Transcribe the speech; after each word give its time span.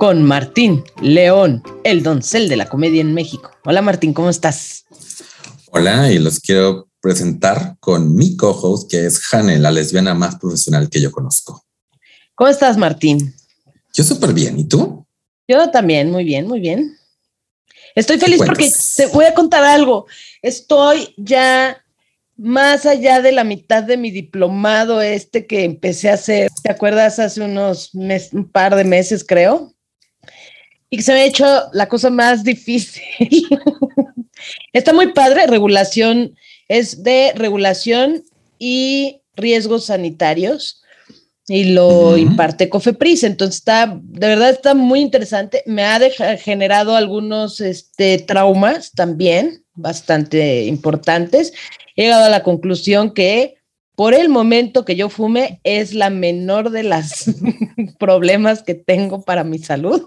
con 0.00 0.22
Martín 0.22 0.82
León, 1.02 1.62
el 1.84 2.02
doncel 2.02 2.48
de 2.48 2.56
la 2.56 2.70
comedia 2.70 3.02
en 3.02 3.12
México. 3.12 3.50
Hola 3.66 3.82
Martín, 3.82 4.14
¿cómo 4.14 4.30
estás? 4.30 4.86
Hola, 5.72 6.10
y 6.10 6.18
los 6.18 6.40
quiero 6.40 6.88
presentar 7.02 7.76
con 7.80 8.14
mi 8.16 8.34
co-host, 8.34 8.90
que 8.90 9.04
es 9.04 9.20
Hane, 9.30 9.58
la 9.58 9.70
lesbiana 9.70 10.14
más 10.14 10.36
profesional 10.36 10.88
que 10.88 11.02
yo 11.02 11.12
conozco. 11.12 11.66
¿Cómo 12.34 12.48
estás, 12.48 12.78
Martín? 12.78 13.34
Yo 13.92 14.02
súper 14.02 14.32
bien, 14.32 14.58
¿y 14.58 14.66
tú? 14.66 15.06
Yo 15.46 15.70
también, 15.70 16.10
muy 16.10 16.24
bien, 16.24 16.48
muy 16.48 16.60
bien. 16.60 16.96
Estoy 17.94 18.18
feliz 18.18 18.38
porque 18.38 18.72
te 18.96 19.04
voy 19.04 19.26
a 19.26 19.34
contar 19.34 19.64
algo. 19.64 20.06
Estoy 20.40 21.12
ya 21.18 21.76
más 22.38 22.86
allá 22.86 23.20
de 23.20 23.32
la 23.32 23.44
mitad 23.44 23.82
de 23.82 23.98
mi 23.98 24.10
diplomado 24.10 25.02
este 25.02 25.46
que 25.46 25.64
empecé 25.64 26.08
a 26.08 26.14
hacer, 26.14 26.50
¿te 26.62 26.72
acuerdas? 26.72 27.18
Hace 27.18 27.42
unos 27.42 27.92
un 27.92 28.50
par 28.50 28.74
de 28.76 28.84
meses, 28.84 29.22
creo 29.28 29.74
y 30.90 30.96
que 30.96 31.02
se 31.02 31.12
me 31.12 31.20
ha 31.20 31.24
hecho 31.24 31.46
la 31.72 31.88
cosa 31.88 32.10
más 32.10 32.44
difícil. 32.44 33.46
Está 34.72 34.92
muy 34.92 35.12
padre, 35.12 35.46
regulación, 35.46 36.34
es 36.68 37.02
de 37.02 37.32
regulación 37.34 38.24
y 38.58 39.22
riesgos 39.36 39.86
sanitarios 39.86 40.82
y 41.48 41.64
lo 41.64 42.16
imparte 42.16 42.68
Cofepris. 42.68 43.24
Entonces 43.24 43.56
está, 43.56 43.98
de 44.00 44.26
verdad 44.28 44.50
está 44.50 44.74
muy 44.74 45.00
interesante. 45.00 45.62
Me 45.66 45.84
ha 45.84 45.98
generado 46.38 46.94
algunos 46.94 47.60
este, 47.60 48.18
traumas 48.18 48.92
también 48.92 49.64
bastante 49.74 50.64
importantes. 50.66 51.52
He 51.96 52.04
llegado 52.04 52.24
a 52.24 52.30
la 52.30 52.42
conclusión 52.42 53.12
que 53.12 53.59
por 54.00 54.14
el 54.14 54.30
momento 54.30 54.86
que 54.86 54.96
yo 54.96 55.10
fume 55.10 55.60
es 55.62 55.92
la 55.92 56.08
menor 56.08 56.70
de 56.70 56.84
las 56.84 57.26
problemas 57.98 58.62
que 58.62 58.74
tengo 58.74 59.20
para 59.20 59.44
mi 59.44 59.58
salud. 59.58 60.02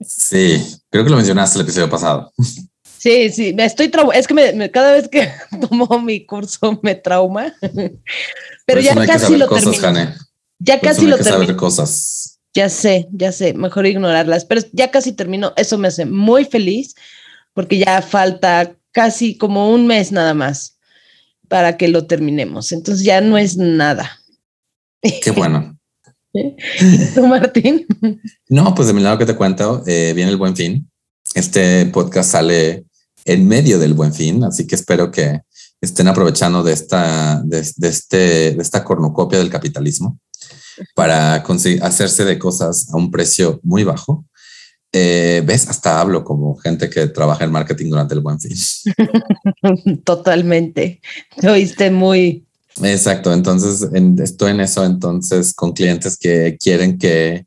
Sí, 0.00 0.60
creo 0.90 1.04
que 1.04 1.10
lo 1.10 1.16
mencionaste 1.16 1.58
el 1.60 1.62
episodio 1.62 1.88
pasado. 1.88 2.32
Sí, 2.98 3.30
sí, 3.30 3.54
me 3.54 3.64
estoy 3.64 3.92
es 4.14 4.26
que 4.26 4.34
me, 4.34 4.68
cada 4.72 4.94
vez 4.94 5.06
que 5.06 5.30
tomo 5.68 6.00
mi 6.00 6.26
curso 6.26 6.80
me 6.82 6.96
trauma. 6.96 7.54
Pero 8.66 8.80
ya 8.80 8.96
casi 9.06 9.36
lo 9.36 9.48
termino. 9.48 10.12
Ya 10.58 10.80
casi 10.80 11.06
lo 11.06 11.18
termino. 11.18 11.56
cosas. 11.56 12.40
Ya 12.52 12.68
sé, 12.68 13.06
ya 13.12 13.30
sé, 13.30 13.54
mejor 13.54 13.86
ignorarlas, 13.86 14.44
pero 14.44 14.62
ya 14.72 14.90
casi 14.90 15.12
termino. 15.12 15.52
Eso 15.56 15.78
me 15.78 15.86
hace 15.86 16.04
muy 16.04 16.44
feliz 16.44 16.96
porque 17.54 17.78
ya 17.78 18.02
falta 18.02 18.74
casi 18.90 19.38
como 19.38 19.70
un 19.70 19.86
mes 19.86 20.10
nada 20.10 20.34
más 20.34 20.77
para 21.48 21.76
que 21.76 21.88
lo 21.88 22.06
terminemos. 22.06 22.72
Entonces 22.72 23.04
ya 23.04 23.20
no 23.20 23.38
es 23.38 23.56
nada. 23.56 24.20
Qué 25.00 25.30
bueno. 25.30 25.78
¿Tú, 27.14 27.26
Martín? 27.26 27.86
No, 28.48 28.74
pues 28.74 28.88
de 28.88 28.94
mi 28.94 29.02
lado 29.02 29.18
que 29.18 29.26
te 29.26 29.36
cuento, 29.36 29.82
eh, 29.86 30.12
viene 30.14 30.30
el 30.30 30.36
buen 30.36 30.54
fin. 30.54 30.90
Este 31.34 31.86
podcast 31.86 32.32
sale 32.32 32.84
en 33.24 33.46
medio 33.46 33.78
del 33.78 33.94
buen 33.94 34.14
fin, 34.14 34.44
así 34.44 34.66
que 34.66 34.74
espero 34.74 35.10
que 35.10 35.40
estén 35.80 36.08
aprovechando 36.08 36.62
de 36.62 36.72
esta, 36.72 37.42
de, 37.44 37.60
este, 37.60 38.52
de 38.52 38.62
esta 38.62 38.84
cornucopia 38.84 39.38
del 39.38 39.50
capitalismo 39.50 40.18
para 40.94 41.42
conseguir 41.42 41.82
hacerse 41.82 42.24
de 42.24 42.38
cosas 42.38 42.88
a 42.92 42.96
un 42.96 43.10
precio 43.10 43.60
muy 43.62 43.84
bajo 43.84 44.24
eh, 44.92 45.42
ves, 45.44 45.68
hasta 45.68 46.00
hablo 46.00 46.24
como 46.24 46.56
gente 46.56 46.88
que 46.88 47.08
trabaja 47.08 47.44
en 47.44 47.52
marketing 47.52 47.90
durante 47.90 48.14
el 48.14 48.20
buen 48.20 48.40
fin. 48.40 48.56
Totalmente. 50.04 51.00
Te 51.36 51.48
oíste 51.48 51.90
muy. 51.90 52.46
Exacto. 52.82 53.32
Entonces, 53.32 53.88
estoy 54.22 54.52
en 54.52 54.60
eso 54.60 54.84
entonces 54.84 55.52
con 55.52 55.72
clientes 55.72 56.16
que 56.16 56.56
quieren 56.58 56.98
que 56.98 57.46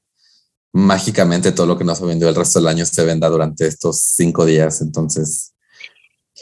mágicamente 0.73 1.51
todo 1.51 1.65
lo 1.65 1.77
que 1.77 1.83
no 1.83 1.95
se 1.95 2.05
vendió 2.05 2.29
el 2.29 2.35
resto 2.35 2.59
del 2.59 2.67
año 2.67 2.85
se 2.85 3.03
venda 3.03 3.27
durante 3.27 3.65
estos 3.65 3.99
cinco 3.99 4.45
días. 4.45 4.81
Entonces, 4.81 5.53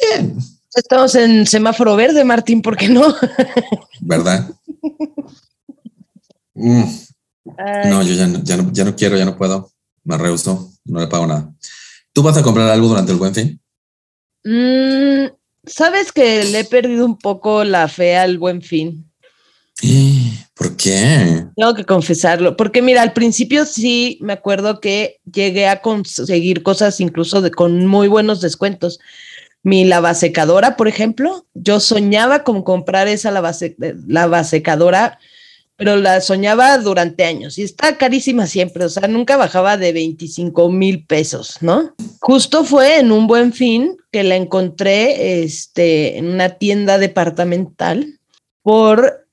bien. 0.01 0.37
Estamos 0.75 1.15
en 1.15 1.47
semáforo 1.47 1.95
verde, 1.95 2.23
Martín, 2.23 2.61
¿por 2.61 2.77
qué 2.77 2.89
no? 2.89 3.15
¿Verdad? 4.01 4.51
Mm. 6.53 6.83
No, 7.85 8.03
yo 8.03 8.13
ya 8.13 8.27
ya, 8.43 8.57
no, 8.57 8.71
ya 8.71 8.83
no 8.83 8.95
quiero, 8.95 9.17
ya 9.17 9.25
no 9.25 9.35
puedo 9.35 9.71
me 10.09 10.17
rehuso, 10.17 10.71
no 10.85 10.99
le 10.99 11.07
pago 11.07 11.27
nada. 11.27 11.53
¿Tú 12.11 12.23
vas 12.23 12.35
a 12.35 12.43
comprar 12.43 12.69
algo 12.69 12.87
durante 12.87 13.11
el 13.11 13.17
buen 13.17 13.33
fin? 13.33 13.61
Mm, 14.43 15.27
Sabes 15.69 16.11
que 16.11 16.43
le 16.45 16.59
he 16.59 16.63
perdido 16.65 17.05
un 17.05 17.17
poco 17.17 17.63
la 17.63 17.87
fe 17.87 18.17
al 18.17 18.39
buen 18.39 18.61
fin. 18.61 19.05
¿Por 20.55 20.75
qué? 20.75 21.45
Tengo 21.55 21.73
que 21.73 21.85
confesarlo, 21.85 22.57
porque 22.57 22.81
mira, 22.81 23.01
al 23.01 23.13
principio 23.13 23.65
sí 23.65 24.17
me 24.21 24.33
acuerdo 24.33 24.81
que 24.81 25.19
llegué 25.31 25.67
a 25.67 25.81
conseguir 25.81 26.63
cosas 26.63 26.99
incluso 26.99 27.41
de, 27.41 27.51
con 27.51 27.85
muy 27.85 28.07
buenos 28.07 28.41
descuentos. 28.41 28.99
Mi 29.61 29.85
lavasecadora, 29.85 30.75
por 30.75 30.87
ejemplo, 30.87 31.45
yo 31.53 31.79
soñaba 31.79 32.43
con 32.43 32.63
comprar 32.63 33.07
esa 33.07 33.31
lavasecadora 33.31 35.19
pero 35.79 35.95
la 35.95 36.19
soñaba 36.19 36.77
durante 36.77 37.23
años 37.23 37.57
y 37.57 37.63
está 37.63 37.97
carísima 37.97 38.47
siempre, 38.47 38.83
o 38.83 38.89
sea, 38.89 39.07
nunca 39.07 39.37
bajaba 39.37 39.77
de 39.77 39.93
25 39.93 40.69
mil 40.69 41.05
pesos, 41.05 41.55
¿no? 41.61 41.95
Justo 42.19 42.65
fue 42.65 42.99
en 42.99 43.13
un 43.13 43.27
buen 43.27 43.53
fin 43.53 43.95
que 44.11 44.25
la 44.25 44.35
encontré 44.35 45.41
este, 45.41 46.17
en 46.17 46.27
una 46.27 46.49
tienda 46.49 46.97
departamental 46.97 48.19
por 48.61 49.25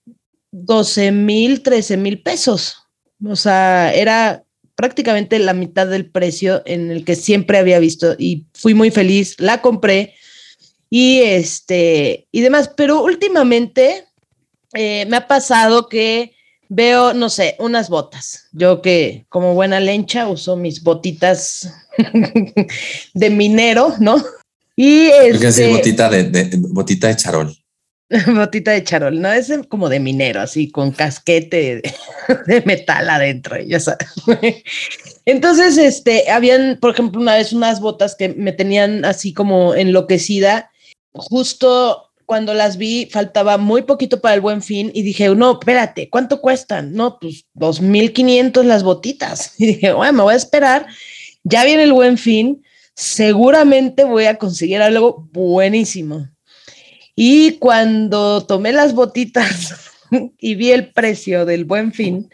12 0.53 1.11
mil, 1.11 1.65
13 1.65 1.97
mil 1.97 2.23
pesos. 2.23 2.77
O 3.27 3.35
sea, 3.35 3.93
era 3.93 4.45
prácticamente 4.77 5.41
la 5.41 5.53
mitad 5.53 5.89
del 5.89 6.09
precio 6.09 6.63
en 6.65 6.93
el 6.93 7.05
que 7.05 7.17
siempre 7.17 7.59
había 7.59 7.81
visto 7.81 8.15
y 8.17 8.47
fui 8.55 8.73
muy 8.73 8.93
feliz, 8.93 9.35
la 9.41 9.61
compré 9.61 10.15
y 10.91 11.23
este 11.23 12.29
y 12.31 12.41
demás, 12.43 12.71
pero 12.77 13.03
últimamente 13.03 14.05
eh, 14.75 15.07
me 15.07 15.17
ha 15.17 15.27
pasado 15.27 15.89
que 15.89 16.36
veo, 16.69 17.15
no 17.15 17.29
sé, 17.29 17.57
unas 17.59 17.89
botas. 17.89 18.49
Yo 18.53 18.83
que 18.83 19.27
como 19.29 19.55
buena 19.55 19.81
lencha 19.81 20.29
uso 20.29 20.57
mis 20.57 20.83
botitas 20.83 21.73
de 23.15 23.31
minero, 23.31 23.95
¿no? 24.01 24.23
Y 24.75 25.07
es 25.07 25.43
este, 25.43 25.71
botita 25.71 26.11
de, 26.11 26.51
botita 26.71 27.09
de 27.09 27.17
charol. 27.17 27.57
botita 28.35 28.73
de 28.73 28.85
charol, 28.85 29.21
no 29.21 29.33
es 29.33 29.51
como 29.69 29.89
de 29.89 30.01
minero, 30.01 30.41
así 30.41 30.71
con 30.71 30.93
casquete 30.93 31.83
de, 32.47 32.63
metal 32.67 33.09
adentro, 33.09 33.57
ya 33.61 33.81
sabes. 33.81 34.09
Entonces, 35.25 35.79
este, 35.79 36.31
habían, 36.31 36.79
por 36.81 36.93
ejemplo, 36.93 37.21
una 37.21 37.35
vez 37.35 37.53
unas 37.53 37.81
botas 37.81 38.15
que 38.15 38.29
me 38.29 38.53
tenían 38.53 39.05
así 39.05 39.33
como 39.33 39.75
enloquecida. 39.75 40.71
Justo 41.13 42.06
cuando 42.27 42.53
las 42.53 42.77
vi, 42.77 43.09
faltaba 43.11 43.57
muy 43.57 43.83
poquito 43.83 44.21
para 44.21 44.35
el 44.35 44.41
buen 44.41 44.61
fin 44.61 44.91
y 44.93 45.03
dije, 45.03 45.29
no, 45.35 45.53
espérate, 45.53 46.11
¿cuánto 46.11 46.41
cuestan? 46.41 46.93
No, 46.93 47.19
pues 47.21 47.47
2.500 47.55 48.65
las 48.65 48.83
botitas. 48.83 49.55
Y 49.59 49.67
dije, 49.67 49.93
bueno, 49.93 50.13
me 50.13 50.23
voy 50.25 50.35
a 50.35 50.37
esperar, 50.37 50.87
ya 51.45 51.65
viene 51.65 51.85
el 51.85 51.93
buen 51.93 52.19
fin, 52.19 52.63
seguramente 52.95 54.05
voy 54.05 54.25
a 54.25 54.37
conseguir 54.37 54.83
algo 54.83 55.29
buenísimo. 55.33 56.29
Y 57.15 57.53
cuando 57.53 58.45
tomé 58.45 58.73
las 58.73 58.93
botitas 58.93 59.75
y 60.39 60.55
vi 60.57 60.73
el 60.73 60.93
precio 60.93 61.47
del 61.47 61.65
buen 61.65 61.93
fin, 61.93 62.29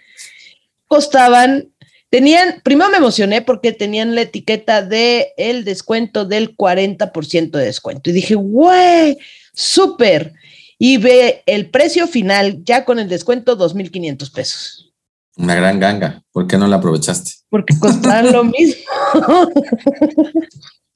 costaban, 0.89 1.71
tenían, 2.11 2.61
primero 2.65 2.91
me 2.91 2.97
emocioné 2.97 3.43
porque 3.43 3.73
tenían 3.73 4.15
la 4.15 4.23
etiqueta 4.23 4.83
de 4.83 5.33
el 5.37 5.65
descuento 5.65 6.25
del 6.25 6.57
40% 6.57 7.51
de 7.51 7.65
descuento. 7.65 8.11
Y 8.11 8.15
dije, 8.15 8.35
güey, 8.35 9.19
súper. 9.53 10.35
Y 10.79 10.97
ve 10.97 11.43
el 11.47 11.71
precio 11.71 12.09
final 12.09 12.65
ya 12.65 12.85
con 12.85 12.99
el 12.99 13.09
descuento 13.09 13.57
2.500 13.57 14.33
pesos. 14.33 14.93
Una 15.37 15.55
gran 15.55 15.79
ganga. 15.81 16.23
¿Por 16.33 16.47
qué 16.47 16.59
no 16.59 16.67
la 16.67 16.77
aprovechaste? 16.77 17.33
Porque 17.49 17.79
costaban 17.79 18.33
lo 18.33 18.45
mismo. 18.45 18.83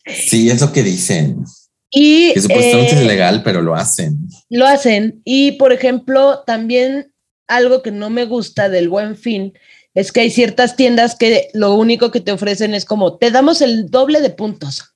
sí, 0.06 0.50
es 0.50 0.60
lo 0.60 0.72
que 0.72 0.82
dicen. 0.82 1.44
Y, 1.90 2.34
que 2.34 2.42
supuestamente 2.42 2.94
es 2.94 3.00
eh, 3.00 3.04
ilegal, 3.04 3.42
pero 3.42 3.62
lo 3.62 3.74
hacen. 3.74 4.18
Lo 4.50 4.66
hacen. 4.66 5.22
Y, 5.24 5.52
por 5.52 5.72
ejemplo, 5.72 6.42
también 6.46 7.12
algo 7.46 7.82
que 7.82 7.92
no 7.92 8.10
me 8.10 8.24
gusta 8.24 8.68
del 8.68 8.88
buen 8.88 9.16
fin 9.16 9.52
es 9.94 10.12
que 10.12 10.20
hay 10.20 10.30
ciertas 10.30 10.76
tiendas 10.76 11.14
que 11.14 11.48
lo 11.54 11.74
único 11.74 12.10
que 12.10 12.20
te 12.20 12.32
ofrecen 12.32 12.74
es 12.74 12.84
como, 12.84 13.16
te 13.16 13.30
damos 13.30 13.62
el 13.62 13.88
doble 13.88 14.20
de 14.20 14.30
puntos 14.30 14.95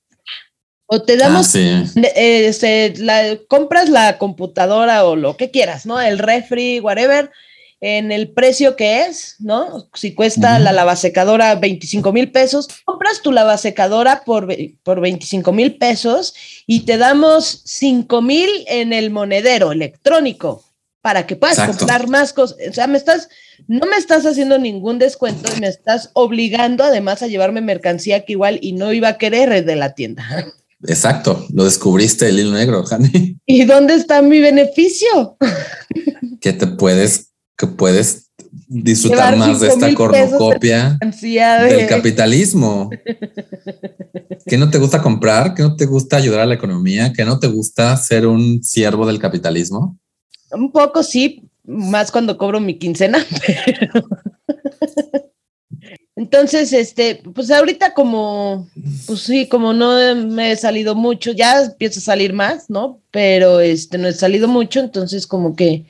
O 0.93 1.03
te 1.03 1.15
damos, 1.15 1.55
ah, 1.55 1.85
este, 2.15 2.93
la, 2.97 3.37
compras 3.47 3.87
la 3.87 4.17
computadora 4.17 5.05
o 5.05 5.15
lo 5.15 5.37
que 5.37 5.49
quieras, 5.49 5.85
¿no? 5.85 6.01
El 6.01 6.19
refri, 6.19 6.81
whatever, 6.81 7.31
en 7.79 8.11
el 8.11 8.29
precio 8.33 8.75
que 8.75 9.03
es, 9.03 9.37
¿no? 9.39 9.87
Si 9.93 10.13
cuesta 10.13 10.59
la 10.59 10.73
lavasecadora 10.73 11.55
25 11.55 12.11
mil 12.11 12.29
pesos, 12.33 12.67
compras 12.83 13.21
tu 13.21 13.31
lavasecadora 13.31 14.25
por, 14.25 14.53
por 14.83 14.99
25 14.99 15.53
mil 15.53 15.77
pesos 15.77 16.33
y 16.67 16.81
te 16.81 16.97
damos 16.97 17.61
5 17.63 18.21
mil 18.21 18.49
en 18.67 18.91
el 18.91 19.11
monedero 19.11 19.71
electrónico 19.71 20.65
para 21.01 21.25
que 21.25 21.37
puedas 21.37 21.65
comprar 21.65 22.09
más 22.09 22.33
cosas. 22.33 22.57
O 22.69 22.73
sea, 22.73 22.87
me 22.87 22.97
estás, 22.97 23.29
no 23.65 23.85
me 23.85 23.95
estás 23.95 24.25
haciendo 24.25 24.59
ningún 24.59 24.99
descuento 24.99 25.49
y 25.55 25.61
me 25.61 25.67
estás 25.69 26.09
obligando 26.15 26.83
además 26.83 27.23
a 27.23 27.27
llevarme 27.27 27.61
mercancía 27.61 28.25
que 28.25 28.33
igual 28.33 28.59
y 28.61 28.73
no 28.73 28.91
iba 28.91 29.07
a 29.07 29.17
querer 29.17 29.63
de 29.63 29.75
la 29.77 29.93
tienda. 29.95 30.27
Exacto, 30.87 31.45
lo 31.53 31.63
descubriste 31.63 32.29
el 32.29 32.39
hilo 32.39 32.51
negro, 32.51 32.83
Jani. 32.83 33.37
¿Y 33.45 33.65
dónde 33.65 33.95
está 33.95 34.21
mi 34.21 34.39
beneficio? 34.39 35.37
Que 36.39 36.53
te 36.53 36.67
puedes, 36.67 37.31
que 37.57 37.67
puedes 37.67 38.31
disfrutar 38.67 39.37
más 39.37 39.59
de 39.59 39.67
esta 39.67 39.93
cornucopia 39.93 40.97
del 40.99 41.87
capitalismo. 41.87 42.89
¿Que 44.45 44.57
no 44.57 44.69
te 44.69 44.77
gusta 44.77 45.01
comprar? 45.01 45.53
¿Que 45.53 45.63
no 45.63 45.75
te 45.75 45.85
gusta 45.85 46.17
ayudar 46.17 46.41
a 46.41 46.45
la 46.45 46.55
economía? 46.55 47.13
¿Que 47.13 47.25
no 47.25 47.39
te 47.39 47.47
gusta 47.47 47.95
ser 47.97 48.27
un 48.27 48.63
siervo 48.63 49.05
del 49.05 49.19
capitalismo? 49.19 49.97
Un 50.51 50.71
poco 50.71 51.03
sí, 51.03 51.49
más 51.65 52.11
cuando 52.11 52.37
cobro 52.37 52.59
mi 52.59 52.77
quincena, 52.77 53.25
pero... 53.45 54.07
Entonces, 56.21 56.71
este, 56.71 57.15
pues 57.33 57.49
ahorita 57.49 57.95
como, 57.95 58.69
pues 59.07 59.21
sí, 59.21 59.47
como 59.47 59.73
no 59.73 60.15
me 60.15 60.51
he 60.51 60.55
salido 60.55 60.93
mucho, 60.93 61.31
ya 61.31 61.63
empiezo 61.63 61.99
a 61.99 62.03
salir 62.03 62.31
más, 62.31 62.69
¿no? 62.69 63.01
Pero 63.09 63.59
este, 63.59 63.97
no 63.97 64.07
he 64.07 64.13
salido 64.13 64.47
mucho, 64.47 64.81
entonces 64.81 65.25
como 65.25 65.55
que, 65.55 65.87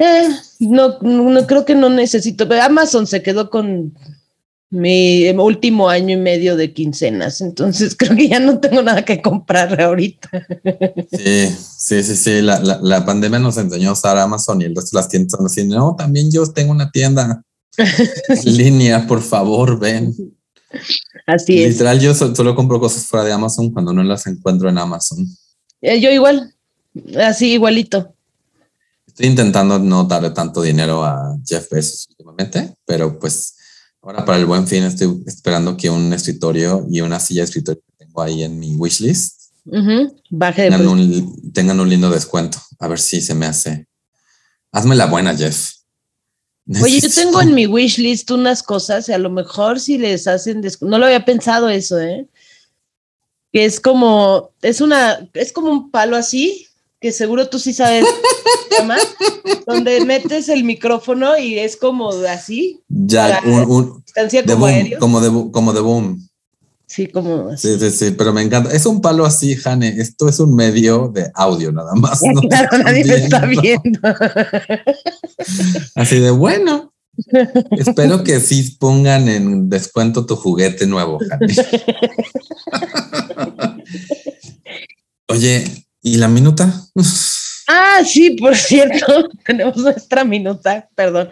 eh, 0.00 0.28
no, 0.58 0.98
no, 1.02 1.46
creo 1.46 1.64
que 1.64 1.76
no 1.76 1.90
necesito, 1.90 2.48
Amazon 2.60 3.06
se 3.06 3.22
quedó 3.22 3.50
con 3.50 3.96
mi 4.68 5.30
último 5.30 5.88
año 5.88 6.14
y 6.14 6.20
medio 6.20 6.56
de 6.56 6.72
quincenas, 6.72 7.40
entonces 7.40 7.94
creo 7.98 8.16
que 8.16 8.26
ya 8.26 8.40
no 8.40 8.58
tengo 8.58 8.82
nada 8.82 9.04
que 9.04 9.22
comprar 9.22 9.80
ahorita. 9.80 10.28
Sí, 11.12 11.54
sí, 11.78 12.02
sí, 12.02 12.16
sí, 12.16 12.42
la, 12.42 12.58
la, 12.58 12.80
la 12.82 13.04
pandemia 13.04 13.38
nos 13.38 13.58
enseñó 13.58 13.90
a 13.90 13.92
usar 13.92 14.18
Amazon 14.18 14.60
y 14.60 14.64
el 14.64 14.74
resto 14.74 14.96
de 14.96 15.02
las 15.02 15.08
tiendas 15.08 15.34
están 15.34 15.46
así, 15.46 15.64
no, 15.68 15.94
también 15.96 16.32
yo 16.32 16.44
tengo 16.52 16.72
una 16.72 16.90
tienda. 16.90 17.44
Línea, 18.44 19.06
por 19.06 19.22
favor, 19.22 19.78
ven. 19.78 20.14
Así 21.26 21.62
es. 21.62 21.72
Literal, 21.72 22.00
yo 22.00 22.14
solo 22.14 22.54
compro 22.54 22.80
cosas 22.80 23.04
fuera 23.04 23.24
de 23.24 23.32
Amazon 23.32 23.70
cuando 23.70 23.92
no 23.92 24.02
las 24.02 24.26
encuentro 24.26 24.68
en 24.68 24.78
Amazon. 24.78 25.26
Eh, 25.80 26.00
yo 26.00 26.10
igual, 26.10 26.54
así 27.18 27.52
igualito. 27.52 28.14
Estoy 29.06 29.26
intentando 29.26 29.78
no 29.78 30.04
darle 30.04 30.30
tanto 30.30 30.62
dinero 30.62 31.04
a 31.04 31.36
Jeff 31.44 31.68
Bezos 31.70 32.08
últimamente, 32.10 32.74
pero 32.84 33.18
pues 33.18 33.56
ahora 34.02 34.24
para 34.24 34.38
el 34.38 34.46
buen 34.46 34.66
fin 34.66 34.84
estoy 34.84 35.22
esperando 35.26 35.76
que 35.76 35.90
un 35.90 36.12
escritorio 36.12 36.86
y 36.90 37.00
una 37.00 37.18
silla 37.18 37.42
de 37.42 37.46
escritorio 37.46 37.82
que 37.82 38.04
tengo 38.04 38.22
ahí 38.22 38.44
en 38.44 38.58
mi 38.58 38.76
wishlist 38.76 39.40
Baje 40.30 40.70
tengan, 40.70 40.86
un, 40.86 41.52
tengan 41.52 41.80
un 41.80 41.88
lindo 41.88 42.10
descuento. 42.10 42.58
A 42.78 42.88
ver 42.88 42.98
si 42.98 43.20
se 43.20 43.34
me 43.34 43.46
hace. 43.46 43.86
Hazme 44.72 44.96
la 44.96 45.06
buena, 45.06 45.36
Jeff. 45.36 45.72
Oye, 46.82 47.00
yo 47.00 47.10
tengo 47.10 47.40
en 47.40 47.54
mi 47.54 47.66
wish 47.66 47.98
list 47.98 48.30
unas 48.30 48.62
cosas 48.62 49.08
y 49.08 49.12
a 49.12 49.18
lo 49.18 49.30
mejor 49.30 49.80
si 49.80 49.98
les 49.98 50.26
hacen, 50.28 50.62
no 50.80 50.98
lo 50.98 51.06
había 51.06 51.24
pensado 51.24 51.68
eso, 51.68 51.98
¿eh? 51.98 52.26
Que 53.52 53.64
es 53.64 53.80
como, 53.80 54.50
es 54.62 54.80
una, 54.80 55.28
es 55.34 55.52
como 55.52 55.72
un 55.72 55.90
palo 55.90 56.16
así, 56.16 56.68
que 57.00 57.10
seguro 57.10 57.48
tú 57.48 57.58
sí 57.58 57.72
sabes, 57.72 58.06
donde 59.66 60.04
metes 60.04 60.48
el 60.48 60.62
micrófono 60.62 61.36
y 61.36 61.58
es 61.58 61.76
como 61.76 62.10
así. 62.10 62.80
Ya, 62.88 63.40
un, 63.44 63.62
un 63.62 64.04
como, 64.46 64.66
como, 65.00 65.20
de, 65.20 65.50
como 65.50 65.72
de 65.72 65.80
boom. 65.80 66.29
Sí, 66.90 67.06
como 67.06 67.56
Sí, 67.56 67.78
sí, 67.78 67.90
sí, 67.92 68.10
pero 68.18 68.32
me 68.32 68.42
encanta. 68.42 68.72
Es 68.72 68.84
un 68.84 69.00
palo 69.00 69.24
así, 69.24 69.54
Jane. 69.54 69.94
Esto 70.00 70.28
es 70.28 70.40
un 70.40 70.56
medio 70.56 71.08
de 71.14 71.30
audio 71.36 71.70
nada 71.70 71.94
más. 71.94 72.20
claro, 72.48 72.78
nadie 72.84 73.04
me 73.04 73.14
está 73.14 73.46
viendo. 73.46 74.00
Así 75.94 76.18
de 76.18 76.32
bueno. 76.32 76.92
Espero 77.78 78.24
que 78.24 78.40
sí 78.40 78.76
pongan 78.80 79.28
en 79.28 79.70
descuento 79.70 80.26
tu 80.26 80.34
juguete 80.34 80.88
nuevo, 80.88 81.20
Jane. 81.28 81.46
Oye, 85.28 85.86
¿y 86.02 86.16
la 86.16 86.26
minuta? 86.26 86.74
Ah, 87.68 88.00
sí, 88.04 88.30
por 88.30 88.56
cierto, 88.56 89.28
tenemos 89.46 89.76
nuestra 89.76 90.24
minuta, 90.24 90.88
perdón. 90.96 91.30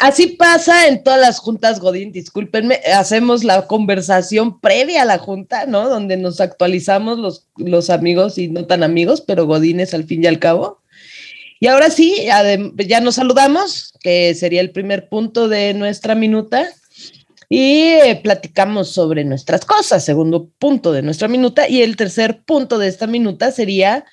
Así 0.00 0.28
pasa 0.28 0.88
en 0.88 1.02
todas 1.02 1.20
las 1.20 1.40
juntas, 1.40 1.78
Godín, 1.78 2.10
discúlpenme, 2.10 2.80
hacemos 2.96 3.44
la 3.44 3.66
conversación 3.66 4.58
previa 4.58 5.02
a 5.02 5.04
la 5.04 5.18
junta, 5.18 5.66
¿no? 5.66 5.90
Donde 5.90 6.16
nos 6.16 6.40
actualizamos 6.40 7.18
los, 7.18 7.46
los 7.58 7.90
amigos 7.90 8.38
y 8.38 8.48
no 8.48 8.64
tan 8.64 8.82
amigos, 8.82 9.20
pero 9.20 9.44
Godines 9.44 9.92
al 9.92 10.04
fin 10.04 10.24
y 10.24 10.26
al 10.26 10.38
cabo. 10.38 10.80
Y 11.60 11.66
ahora 11.66 11.90
sí, 11.90 12.16
ya 12.78 13.00
nos 13.02 13.16
saludamos, 13.16 13.92
que 14.00 14.34
sería 14.34 14.62
el 14.62 14.70
primer 14.70 15.10
punto 15.10 15.50
de 15.50 15.74
nuestra 15.74 16.14
minuta, 16.14 16.66
y 17.50 17.82
eh, 17.82 18.18
platicamos 18.22 18.88
sobre 18.88 19.24
nuestras 19.24 19.66
cosas, 19.66 20.02
segundo 20.02 20.48
punto 20.58 20.92
de 20.92 21.02
nuestra 21.02 21.28
minuta, 21.28 21.68
y 21.68 21.82
el 21.82 21.96
tercer 21.96 22.42
punto 22.44 22.78
de 22.78 22.88
esta 22.88 23.06
minuta 23.06 23.52
sería 23.52 24.06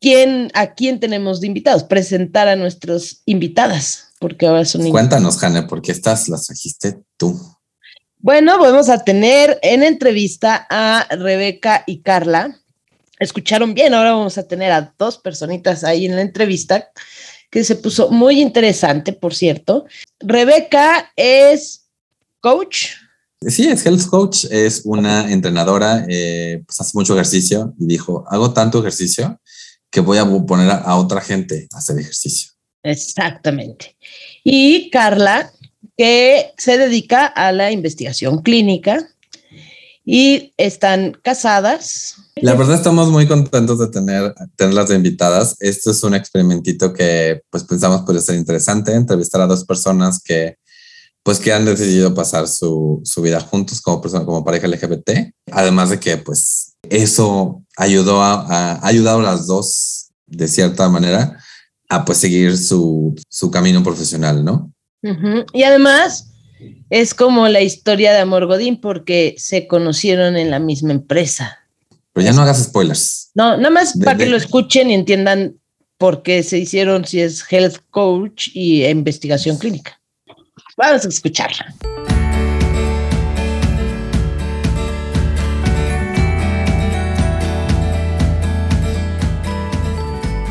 quién, 0.00 0.50
a 0.54 0.72
quién 0.72 0.98
tenemos 0.98 1.42
de 1.42 1.48
invitados, 1.48 1.84
presentar 1.84 2.48
a 2.48 2.56
nuestras 2.56 3.20
invitadas 3.26 4.07
porque 4.18 4.46
ahora 4.46 4.64
son 4.64 4.88
Cuéntanos, 4.90 5.38
Jane, 5.38 5.62
porque 5.62 5.92
estas 5.92 6.28
las 6.28 6.46
trajiste 6.46 7.00
tú. 7.16 7.38
Bueno, 8.18 8.58
vamos 8.58 8.88
a 8.88 9.04
tener 9.04 9.58
en 9.62 9.82
entrevista 9.82 10.66
a 10.68 11.06
Rebeca 11.16 11.84
y 11.86 12.02
Carla. 12.02 12.58
Escucharon 13.20 13.74
bien, 13.74 13.94
ahora 13.94 14.12
vamos 14.12 14.38
a 14.38 14.46
tener 14.46 14.72
a 14.72 14.92
dos 14.98 15.18
personitas 15.18 15.84
ahí 15.84 16.06
en 16.06 16.16
la 16.16 16.22
entrevista 16.22 16.88
que 17.50 17.64
se 17.64 17.76
puso 17.76 18.10
muy 18.10 18.40
interesante, 18.40 19.12
por 19.12 19.34
cierto. 19.34 19.86
Rebeca 20.20 21.12
es 21.16 21.86
coach. 22.40 22.88
Sí, 23.40 23.68
es 23.68 23.86
health 23.86 24.06
coach, 24.06 24.44
es 24.50 24.82
una 24.84 25.30
entrenadora, 25.30 26.04
eh, 26.08 26.62
pues 26.66 26.80
hace 26.80 26.90
mucho 26.94 27.14
ejercicio 27.14 27.72
y 27.78 27.86
dijo, 27.86 28.24
hago 28.28 28.52
tanto 28.52 28.80
ejercicio 28.80 29.40
que 29.90 30.00
voy 30.00 30.18
a 30.18 30.26
poner 30.46 30.70
a 30.70 30.96
otra 30.96 31.20
gente 31.20 31.68
a 31.72 31.78
hacer 31.78 31.98
ejercicio. 31.98 32.57
Exactamente. 32.88 33.96
Y 34.44 34.90
Carla, 34.90 35.52
que 35.96 36.52
se 36.56 36.78
dedica 36.78 37.26
a 37.26 37.52
la 37.52 37.70
investigación 37.70 38.42
clínica 38.42 39.08
y 40.04 40.54
están 40.56 41.12
casadas. 41.22 42.14
La 42.36 42.54
verdad 42.54 42.76
estamos 42.76 43.10
muy 43.10 43.26
contentos 43.26 43.78
de 43.78 43.88
tener, 43.88 44.34
tenerlas 44.56 44.90
invitadas. 44.90 45.54
Esto 45.60 45.90
es 45.90 46.02
un 46.02 46.14
experimentito 46.14 46.94
que 46.94 47.42
pues 47.50 47.64
pensamos 47.64 48.02
puede 48.06 48.20
ser 48.20 48.36
interesante, 48.36 48.94
entrevistar 48.94 49.42
a 49.42 49.46
dos 49.46 49.64
personas 49.64 50.22
que 50.22 50.56
pues 51.22 51.40
que 51.40 51.52
han 51.52 51.66
decidido 51.66 52.14
pasar 52.14 52.48
su, 52.48 53.02
su 53.04 53.20
vida 53.20 53.38
juntos 53.40 53.82
como 53.82 54.00
persona, 54.00 54.24
como 54.24 54.42
pareja 54.42 54.66
LGBT. 54.66 55.34
Además 55.52 55.90
de 55.90 56.00
que 56.00 56.16
pues 56.16 56.72
eso 56.88 57.62
ayudó 57.76 58.22
a, 58.22 58.78
ayudado 58.86 59.18
a 59.18 59.24
las 59.24 59.46
dos 59.46 60.08
de 60.26 60.48
cierta 60.48 60.88
manera 60.88 61.38
a 61.88 62.04
pues 62.04 62.18
seguir 62.18 62.56
su, 62.56 63.14
camino 63.52 63.82
profesional, 63.82 64.44
¿no? 64.44 64.72
Y 65.52 65.62
además 65.62 66.32
es 66.90 67.14
como 67.14 67.48
la 67.48 67.60
historia 67.60 68.12
de 68.12 68.18
Amor 68.18 68.46
Godín 68.46 68.80
porque 68.80 69.34
se 69.38 69.66
conocieron 69.66 70.36
en 70.36 70.50
la 70.50 70.58
misma 70.58 70.92
empresa. 70.92 71.58
Pero 72.12 72.26
ya 72.26 72.32
no 72.32 72.42
hagas 72.42 72.64
spoilers. 72.64 73.30
No, 73.34 73.56
nada 73.56 73.70
más 73.70 73.96
para 73.96 74.16
que 74.16 74.26
lo 74.26 74.36
escuchen 74.36 74.90
y 74.90 74.94
entiendan 74.94 75.54
por 75.98 76.22
qué 76.22 76.42
se 76.42 76.58
hicieron 76.58 77.04
si 77.04 77.20
es 77.20 77.44
health 77.50 77.78
coach 77.90 78.48
y 78.54 78.84
investigación 78.84 79.56
clínica. 79.56 80.00
Vamos 80.76 81.04
a 81.04 81.08
escucharla. 81.08 81.74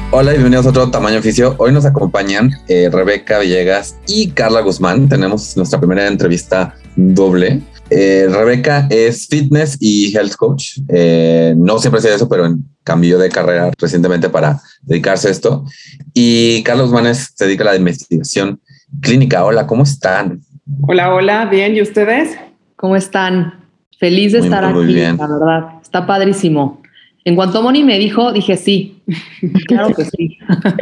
Hola 0.09 0.31
y 0.31 0.35
bienvenidos 0.35 0.65
a 0.65 0.69
otro 0.69 0.89
tamaño 0.89 1.19
oficio. 1.19 1.55
Hoy 1.57 1.73
nos 1.73 1.85
acompañan 1.85 2.49
eh, 2.69 2.89
Rebeca 2.89 3.39
Villegas 3.39 3.99
y 4.07 4.29
Carla 4.29 4.61
Guzmán. 4.61 5.09
Tenemos 5.09 5.57
nuestra 5.57 5.79
primera 5.79 6.07
entrevista 6.07 6.75
doble. 6.95 7.59
Eh, 7.89 8.25
Rebeca 8.31 8.87
es 8.89 9.27
fitness 9.27 9.77
y 9.81 10.15
health 10.15 10.35
coach. 10.35 10.79
Eh, 10.87 11.53
no 11.57 11.77
siempre 11.79 12.01
sido 12.01 12.15
eso, 12.15 12.29
pero 12.29 12.55
cambió 12.85 13.19
de 13.19 13.29
carrera 13.29 13.69
recientemente 13.77 14.29
para 14.29 14.61
dedicarse 14.81 15.27
a 15.27 15.31
esto. 15.31 15.65
Y 16.13 16.63
Carla 16.63 16.83
Guzmán 16.83 17.13
se 17.13 17.45
dedica 17.45 17.63
a 17.63 17.73
la 17.73 17.75
investigación 17.75 18.61
clínica. 19.01 19.43
Hola, 19.43 19.67
¿cómo 19.67 19.83
están? 19.83 20.39
Hola, 20.83 21.13
hola, 21.13 21.45
bien. 21.47 21.75
¿Y 21.75 21.81
ustedes? 21.81 22.37
¿Cómo 22.77 22.95
están? 22.95 23.65
Feliz 23.99 24.31
de 24.31 24.39
estar 24.39 24.63
aquí, 24.63 24.93
la 24.93 25.27
verdad. 25.27 25.67
está 25.83 26.07
padrísimo. 26.07 26.81
En 27.27 27.35
cuanto 27.35 27.61
Moni 27.61 27.83
me 27.83 27.99
dijo, 27.99 28.31
dije 28.31 28.55
sí, 28.55 29.03
claro 29.67 29.93
que 29.93 30.05
sí. 30.05 30.37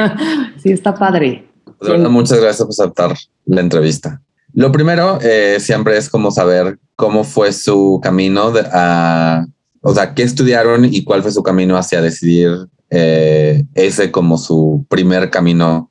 sí, 0.62 0.72
está 0.72 0.94
padre. 0.94 1.44
Muchas 2.08 2.40
gracias 2.40 2.62
por 2.62 2.70
aceptar 2.70 3.18
la 3.48 3.62
entrevista. 3.62 4.22
Lo 4.54 4.72
primero 4.72 5.18
eh, 5.24 5.58
siempre 5.60 5.98
es 5.98 6.08
como 6.08 6.30
saber 6.30 6.78
cómo 6.96 7.24
fue 7.24 7.52
su 7.52 8.00
camino 8.04 8.54
a, 8.72 9.48
o 9.82 9.94
sea, 9.96 10.14
qué 10.14 10.22
estudiaron 10.22 10.86
y 10.86 11.04
cuál 11.04 11.24
fue 11.24 11.32
su 11.32 11.42
camino 11.42 11.78
hacia 11.78 12.00
decidir 12.00 12.52
eh, 12.92 13.64
ese 13.74 14.12
como 14.12 14.38
su 14.38 14.86
primer 14.88 15.32
camino 15.32 15.90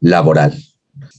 laboral. 0.00 0.54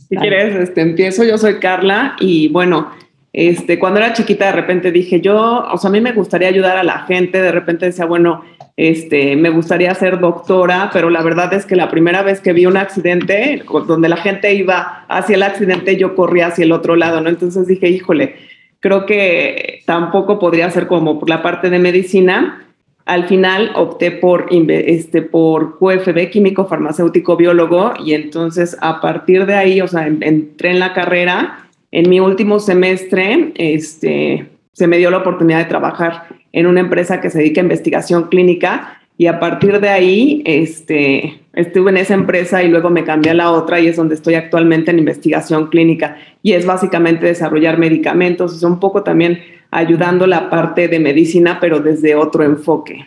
Si 0.09 0.15
quieres, 0.15 0.55
este, 0.55 0.81
empiezo. 0.81 1.23
Yo 1.23 1.37
soy 1.37 1.59
Carla 1.59 2.15
y 2.19 2.47
bueno, 2.47 2.89
este, 3.33 3.79
cuando 3.79 3.99
era 3.99 4.13
chiquita 4.13 4.47
de 4.47 4.51
repente 4.51 4.91
dije 4.91 5.21
yo, 5.21 5.65
o 5.71 5.77
sea, 5.77 5.89
a 5.89 5.91
mí 5.91 6.01
me 6.01 6.11
gustaría 6.11 6.49
ayudar 6.49 6.77
a 6.77 6.83
la 6.83 6.99
gente. 7.05 7.41
De 7.41 7.51
repente 7.51 7.85
decía, 7.85 8.05
bueno, 8.05 8.43
este, 8.75 9.35
me 9.37 9.49
gustaría 9.49 9.93
ser 9.95 10.19
doctora, 10.19 10.89
pero 10.91 11.09
la 11.09 11.21
verdad 11.21 11.53
es 11.53 11.65
que 11.65 11.75
la 11.75 11.89
primera 11.89 12.23
vez 12.23 12.41
que 12.41 12.51
vi 12.51 12.65
un 12.65 12.77
accidente, 12.77 13.63
donde 13.87 14.09
la 14.09 14.17
gente 14.17 14.53
iba 14.53 15.05
hacia 15.07 15.35
el 15.35 15.43
accidente, 15.43 15.95
yo 15.95 16.15
corría 16.15 16.47
hacia 16.47 16.65
el 16.65 16.71
otro 16.73 16.95
lado, 16.95 17.21
¿no? 17.21 17.29
Entonces 17.29 17.67
dije, 17.67 17.89
híjole, 17.89 18.35
creo 18.81 19.05
que 19.05 19.81
tampoco 19.85 20.37
podría 20.37 20.69
ser 20.69 20.87
como 20.87 21.19
por 21.19 21.29
la 21.29 21.41
parte 21.41 21.69
de 21.69 21.79
medicina. 21.79 22.65
Al 23.05 23.27
final 23.27 23.71
opté 23.75 24.11
por, 24.11 24.47
este, 24.51 25.21
por 25.21 25.79
QFB, 25.79 26.29
químico, 26.29 26.65
farmacéutico, 26.67 27.37
biólogo, 27.37 27.93
y 28.03 28.13
entonces 28.13 28.77
a 28.81 28.99
partir 28.99 29.45
de 29.45 29.55
ahí, 29.55 29.81
o 29.81 29.87
sea, 29.87 30.05
entré 30.07 30.71
en 30.71 30.79
la 30.79 30.93
carrera. 30.93 31.70
En 31.91 32.09
mi 32.09 32.19
último 32.19 32.59
semestre, 32.59 33.51
este, 33.55 34.49
se 34.71 34.87
me 34.87 34.97
dio 34.97 35.11
la 35.11 35.17
oportunidad 35.17 35.59
de 35.59 35.65
trabajar 35.65 36.23
en 36.53 36.65
una 36.67 36.79
empresa 36.79 37.19
que 37.19 37.29
se 37.29 37.39
dedica 37.39 37.59
a 37.61 37.63
investigación 37.63 38.29
clínica 38.29 39.01
y 39.17 39.27
a 39.27 39.39
partir 39.39 39.79
de 39.81 39.89
ahí 39.89 40.41
este, 40.45 41.41
estuve 41.53 41.91
en 41.91 41.97
esa 41.97 42.13
empresa 42.13 42.63
y 42.63 42.69
luego 42.69 42.89
me 42.89 43.03
cambié 43.03 43.31
a 43.31 43.35
la 43.35 43.51
otra 43.51 43.79
y 43.79 43.87
es 43.87 43.97
donde 43.97 44.15
estoy 44.15 44.35
actualmente 44.35 44.91
en 44.91 44.99
investigación 44.99 45.67
clínica 45.67 46.17
y 46.41 46.53
es 46.53 46.65
básicamente 46.65 47.25
desarrollar 47.25 47.77
medicamentos, 47.77 48.55
es 48.55 48.63
un 48.63 48.79
poco 48.79 49.03
también 49.03 49.39
ayudando 49.69 50.27
la 50.27 50.49
parte 50.49 50.87
de 50.87 50.99
medicina 50.99 51.59
pero 51.59 51.81
desde 51.81 52.15
otro 52.15 52.43
enfoque. 52.43 53.05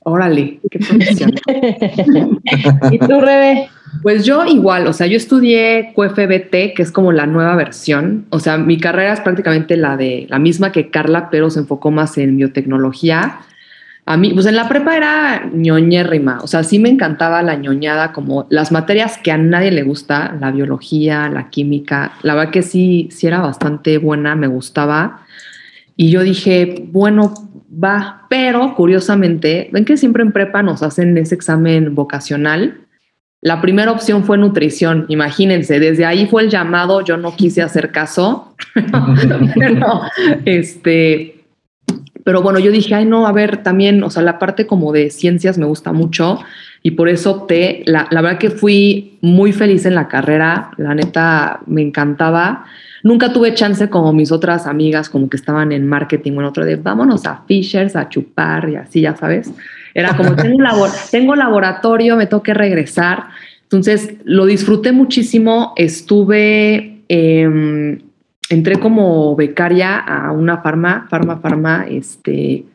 Órale, 0.00 0.60
qué 0.70 0.78
profesión. 0.78 1.34
¿Y 2.92 2.98
tú, 2.98 3.20
Rebe? 3.20 3.68
Pues 4.02 4.24
yo 4.24 4.44
igual, 4.44 4.86
o 4.86 4.92
sea, 4.92 5.06
yo 5.06 5.16
estudié 5.16 5.92
QFBT, 5.94 6.74
que 6.74 6.82
es 6.82 6.90
como 6.90 7.12
la 7.12 7.26
nueva 7.26 7.54
versión. 7.56 8.26
O 8.30 8.38
sea, 8.38 8.58
mi 8.58 8.78
carrera 8.78 9.12
es 9.12 9.20
prácticamente 9.20 9.76
la 9.76 9.96
de 9.96 10.26
la 10.28 10.38
misma 10.38 10.72
que 10.72 10.90
Carla, 10.90 11.28
pero 11.30 11.50
se 11.50 11.60
enfocó 11.60 11.90
más 11.90 12.18
en 12.18 12.36
biotecnología. 12.36 13.40
A 14.08 14.16
mí, 14.16 14.32
pues 14.32 14.46
en 14.46 14.54
la 14.54 14.68
prepa 14.68 14.96
era 14.96 15.50
ñoñérrima, 15.52 16.38
o 16.40 16.46
sea, 16.46 16.62
sí 16.62 16.78
me 16.78 16.88
encantaba 16.88 17.42
la 17.42 17.56
ñoñada, 17.56 18.12
como 18.12 18.46
las 18.50 18.70
materias 18.70 19.18
que 19.18 19.32
a 19.32 19.36
nadie 19.36 19.72
le 19.72 19.82
gusta, 19.82 20.36
la 20.40 20.52
biología, 20.52 21.28
la 21.28 21.50
química, 21.50 22.12
la 22.22 22.36
verdad 22.36 22.52
que 22.52 22.62
sí, 22.62 23.08
sí 23.10 23.26
era 23.26 23.40
bastante 23.40 23.98
buena, 23.98 24.36
me 24.36 24.46
gustaba. 24.46 25.26
Y 25.96 26.10
yo 26.10 26.22
dije, 26.22 26.86
bueno, 26.92 27.34
va, 27.68 28.26
pero 28.30 28.76
curiosamente, 28.76 29.70
ven 29.72 29.84
que 29.84 29.96
siempre 29.96 30.22
en 30.22 30.30
prepa 30.30 30.62
nos 30.62 30.84
hacen 30.84 31.18
ese 31.18 31.34
examen 31.34 31.96
vocacional. 31.96 32.85
La 33.42 33.60
primera 33.60 33.92
opción 33.92 34.24
fue 34.24 34.38
nutrición, 34.38 35.06
imagínense, 35.08 35.78
desde 35.78 36.04
ahí 36.04 36.26
fue 36.26 36.42
el 36.42 36.50
llamado, 36.50 37.02
yo 37.02 37.16
no 37.16 37.36
quise 37.36 37.62
hacer 37.62 37.92
caso, 37.92 38.54
pero, 39.54 40.00
este, 40.44 41.44
pero 42.24 42.42
bueno, 42.42 42.58
yo 42.58 42.72
dije, 42.72 42.94
ay 42.94 43.04
no, 43.04 43.26
a 43.26 43.32
ver, 43.32 43.58
también, 43.62 44.02
o 44.02 44.10
sea, 44.10 44.22
la 44.22 44.38
parte 44.38 44.66
como 44.66 44.92
de 44.92 45.10
ciencias 45.10 45.58
me 45.58 45.66
gusta 45.66 45.92
mucho 45.92 46.40
y 46.82 46.92
por 46.92 47.08
eso 47.08 47.32
opté, 47.32 47.82
la, 47.86 48.08
la 48.10 48.22
verdad 48.22 48.38
que 48.38 48.50
fui 48.50 49.18
muy 49.20 49.52
feliz 49.52 49.84
en 49.84 49.94
la 49.94 50.08
carrera, 50.08 50.70
la 50.78 50.94
neta 50.94 51.60
me 51.66 51.82
encantaba 51.82 52.66
Nunca 53.06 53.32
tuve 53.32 53.54
chance 53.54 53.88
como 53.88 54.12
mis 54.12 54.32
otras 54.32 54.66
amigas, 54.66 55.08
como 55.08 55.28
que 55.28 55.36
estaban 55.36 55.70
en 55.70 55.86
marketing 55.86 56.32
o 56.32 56.40
en 56.40 56.46
otro 56.46 56.64
de 56.64 56.74
vámonos 56.74 57.24
a 57.24 57.42
Fishers 57.46 57.94
a 57.94 58.08
chupar 58.08 58.68
y 58.68 58.74
así, 58.74 59.00
ya 59.00 59.14
sabes. 59.14 59.52
Era 59.96 60.14
como, 60.14 60.36
tengo, 60.36 60.60
labor 60.60 60.90
tengo 61.10 61.34
laboratorio, 61.34 62.16
me 62.16 62.26
tengo 62.26 62.42
que 62.42 62.52
regresar. 62.52 63.28
Entonces, 63.62 64.14
lo 64.24 64.44
disfruté 64.44 64.92
muchísimo. 64.92 65.72
Estuve, 65.74 67.00
em, 67.08 67.98
entré 68.50 68.78
como 68.78 69.34
becaria 69.36 69.96
a 69.98 70.32
una 70.32 70.58
farma, 70.58 71.06
farma, 71.08 71.38
farma, 71.38 71.86
este, 71.88 72.66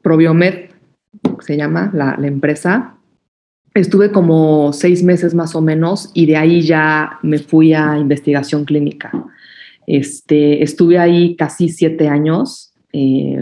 Probiomed, 0.00 0.70
se 1.40 1.58
llama 1.58 1.90
la, 1.92 2.16
la 2.18 2.26
empresa. 2.26 2.94
Estuve 3.74 4.10
como 4.10 4.72
seis 4.72 5.02
meses 5.02 5.34
más 5.34 5.54
o 5.54 5.60
menos 5.60 6.10
y 6.14 6.24
de 6.24 6.38
ahí 6.38 6.62
ya 6.62 7.18
me 7.22 7.40
fui 7.40 7.74
a 7.74 7.98
investigación 7.98 8.64
clínica. 8.64 9.12
Este, 9.86 10.62
estuve 10.62 10.98
ahí 10.98 11.36
casi 11.36 11.68
siete 11.68 12.08
años 12.08 12.72
eh, 12.94 13.38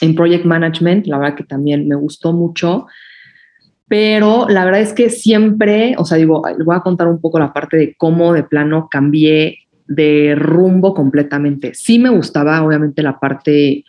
en 0.00 0.14
Project 0.14 0.44
Management, 0.44 1.06
la 1.06 1.18
verdad 1.18 1.36
que 1.36 1.44
también 1.44 1.86
me 1.88 1.96
gustó 1.96 2.32
mucho, 2.32 2.86
pero 3.88 4.46
la 4.48 4.64
verdad 4.64 4.80
es 4.80 4.92
que 4.92 5.10
siempre, 5.10 5.94
o 5.98 6.04
sea, 6.04 6.16
digo, 6.16 6.42
voy 6.64 6.76
a 6.76 6.80
contar 6.80 7.08
un 7.08 7.20
poco 7.20 7.38
la 7.38 7.52
parte 7.52 7.76
de 7.76 7.94
cómo 7.96 8.32
de 8.32 8.44
plano 8.44 8.88
cambié 8.90 9.58
de 9.86 10.36
rumbo 10.36 10.94
completamente. 10.94 11.74
Sí 11.74 11.98
me 11.98 12.10
gustaba, 12.10 12.62
obviamente, 12.62 13.02
la 13.02 13.18
parte 13.18 13.84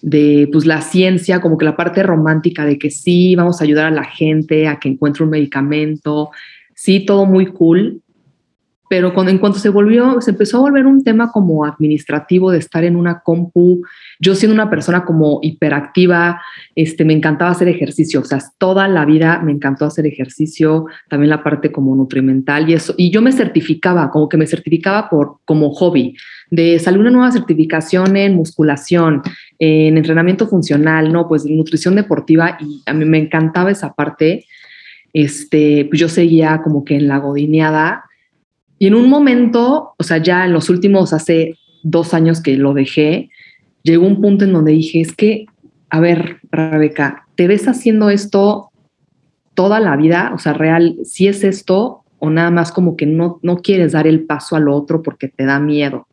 de 0.00 0.48
pues 0.50 0.66
la 0.66 0.80
ciencia, 0.80 1.40
como 1.40 1.56
que 1.58 1.64
la 1.64 1.76
parte 1.76 2.02
romántica 2.02 2.64
de 2.64 2.78
que 2.78 2.90
sí, 2.90 3.36
vamos 3.36 3.60
a 3.60 3.64
ayudar 3.64 3.86
a 3.86 3.90
la 3.90 4.04
gente 4.04 4.66
a 4.66 4.80
que 4.80 4.88
encuentre 4.88 5.22
un 5.22 5.30
medicamento, 5.30 6.30
sí, 6.74 7.04
todo 7.06 7.26
muy 7.26 7.46
cool, 7.46 8.01
pero 8.92 9.14
cuando, 9.14 9.32
en 9.32 9.38
cuanto 9.38 9.58
se 9.58 9.70
volvió, 9.70 10.20
se 10.20 10.32
empezó 10.32 10.58
a 10.58 10.60
volver 10.60 10.84
un 10.84 11.02
tema 11.02 11.32
como 11.32 11.64
administrativo 11.64 12.50
de 12.50 12.58
estar 12.58 12.84
en 12.84 12.94
una 12.94 13.20
compu, 13.20 13.80
yo 14.20 14.34
siendo 14.34 14.52
una 14.52 14.68
persona 14.68 15.06
como 15.06 15.38
hiperactiva, 15.40 16.42
este, 16.74 17.02
me 17.06 17.14
encantaba 17.14 17.52
hacer 17.52 17.68
ejercicio, 17.68 18.20
o 18.20 18.24
sea, 18.24 18.40
toda 18.58 18.88
la 18.88 19.06
vida 19.06 19.40
me 19.42 19.50
encantó 19.50 19.86
hacer 19.86 20.04
ejercicio, 20.04 20.84
también 21.08 21.30
la 21.30 21.42
parte 21.42 21.72
como 21.72 21.96
nutrimental 21.96 22.68
y 22.68 22.74
eso, 22.74 22.92
y 22.98 23.10
yo 23.10 23.22
me 23.22 23.32
certificaba, 23.32 24.10
como 24.10 24.28
que 24.28 24.36
me 24.36 24.46
certificaba 24.46 25.08
por, 25.08 25.38
como 25.46 25.70
hobby, 25.70 26.14
de 26.50 26.78
salir 26.78 27.00
una 27.00 27.10
nueva 27.10 27.32
certificación 27.32 28.14
en 28.18 28.34
musculación, 28.34 29.22
en 29.58 29.96
entrenamiento 29.96 30.46
funcional, 30.46 31.10
no, 31.10 31.28
pues 31.28 31.46
nutrición 31.46 31.94
deportiva, 31.94 32.58
y 32.60 32.82
a 32.84 32.92
mí 32.92 33.06
me 33.06 33.20
encantaba 33.20 33.70
esa 33.70 33.94
parte, 33.94 34.44
este, 35.14 35.86
pues 35.88 35.98
yo 35.98 36.10
seguía 36.10 36.60
como 36.62 36.84
que 36.84 36.96
en 36.96 37.08
la 37.08 37.16
godineada, 37.16 38.04
y 38.82 38.88
en 38.88 38.96
un 38.96 39.08
momento, 39.08 39.94
o 39.96 40.02
sea, 40.02 40.18
ya 40.18 40.44
en 40.44 40.52
los 40.52 40.68
últimos, 40.68 41.12
hace 41.12 41.56
dos 41.84 42.14
años 42.14 42.42
que 42.42 42.56
lo 42.56 42.74
dejé, 42.74 43.30
llegó 43.84 44.04
un 44.04 44.20
punto 44.20 44.44
en 44.44 44.52
donde 44.52 44.72
dije, 44.72 45.00
es 45.00 45.14
que, 45.14 45.46
a 45.88 46.00
ver, 46.00 46.38
Rebeca, 46.50 47.28
¿te 47.36 47.46
ves 47.46 47.68
haciendo 47.68 48.10
esto 48.10 48.72
toda 49.54 49.78
la 49.78 49.96
vida? 49.96 50.32
O 50.34 50.38
sea, 50.38 50.52
real, 50.52 50.96
si 51.04 51.28
es 51.28 51.44
esto 51.44 52.02
o 52.18 52.28
nada 52.28 52.50
más 52.50 52.72
como 52.72 52.96
que 52.96 53.06
no, 53.06 53.38
no 53.44 53.58
quieres 53.58 53.92
dar 53.92 54.08
el 54.08 54.24
paso 54.24 54.56
al 54.56 54.68
otro 54.68 55.00
porque 55.00 55.28
te 55.28 55.44
da 55.44 55.60
miedo. 55.60 56.08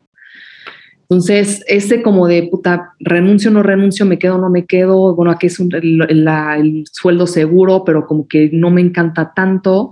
Entonces, 1.00 1.64
ese 1.66 2.02
como 2.02 2.28
de 2.28 2.44
puta, 2.52 2.92
renuncio, 3.00 3.50
no 3.50 3.64
renuncio, 3.64 4.06
me 4.06 4.20
quedo, 4.20 4.38
no 4.38 4.48
me 4.48 4.66
quedo, 4.66 5.16
bueno, 5.16 5.32
aquí 5.32 5.48
es 5.48 5.58
el, 5.58 6.06
el, 6.08 6.84
sueldo 6.92 7.26
seguro, 7.26 7.82
pero 7.84 8.06
como 8.06 8.28
que 8.28 8.48
no 8.52 8.70
me 8.70 8.80
encanta 8.80 9.32
tanto. 9.34 9.90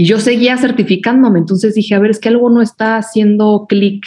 Y 0.00 0.04
yo 0.04 0.20
seguía 0.20 0.56
certificándome, 0.56 1.40
entonces 1.40 1.74
dije, 1.74 1.96
a 1.96 1.98
ver, 1.98 2.12
es 2.12 2.20
que 2.20 2.28
algo 2.28 2.50
no 2.50 2.62
está 2.62 2.98
haciendo 2.98 3.66
clic. 3.68 4.04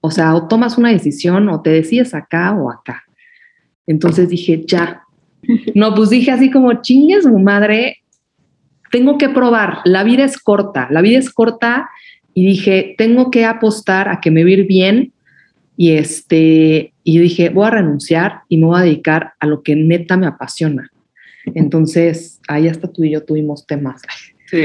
O 0.00 0.12
sea, 0.12 0.32
o 0.32 0.46
tomas 0.46 0.78
una 0.78 0.90
decisión 0.90 1.48
o 1.48 1.60
te 1.60 1.70
decides 1.70 2.14
acá 2.14 2.52
o 2.52 2.70
acá. 2.70 3.02
Entonces 3.84 4.28
dije, 4.28 4.62
ya. 4.64 5.02
No, 5.74 5.92
pues 5.92 6.10
dije 6.10 6.30
así 6.30 6.52
como, 6.52 6.80
chingues, 6.82 7.26
mi 7.26 7.42
madre, 7.42 7.96
tengo 8.92 9.18
que 9.18 9.28
probar. 9.28 9.78
La 9.84 10.04
vida 10.04 10.24
es 10.24 10.38
corta, 10.38 10.86
la 10.92 11.02
vida 11.02 11.18
es 11.18 11.30
corta. 11.30 11.90
Y 12.32 12.46
dije, 12.46 12.94
tengo 12.96 13.32
que 13.32 13.44
apostar 13.44 14.08
a 14.08 14.20
que 14.20 14.30
me 14.30 14.44
va 14.44 14.62
bien. 14.68 15.12
Y 15.76 15.94
este, 15.94 16.94
y 17.02 17.18
dije, 17.18 17.48
voy 17.48 17.66
a 17.66 17.70
renunciar 17.70 18.42
y 18.48 18.58
me 18.58 18.66
voy 18.66 18.78
a 18.78 18.84
dedicar 18.84 19.32
a 19.40 19.48
lo 19.48 19.64
que 19.64 19.74
neta 19.74 20.16
me 20.16 20.28
apasiona. 20.28 20.92
Entonces, 21.56 22.40
ahí 22.46 22.68
hasta 22.68 22.86
tú 22.86 23.02
y 23.02 23.10
yo 23.10 23.24
tuvimos 23.24 23.66
temas. 23.66 24.00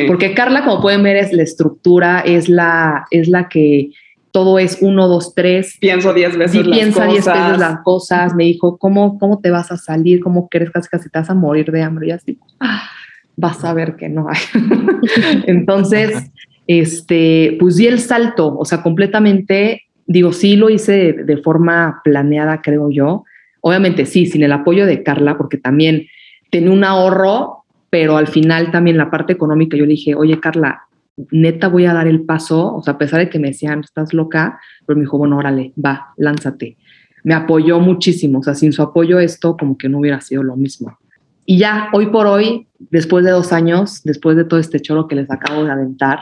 Porque 0.08 0.34
Carla, 0.34 0.64
como 0.64 0.82
pueden 0.82 1.04
ver, 1.04 1.18
es 1.18 1.34
la 1.34 1.44
estructura, 1.44 2.20
es 2.20 2.50
la, 2.50 3.06
es 3.12 3.28
la 3.28 3.50
que 3.50 3.92
todo 4.32 4.60
es 4.60 4.78
uno, 4.82 5.08
dos, 5.08 5.34
tres. 5.34 5.78
Pienso 5.80 6.14
diez 6.14 6.38
veces. 6.38 6.64
Sí, 6.64 6.72
piensa 6.72 7.06
diez 7.06 7.26
veces 7.26 7.58
las 7.58 7.80
cosas. 7.84 8.36
Me 8.36 8.44
dijo, 8.44 8.78
¿cómo, 8.78 9.18
¿cómo 9.18 9.40
te 9.40 9.52
vas 9.52 9.72
a 9.72 9.78
salir? 9.78 10.20
¿Cómo 10.22 10.50
crees 10.50 10.72
casi 10.72 10.90
casi 10.90 11.10
te 11.10 11.20
vas 11.20 11.30
a 11.30 11.34
morir 11.34 11.72
de 11.72 11.82
hambre? 11.82 12.08
Y 12.08 12.12
así, 12.12 12.38
ah, 12.60 12.90
vas 13.36 13.64
a 13.64 13.74
ver 13.74 13.96
que 13.96 14.10
no 14.10 14.28
hay. 14.30 14.40
Entonces, 15.48 16.32
este, 16.68 17.58
pues 17.60 17.78
di 17.78 17.88
el 17.88 18.00
salto, 18.00 18.56
o 18.58 18.66
sea, 18.66 18.84
completamente, 18.84 19.84
digo, 20.06 20.34
sí 20.34 20.56
lo 20.56 20.70
hice 20.70 20.92
de, 20.92 21.14
de 21.24 21.38
forma 21.38 22.02
planeada, 22.04 22.62
creo 22.62 22.92
yo. 22.92 23.24
Obviamente 23.62 24.06
sí, 24.06 24.26
sin 24.26 24.44
el 24.44 24.52
apoyo 24.52 24.86
de 24.86 25.04
Carla, 25.04 25.38
porque 25.38 25.58
también 25.58 26.08
tenía 26.50 26.72
un 26.72 26.84
ahorro, 26.84 27.59
pero 27.90 28.18
al 28.18 28.28
final 28.28 28.72
también 28.72 28.98
la 28.98 29.10
parte 29.10 29.34
económica 29.34 29.78
yo 29.78 29.86
le 29.86 29.92
dije, 29.92 30.16
oye 30.16 30.40
Carla, 30.40 30.84
neta 31.32 31.68
voy 31.68 31.86
a 31.86 31.94
dar 31.94 32.08
el 32.08 32.22
paso, 32.22 32.76
o 32.76 32.84
sea, 32.84 32.94
a 32.94 32.98
pesar 32.98 33.20
de 33.20 33.30
que 33.30 33.40
me 33.40 33.50
decían, 33.50 33.82
estás 33.82 34.14
loca, 34.14 34.60
pero 34.86 34.98
me 34.98 35.04
dijo, 35.04 35.18
bueno, 35.18 35.38
órale, 35.38 35.74
va, 35.84 36.14
lánzate. 36.18 36.78
Me 37.24 37.34
apoyó 37.34 37.80
muchísimo, 37.80 38.40
o 38.40 38.44
sea, 38.44 38.56
sin 38.56 38.72
su 38.72 38.82
apoyo 38.82 39.20
esto 39.20 39.58
como 39.58 39.78
que 39.78 39.90
no 39.90 40.00
hubiera 40.00 40.22
sido 40.22 40.44
lo 40.44 40.56
mismo. 40.56 40.98
Y 41.46 41.58
ya, 41.58 41.90
hoy 41.94 42.08
por 42.08 42.28
hoy, 42.28 42.68
después 42.78 43.26
de 43.26 43.32
dos 43.32 43.52
años, 43.52 44.02
después 44.04 44.38
de 44.38 44.46
todo 44.46 44.60
este 44.60 44.80
choro 44.80 45.08
que 45.08 45.16
les 45.16 45.30
acabo 45.32 45.64
de 45.64 45.72
aventar, 45.72 46.20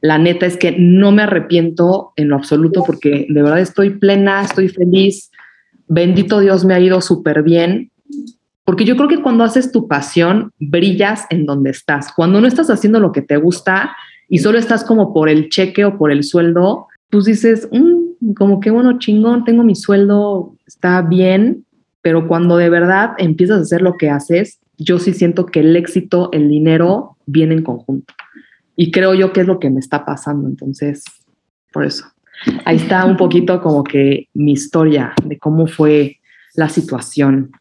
la 0.00 0.16
neta 0.16 0.46
es 0.46 0.56
que 0.56 0.72
no 0.78 1.12
me 1.12 1.22
arrepiento 1.22 2.12
en 2.16 2.28
lo 2.28 2.36
absoluto 2.36 2.82
porque 2.86 3.26
de 3.28 3.42
verdad 3.42 3.60
estoy 3.60 3.90
plena, 3.90 4.42
estoy 4.42 4.68
feliz. 4.68 5.30
Bendito 5.88 6.40
Dios, 6.40 6.64
me 6.64 6.74
ha 6.74 6.80
ido 6.80 7.00
súper 7.00 7.42
bien. 7.42 7.89
Porque 8.64 8.84
yo 8.84 8.96
creo 8.96 9.08
que 9.08 9.22
cuando 9.22 9.44
haces 9.44 9.72
tu 9.72 9.88
pasión, 9.88 10.52
brillas 10.58 11.26
en 11.30 11.46
donde 11.46 11.70
estás. 11.70 12.12
Cuando 12.14 12.40
no 12.40 12.46
estás 12.46 12.70
haciendo 12.70 13.00
lo 13.00 13.12
que 13.12 13.22
te 13.22 13.36
gusta 13.36 13.96
y 14.28 14.38
solo 14.38 14.58
estás 14.58 14.84
como 14.84 15.12
por 15.12 15.28
el 15.28 15.48
cheque 15.48 15.84
o 15.84 15.98
por 15.98 16.12
el 16.12 16.22
sueldo, 16.22 16.86
pues 17.10 17.24
dices, 17.24 17.68
mm, 17.72 18.34
como 18.34 18.60
que 18.60 18.70
bueno, 18.70 18.98
chingón, 18.98 19.44
tengo 19.44 19.64
mi 19.64 19.74
sueldo, 19.74 20.54
está 20.66 21.02
bien. 21.02 21.64
Pero 22.02 22.28
cuando 22.28 22.56
de 22.56 22.70
verdad 22.70 23.12
empiezas 23.18 23.58
a 23.58 23.62
hacer 23.62 23.82
lo 23.82 23.96
que 23.96 24.08
haces, 24.08 24.60
yo 24.78 24.98
sí 24.98 25.12
siento 25.12 25.46
que 25.46 25.60
el 25.60 25.76
éxito, 25.76 26.30
el 26.32 26.48
dinero, 26.48 27.16
viene 27.26 27.54
en 27.54 27.62
conjunto. 27.62 28.14
Y 28.76 28.90
creo 28.90 29.14
yo 29.14 29.32
que 29.32 29.42
es 29.42 29.46
lo 29.46 29.58
que 29.58 29.68
me 29.68 29.80
está 29.80 30.04
pasando. 30.06 30.48
Entonces, 30.48 31.04
por 31.72 31.84
eso. 31.84 32.06
Ahí 32.64 32.76
está 32.76 33.04
un 33.04 33.16
poquito 33.16 33.60
como 33.60 33.84
que 33.84 34.28
mi 34.32 34.52
historia 34.52 35.12
de 35.24 35.38
cómo 35.38 35.66
fue 35.66 36.18
la 36.54 36.68
situación. 36.68 37.52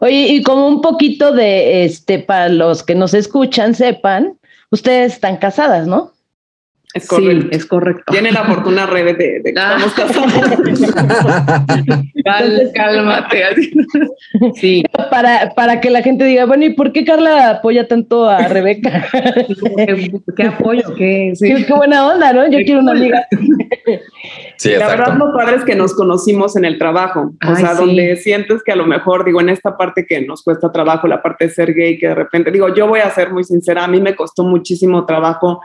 Oye, 0.00 0.26
y 0.28 0.42
como 0.42 0.68
un 0.68 0.80
poquito 0.80 1.32
de, 1.32 1.84
este, 1.84 2.18
para 2.18 2.48
los 2.48 2.82
que 2.82 2.94
nos 2.94 3.14
escuchan, 3.14 3.74
sepan, 3.74 4.38
ustedes 4.70 5.14
están 5.14 5.36
casadas, 5.36 5.86
¿no? 5.86 6.12
Es 6.96 7.06
correcto. 7.08 7.42
Sí, 7.42 7.48
es 7.56 7.66
correcto. 7.66 8.04
Tiene 8.12 8.32
la 8.32 8.44
fortuna 8.44 8.86
Rebe 8.86 9.14
de, 9.14 9.40
de 9.40 9.52
que 9.54 9.60
Ah. 9.60 9.76
estamos 9.78 9.94
casados. 9.94 10.32
Cal- 12.24 12.70
cálmate. 12.74 13.42
Sí, 14.54 14.84
Para, 15.10 15.50
para 15.54 15.80
que 15.80 15.90
la 15.90 16.02
gente 16.02 16.24
diga, 16.24 16.44
bueno, 16.46 16.64
¿y 16.64 16.74
por 16.74 16.92
qué 16.92 17.04
Carla 17.04 17.50
apoya 17.50 17.86
tanto 17.88 18.28
a 18.28 18.48
Rebeca? 18.48 19.06
¿qué, 19.12 20.12
qué 20.36 20.42
apoyo? 20.44 20.94
¿Qué, 20.96 21.32
sí. 21.34 21.54
qué, 21.54 21.66
qué 21.66 21.72
buena 21.72 22.06
onda, 22.08 22.32
¿no? 22.32 22.44
Yo 22.50 22.58
quiero 22.64 22.80
una 22.80 22.92
amiga. 22.92 23.26
Sí, 24.56 24.70
La 24.70 24.88
verdad, 24.88 25.14
lo 25.16 25.32
padre 25.32 25.56
es 25.56 25.64
que 25.64 25.74
nos 25.74 25.94
conocimos 25.94 26.56
en 26.56 26.64
el 26.64 26.78
trabajo. 26.78 27.20
O 27.20 27.36
Ay, 27.40 27.56
sea, 27.56 27.74
sí. 27.74 27.84
donde 27.84 28.16
sientes 28.16 28.62
que 28.64 28.72
a 28.72 28.76
lo 28.76 28.86
mejor, 28.86 29.24
digo, 29.24 29.40
en 29.40 29.48
esta 29.50 29.76
parte 29.76 30.06
que 30.06 30.20
nos 30.22 30.42
cuesta 30.42 30.72
trabajo, 30.72 31.06
la 31.06 31.22
parte 31.22 31.46
de 31.46 31.50
ser 31.52 31.74
gay, 31.74 31.98
que 31.98 32.08
de 32.08 32.14
repente, 32.14 32.50
digo, 32.50 32.74
yo 32.74 32.86
voy 32.88 33.00
a 33.00 33.10
ser 33.10 33.30
muy 33.32 33.44
sincera, 33.44 33.84
a 33.84 33.88
mí 33.88 34.00
me 34.00 34.14
costó 34.16 34.42
muchísimo 34.44 35.04
trabajo 35.06 35.60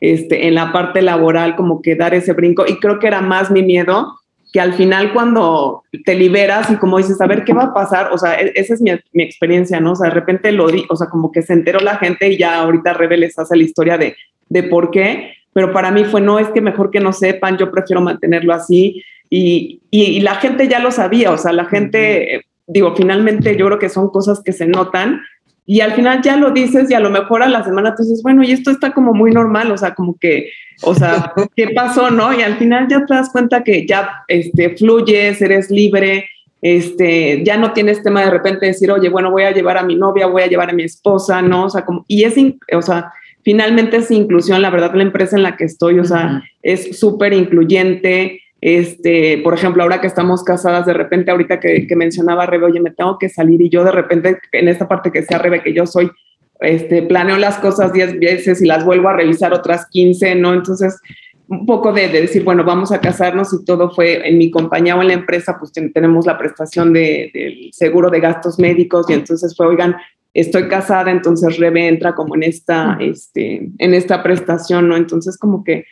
este, 0.00 0.46
en 0.46 0.54
la 0.54 0.72
parte 0.72 1.02
laboral, 1.02 1.56
como 1.56 1.82
que 1.82 1.96
dar 1.96 2.14
ese 2.14 2.32
brinco. 2.32 2.64
Y 2.66 2.78
creo 2.78 2.98
que 2.98 3.06
era 3.06 3.20
más 3.20 3.50
mi 3.50 3.62
miedo 3.62 4.14
que 4.52 4.60
al 4.60 4.74
final 4.74 5.12
cuando 5.12 5.82
te 6.04 6.14
liberas 6.14 6.70
y 6.70 6.76
como 6.76 6.98
dices, 6.98 7.20
a 7.20 7.26
ver 7.26 7.44
qué 7.44 7.52
va 7.52 7.64
a 7.64 7.74
pasar, 7.74 8.10
o 8.12 8.18
sea, 8.18 8.40
e- 8.40 8.52
esa 8.54 8.74
es 8.74 8.80
mi, 8.80 8.90
mi 9.12 9.22
experiencia, 9.22 9.80
¿no? 9.80 9.92
O 9.92 9.96
sea, 9.96 10.08
de 10.08 10.14
repente 10.14 10.52
lo 10.52 10.68
di, 10.68 10.84
o 10.88 10.96
sea, 10.96 11.08
como 11.08 11.30
que 11.32 11.42
se 11.42 11.52
enteró 11.52 11.80
la 11.80 11.98
gente 11.98 12.30
y 12.30 12.38
ya 12.38 12.60
ahorita 12.60 12.94
Rebe 12.94 13.18
les 13.18 13.38
hace 13.38 13.56
la 13.56 13.64
historia 13.64 13.98
de, 13.98 14.16
de 14.48 14.62
por 14.62 14.90
qué, 14.90 15.34
pero 15.52 15.72
para 15.72 15.90
mí 15.90 16.04
fue, 16.04 16.20
no, 16.20 16.38
es 16.38 16.48
que 16.48 16.60
mejor 16.60 16.90
que 16.90 17.00
no 17.00 17.12
sepan, 17.12 17.58
yo 17.58 17.70
prefiero 17.70 18.00
mantenerlo 18.00 18.54
así 18.54 19.02
y, 19.28 19.80
y, 19.90 20.02
y 20.04 20.20
la 20.20 20.36
gente 20.36 20.68
ya 20.68 20.78
lo 20.78 20.90
sabía, 20.90 21.32
o 21.32 21.38
sea, 21.38 21.52
la 21.52 21.64
gente, 21.66 22.36
eh, 22.36 22.42
digo, 22.66 22.94
finalmente 22.96 23.56
yo 23.56 23.66
creo 23.66 23.78
que 23.78 23.88
son 23.88 24.10
cosas 24.10 24.42
que 24.42 24.52
se 24.52 24.66
notan 24.66 25.20
y 25.66 25.80
al 25.80 25.92
final 25.92 26.22
ya 26.22 26.36
lo 26.36 26.52
dices 26.52 26.88
y 26.90 26.94
a 26.94 27.00
lo 27.00 27.10
mejor 27.10 27.42
a 27.42 27.48
la 27.48 27.64
semana 27.64 27.94
tú 27.94 28.04
dices, 28.04 28.22
bueno, 28.22 28.44
y 28.44 28.52
esto 28.52 28.70
está 28.70 28.92
como 28.92 29.12
muy 29.12 29.32
normal, 29.32 29.72
o 29.72 29.76
sea, 29.76 29.94
como 29.94 30.16
que, 30.16 30.50
o 30.82 30.94
sea, 30.94 31.32
¿qué 31.56 31.70
pasó, 31.70 32.10
no? 32.10 32.32
Y 32.32 32.42
al 32.42 32.56
final 32.56 32.86
ya 32.88 33.04
te 33.04 33.14
das 33.14 33.30
cuenta 33.30 33.64
que 33.64 33.84
ya 33.84 34.08
este, 34.28 34.76
fluyes, 34.76 35.42
eres 35.42 35.68
libre, 35.70 36.26
este, 36.62 37.42
ya 37.44 37.56
no 37.56 37.72
tienes 37.72 38.02
tema 38.02 38.24
de 38.24 38.30
repente 38.30 38.66
decir, 38.66 38.90
oye, 38.92 39.08
bueno, 39.08 39.32
voy 39.32 39.42
a 39.42 39.50
llevar 39.50 39.76
a 39.76 39.82
mi 39.82 39.96
novia, 39.96 40.28
voy 40.28 40.42
a 40.42 40.46
llevar 40.46 40.70
a 40.70 40.72
mi 40.72 40.84
esposa, 40.84 41.42
¿no? 41.42 41.64
O 41.64 41.70
sea, 41.70 41.84
como, 41.84 42.04
y 42.06 42.22
es, 42.22 42.34
o 42.72 42.82
sea, 42.82 43.12
finalmente 43.42 43.96
es 43.96 44.10
inclusión, 44.12 44.62
la 44.62 44.70
verdad, 44.70 44.94
la 44.94 45.02
empresa 45.02 45.36
en 45.36 45.42
la 45.42 45.56
que 45.56 45.64
estoy, 45.64 45.98
o 45.98 46.04
sea, 46.04 46.42
es 46.62 46.98
súper 46.98 47.32
incluyente. 47.32 48.40
Este, 48.68 49.38
por 49.44 49.54
ejemplo, 49.54 49.84
ahora 49.84 50.00
que 50.00 50.08
estamos 50.08 50.42
casadas, 50.42 50.86
de 50.86 50.92
repente, 50.92 51.30
ahorita 51.30 51.60
que, 51.60 51.86
que 51.86 51.94
mencionaba 51.94 52.46
Rebe, 52.46 52.64
oye, 52.66 52.80
me 52.80 52.90
tengo 52.90 53.16
que 53.16 53.28
salir 53.28 53.62
y 53.62 53.68
yo 53.68 53.84
de 53.84 53.92
repente, 53.92 54.38
en 54.50 54.66
esta 54.66 54.88
parte 54.88 55.12
que 55.12 55.22
sea 55.22 55.38
Rebe, 55.38 55.62
que 55.62 55.72
yo 55.72 55.86
soy, 55.86 56.10
este, 56.58 57.02
planeo 57.02 57.36
las 57.38 57.58
cosas 57.58 57.92
10 57.92 58.18
veces 58.18 58.60
y 58.60 58.66
las 58.66 58.84
vuelvo 58.84 59.08
a 59.08 59.12
revisar 59.12 59.52
otras 59.54 59.86
15, 59.88 60.34
¿no? 60.34 60.52
Entonces, 60.52 60.98
un 61.46 61.64
poco 61.64 61.92
de, 61.92 62.08
de 62.08 62.22
decir, 62.22 62.42
bueno, 62.42 62.64
vamos 62.64 62.90
a 62.90 63.00
casarnos 63.00 63.52
y 63.54 63.64
todo 63.64 63.88
fue 63.92 64.28
en 64.28 64.36
mi 64.36 64.50
compañía 64.50 64.96
o 64.96 65.00
en 65.02 65.06
la 65.08 65.14
empresa, 65.14 65.58
pues 65.60 65.70
ten- 65.70 65.92
tenemos 65.92 66.26
la 66.26 66.36
prestación 66.36 66.92
de- 66.92 67.30
del 67.32 67.68
seguro 67.72 68.10
de 68.10 68.18
gastos 68.18 68.58
médicos 68.58 69.08
y 69.08 69.12
entonces 69.12 69.54
fue, 69.56 69.68
oigan, 69.68 69.94
estoy 70.34 70.66
casada, 70.66 71.12
entonces 71.12 71.56
Rebe 71.56 71.86
entra 71.86 72.16
como 72.16 72.34
en 72.34 72.42
esta, 72.42 72.98
este, 73.00 73.70
en 73.78 73.94
esta 73.94 74.24
prestación, 74.24 74.88
¿no? 74.88 74.96
Entonces 74.96 75.38
como 75.38 75.62
que, 75.62 75.84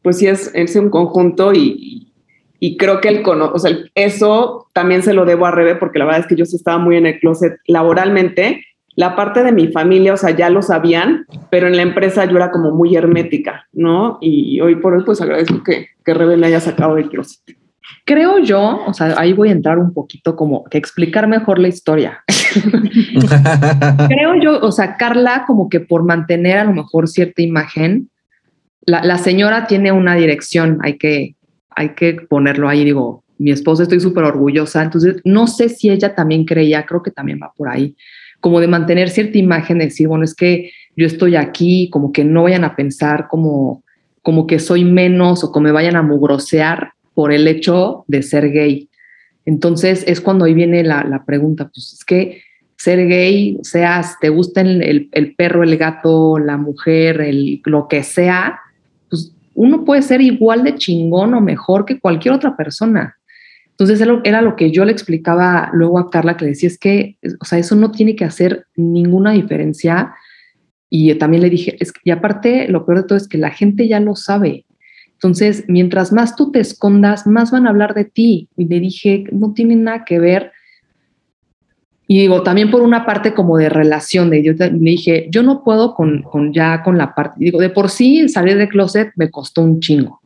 pues 0.00 0.18
sí 0.18 0.28
es, 0.28 0.52
es 0.54 0.76
un 0.76 0.90
conjunto 0.90 1.52
y, 1.52 2.06
y 2.60 2.76
creo 2.76 3.00
que 3.00 3.08
el 3.08 3.22
cono, 3.22 3.50
o 3.52 3.58
sea, 3.58 3.74
eso 3.94 4.68
también 4.74 5.02
se 5.02 5.14
lo 5.14 5.24
debo 5.24 5.46
a 5.46 5.50
Rebe 5.50 5.76
porque 5.76 5.98
la 5.98 6.04
verdad 6.04 6.20
es 6.20 6.26
que 6.26 6.36
yo 6.36 6.44
sí 6.44 6.56
estaba 6.56 6.78
muy 6.78 6.96
en 6.96 7.06
el 7.06 7.18
closet 7.18 7.54
laboralmente. 7.66 8.62
La 8.96 9.16
parte 9.16 9.42
de 9.42 9.50
mi 9.50 9.68
familia, 9.68 10.12
o 10.12 10.16
sea, 10.18 10.30
ya 10.30 10.50
lo 10.50 10.60
sabían, 10.60 11.24
pero 11.50 11.68
en 11.68 11.76
la 11.76 11.82
empresa 11.82 12.26
yo 12.26 12.36
era 12.36 12.50
como 12.50 12.70
muy 12.72 12.94
hermética, 12.94 13.66
¿no? 13.72 14.18
Y 14.20 14.60
hoy 14.60 14.76
por 14.76 14.92
hoy 14.92 15.04
pues 15.06 15.22
agradezco 15.22 15.62
que, 15.64 15.86
que 16.04 16.14
Rebe 16.14 16.36
me 16.36 16.48
haya 16.48 16.60
sacado 16.60 16.96
del 16.96 17.08
closet. 17.08 17.40
Creo 18.04 18.38
yo, 18.38 18.84
o 18.86 18.92
sea, 18.92 19.14
ahí 19.18 19.32
voy 19.32 19.48
a 19.48 19.52
entrar 19.52 19.78
un 19.78 19.94
poquito 19.94 20.36
como 20.36 20.64
que 20.64 20.76
explicar 20.76 21.28
mejor 21.28 21.58
la 21.58 21.68
historia. 21.68 22.22
Creo 24.08 24.34
yo, 24.40 24.60
o 24.60 24.70
sea, 24.70 24.96
Carla 24.98 25.44
como 25.46 25.70
que 25.70 25.80
por 25.80 26.04
mantener 26.04 26.58
a 26.58 26.64
lo 26.64 26.74
mejor 26.74 27.08
cierta 27.08 27.40
imagen, 27.40 28.10
la, 28.82 29.02
la 29.02 29.16
señora 29.16 29.66
tiene 29.66 29.92
una 29.92 30.14
dirección, 30.14 30.78
hay 30.82 30.98
que, 30.98 31.36
hay 31.70 31.90
que 31.90 32.14
ponerlo 32.14 32.68
ahí, 32.68 32.84
digo, 32.84 33.24
mi 33.38 33.50
esposa 33.50 33.84
estoy 33.84 34.00
súper 34.00 34.24
orgullosa, 34.24 34.82
entonces 34.82 35.16
no 35.24 35.46
sé 35.46 35.70
si 35.70 35.90
ella 35.90 36.14
también 36.14 36.44
creía, 36.44 36.84
creo 36.84 37.02
que 37.02 37.10
también 37.10 37.40
va 37.42 37.52
por 37.56 37.68
ahí, 37.68 37.96
como 38.40 38.60
de 38.60 38.68
mantener 38.68 39.08
cierta 39.08 39.38
imagen, 39.38 39.78
de 39.78 39.86
decir, 39.86 40.08
bueno, 40.08 40.24
es 40.24 40.34
que 40.34 40.72
yo 40.96 41.06
estoy 41.06 41.36
aquí, 41.36 41.88
como 41.90 42.12
que 42.12 42.24
no 42.24 42.42
vayan 42.44 42.64
a 42.64 42.76
pensar 42.76 43.28
como, 43.28 43.82
como 44.22 44.46
que 44.46 44.58
soy 44.58 44.84
menos 44.84 45.42
o 45.42 45.52
que 45.52 45.60
me 45.60 45.72
vayan 45.72 45.96
a 45.96 46.02
mugrosear 46.02 46.92
por 47.14 47.32
el 47.32 47.46
hecho 47.48 48.04
de 48.08 48.22
ser 48.22 48.50
gay. 48.50 48.88
Entonces 49.46 50.04
es 50.06 50.20
cuando 50.20 50.44
ahí 50.44 50.54
viene 50.54 50.82
la, 50.84 51.22
pregunta, 51.26 51.70
pues 51.72 51.94
es 51.94 52.04
que 52.04 52.42
ser 52.76 53.06
gay, 53.08 53.58
seas, 53.62 54.18
te 54.20 54.28
gusta 54.28 54.60
el, 54.60 54.82
el, 54.82 55.08
el 55.12 55.34
perro, 55.34 55.62
el 55.62 55.76
gato, 55.76 56.38
la 56.38 56.56
mujer, 56.56 57.20
el, 57.20 57.60
lo 57.64 57.88
que 57.88 58.02
sea, 58.02 58.60
uno 59.60 59.84
puede 59.84 60.00
ser 60.00 60.22
igual 60.22 60.64
de 60.64 60.76
chingón 60.76 61.34
o 61.34 61.40
mejor 61.42 61.84
que 61.84 62.00
cualquier 62.00 62.32
otra 62.32 62.56
persona. 62.56 63.18
Entonces 63.66 64.00
era, 64.24 64.40
lo 64.40 64.56
que 64.56 64.70
yo 64.70 64.86
le 64.86 64.92
explicaba 64.92 65.68
luego 65.74 65.98
a 65.98 66.08
Carla, 66.08 66.38
que 66.38 66.46
le 66.46 66.52
decía, 66.52 66.68
es 66.68 66.78
que, 66.78 67.18
o 67.38 67.44
sea, 67.44 67.58
eso 67.58 67.76
no 67.76 67.90
tiene 67.90 68.16
que 68.16 68.24
hacer 68.24 68.64
ninguna 68.74 69.32
diferencia. 69.32 70.14
Y 70.88 71.14
también 71.16 71.42
le 71.42 71.50
dije, 71.50 71.76
es 71.78 71.92
que, 71.92 72.00
y 72.04 72.10
aparte, 72.10 72.68
lo 72.68 72.86
peor 72.86 73.02
de 73.02 73.04
todo 73.04 73.18
es 73.18 73.28
que 73.28 73.36
la 73.36 73.50
gente 73.50 73.86
ya 73.86 74.00
lo 74.00 74.16
sabe. 74.16 74.64
Entonces, 75.12 75.64
mientras 75.68 76.10
más 76.10 76.36
tú 76.36 76.50
te 76.50 76.60
escondas, 76.60 77.26
más 77.26 77.50
van 77.50 77.66
a 77.66 77.70
hablar 77.70 77.92
de 77.92 78.06
ti. 78.06 78.48
Y 78.56 78.64
le 78.64 78.80
dije, 78.80 79.24
no 79.30 79.52
tiene 79.52 79.76
nada 79.76 80.06
que 80.06 80.18
ver. 80.18 80.52
Y 82.12 82.18
digo, 82.18 82.42
también 82.42 82.72
por 82.72 82.82
una 82.82 83.06
parte 83.06 83.34
como 83.34 83.56
de 83.56 83.68
relación, 83.68 84.30
de 84.30 84.42
yo 84.42 84.56
te- 84.56 84.70
dije, 84.70 85.28
yo 85.30 85.44
no 85.44 85.62
puedo 85.62 85.94
con, 85.94 86.22
con 86.22 86.52
ya 86.52 86.82
con 86.82 86.98
la 86.98 87.14
parte, 87.14 87.36
digo, 87.38 87.60
de 87.60 87.70
por 87.70 87.88
sí 87.88 88.28
salir 88.28 88.56
de 88.58 88.68
closet 88.68 89.12
me 89.14 89.30
costó 89.30 89.62
un 89.62 89.78
chingo. 89.78 90.20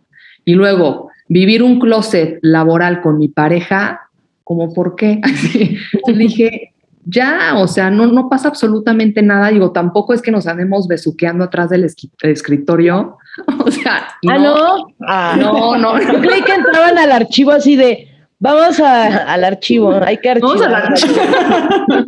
Y 0.46 0.54
luego, 0.54 1.10
vivir 1.28 1.62
un 1.62 1.78
closet 1.78 2.38
laboral 2.40 3.02
con 3.02 3.18
mi 3.18 3.28
pareja, 3.28 4.00
como 4.44 4.72
por 4.72 4.96
qué? 4.96 5.20
Entonces 5.22 5.76
le 6.06 6.14
dije, 6.24 6.72
ya, 7.04 7.56
o 7.58 7.68
sea, 7.68 7.90
no, 7.90 8.06
no 8.06 8.30
pasa 8.30 8.48
absolutamente 8.48 9.20
nada. 9.20 9.50
Digo, 9.50 9.70
tampoco 9.72 10.14
es 10.14 10.22
que 10.22 10.30
nos 10.30 10.46
andemos 10.46 10.88
besuqueando 10.88 11.44
atrás 11.44 11.68
del 11.68 11.84
escritorio. 12.22 13.18
O 13.58 13.70
sea, 13.70 14.06
Ah, 14.28 14.38
no. 14.38 14.86
Ah, 15.06 15.36
no, 15.38 15.76
no, 15.76 16.00
Yo 16.00 16.12
no. 16.14 16.20
creí 16.20 16.40
que 16.42 16.54
entraban 16.54 16.96
al 16.96 17.10
archivo 17.12 17.50
así 17.50 17.74
de, 17.76 18.06
vamos 18.44 18.78
a- 18.78 19.32
al 19.32 19.42
archivo, 19.42 19.92
hay 20.04 20.18
que 20.18 20.30
archivar. 20.30 20.58
Vamos 20.58 20.66
a 20.66 20.68
la- 20.68 22.06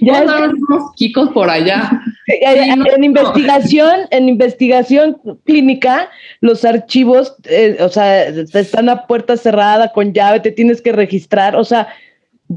Ya 0.00 0.12
Vamos 0.12 0.32
a 0.32 0.40
dar 0.40 0.54
unos 0.54 0.94
chicos 0.94 1.28
por 1.30 1.50
allá. 1.50 1.90
Sí, 2.26 2.34
en 2.40 2.78
no. 2.78 3.04
investigación, 3.04 3.92
en 4.10 4.28
investigación 4.28 5.18
clínica, 5.44 6.08
los 6.40 6.64
archivos, 6.64 7.34
eh, 7.44 7.76
o 7.80 7.88
sea, 7.88 8.24
están 8.26 8.88
a 8.88 9.06
puerta 9.06 9.36
cerrada 9.36 9.92
con 9.92 10.12
llave, 10.12 10.40
te 10.40 10.52
tienes 10.52 10.80
que 10.80 10.92
registrar, 10.92 11.56
o 11.56 11.64
sea, 11.64 11.88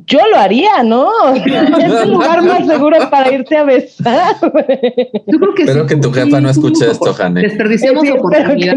yo 0.07 0.19
lo 0.29 0.38
haría, 0.38 0.83
¿no? 0.83 1.09
es 1.35 1.93
el 2.03 2.11
lugar 2.11 2.43
más 2.43 2.67
seguro 2.67 2.97
para 3.09 3.31
irte 3.33 3.55
a 3.57 3.63
besar. 3.63 4.35
Yo 4.41 5.39
creo 5.39 5.53
que 5.55 5.63
Espero 5.63 5.85
que 5.88 5.95
tu 5.95 6.11
jefa 6.11 6.39
no 6.41 6.49
escuche 6.49 6.91
esto, 6.91 7.13
Jane. 7.13 7.41
Desperdiciamos 7.41 8.03
Sí, 8.03 8.11
oportunidad. 8.11 8.75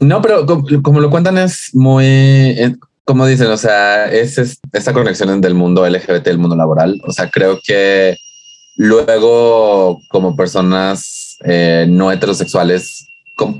No, 0.00 0.20
pero 0.22 0.46
como, 0.46 0.64
como 0.82 1.00
lo 1.00 1.10
cuentan 1.10 1.38
es 1.38 1.70
muy, 1.74 2.04
eh, 2.06 2.74
como 3.04 3.26
dicen, 3.26 3.48
o 3.48 3.56
sea, 3.56 4.06
es, 4.12 4.38
es 4.38 4.58
esta 4.72 4.92
conexión 4.92 5.40
del 5.40 5.54
mundo 5.54 5.86
LGBT, 5.86 6.26
el 6.28 6.38
mundo 6.38 6.56
laboral. 6.56 7.00
O 7.06 7.12
sea, 7.12 7.30
creo 7.30 7.60
que 7.62 8.16
luego 8.76 10.00
como 10.08 10.36
personas 10.36 11.36
eh, 11.44 11.86
no 11.88 12.10
heterosexuales, 12.12 13.06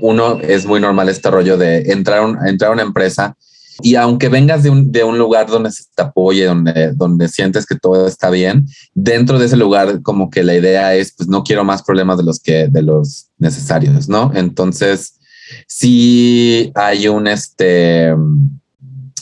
uno 0.01 0.39
es 0.41 0.65
muy 0.65 0.79
normal 0.79 1.09
este 1.09 1.29
rollo 1.29 1.57
de 1.57 1.91
entrar, 1.91 2.19
a 2.19 2.25
un- 2.25 2.47
entrar 2.47 2.71
a 2.71 2.73
una 2.73 2.81
empresa 2.83 3.35
y 3.81 3.95
aunque 3.95 4.29
vengas 4.29 4.63
de 4.63 4.69
un, 4.69 4.89
de 4.91 5.03
un 5.03 5.17
lugar 5.17 5.47
donde 5.47 5.69
se 5.69 5.83
te 5.93 6.01
apoye, 6.01 6.45
donde, 6.45 6.93
donde 6.93 7.27
sientes 7.27 7.65
que 7.65 7.75
todo 7.75 8.07
está 8.07 8.29
bien, 8.29 8.65
dentro 8.93 9.37
de 9.37 9.47
ese 9.47 9.57
lugar 9.57 10.01
como 10.01 10.29
que 10.29 10.43
la 10.43 10.55
idea 10.55 10.95
es, 10.95 11.13
pues 11.15 11.27
no 11.27 11.43
quiero 11.43 11.65
más 11.65 11.83
problemas 11.83 12.17
de 12.17 12.23
los 12.23 12.39
que, 12.39 12.67
de 12.69 12.81
los 12.81 13.27
necesarios, 13.37 14.07
¿no? 14.07 14.31
Entonces, 14.33 15.19
sí 15.67 16.71
hay 16.73 17.09
un, 17.09 17.27
este, 17.27 18.15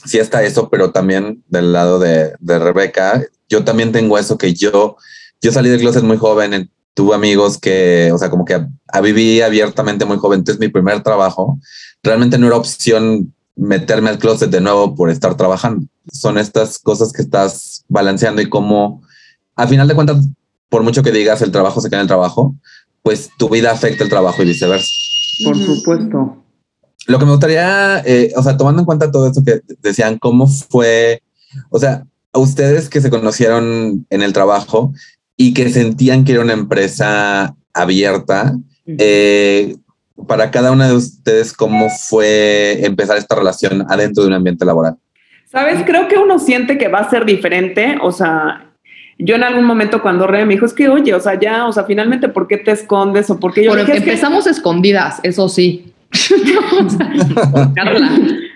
sí 0.05 0.19
está 0.19 0.43
eso, 0.43 0.69
pero 0.69 0.91
también 0.91 1.43
del 1.47 1.73
lado 1.73 1.99
de, 1.99 2.33
de 2.39 2.59
Rebeca, 2.59 3.23
yo 3.49 3.63
también 3.63 3.91
tengo 3.91 4.17
eso 4.17 4.37
que 4.37 4.53
yo, 4.53 4.97
yo 5.41 5.51
salí 5.51 5.69
del 5.69 5.79
closet 5.81 6.03
muy 6.03 6.17
joven, 6.17 6.53
en- 6.53 6.71
tuve 6.95 7.15
amigos 7.15 7.57
que, 7.57 8.11
o 8.13 8.17
sea, 8.17 8.29
como 8.29 8.45
que 8.45 8.53
a, 8.53 8.69
a 8.89 9.01
viví 9.01 9.41
abiertamente 9.41 10.05
muy 10.05 10.17
joven, 10.17 10.39
entonces 10.39 10.59
mi 10.59 10.67
primer 10.69 11.01
trabajo 11.01 11.59
realmente 12.03 12.37
no 12.37 12.47
era 12.47 12.55
opción 12.57 13.33
meterme 13.55 14.09
al 14.09 14.19
closet 14.19 14.49
de 14.49 14.61
nuevo 14.61 14.95
por 14.95 15.09
estar 15.09 15.35
trabajando. 15.35 15.85
Son 16.11 16.37
estas 16.37 16.79
cosas 16.79 17.11
que 17.13 17.21
estás 17.21 17.83
balanceando 17.87 18.41
y 18.41 18.49
como, 18.49 19.01
a 19.55 19.67
final 19.67 19.87
de 19.87 19.95
cuentas, 19.95 20.17
por 20.69 20.83
mucho 20.83 21.03
que 21.03 21.11
digas 21.11 21.41
el 21.41 21.51
trabajo 21.51 21.81
se 21.81 21.89
queda 21.89 21.99
en 21.99 22.03
el 22.03 22.07
trabajo, 22.07 22.55
pues 23.01 23.29
tu 23.37 23.49
vida 23.49 23.71
afecta 23.71 24.03
el 24.03 24.09
trabajo 24.09 24.41
y 24.43 24.47
viceversa. 24.47 24.87
Por 25.43 25.57
supuesto. 25.57 26.42
Lo 27.07 27.19
que 27.19 27.25
me 27.25 27.31
gustaría, 27.31 27.99
eh, 28.05 28.31
o 28.35 28.43
sea, 28.43 28.55
tomando 28.57 28.81
en 28.81 28.85
cuenta 28.85 29.11
todo 29.11 29.27
esto 29.27 29.43
que 29.45 29.61
decían, 29.81 30.17
¿cómo 30.19 30.47
fue? 30.47 31.21
O 31.69 31.79
sea, 31.79 32.03
a 32.31 32.39
ustedes 32.39 32.89
que 32.89 33.01
se 33.01 33.09
conocieron 33.09 34.05
en 34.09 34.21
el 34.21 34.33
trabajo 34.33 34.93
y 35.37 35.53
que 35.53 35.69
sentían 35.69 36.23
que 36.23 36.33
era 36.33 36.41
una 36.41 36.53
empresa 36.53 37.55
abierta, 37.73 38.55
eh, 38.85 39.75
para 40.27 40.51
cada 40.51 40.71
una 40.71 40.87
de 40.87 40.95
ustedes, 40.95 41.53
¿cómo 41.53 41.89
fue 41.89 42.85
empezar 42.85 43.17
esta 43.17 43.35
relación 43.35 43.85
adentro 43.89 44.23
de 44.23 44.29
un 44.29 44.35
ambiente 44.35 44.63
laboral? 44.65 44.95
¿Sabes? 45.51 45.83
Creo 45.85 46.07
que 46.07 46.17
uno 46.17 46.39
siente 46.39 46.77
que 46.77 46.87
va 46.87 46.99
a 46.99 47.09
ser 47.09 47.25
diferente. 47.25 47.97
O 48.01 48.11
sea, 48.11 48.71
yo 49.19 49.35
en 49.35 49.43
algún 49.43 49.65
momento 49.65 50.01
cuando 50.01 50.25
Rebe 50.25 50.45
me 50.45 50.53
dijo, 50.55 50.65
es 50.65 50.73
que, 50.73 50.89
oye, 50.89 51.13
o 51.13 51.19
sea, 51.19 51.39
ya, 51.39 51.67
o 51.67 51.71
sea, 51.73 51.83
finalmente, 51.83 52.29
¿por 52.29 52.47
qué 52.47 52.57
te 52.57 52.71
escondes? 52.71 53.29
O 53.29 53.39
por 53.39 53.53
qué 53.53 53.63
yo 53.63 53.69
Bueno, 53.71 53.83
le 53.83 53.85
dije, 53.85 53.97
"Es 53.99 54.03
que- 54.03 54.09
empezamos 54.11 54.47
escondidas, 54.47 55.19
eso 55.23 55.47
sí. 55.49 55.92
Carla. 57.75 58.09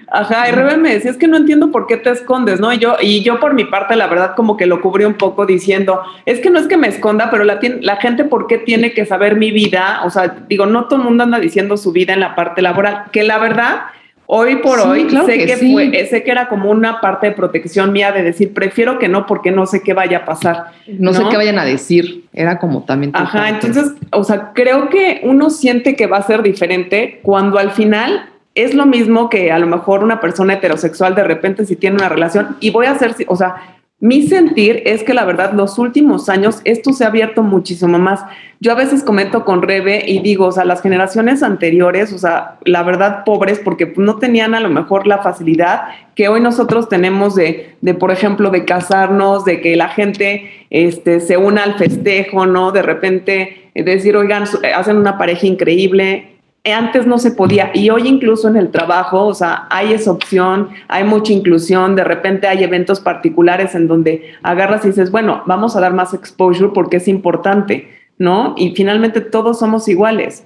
Ajá, 0.10 0.48
y 0.48 0.52
Rebe 0.54 0.78
me 0.78 0.94
decía, 0.94 1.12
es 1.12 1.18
que 1.18 1.28
no 1.28 1.36
entiendo 1.36 1.70
por 1.70 1.86
qué 1.86 1.98
te 1.98 2.10
escondes, 2.10 2.62
¿no? 2.62 2.72
Y 2.72 2.78
yo, 2.78 2.96
y 3.02 3.24
yo 3.24 3.42
por 3.42 3.54
mi 3.54 3.66
parte, 3.66 3.96
la 3.98 4.08
verdad, 4.08 4.36
como 4.36 4.56
que 4.56 4.66
lo 4.66 4.80
cubrí 4.80 5.04
un 5.04 5.16
poco 5.16 5.46
diciendo, 5.46 6.02
es 6.26 6.40
que 6.40 6.50
no 6.50 6.60
es 6.60 6.68
que 6.68 6.78
me 6.78 6.88
esconda, 6.88 7.30
pero 7.30 7.44
la, 7.44 7.60
la 7.82 7.98
gente, 7.98 8.24
¿por 8.24 8.48
qué 8.48 8.58
tiene 8.58 8.94
que 8.94 9.06
saber 9.06 9.36
mi 9.36 9.52
vida? 9.52 10.02
O 10.06 10.10
sea, 10.10 10.38
digo, 10.48 10.66
no 10.66 10.86
todo 10.86 11.00
el 11.00 11.06
mundo 11.06 11.24
anda 11.24 11.40
diciendo 11.40 11.76
su 11.76 11.92
vida 11.92 12.14
en 12.14 12.22
la 12.22 12.36
parte 12.36 12.62
laboral, 12.62 13.06
que 13.12 13.24
la 13.24 13.38
verdad, 13.38 13.82
hoy 14.28 14.58
por 14.58 14.80
Sí, 14.80 14.88
hoy, 14.88 15.08
claro 15.08 15.26
sé 15.26 15.38
que 15.38 15.46
que, 15.48 15.56
sí. 15.56 15.72
fue, 15.74 16.06
sé 16.06 16.24
que 16.24 16.32
era 16.32 16.48
como 16.48 16.70
una 16.70 17.02
parte 17.02 17.28
de 17.28 17.32
protección 17.34 17.92
mía 17.92 18.12
de 18.12 18.24
decir, 18.24 18.54
prefiero 18.54 19.00
que 19.00 19.08
no 19.08 19.26
porque 19.26 19.52
no 19.52 19.66
sé 19.66 19.82
qué 19.82 19.94
vaya 19.94 20.20
a 20.20 20.26
pasar. 20.26 20.66
No, 20.88 21.14
sé 21.14 21.24
qué 21.30 21.38
vayan 21.38 21.58
a 21.58 21.66
decir. 21.66 22.26
Era 22.34 22.60
como 22.60 22.84
también. 22.84 23.12
Ajá, 23.16 23.40
parte. 23.40 23.68
entonces, 23.68 23.94
o 24.12 24.24
sea, 24.24 24.52
creo 24.54 24.90
que 24.90 25.22
uno 25.24 25.50
siente 25.50 25.96
que 25.96 26.06
va 26.08 26.18
a 26.18 26.24
ser 26.24 26.44
diferente 26.44 27.20
cuando 27.24 27.58
al 27.58 27.72
final 27.72 28.30
es 28.54 28.74
lo 28.74 28.86
mismo 28.86 29.30
que 29.30 29.52
a 29.52 29.60
lo 29.60 29.68
mejor 29.68 30.04
una 30.04 30.20
persona 30.20 30.56
heterosexual 30.56 31.14
de 31.14 31.24
repente 31.24 31.66
si 31.66 31.76
tiene 31.76 31.98
una 31.98 32.10
relación 32.10 32.58
y 32.60 32.72
voy 32.72 32.88
a 32.88 32.92
hacer, 32.92 33.16
o 33.28 33.36
sea, 33.36 33.77
mi 34.00 34.28
sentir 34.28 34.84
es 34.86 35.04
que 35.04 35.16
la 35.16 35.26
verdad 35.26 35.54
los 35.54 35.80
últimos 35.80 36.30
años 36.30 36.62
esto 36.66 36.94
se 36.94 37.04
ha 37.04 37.08
abierto 37.08 37.42
muchísimo 37.42 37.98
más. 37.98 38.24
Yo 38.60 38.72
a 38.72 38.76
veces 38.76 39.04
comento 39.04 39.44
con 39.44 39.64
Rebe 39.64 40.04
y 40.08 40.20
digo, 40.20 40.46
o 40.46 40.52
sea, 40.52 40.66
las 40.66 40.84
generaciones 40.84 41.42
anteriores, 41.42 42.14
o 42.14 42.20
sea, 42.20 42.60
la 42.64 42.84
verdad 42.84 43.24
pobres 43.26 43.58
porque 43.58 43.94
no 43.98 44.18
tenían 44.18 44.54
a 44.54 44.60
lo 44.60 44.70
mejor 44.70 45.08
la 45.08 45.18
facilidad 45.24 45.86
que 46.14 46.28
hoy 46.30 46.42
nosotros 46.42 46.90
tenemos 46.90 47.34
de, 47.34 47.76
de 47.82 47.94
por 47.96 48.12
ejemplo, 48.12 48.52
de 48.52 48.66
casarnos, 48.66 49.46
de 49.46 49.62
que 49.62 49.76
la 49.76 49.90
gente 49.90 50.52
este, 50.70 51.20
se 51.20 51.38
una 51.38 51.64
al 51.64 51.76
festejo, 51.80 52.46
¿no? 52.46 52.72
De 52.72 52.84
repente 52.84 53.72
eh, 53.74 53.84
decir, 53.84 54.16
oigan, 54.16 54.44
eh, 54.62 54.74
hacen 54.74 54.98
una 54.98 55.18
pareja 55.18 55.48
increíble. 55.48 56.37
Eh, 56.68 56.74
Antes 56.74 57.08
no 57.08 57.18
se 57.18 57.32
podía 57.32 57.72
y 57.74 57.90
hoy 57.90 58.08
incluso 58.10 58.50
en 58.50 58.58
el 58.58 58.72
trabajo, 58.72 59.26
o 59.26 59.34
sea, 59.34 59.68
hay 59.70 59.94
esa 59.94 60.12
opción, 60.12 60.70
hay 60.90 61.06
mucha 61.06 61.32
inclusión, 61.32 61.96
de 61.96 62.04
repente 62.04 62.46
hay 62.48 62.62
eventos 62.62 63.00
particulares 63.00 63.74
en 63.74 63.88
donde 63.88 64.34
agarras 64.44 64.84
y 64.84 64.90
dices, 64.90 65.10
bueno, 65.10 65.44
vamos 65.46 65.78
a 65.78 65.80
dar 65.80 65.94
más 65.94 66.14
exposure 66.14 66.72
porque 66.74 66.98
es 66.98 67.08
importante, 67.08 67.88
¿no? 68.18 68.54
Y 68.58 68.76
finalmente 68.76 69.22
todos 69.22 69.60
somos 69.60 69.88
iguales. 69.88 70.46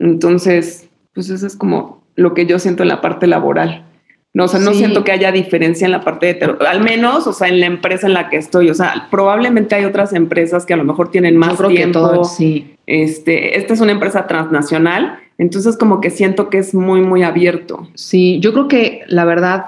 Entonces, 0.00 0.88
pues 1.12 1.30
eso 1.30 1.46
es 1.46 1.54
como 1.56 2.02
lo 2.16 2.34
que 2.34 2.46
yo 2.46 2.58
siento 2.58 2.82
en 2.82 2.88
la 2.88 3.00
parte 3.00 3.28
laboral. 3.28 3.84
No, 4.32 4.44
o 4.46 4.48
sea, 4.48 4.58
no 4.58 4.72
Sí. 4.72 4.78
siento 4.78 5.04
que 5.04 5.12
haya 5.12 5.30
diferencia 5.30 5.84
en 5.84 5.92
la 5.92 6.00
parte 6.00 6.34
de 6.34 6.56
al 6.66 6.80
menos, 6.80 7.28
o 7.28 7.32
sea, 7.32 7.46
en 7.46 7.60
la 7.60 7.66
empresa 7.66 8.08
en 8.08 8.14
la 8.14 8.28
que 8.28 8.36
estoy. 8.36 8.68
O 8.70 8.74
sea, 8.74 9.06
probablemente 9.08 9.76
hay 9.76 9.84
otras 9.84 10.12
empresas 10.12 10.66
que 10.66 10.74
a 10.74 10.76
lo 10.76 10.82
mejor 10.82 11.12
tienen 11.12 11.36
más 11.36 11.50
Yo 11.50 11.56
creo 11.58 11.68
tiempo. 11.70 12.00
que 12.08 12.14
todo, 12.16 12.24
sí. 12.24 12.74
Este, 12.86 13.56
esta 13.56 13.72
es 13.74 13.80
una 13.80 13.92
empresa 13.92 14.26
transnacional, 14.26 15.20
entonces 15.38 15.76
como 15.76 16.00
que 16.00 16.10
siento 16.10 16.50
que 16.50 16.58
es 16.58 16.74
muy, 16.74 17.00
muy 17.00 17.22
abierto. 17.22 17.88
Sí, 17.94 18.40
yo 18.40 18.52
creo 18.52 18.68
que 18.68 19.02
la 19.08 19.24
verdad, 19.24 19.64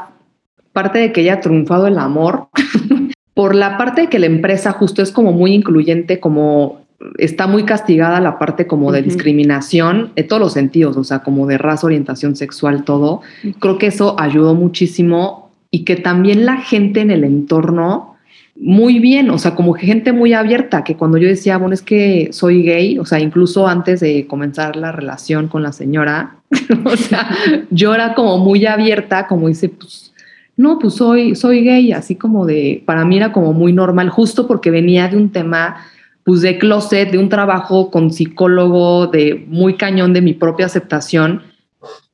parte 0.72 0.98
de 0.98 1.12
que 1.12 1.22
haya 1.22 1.40
triunfado 1.40 1.86
el 1.86 1.98
amor, 1.98 2.48
por 3.34 3.54
la 3.54 3.76
parte 3.76 4.02
de 4.02 4.08
que 4.08 4.18
la 4.18 4.26
empresa 4.26 4.72
justo 4.72 5.02
es 5.02 5.12
como 5.12 5.32
muy 5.32 5.52
incluyente, 5.54 6.20
como 6.20 6.86
está 7.18 7.46
muy 7.46 7.64
castigada 7.64 8.20
la 8.20 8.38
parte 8.38 8.66
como 8.66 8.92
de 8.92 9.02
discriminación 9.02 10.12
en 10.16 10.26
todos 10.26 10.40
los 10.40 10.52
sentidos, 10.52 10.96
o 10.96 11.04
sea, 11.04 11.20
como 11.20 11.46
de 11.46 11.58
raza, 11.58 11.86
orientación 11.86 12.36
sexual, 12.36 12.84
todo. 12.84 13.20
Creo 13.58 13.78
que 13.78 13.88
eso 13.88 14.16
ayudó 14.18 14.54
muchísimo 14.54 15.50
y 15.70 15.84
que 15.84 15.96
también 15.96 16.46
la 16.46 16.56
gente 16.56 17.00
en 17.00 17.10
el 17.10 17.24
entorno 17.24 18.15
muy 18.58 18.98
bien, 19.00 19.30
o 19.30 19.38
sea, 19.38 19.54
como 19.54 19.74
gente 19.74 20.12
muy 20.12 20.32
abierta, 20.32 20.82
que 20.82 20.96
cuando 20.96 21.18
yo 21.18 21.28
decía, 21.28 21.58
bueno, 21.58 21.74
es 21.74 21.82
que 21.82 22.28
soy 22.32 22.62
gay, 22.62 22.98
o 22.98 23.04
sea, 23.04 23.20
incluso 23.20 23.68
antes 23.68 24.00
de 24.00 24.26
comenzar 24.26 24.76
la 24.76 24.92
relación 24.92 25.48
con 25.48 25.62
la 25.62 25.72
señora, 25.72 26.36
o 26.84 26.96
sea, 26.96 27.28
yo 27.70 27.94
era 27.94 28.14
como 28.14 28.38
muy 28.38 28.64
abierta, 28.66 29.26
como 29.26 29.48
dice, 29.48 29.68
pues, 29.68 30.12
no, 30.56 30.78
pues 30.78 30.94
soy, 30.94 31.34
soy 31.34 31.64
gay, 31.64 31.92
así 31.92 32.16
como 32.16 32.46
de, 32.46 32.82
para 32.86 33.04
mí 33.04 33.18
era 33.18 33.30
como 33.32 33.52
muy 33.52 33.72
normal, 33.74 34.08
justo 34.08 34.46
porque 34.46 34.70
venía 34.70 35.06
de 35.08 35.18
un 35.18 35.30
tema, 35.30 35.76
pues 36.24 36.40
de 36.40 36.58
closet, 36.58 37.10
de 37.10 37.18
un 37.18 37.28
trabajo 37.28 37.90
con 37.90 38.10
psicólogo, 38.10 39.06
de 39.08 39.44
muy 39.48 39.76
cañón 39.76 40.14
de 40.14 40.22
mi 40.22 40.32
propia 40.32 40.66
aceptación, 40.66 41.42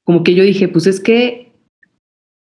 como 0.03 0.25
que 0.25 0.35
yo 0.35 0.43
dije, 0.43 0.67
pues 0.67 0.89
es 0.89 0.99
que 0.99 1.53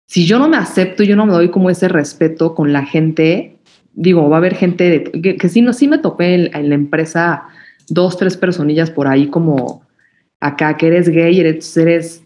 si 0.09 0.27
yo 0.27 0.41
no 0.41 0.49
me 0.49 0.57
acepto, 0.57 1.05
yo 1.05 1.15
no 1.15 1.25
me 1.25 1.33
doy 1.33 1.51
como 1.51 1.71
ese 1.71 1.89
respeto 1.89 2.55
con 2.55 2.73
la 2.73 2.85
gente, 2.85 3.52
digo, 3.95 4.29
va 4.29 4.37
a 4.37 4.39
haber 4.39 4.55
gente 4.55 4.89
de- 4.91 5.05
que, 5.21 5.37
que 5.37 5.49
sí, 5.49 5.63
no, 5.63 5.73
sí 5.73 5.89
me 5.89 5.99
topé 5.99 6.35
en, 6.35 6.57
en 6.57 6.69
la 6.69 6.75
empresa 6.75 7.45
dos, 7.89 8.17
tres 8.17 8.37
personillas 8.37 8.91
por 8.91 9.07
ahí 9.09 9.27
como 9.27 9.83
acá 10.41 10.77
que 10.77 10.87
eres 10.89 11.09
gay, 11.09 11.39
eres, 11.41 11.77
eres 11.77 12.23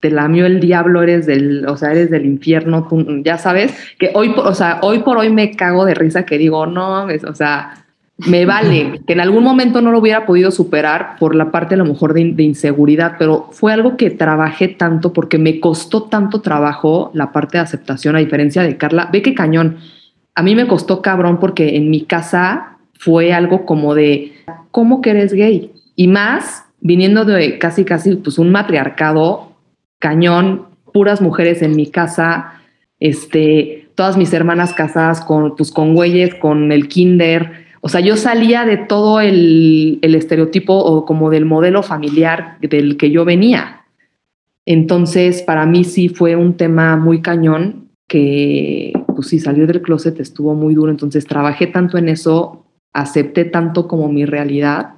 te 0.00 0.10
lamió 0.10 0.46
el 0.46 0.58
diablo, 0.60 1.00
eres 1.02 1.26
del, 1.26 1.64
o 1.68 1.76
sea, 1.76 1.92
eres 1.92 2.10
del 2.10 2.26
infierno, 2.26 2.88
tú, 2.88 3.22
ya 3.24 3.38
sabes, 3.38 3.72
que 4.00 4.10
hoy, 4.14 4.30
por- 4.30 4.46
o 4.48 4.54
sea, 4.54 4.80
hoy 4.82 4.98
por 5.00 5.16
hoy 5.16 5.30
me 5.30 5.52
cago 5.52 5.84
de 5.84 5.94
risa 5.94 6.24
que 6.26 6.38
digo, 6.38 6.66
no, 6.66 7.08
es- 7.08 7.22
o 7.24 7.34
sea, 7.34 7.74
me 8.26 8.44
vale, 8.44 9.00
que 9.06 9.12
en 9.12 9.20
algún 9.20 9.44
momento 9.44 9.80
no 9.80 9.92
lo 9.92 9.98
hubiera 10.00 10.26
podido 10.26 10.50
superar 10.50 11.16
por 11.20 11.34
la 11.36 11.50
parte 11.52 11.74
a 11.74 11.78
lo 11.78 11.84
mejor 11.84 12.14
de, 12.14 12.32
de 12.32 12.42
inseguridad, 12.42 13.14
pero 13.18 13.48
fue 13.52 13.72
algo 13.72 13.96
que 13.96 14.10
trabajé 14.10 14.66
tanto 14.68 15.12
porque 15.12 15.38
me 15.38 15.60
costó 15.60 16.02
tanto 16.04 16.40
trabajo 16.40 17.10
la 17.14 17.30
parte 17.32 17.58
de 17.58 17.62
aceptación, 17.62 18.16
a 18.16 18.18
diferencia 18.18 18.62
de 18.62 18.76
Carla, 18.76 19.08
ve 19.12 19.22
que 19.22 19.34
cañón, 19.34 19.76
a 20.34 20.42
mí 20.42 20.54
me 20.54 20.66
costó 20.66 21.02
cabrón 21.02 21.38
porque 21.38 21.76
en 21.76 21.90
mi 21.90 22.02
casa 22.02 22.78
fue 22.98 23.32
algo 23.32 23.66
como 23.66 23.94
de, 23.94 24.32
¿cómo 24.70 25.00
que 25.02 25.10
eres 25.10 25.32
gay? 25.32 25.72
Y 25.96 26.08
más 26.08 26.64
viniendo 26.80 27.24
de 27.24 27.58
casi, 27.58 27.84
casi, 27.84 28.16
pues 28.16 28.38
un 28.38 28.50
matriarcado 28.50 29.52
cañón, 29.98 30.66
puras 30.92 31.20
mujeres 31.20 31.62
en 31.62 31.76
mi 31.76 31.86
casa, 31.86 32.60
este, 32.98 33.88
todas 33.94 34.16
mis 34.16 34.32
hermanas 34.32 34.72
casadas 34.74 35.20
con, 35.20 35.56
pues, 35.56 35.70
con 35.70 35.94
güeyes, 35.94 36.34
con 36.34 36.72
el 36.72 36.88
kinder. 36.88 37.66
O 37.80 37.88
sea, 37.88 38.00
yo 38.00 38.16
salía 38.16 38.64
de 38.64 38.76
todo 38.76 39.20
el, 39.20 39.98
el 40.02 40.14
estereotipo 40.14 40.74
o 40.74 41.04
como 41.04 41.30
del 41.30 41.44
modelo 41.44 41.82
familiar 41.82 42.58
del 42.60 42.96
que 42.96 43.10
yo 43.10 43.24
venía. 43.24 43.84
Entonces, 44.66 45.42
para 45.42 45.66
mí 45.66 45.84
sí 45.84 46.08
fue 46.08 46.36
un 46.36 46.56
tema 46.56 46.96
muy 46.96 47.20
cañón 47.20 47.88
que, 48.08 48.92
pues 49.14 49.28
sí, 49.28 49.38
salir 49.38 49.66
del 49.66 49.82
closet 49.82 50.18
estuvo 50.20 50.54
muy 50.54 50.74
duro, 50.74 50.90
entonces 50.90 51.26
trabajé 51.26 51.66
tanto 51.66 51.98
en 51.98 52.08
eso, 52.08 52.64
acepté 52.92 53.44
tanto 53.44 53.88
como 53.88 54.08
mi 54.08 54.24
realidad, 54.24 54.94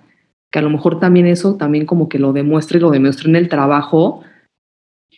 que 0.51 0.59
a 0.59 0.63
lo 0.63 0.71
mejor 0.71 1.01
también 1.01 1.27
eso, 1.27 1.57
también 1.57 1.87
como 1.87 2.09
que 2.09 2.19
lo 2.19 2.33
demuestre, 2.33 2.81
lo 2.81 2.91
demuestre 2.91 3.29
en 3.29 3.37
el 3.37 3.49
trabajo. 3.49 4.23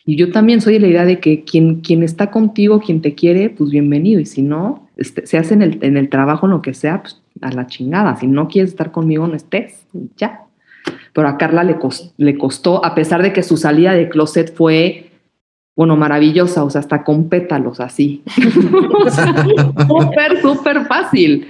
Y 0.05 0.17
yo 0.17 0.33
también 0.33 0.61
soy 0.61 0.75
de 0.75 0.81
la 0.81 0.87
idea 0.87 1.05
de 1.05 1.21
que 1.21 1.45
quien, 1.45 1.81
quien 1.81 2.03
está 2.03 2.31
contigo, 2.31 2.81
quien 2.81 3.03
te 3.03 3.15
quiere, 3.15 3.51
pues 3.51 3.71
bienvenido. 3.71 4.21
Y 4.21 4.25
si 4.25 4.41
no, 4.41 4.89
este, 4.97 5.27
se 5.27 5.37
hace 5.37 5.55
en 5.55 5.63
el, 5.63 5.79
en 5.83 5.97
el 5.97 6.09
trabajo, 6.09 6.47
en 6.47 6.53
lo 6.53 6.63
que 6.63 6.73
sea, 6.73 7.03
pues 7.03 7.21
a 7.43 7.51
la 7.53 7.67
chingada. 7.67 8.17
Si 8.17 8.27
no 8.27 8.49
quieres 8.49 8.71
estar 8.71 8.93
conmigo, 8.93 9.27
no 9.27 9.35
estés. 9.35 9.87
Ya. 10.17 10.47
Pero 11.13 11.29
a 11.29 11.37
Carla 11.37 11.65
le, 11.65 11.77
le 12.17 12.39
costó, 12.39 12.85
a 12.85 12.95
pesar 12.95 13.23
de 13.23 13.33
que 13.33 13.43
su 13.43 13.57
salida 13.57 13.93
de 13.93 14.09
closet 14.09 14.55
fue 14.55 15.11
bueno, 15.77 15.95
maravillosa, 15.95 16.65
o 16.65 16.71
sea, 16.71 16.81
hasta 16.81 17.05
con 17.05 17.29
pétalos 17.29 17.81
así. 17.81 18.23
súper, 19.87 20.41
súper 20.41 20.87
fácil. 20.87 21.47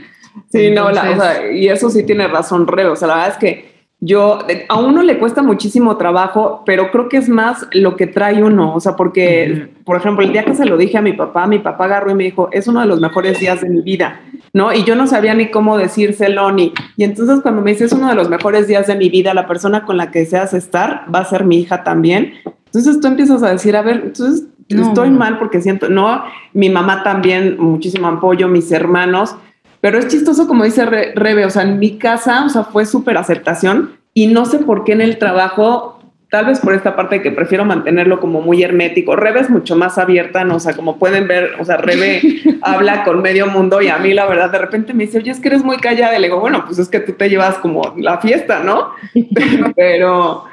Sí, 0.51 0.71
no, 0.71 0.91
la, 0.91 1.11
o 1.11 1.15
sea, 1.15 1.53
y 1.53 1.69
eso 1.69 1.89
sí 1.89 2.05
tiene 2.05 2.27
razón, 2.27 2.67
Re. 2.67 2.87
O 2.87 2.97
sea, 2.97 3.09
la 3.09 3.15
verdad 3.15 3.33
es 3.33 3.39
que 3.39 3.77
yo, 4.01 4.41
a 4.69 4.79
uno 4.79 5.03
le 5.03 5.19
cuesta 5.19 5.43
muchísimo 5.43 5.97
trabajo, 5.97 6.63
pero 6.67 6.91
creo 6.91 7.09
que 7.09 7.17
es 7.17 7.29
más 7.29 7.67
lo 7.73 7.97
que 7.97 8.07
trae 8.07 8.43
uno. 8.43 8.75
O 8.75 8.81
sea, 8.81 8.95
porque, 8.95 9.69
por 9.85 9.97
ejemplo, 9.97 10.25
el 10.25 10.33
día 10.33 10.45
que 10.45 10.55
se 10.55 10.67
lo 10.67 10.77
dije 10.77 10.99
a 10.99 11.03
mi 11.03 11.15
papá, 11.15 11.47
mi 11.47 11.61
papá 11.61 11.87
agarró 11.87 12.11
y 12.11 12.15
me 12.15 12.25
dijo, 12.25 12.49
es 12.53 12.69
uno 12.69 12.81
de 12.81 12.87
los 12.87 13.01
mejores 13.01 13.41
días 13.41 13.63
de 13.63 13.71
mi 13.71 13.81
vida, 13.81 14.21
¿no? 14.53 14.73
Y 14.73 14.85
yo 14.85 14.97
no 14.97 15.07
sabía 15.07 15.35
ni 15.35 15.51
cómo 15.51 15.79
decírselo 15.79 16.53
ni. 16.53 16.75
Y 16.97 17.05
entonces, 17.05 17.41
cuando 17.41 17.63
me 17.63 17.71
dice, 17.71 17.85
es 17.85 17.93
uno 17.93 18.09
de 18.09 18.17
los 18.17 18.29
mejores 18.29 18.67
días 18.67 18.87
de 18.87 18.97
mi 18.97 19.09
vida, 19.09 19.33
la 19.33 19.47
persona 19.47 19.85
con 19.85 19.97
la 19.97 20.11
que 20.11 20.19
deseas 20.19 20.53
estar 20.53 21.07
va 21.15 21.21
a 21.21 21.25
ser 21.25 21.45
mi 21.45 21.59
hija 21.61 21.83
también. 21.83 22.35
Entonces 22.67 23.01
tú 23.01 23.07
empiezas 23.07 23.43
a 23.43 23.51
decir, 23.51 23.77
a 23.77 23.83
ver, 23.83 24.03
entonces 24.05 24.45
estoy 24.69 25.11
mal 25.11 25.39
porque 25.39 25.61
siento, 25.61 25.89
no, 25.89 26.25
mi 26.53 26.69
mamá 26.69 27.03
también, 27.03 27.57
muchísimo 27.59 28.09
apoyo, 28.09 28.49
mis 28.49 28.71
hermanos, 28.73 29.37
pero 29.81 29.99
es 29.99 30.09
chistoso 30.09 30.49
como 30.49 30.65
dice 30.65 30.85
Rebe, 30.85 31.45
o 31.45 31.51
sea, 31.51 31.63
en 31.63 31.79
mi 31.79 31.99
casa, 31.99 32.45
o 32.45 32.49
sea, 32.49 32.65
fue 32.65 32.87
súper 32.87 33.17
aceptación 33.17 33.93
y 34.15 34.27
no 34.27 34.45
sé 34.45 34.59
por 34.59 34.85
qué 34.85 34.93
en 34.93 35.01
el 35.01 35.19
trabajo, 35.19 36.01
tal 36.31 36.47
vez 36.47 36.61
por 36.61 36.75
esta 36.75 36.97
parte 36.97 37.23
que 37.23 37.31
prefiero 37.31 37.65
mantenerlo 37.65 38.19
como 38.19 38.41
muy 38.41 38.63
hermético. 38.63 39.15
Rebe 39.15 39.41
es 39.41 39.51
mucho 39.51 39.77
más 39.77 39.99
abierta, 39.99 40.45
¿no? 40.45 40.57
O 40.57 40.61
sea, 40.61 40.75
como 40.75 40.99
pueden 40.99 41.29
ver, 41.29 41.53
o 41.61 41.65
sea, 41.65 41.77
Rebe 41.77 42.21
habla 42.63 43.05
con 43.05 43.23
medio 43.23 43.47
mundo 43.47 43.81
y 43.81 43.89
a 43.89 43.99
mí 43.99 44.13
la 44.15 44.27
verdad 44.27 44.51
de 44.51 44.59
repente 44.59 44.95
me 44.95 45.05
dice, 45.05 45.19
oye, 45.19 45.31
es 45.31 45.39
que 45.39 45.49
eres 45.49 45.63
muy 45.63 45.77
callada. 45.77 46.17
Y 46.17 46.21
le 46.21 46.29
digo, 46.29 46.41
bueno, 46.41 46.65
pues 46.67 46.79
es 46.79 46.89
que 46.89 47.01
tú 47.01 47.13
te 47.13 47.29
llevas 47.29 47.59
como 47.59 47.95
la 47.99 48.19
fiesta, 48.19 48.61
¿no? 48.61 48.91
pero 49.77 50.45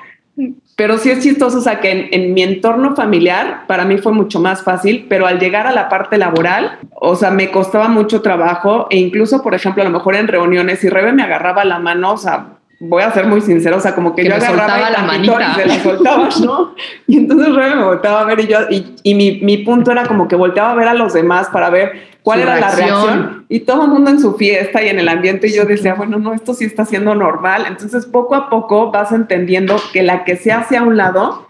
pero 0.76 0.98
sí 0.98 1.12
es 1.12 1.20
chistoso, 1.20 1.60
o 1.60 1.62
sea, 1.62 1.80
que 1.80 2.10
en, 2.12 2.34
mi 2.34 2.42
entorno 2.42 2.96
familiar 2.96 3.66
para 3.68 3.86
mí 3.86 3.98
fue 4.00 4.12
mucho 4.12 4.40
más 4.40 4.64
fácil, 4.64 5.06
pero 5.08 5.28
al 5.28 5.40
llegar 5.40 5.68
a 5.68 5.72
la 5.72 5.88
parte 5.90 6.18
laboral, 6.18 6.80
o 6.96 7.16
sea, 7.16 7.30
me 7.30 7.52
costaba 7.52 7.88
mucho 7.88 8.22
trabajo 8.22 8.88
e 8.90 8.98
incluso, 8.98 9.44
por 9.44 9.54
ejemplo, 9.54 9.84
a 9.84 9.86
lo 9.86 9.92
mejor 9.92 10.16
en 10.16 10.28
reuniones, 10.28 10.80
si 10.80 10.90
Rebe 10.90 11.14
me 11.14 11.22
agarraba 11.22 11.64
la 11.64 11.78
mano, 11.78 12.14
o 12.14 12.18
sea, 12.18 12.58
voy 12.80 13.04
a 13.04 13.12
ser 13.12 13.28
muy 13.28 13.42
sincero, 13.42 13.78
o 13.78 13.80
sea, 13.80 13.94
como 13.94 14.16
que, 14.16 14.26
yo 14.26 14.34
agarraba 14.34 14.90
la 14.90 15.04
manita. 15.04 15.52
y 15.52 15.62
se 15.62 15.66
la 15.68 15.84
soltaba, 15.84 16.30
¿no? 16.44 16.74
Y 17.08 17.18
entonces 17.18 17.54
Rebe 17.54 17.76
me 17.76 17.84
volteaba 17.84 18.22
a 18.22 18.26
ver 18.26 18.40
y 18.40 18.48
yo, 18.48 18.58
y, 18.72 18.96
y 19.04 19.14
mi, 19.14 19.40
mi 19.42 19.60
punto 19.60 19.92
era 19.92 20.08
como 20.08 20.28
que 20.28 20.36
volteaba 20.36 20.72
a 20.72 20.76
ver 20.76 20.88
a 20.88 20.96
los 20.96 21.14
demás 21.14 21.50
para 21.50 21.70
ver 21.70 22.13
cuál 22.24 22.40
era 22.40 22.60
la 22.60 22.72
reacción 22.72 23.46
y 23.50 23.60
todo 23.62 23.84
el 23.84 23.92
mundo 23.92 24.10
en 24.10 24.20
su 24.20 24.36
fiesta 24.36 24.82
y 24.82 24.88
en 24.88 24.98
el 24.98 25.10
ambiente 25.10 25.48
y 25.48 25.54
yo 25.54 25.66
decía, 25.66 25.94
bueno, 25.94 26.18
no, 26.18 26.34
esto 26.34 26.54
sí 26.54 26.66
está 26.66 26.86
siendo 26.86 27.14
normal. 27.14 27.66
Entonces 27.68 28.06
poco 28.06 28.36
a 28.36 28.50
poco 28.50 28.92
vas 28.92 29.12
entendiendo 29.12 29.76
que 29.92 30.04
la 30.04 30.24
que 30.24 30.38
se 30.38 30.52
hace 30.52 30.78
a 30.78 30.84
un 30.84 30.98
lado, 30.98 31.50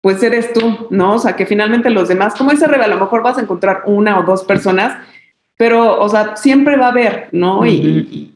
pues 0.00 0.22
eres 0.22 0.52
tú, 0.52 0.88
¿no? 0.90 1.14
O 1.14 1.18
sea, 1.18 1.36
que 1.36 1.46
finalmente 1.46 1.90
los 1.90 2.08
demás, 2.08 2.34
como 2.34 2.50
dice 2.50 2.66
Rebe, 2.66 2.84
a 2.84 2.88
lo 2.88 2.98
mejor 2.98 3.22
vas 3.22 3.38
a 3.38 3.42
encontrar 3.42 3.82
una 3.86 4.18
o 4.18 4.22
dos 4.24 4.44
personas, 4.44 4.96
pero, 5.56 6.00
o 6.00 6.08
sea, 6.08 6.36
siempre 6.36 6.76
va 6.76 6.86
a 6.86 6.90
haber, 6.90 7.28
¿no? 7.32 7.64
y, 7.66 8.30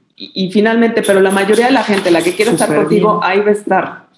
finalmente, 0.52 1.02
pero 1.02 1.20
la 1.20 1.30
mayoría 1.30 1.66
de 1.66 1.72
la 1.72 1.84
gente, 1.84 2.10
la 2.10 2.22
que 2.22 2.34
quiere 2.34 2.50
estar 2.50 2.74
contigo, 2.74 3.20
ahí 3.22 3.38
va 3.38 3.50
a 3.50 3.52
estar. 3.52 4.08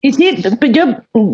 Y 0.00 0.12
sí, 0.12 0.36
yo 0.70 0.84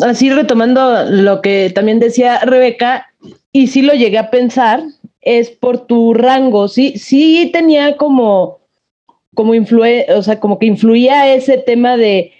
así 0.05 0.29
retomando 0.29 1.05
lo 1.09 1.41
que 1.41 1.71
también 1.73 1.99
decía 1.99 2.39
Rebeca, 2.39 3.07
y 3.51 3.67
sí 3.67 3.81
lo 3.81 3.93
llegué 3.93 4.17
a 4.17 4.29
pensar, 4.29 4.81
es 5.21 5.49
por 5.49 5.85
tu 5.85 6.13
rango. 6.13 6.67
Sí, 6.67 6.97
sí 6.97 7.49
tenía 7.53 7.97
como, 7.97 8.59
como 9.35 9.53
o 9.53 10.21
sea, 10.21 10.39
como 10.39 10.59
que 10.59 10.65
influía 10.65 11.33
ese 11.33 11.57
tema 11.57 11.97
de, 11.97 12.33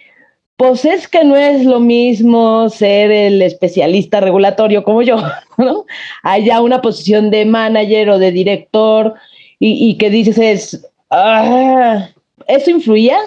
pues 0.58 0.86
es 0.86 1.08
que 1.08 1.24
no 1.24 1.36
es 1.36 1.66
lo 1.66 1.80
mismo 1.80 2.70
ser 2.70 3.12
el 3.12 3.42
especialista 3.42 4.20
regulatorio 4.20 4.84
como 4.84 5.02
yo, 5.02 5.18
¿no? 5.58 5.86
Haya 6.24 6.62
una 6.62 6.82
posición 6.82 7.32
de 7.32 7.46
manager 7.46 8.10
o 8.12 8.20
de 8.20 8.32
director 8.32 9.16
y, 9.64 9.96
que 10.00 10.10
dices 10.10 10.40
es, 10.40 10.92
ah, 11.12 12.10
¿eso 12.48 12.72
influía? 12.72 13.18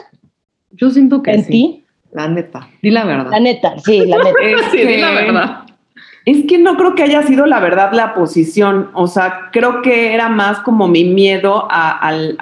Yo 0.73 0.91
siento 0.91 1.23
que 1.23 1.31
en 1.31 1.47
ti. 1.47 1.85
La 2.11 2.27
neta, 2.27 2.69
di 2.83 2.91
la 2.91 3.05
verdad. 3.05 3.31
La 3.31 3.39
neta, 3.41 3.79
sí, 3.79 4.05
la 4.05 4.19
neta. 4.19 4.31
sí, 4.73 4.79
di 4.79 4.97
la 4.97 5.11
verdad. 5.13 5.64
Es 6.25 6.47
que 6.47 6.57
no 6.57 6.77
creo 6.77 6.95
que 6.95 7.03
haya 7.03 7.23
sido 7.23 7.45
la 7.45 7.61
verdad 7.61 7.93
la 7.93 8.15
posición, 8.15 8.89
o 8.95 9.07
sea, 9.07 9.51
creo 9.53 9.83
que 9.83 10.15
era 10.15 10.31
más 10.31 10.61
como 10.61 10.89
mi 10.89 11.05
miedo 11.05 11.69
al, 11.71 12.39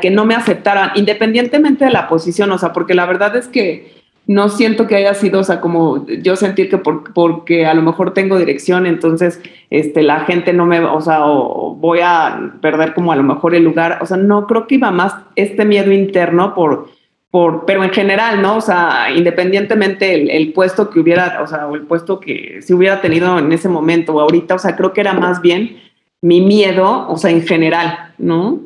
que 0.00 0.10
no 0.10 0.24
me 0.24 0.34
aceptaran, 0.34 0.92
independientemente 0.94 1.84
de 1.84 1.90
la 1.90 2.08
posición, 2.08 2.50
o 2.52 2.58
sea, 2.58 2.72
porque 2.72 2.94
la 2.94 3.04
verdad 3.04 3.36
es 3.36 3.46
que 3.46 3.94
no 4.26 4.48
siento 4.48 4.86
que 4.86 4.96
haya 4.96 5.12
sido, 5.12 5.40
o 5.40 5.44
sea, 5.44 5.60
como 5.60 6.06
yo 6.06 6.34
sentir 6.34 6.70
que 6.70 6.78
porque 6.78 7.66
a 7.66 7.74
lo 7.74 7.82
mejor 7.82 8.14
tengo 8.14 8.38
dirección, 8.38 8.86
entonces 8.86 9.40
este, 9.68 10.02
la 10.02 10.20
gente 10.20 10.54
no 10.54 10.64
me, 10.64 10.80
o 10.80 11.00
sea, 11.02 11.26
o 11.26 11.74
voy 11.74 12.00
a 12.02 12.54
perder 12.62 12.94
como 12.94 13.12
a 13.12 13.16
lo 13.16 13.22
mejor 13.22 13.54
el 13.54 13.64
lugar, 13.64 13.98
o 14.00 14.06
sea, 14.06 14.16
no 14.16 14.46
creo 14.46 14.66
que 14.66 14.76
iba 14.76 14.90
más 14.90 15.14
este 15.36 15.66
miedo 15.66 15.92
interno 15.92 16.54
por 16.54 16.88
pero 17.30 17.84
en 17.84 17.90
general, 17.90 18.40
¿no? 18.40 18.56
O 18.56 18.60
sea, 18.60 19.08
independientemente 19.14 20.36
el, 20.36 20.52
puesto 20.52 20.90
que 20.90 21.00
hubiera, 21.00 21.42
o 21.42 21.46
sea, 21.46 21.66
o 21.66 21.74
el 21.74 21.82
puesto 21.82 22.18
que 22.18 22.60
se 22.62 22.72
hubiera 22.72 23.00
tenido 23.00 23.38
en 23.38 23.52
ese 23.52 23.68
momento 23.68 24.14
o 24.14 24.20
ahorita, 24.20 24.54
o 24.54 24.58
sea, 24.58 24.76
creo 24.76 24.92
que 24.92 25.00
era 25.00 25.12
más 25.12 25.40
bien 25.42 25.76
mi 26.22 26.40
miedo, 26.40 27.06
o 27.08 27.16
sea, 27.16 27.30
en 27.30 27.42
general, 27.42 28.14
¿no? 28.18 28.60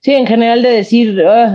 Sí, 0.00 0.12
en 0.12 0.26
general 0.26 0.62
de 0.62 0.70
decir, 0.70 1.22
ah, 1.26 1.54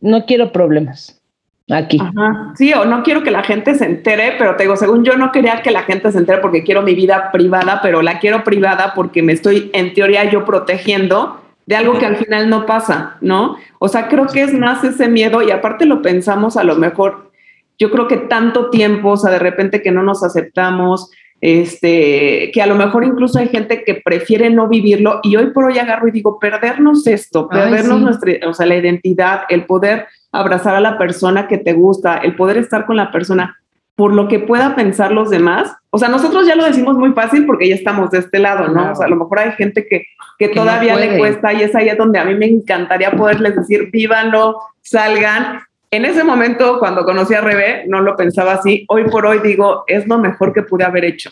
no 0.00 0.24
quiero 0.24 0.52
problemas 0.52 1.20
aquí. 1.68 1.98
Ajá. 2.00 2.52
Sí, 2.56 2.72
o 2.72 2.84
no 2.84 3.02
quiero 3.02 3.22
que 3.22 3.30
la 3.30 3.42
gente 3.42 3.74
se 3.74 3.84
entere, 3.84 4.34
pero 4.38 4.56
te 4.56 4.64
digo, 4.64 4.76
según 4.76 5.04
yo 5.04 5.16
no 5.16 5.30
quería 5.32 5.62
que 5.62 5.70
la 5.70 5.82
gente 5.82 6.10
se 6.10 6.18
entere 6.18 6.40
porque 6.40 6.64
quiero 6.64 6.82
mi 6.82 6.94
vida 6.94 7.30
privada, 7.30 7.80
pero 7.82 8.02
la 8.02 8.18
quiero 8.18 8.42
privada 8.42 8.92
porque 8.94 9.22
me 9.22 9.32
estoy, 9.32 9.70
en 9.74 9.92
teoría, 9.92 10.24
yo 10.30 10.44
protegiendo 10.44 11.40
de 11.70 11.76
algo 11.76 12.00
que 12.00 12.04
al 12.06 12.16
final 12.16 12.50
no 12.50 12.66
pasa, 12.66 13.16
¿no? 13.20 13.56
O 13.78 13.86
sea, 13.86 14.08
creo 14.08 14.26
que 14.26 14.42
es 14.42 14.52
más 14.52 14.82
ese 14.82 15.08
miedo 15.08 15.40
y 15.40 15.52
aparte 15.52 15.86
lo 15.86 16.02
pensamos 16.02 16.56
a 16.56 16.64
lo 16.64 16.74
mejor, 16.74 17.30
yo 17.78 17.92
creo 17.92 18.08
que 18.08 18.16
tanto 18.16 18.70
tiempo, 18.70 19.10
o 19.10 19.16
sea, 19.16 19.30
de 19.30 19.38
repente 19.38 19.80
que 19.80 19.92
no 19.92 20.02
nos 20.02 20.24
aceptamos, 20.24 21.12
este, 21.40 22.50
que 22.52 22.60
a 22.60 22.66
lo 22.66 22.74
mejor 22.74 23.04
incluso 23.04 23.38
hay 23.38 23.46
gente 23.46 23.84
que 23.84 24.02
prefiere 24.04 24.50
no 24.50 24.66
vivirlo 24.66 25.20
y 25.22 25.36
hoy 25.36 25.52
por 25.52 25.66
hoy 25.66 25.78
agarro 25.78 26.08
y 26.08 26.10
digo, 26.10 26.40
perdernos 26.40 27.06
esto, 27.06 27.48
perdernos 27.48 28.00
nuestra, 28.00 28.32
o 28.48 28.52
sea, 28.52 28.66
la 28.66 28.74
identidad, 28.74 29.42
el 29.48 29.64
poder 29.64 30.08
abrazar 30.32 30.74
a 30.74 30.80
la 30.80 30.98
persona 30.98 31.46
que 31.46 31.58
te 31.58 31.72
gusta, 31.72 32.16
el 32.16 32.34
poder 32.34 32.56
estar 32.56 32.84
con 32.84 32.96
la 32.96 33.12
persona 33.12 33.59
por 34.00 34.14
lo 34.14 34.28
que 34.28 34.38
pueda 34.38 34.74
pensar 34.74 35.12
los 35.12 35.28
demás. 35.28 35.72
O 35.90 35.98
sea, 35.98 36.08
nosotros 36.08 36.46
ya 36.46 36.54
lo 36.54 36.64
decimos 36.64 36.96
muy 36.96 37.12
fácil 37.12 37.44
porque 37.44 37.68
ya 37.68 37.74
estamos 37.74 38.10
de 38.10 38.20
este 38.20 38.38
lado, 38.38 38.68
¿no? 38.68 38.92
O 38.92 38.94
sea, 38.94 39.04
a 39.04 39.10
lo 39.10 39.16
mejor 39.16 39.40
hay 39.40 39.52
gente 39.52 39.86
que, 39.86 40.06
que, 40.38 40.48
todavía 40.48 40.96
le 40.96 41.18
cuesta 41.18 41.52
y 41.52 41.60
es 41.60 41.74
ahí 41.74 41.94
donde 41.98 42.18
a 42.18 42.24
mí 42.24 42.34
me 42.34 42.46
encantaría 42.46 43.10
poderles 43.10 43.56
decir, 43.56 43.90
vívanlo, 43.92 44.58
salgan. 44.80 45.60
En 45.90 46.06
ese 46.06 46.24
momento, 46.24 46.78
cuando 46.78 47.04
conocí 47.04 47.34
a 47.34 47.42
Rebe, 47.42 47.84
no 47.88 48.00
lo 48.00 48.16
pensaba 48.16 48.54
así. 48.54 48.86
Hoy 48.88 49.04
por 49.10 49.26
hoy 49.26 49.40
digo, 49.40 49.84
es 49.86 50.08
lo 50.08 50.16
mejor 50.16 50.54
que 50.54 50.62
pude 50.62 50.84
haber 50.84 51.04
hecho. 51.04 51.28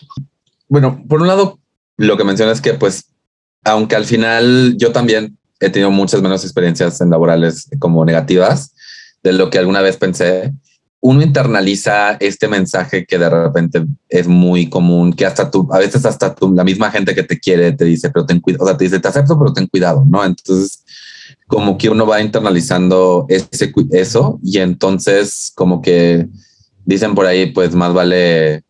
Bueno, 0.67 1.03
por 1.09 1.21
un 1.21 1.27
lado, 1.27 1.57
lo 1.97 2.17
que 2.17 2.23
mencionas 2.23 2.57
es 2.57 2.61
que, 2.61 2.75
pues, 2.75 3.11
aunque 3.63 3.95
al 3.95 4.05
final 4.05 4.75
yo 4.77 4.91
también 4.91 5.39
he 5.59 5.71
tenido 5.71 5.89
muchas 5.89 6.21
menos 6.21 6.43
experiencias 6.43 7.01
en 7.01 7.09
laborales 7.09 7.67
como 7.79 8.05
negativas 8.05 8.75
de 9.23 9.33
lo 9.33 9.49
que 9.49 9.57
alguna 9.57 9.81
vez 9.81 9.97
pensé, 9.97 10.53
uno 11.01 11.21
internaliza 11.21 12.17
este 12.19 12.47
mensaje 12.47 13.05
que 13.05 13.17
de 13.17 13.29
repente 13.29 13.85
es 14.09 14.27
muy 14.27 14.69
común, 14.69 15.13
que 15.13 15.25
hasta 15.25 15.49
tú, 15.49 15.67
a 15.71 15.77
veces 15.79 16.05
hasta 16.05 16.35
tú, 16.35 16.53
la 16.53 16.63
misma 16.63 16.91
gente 16.91 17.15
que 17.15 17.23
te 17.23 17.39
quiere 17.39 17.71
te 17.71 17.85
dice, 17.85 18.09
pero 18.09 18.25
ten 18.25 18.41
cuidado, 18.41 18.65
o 18.65 18.67
sea, 18.67 18.77
te 18.77 18.83
dice, 18.83 18.99
te 18.99 19.07
acepto, 19.07 19.39
pero 19.39 19.53
ten 19.53 19.67
cuidado, 19.67 20.03
¿no? 20.05 20.25
Entonces, 20.25 20.83
como 21.47 21.77
que 21.77 21.89
uno 21.89 22.05
va 22.05 22.21
internalizando 22.21 23.25
ese, 23.29 23.73
eso 23.91 24.39
y 24.43 24.59
entonces 24.59 25.51
como 25.55 25.81
que 25.81 26.27
dicen 26.85 27.15
por 27.15 27.25
ahí, 27.25 27.47
pues 27.51 27.73
más 27.75 27.93
vale, 27.93 28.63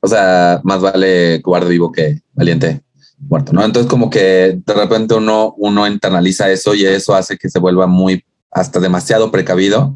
o 0.00 0.08
sea, 0.08 0.60
más 0.64 0.80
vale 0.80 1.40
guardo 1.40 1.68
vivo 1.68 1.92
que 1.92 2.22
valiente 2.32 2.82
muerto, 3.18 3.52
¿no? 3.52 3.64
Entonces 3.64 3.90
como 3.90 4.08
que 4.08 4.60
de 4.64 4.74
repente 4.74 5.14
uno, 5.14 5.54
uno 5.58 5.86
internaliza 5.86 6.50
eso 6.50 6.74
y 6.74 6.86
eso 6.86 7.14
hace 7.14 7.36
que 7.36 7.50
se 7.50 7.58
vuelva 7.58 7.86
muy 7.86 8.24
hasta 8.50 8.80
demasiado 8.80 9.30
precavido 9.30 9.94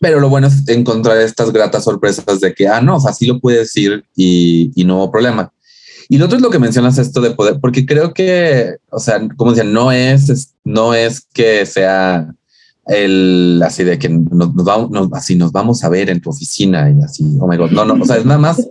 pero 0.00 0.18
lo 0.18 0.28
bueno 0.28 0.48
es 0.48 0.66
encontrar 0.66 1.18
estas 1.18 1.52
gratas 1.52 1.84
sorpresas 1.84 2.40
de 2.40 2.54
que, 2.54 2.66
ah, 2.66 2.80
no, 2.80 2.96
así 2.96 3.26
lo 3.26 3.38
puedes 3.38 3.60
decir 3.60 4.04
y, 4.16 4.72
y 4.74 4.84
no 4.84 4.96
hubo 4.96 5.12
problema. 5.12 5.52
Y 6.08 6.18
lo 6.18 6.24
otro 6.24 6.38
es 6.38 6.42
lo 6.42 6.50
que 6.50 6.58
mencionas 6.58 6.98
esto 6.98 7.20
de 7.20 7.30
poder, 7.30 7.60
porque 7.60 7.86
creo 7.86 8.12
que, 8.12 8.78
o 8.90 8.98
sea, 8.98 9.20
como 9.36 9.52
decía, 9.52 9.70
no 9.70 9.92
es, 9.92 10.54
no 10.64 10.92
es 10.94 11.24
que 11.32 11.64
sea 11.66 12.34
el 12.86 13.62
así 13.64 13.84
de 13.84 13.98
que 13.98 14.08
nos, 14.08 14.52
vamos, 14.54 14.90
así 15.12 15.36
nos 15.36 15.52
vamos 15.52 15.84
a 15.84 15.88
ver 15.88 16.10
en 16.10 16.20
tu 16.20 16.30
oficina 16.30 16.90
y 16.90 17.00
así, 17.02 17.24
oh 17.38 17.46
my 17.46 17.56
god, 17.56 17.70
no, 17.70 17.84
no, 17.84 18.02
o 18.02 18.06
sea, 18.06 18.16
es 18.16 18.24
nada 18.24 18.40
más. 18.40 18.66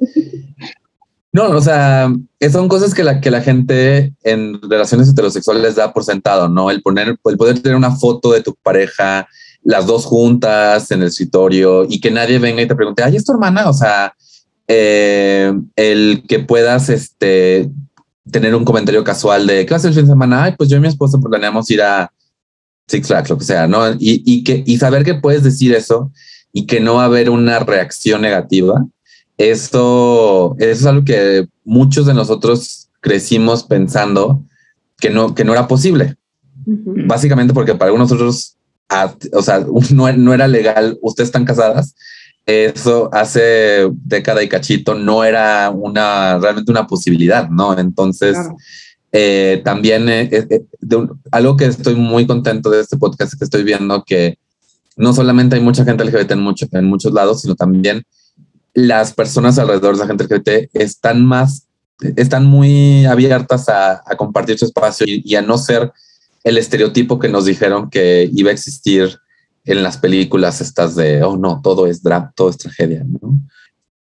No, 1.31 1.49
o 1.51 1.61
sea, 1.61 2.11
son 2.51 2.67
cosas 2.67 2.93
que 2.93 3.03
la, 3.03 3.21
que 3.21 3.29
la 3.31 3.41
gente 3.41 4.13
en 4.23 4.59
relaciones 4.63 5.07
heterosexuales 5.09 5.75
da 5.75 5.93
por 5.93 6.03
sentado, 6.03 6.49
¿no? 6.49 6.71
El 6.71 6.81
poner, 6.81 7.17
el 7.23 7.37
poder 7.37 7.61
tener 7.61 7.77
una 7.77 7.95
foto 7.95 8.33
de 8.33 8.41
tu 8.41 8.55
pareja, 8.55 9.27
las 9.69 9.85
dos 9.85 10.03
juntas 10.03 10.89
en 10.89 11.03
el 11.03 11.09
escritorio 11.09 11.85
y 11.87 11.99
que 11.99 12.09
nadie 12.09 12.39
venga 12.39 12.59
y 12.59 12.67
te 12.67 12.73
pregunte, 12.73 13.03
ay, 13.03 13.15
¿es 13.15 13.23
tu 13.23 13.33
hermana? 13.33 13.69
O 13.69 13.73
sea, 13.73 14.15
eh, 14.67 15.53
el 15.75 16.23
que 16.27 16.39
puedas 16.39 16.89
este, 16.89 17.69
tener 18.31 18.55
un 18.55 18.65
comentario 18.65 19.03
casual 19.03 19.45
de, 19.45 19.67
¿qué 19.67 19.73
vas 19.75 19.85
el 19.85 19.93
fin 19.93 20.05
de 20.05 20.11
semana? 20.11 20.43
Ay, 20.43 20.55
pues 20.57 20.69
yo 20.69 20.77
y 20.77 20.79
mi 20.79 20.87
esposa 20.87 21.19
planeamos 21.19 21.69
ir 21.69 21.83
a 21.83 22.11
Six 22.87 23.05
Flags, 23.05 23.29
lo 23.29 23.37
que 23.37 23.45
sea, 23.45 23.67
¿no? 23.67 23.91
Y, 23.91 24.23
y, 24.25 24.43
que, 24.43 24.63
y 24.65 24.77
saber 24.79 25.03
que 25.03 25.13
puedes 25.13 25.43
decir 25.43 25.75
eso 25.75 26.11
y 26.51 26.65
que 26.65 26.79
no 26.79 26.95
va 26.95 27.03
a 27.03 27.05
haber 27.05 27.29
una 27.29 27.59
reacción 27.59 28.21
negativa, 28.23 28.83
eso 29.37 30.55
es 30.57 30.83
algo 30.87 31.05
que 31.05 31.47
muchos 31.63 32.07
de 32.07 32.15
nosotros 32.15 32.89
crecimos 33.01 33.65
pensando 33.65 34.43
que 34.99 35.11
no, 35.11 35.35
que 35.35 35.43
no 35.43 35.51
era 35.51 35.67
posible. 35.67 36.15
Básicamente 36.65 37.53
porque 37.53 37.75
para 37.75 37.91
o 39.33 39.41
sea, 39.41 39.59
no, 39.93 40.11
no 40.13 40.33
era 40.33 40.47
legal, 40.47 40.97
ustedes 41.01 41.29
están 41.29 41.45
casadas, 41.45 41.95
eso 42.45 43.09
hace 43.13 43.87
década 44.03 44.41
y 44.41 44.49
cachito 44.49 44.95
no 44.95 45.23
era 45.23 45.69
una 45.69 46.39
realmente 46.39 46.71
una 46.71 46.87
posibilidad, 46.87 47.47
¿no? 47.49 47.77
Entonces, 47.77 48.37
eh, 49.11 49.61
también 49.63 50.07
eh, 50.09 50.29
eh, 50.31 50.61
algo 51.31 51.57
que 51.57 51.65
estoy 51.65 51.95
muy 51.95 52.27
contento 52.27 52.69
de 52.69 52.81
este 52.81 52.97
podcast 52.97 53.33
es 53.33 53.39
que 53.39 53.45
estoy 53.45 53.63
viendo 53.63 54.03
que 54.03 54.37
no 54.97 55.13
solamente 55.13 55.55
hay 55.55 55.61
mucha 55.61 55.85
gente 55.85 56.03
LGBT 56.03 56.31
en, 56.31 56.41
mucho, 56.41 56.67
en 56.71 56.85
muchos 56.85 57.13
lados, 57.13 57.41
sino 57.41 57.55
también 57.55 58.03
las 58.73 59.13
personas 59.13 59.57
alrededor 59.57 59.95
de 59.95 60.01
la 60.01 60.07
gente 60.07 60.25
LGBT 60.25 60.69
están 60.73 61.25
más, 61.25 61.67
están 61.99 62.45
muy 62.45 63.05
abiertas 63.05 63.67
a, 63.69 64.01
compartir 64.17 64.59
su 64.59 64.65
espacio 64.65 65.05
y, 65.07 65.35
a 65.35 65.41
no 65.41 65.57
ser 65.57 65.91
el 66.49 66.57
estereotipo 66.57 67.19
que 67.19 67.29
nos 67.29 67.45
dijeron 67.45 67.89
que 67.89 68.29
iba 68.33 68.49
a 68.49 68.53
existir 68.53 69.17
en 69.65 69.83
las 69.83 69.97
películas 69.97 70.61
estas 70.61 70.95
de, 70.95 71.23
oh 71.23 71.37
no, 71.37 71.61
todo 71.61 71.87
es 71.87 72.01
drama, 72.01 72.31
todo 72.35 72.49
es 72.49 72.57
tragedia, 72.57 73.03
¿no? 73.05 73.39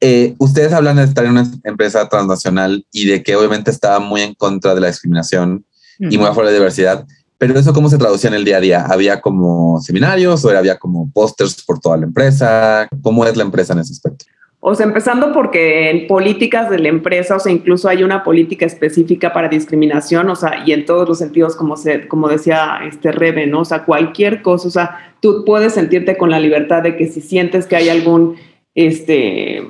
Eh, 0.02 0.34
ustedes 0.38 0.72
hablan 0.72 0.96
de 0.96 1.04
estar 1.04 1.24
en 1.26 1.32
una 1.32 1.50
empresa 1.64 2.08
transnacional 2.08 2.86
y 2.90 3.06
de 3.06 3.22
que 3.22 3.36
obviamente 3.36 3.70
estaba 3.70 3.98
muy 3.98 4.22
en 4.22 4.34
contra 4.34 4.74
de 4.74 4.80
la 4.80 4.86
discriminación 4.86 5.66
y 5.98 6.16
muy 6.16 6.26
a 6.26 6.30
favor 6.30 6.46
de 6.46 6.52
la 6.52 6.58
diversidad, 6.58 7.06
pero 7.36 7.58
eso 7.58 7.74
cómo 7.74 7.90
se 7.90 7.98
traducía 7.98 8.28
en 8.28 8.34
el 8.34 8.44
día 8.44 8.56
a 8.56 8.60
día? 8.60 8.86
¿Había 8.86 9.20
como 9.20 9.78
seminarios 9.82 10.42
o 10.44 10.56
había 10.56 10.78
como 10.78 11.10
pósters 11.12 11.62
por 11.64 11.78
toda 11.80 11.98
la 11.98 12.06
empresa? 12.06 12.88
¿Cómo 13.02 13.26
es 13.26 13.36
la 13.36 13.42
empresa 13.42 13.74
en 13.74 13.80
ese 13.80 13.92
aspecto? 13.92 14.24
O 14.62 14.74
sea, 14.74 14.84
empezando 14.84 15.32
porque 15.32 15.88
en 15.88 16.06
políticas 16.06 16.68
de 16.68 16.78
la 16.78 16.88
empresa, 16.88 17.36
o 17.36 17.40
sea, 17.40 17.50
incluso 17.50 17.88
hay 17.88 18.02
una 18.02 18.22
política 18.22 18.66
específica 18.66 19.32
para 19.32 19.48
discriminación, 19.48 20.28
o 20.28 20.36
sea, 20.36 20.62
y 20.66 20.72
en 20.72 20.84
todos 20.84 21.08
los 21.08 21.18
sentidos, 21.18 21.56
como, 21.56 21.78
se, 21.78 22.06
como 22.08 22.28
decía 22.28 22.80
este 22.86 23.10
Rebe, 23.10 23.46
¿no? 23.46 23.60
O 23.60 23.64
sea, 23.64 23.86
cualquier 23.86 24.42
cosa, 24.42 24.68
o 24.68 24.70
sea, 24.70 25.14
tú 25.20 25.44
puedes 25.46 25.72
sentirte 25.72 26.18
con 26.18 26.28
la 26.30 26.38
libertad 26.38 26.82
de 26.82 26.96
que 26.96 27.06
si 27.06 27.22
sientes 27.22 27.66
que 27.66 27.76
hay 27.76 27.88
algún, 27.88 28.36
este, 28.74 29.66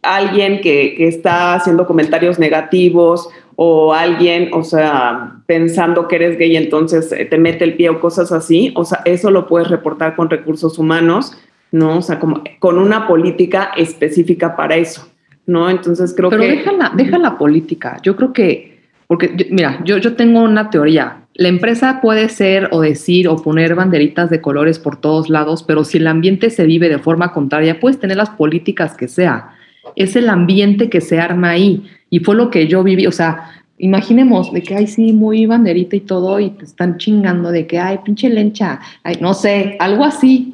alguien 0.00 0.62
que, 0.62 1.06
está 1.06 1.52
haciendo 1.54 1.86
comentarios 1.86 2.38
negativos 2.38 3.28
o 3.56 3.92
alguien, 3.92 4.48
o 4.54 4.64
sea, 4.64 5.42
pensando 5.46 6.08
que 6.08 6.16
eres 6.16 6.38
gay, 6.38 6.56
entonces 6.56 7.12
eh, 7.12 7.26
te 7.26 7.36
mete 7.36 7.64
el 7.64 7.74
pie 7.74 7.90
o 7.90 8.00
cosas 8.00 8.32
así, 8.32 8.72
o 8.76 8.86
sea, 8.86 9.02
eso 9.04 9.30
lo 9.30 9.46
puedes 9.46 9.68
reportar 9.68 10.16
con 10.16 10.30
recursos 10.30 10.78
humanos, 10.78 11.36
¿no? 11.74 11.98
O 11.98 12.02
sea, 12.02 12.18
como 12.18 12.42
con 12.58 12.78
una 12.78 13.06
política 13.06 13.72
específica 13.76 14.56
para 14.56 14.76
eso, 14.76 15.08
¿no? 15.46 15.68
Entonces 15.68 16.14
creo 16.16 16.30
que... 16.30 16.36
Pero 16.36 16.50
deja 16.50 16.72
la, 16.72 16.92
deja 16.94 17.18
la 17.18 17.36
política, 17.36 17.98
yo 18.02 18.16
creo 18.16 18.32
que, 18.32 18.78
porque, 19.06 19.48
mira, 19.50 19.80
yo, 19.84 19.98
yo 19.98 20.14
tengo 20.14 20.42
una 20.42 20.70
teoría, 20.70 21.24
la 21.34 21.48
empresa 21.48 22.00
puede 22.00 22.28
ser 22.28 22.68
o 22.70 22.80
decir 22.80 23.28
o 23.28 23.36
poner 23.36 23.74
banderitas 23.74 24.30
de 24.30 24.40
colores 24.40 24.78
por 24.78 24.96
todos 25.00 25.28
lados, 25.28 25.62
pero 25.62 25.84
si 25.84 25.98
el 25.98 26.06
ambiente 26.06 26.50
se 26.50 26.64
vive 26.64 26.88
de 26.88 26.98
forma 26.98 27.32
contraria, 27.32 27.80
puedes 27.80 27.98
tener 27.98 28.16
las 28.16 28.30
políticas 28.30 28.96
que 28.96 29.08
sea 29.08 29.54
es 29.96 30.16
el 30.16 30.28
ambiente 30.28 30.88
que 30.88 31.00
se 31.00 31.20
arma 31.20 31.50
ahí. 31.50 31.84
Y 32.10 32.20
fue 32.20 32.34
lo 32.34 32.50
que 32.50 32.66
yo 32.66 32.82
viví, 32.82 33.06
o 33.06 33.12
sea, 33.12 33.63
imaginemos 33.78 34.52
de 34.52 34.62
que, 34.62 34.74
ay, 34.74 34.86
sí, 34.86 35.12
muy 35.12 35.46
banderita 35.46 35.96
y 35.96 36.00
todo, 36.00 36.40
y 36.40 36.50
te 36.50 36.64
están 36.64 36.98
chingando 36.98 37.50
de 37.50 37.66
que, 37.66 37.78
ay, 37.78 37.98
pinche 38.04 38.28
lencha, 38.28 38.80
ay, 39.02 39.16
no 39.20 39.34
sé, 39.34 39.76
algo 39.80 40.04
así. 40.04 40.50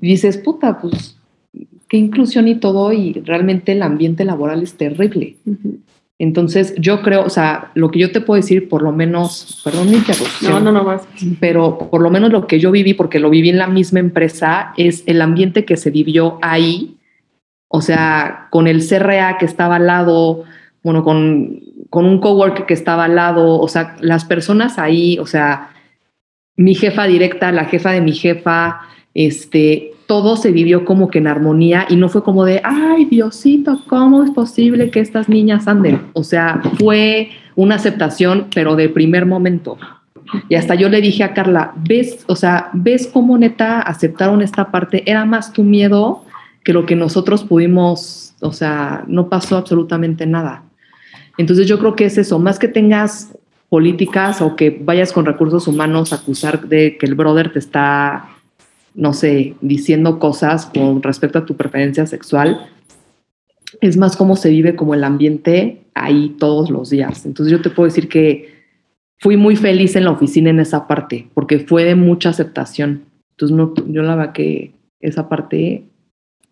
Y 0.00 0.06
dices, 0.06 0.38
puta, 0.38 0.80
pues, 0.80 1.16
qué 1.88 1.96
inclusión 1.96 2.48
y 2.48 2.56
todo, 2.56 2.92
y 2.92 3.12
realmente 3.24 3.72
el 3.72 3.82
ambiente 3.82 4.24
laboral 4.24 4.62
es 4.62 4.74
terrible. 4.74 5.36
Entonces, 6.18 6.74
yo 6.78 7.02
creo, 7.02 7.24
o 7.24 7.30
sea, 7.30 7.72
lo 7.74 7.90
que 7.90 7.98
yo 7.98 8.12
te 8.12 8.20
puedo 8.20 8.40
decir, 8.40 8.68
por 8.68 8.82
lo 8.82 8.92
menos, 8.92 9.60
perdón 9.64 9.90
mi 9.90 9.98
No, 10.42 10.60
no, 10.60 10.72
no 10.72 10.84
más. 10.84 11.06
Pero 11.40 11.78
por 11.78 12.00
lo 12.00 12.10
menos 12.10 12.30
lo 12.30 12.46
que 12.46 12.60
yo 12.60 12.70
viví, 12.70 12.94
porque 12.94 13.18
lo 13.18 13.30
viví 13.30 13.50
en 13.50 13.58
la 13.58 13.66
misma 13.66 14.00
empresa, 14.00 14.72
es 14.76 15.02
el 15.06 15.20
ambiente 15.20 15.64
que 15.64 15.76
se 15.76 15.90
vivió 15.90 16.38
ahí 16.40 16.96
o 17.76 17.80
sea, 17.80 18.46
con 18.50 18.68
el 18.68 18.86
CRA 18.86 19.36
que 19.36 19.46
estaba 19.46 19.74
al 19.74 19.88
lado, 19.88 20.44
bueno, 20.84 21.02
con, 21.02 21.60
con 21.90 22.04
un 22.04 22.20
coworker 22.20 22.66
que 22.66 22.74
estaba 22.74 23.06
al 23.06 23.16
lado, 23.16 23.58
o 23.58 23.66
sea, 23.66 23.96
las 24.00 24.24
personas 24.24 24.78
ahí, 24.78 25.18
o 25.18 25.26
sea, 25.26 25.70
mi 26.56 26.74
jefa 26.74 27.06
directa, 27.06 27.50
la 27.50 27.64
jefa 27.64 27.90
de 27.90 28.02
mi 28.02 28.12
jefa, 28.12 28.82
este, 29.14 29.92
todo 30.06 30.36
se 30.36 30.52
vivió 30.52 30.84
como 30.84 31.08
que 31.08 31.18
en 31.18 31.26
armonía 31.26 31.86
y 31.88 31.96
no 31.96 32.08
fue 32.08 32.22
como 32.22 32.44
de, 32.44 32.60
ay, 32.62 33.06
Diosito, 33.06 33.80
¿cómo 33.88 34.22
es 34.22 34.30
posible 34.30 34.90
que 34.90 35.00
estas 35.00 35.28
niñas 35.28 35.66
anden? 35.66 36.02
O 36.12 36.22
sea, 36.22 36.60
fue 36.78 37.30
una 37.56 37.76
aceptación, 37.76 38.48
pero 38.54 38.76
de 38.76 38.88
primer 38.90 39.24
momento. 39.24 39.78
Y 40.48 40.56
hasta 40.56 40.74
yo 40.74 40.88
le 40.90 41.00
dije 41.00 41.24
a 41.24 41.32
Carla, 41.32 41.72
ves, 41.76 42.24
o 42.28 42.36
sea, 42.36 42.70
ves 42.74 43.06
cómo 43.06 43.38
neta 43.38 43.80
aceptaron 43.80 44.42
esta 44.42 44.70
parte, 44.70 45.02
era 45.10 45.24
más 45.24 45.52
tu 45.52 45.62
miedo 45.62 46.24
que 46.62 46.72
lo 46.72 46.86
que 46.86 46.96
nosotros 46.96 47.44
pudimos, 47.44 48.34
o 48.40 48.52
sea, 48.52 49.04
no 49.06 49.28
pasó 49.28 49.56
absolutamente 49.56 50.26
nada. 50.26 50.64
Entonces 51.38 51.66
yo 51.66 51.78
creo 51.78 51.96
que 51.96 52.04
es 52.04 52.18
eso, 52.18 52.38
más 52.38 52.58
que 52.58 52.68
tengas 52.68 53.34
políticas 53.68 54.40
o 54.40 54.54
que 54.56 54.70
vayas 54.70 55.12
con 55.12 55.26
recursos 55.26 55.66
humanos 55.66 56.12
a 56.12 56.16
acusar 56.16 56.68
de 56.68 56.96
que 56.96 57.06
el 57.06 57.14
brother 57.14 57.52
te 57.52 57.58
está, 57.58 58.28
no 58.94 59.12
sé, 59.12 59.54
diciendo 59.60 60.18
cosas 60.18 60.66
con 60.66 61.02
respecto 61.02 61.38
a 61.38 61.46
tu 61.46 61.56
preferencia 61.56 62.06
sexual, 62.06 62.70
es 63.80 63.96
más 63.96 64.16
cómo 64.16 64.36
se 64.36 64.50
vive 64.50 64.76
como 64.76 64.94
el 64.94 65.02
ambiente 65.02 65.82
ahí 65.94 66.36
todos 66.38 66.70
los 66.70 66.90
días. 66.90 67.26
Entonces 67.26 67.50
yo 67.50 67.62
te 67.62 67.70
puedo 67.70 67.88
decir 67.88 68.08
que 68.08 68.54
fui 69.18 69.36
muy 69.36 69.56
feliz 69.56 69.96
en 69.96 70.04
la 70.04 70.12
oficina 70.12 70.50
en 70.50 70.60
esa 70.60 70.86
parte, 70.86 71.28
porque 71.34 71.58
fue 71.60 71.84
de 71.84 71.94
mucha 71.94 72.28
aceptación. 72.30 73.04
Entonces 73.32 73.56
no, 73.56 73.74
yo 73.88 74.02
la 74.02 74.14
verdad 74.14 74.32
que 74.32 74.72
esa 75.00 75.28
parte 75.28 75.84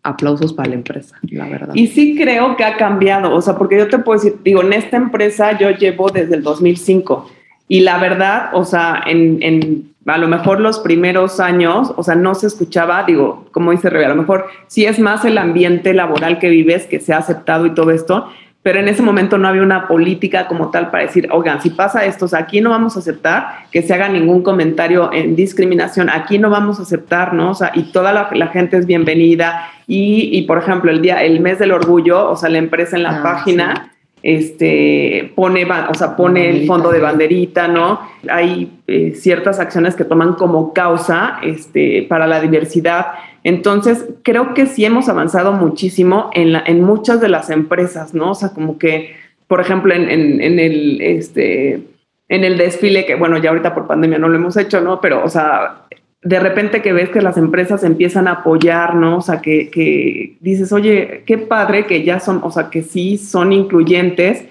aplausos 0.03 0.53
para 0.53 0.71
la 0.71 0.75
empresa, 0.75 1.17
la 1.23 1.47
verdad. 1.49 1.75
Y 1.75 1.87
sí 1.87 2.17
creo 2.17 2.57
que 2.57 2.65
ha 2.65 2.77
cambiado, 2.77 3.35
o 3.35 3.41
sea, 3.41 3.57
porque 3.57 3.79
yo 3.79 3.89
te 3.89 3.99
puedo 3.99 4.21
decir, 4.21 4.39
digo, 4.43 4.63
en 4.63 4.73
esta 4.73 4.97
empresa 4.97 5.59
yo 5.59 5.71
llevo 5.71 6.11
desde 6.11 6.35
el 6.35 6.43
2005 6.43 7.31
y 7.69 7.81
la 7.81 7.99
verdad, 7.99 8.51
o 8.55 8.65
sea, 8.65 9.03
en, 9.07 9.43
en 9.43 9.93
a 10.07 10.19
lo 10.19 10.27
mejor 10.27 10.61
los 10.61 10.81
primeros 10.81 11.39
años, 11.39 11.93
o 11.97 12.03
sea, 12.03 12.15
no 12.15 12.35
se 12.35 12.49
escuchaba, 12.49 13.05
digo, 13.05 13.47
como 13.53 13.71
dice 13.71 13.89
Rebe, 13.89 14.07
a 14.07 14.09
lo 14.09 14.17
mejor 14.17 14.47
sí 14.67 14.85
es 14.85 14.99
más 14.99 15.25
el 15.25 15.39
ambiente 15.39 15.95
laboral 15.95 16.39
que 16.39 16.51
vives 16.51 16.87
que 16.87 16.99
se 16.99 17.13
ha 17.13 17.19
aceptado 17.19 17.67
y 17.67 17.75
todo 17.75 17.93
esto, 17.93 18.27
pero 18.63 18.79
en 18.79 18.89
ese 18.89 19.03
momento 19.03 19.39
no 19.39 19.49
había 19.49 19.63
una 19.63 19.89
política 19.89 20.47
como 20.47 20.71
tal 20.71 20.91
para 20.91 21.05
decir, 21.05 21.29
oigan, 21.33 21.61
si 21.61 21.71
pasa 21.71 22.05
esto, 22.05 22.27
o 22.27 22.29
sea, 22.29 22.41
aquí 22.41 22.61
no 22.61 22.71
vamos 22.71 22.97
a 22.97 23.01
aceptar 23.01 23.67
que 23.73 23.83
se 23.83 23.93
haga 23.93 24.09
ningún 24.09 24.43
comentario 24.43 25.13
en 25.13 25.35
discriminación, 25.35 26.09
aquí 26.09 26.39
no 26.39 26.49
vamos 26.49 26.79
a 26.79 26.83
aceptar, 26.83 27.35
¿no? 27.35 27.51
O 27.51 27.55
sea, 27.55 27.73
y 27.75 27.85
toda 27.93 28.13
la, 28.13 28.47
gente 28.49 28.77
es 28.77 28.87
bienvenida. 28.87 29.69
Y, 29.89 30.31
y, 30.33 30.43
por 30.43 30.59
ejemplo, 30.59 30.91
el 30.93 31.03
día, 31.03 31.23
el 31.25 31.41
mes 31.41 31.59
del 31.59 31.73
orgullo, 31.73 32.31
o 32.31 32.37
sea, 32.37 32.49
la 32.51 32.59
empresa 32.59 32.97
en 32.97 33.03
la 33.03 33.19
ah, 33.19 33.23
página 33.23 33.93
este, 34.23 35.33
pone, 35.35 35.67
o 35.89 35.95
sea, 35.95 36.17
pone 36.17 36.49
el 36.49 36.67
fondo 36.67 36.91
de 36.91 37.01
banderita, 37.01 37.67
¿no? 37.67 38.01
Hay 38.31 38.79
eh, 38.87 39.15
ciertas 39.17 39.59
acciones 39.59 39.97
que 39.97 40.05
toman 40.05 40.35
como 40.35 40.73
causa 40.73 41.39
este, 41.43 42.07
para 42.09 42.27
la 42.27 42.41
diversidad. 42.41 43.07
Entonces, 43.45 44.07
creo 44.23 44.55
que 44.55 44.67
sí 44.67 44.85
hemos 44.85 45.09
avanzado 45.09 45.53
muchísimo 45.53 46.31
en, 46.33 46.83
muchas 46.83 47.21
de 47.21 47.29
las 47.29 47.51
empresas, 47.51 48.15
¿no? 48.15 48.31
O 48.31 48.35
sea, 48.35 48.51
como 48.51 48.79
que, 48.79 49.17
por 49.49 49.61
ejemplo, 49.61 49.93
en, 49.93 50.09
el, 50.11 51.01
este, 51.01 51.83
en 52.29 52.45
el 52.45 52.57
desfile, 52.57 53.05
que 53.05 53.17
bueno, 53.17 53.39
ya 53.39 53.51
ahorita 53.51 53.75
por 53.75 53.87
pandemia 53.87 54.19
no 54.19 54.29
lo 54.29 54.37
hemos 54.37 54.57
hecho, 54.57 54.81
¿no? 54.81 55.01
Pero, 55.01 55.25
o 55.25 55.29
sea, 55.29 55.87
de 56.23 56.39
repente 56.39 56.83
que 56.83 56.93
ves 56.93 57.11
que 57.11 57.21
las 57.21 57.37
empresas 57.37 57.83
empiezan 57.83 58.29
a 58.29 58.33
apoyar, 58.33 58.95
¿no? 58.95 59.19
O 59.19 59.23
sea, 59.23 59.41
que, 59.41 59.71
que, 59.71 60.37
dices, 60.41 60.73
oye, 60.73 61.25
qué 61.27 61.39
padre 61.39 61.87
que 61.87 62.05
ya 62.05 62.21
son, 62.21 62.41
o 62.45 62.51
sea, 62.53 62.71
que 62.71 62.83
sí 62.83 63.19
son 63.19 63.53
incluyentes 63.53 64.45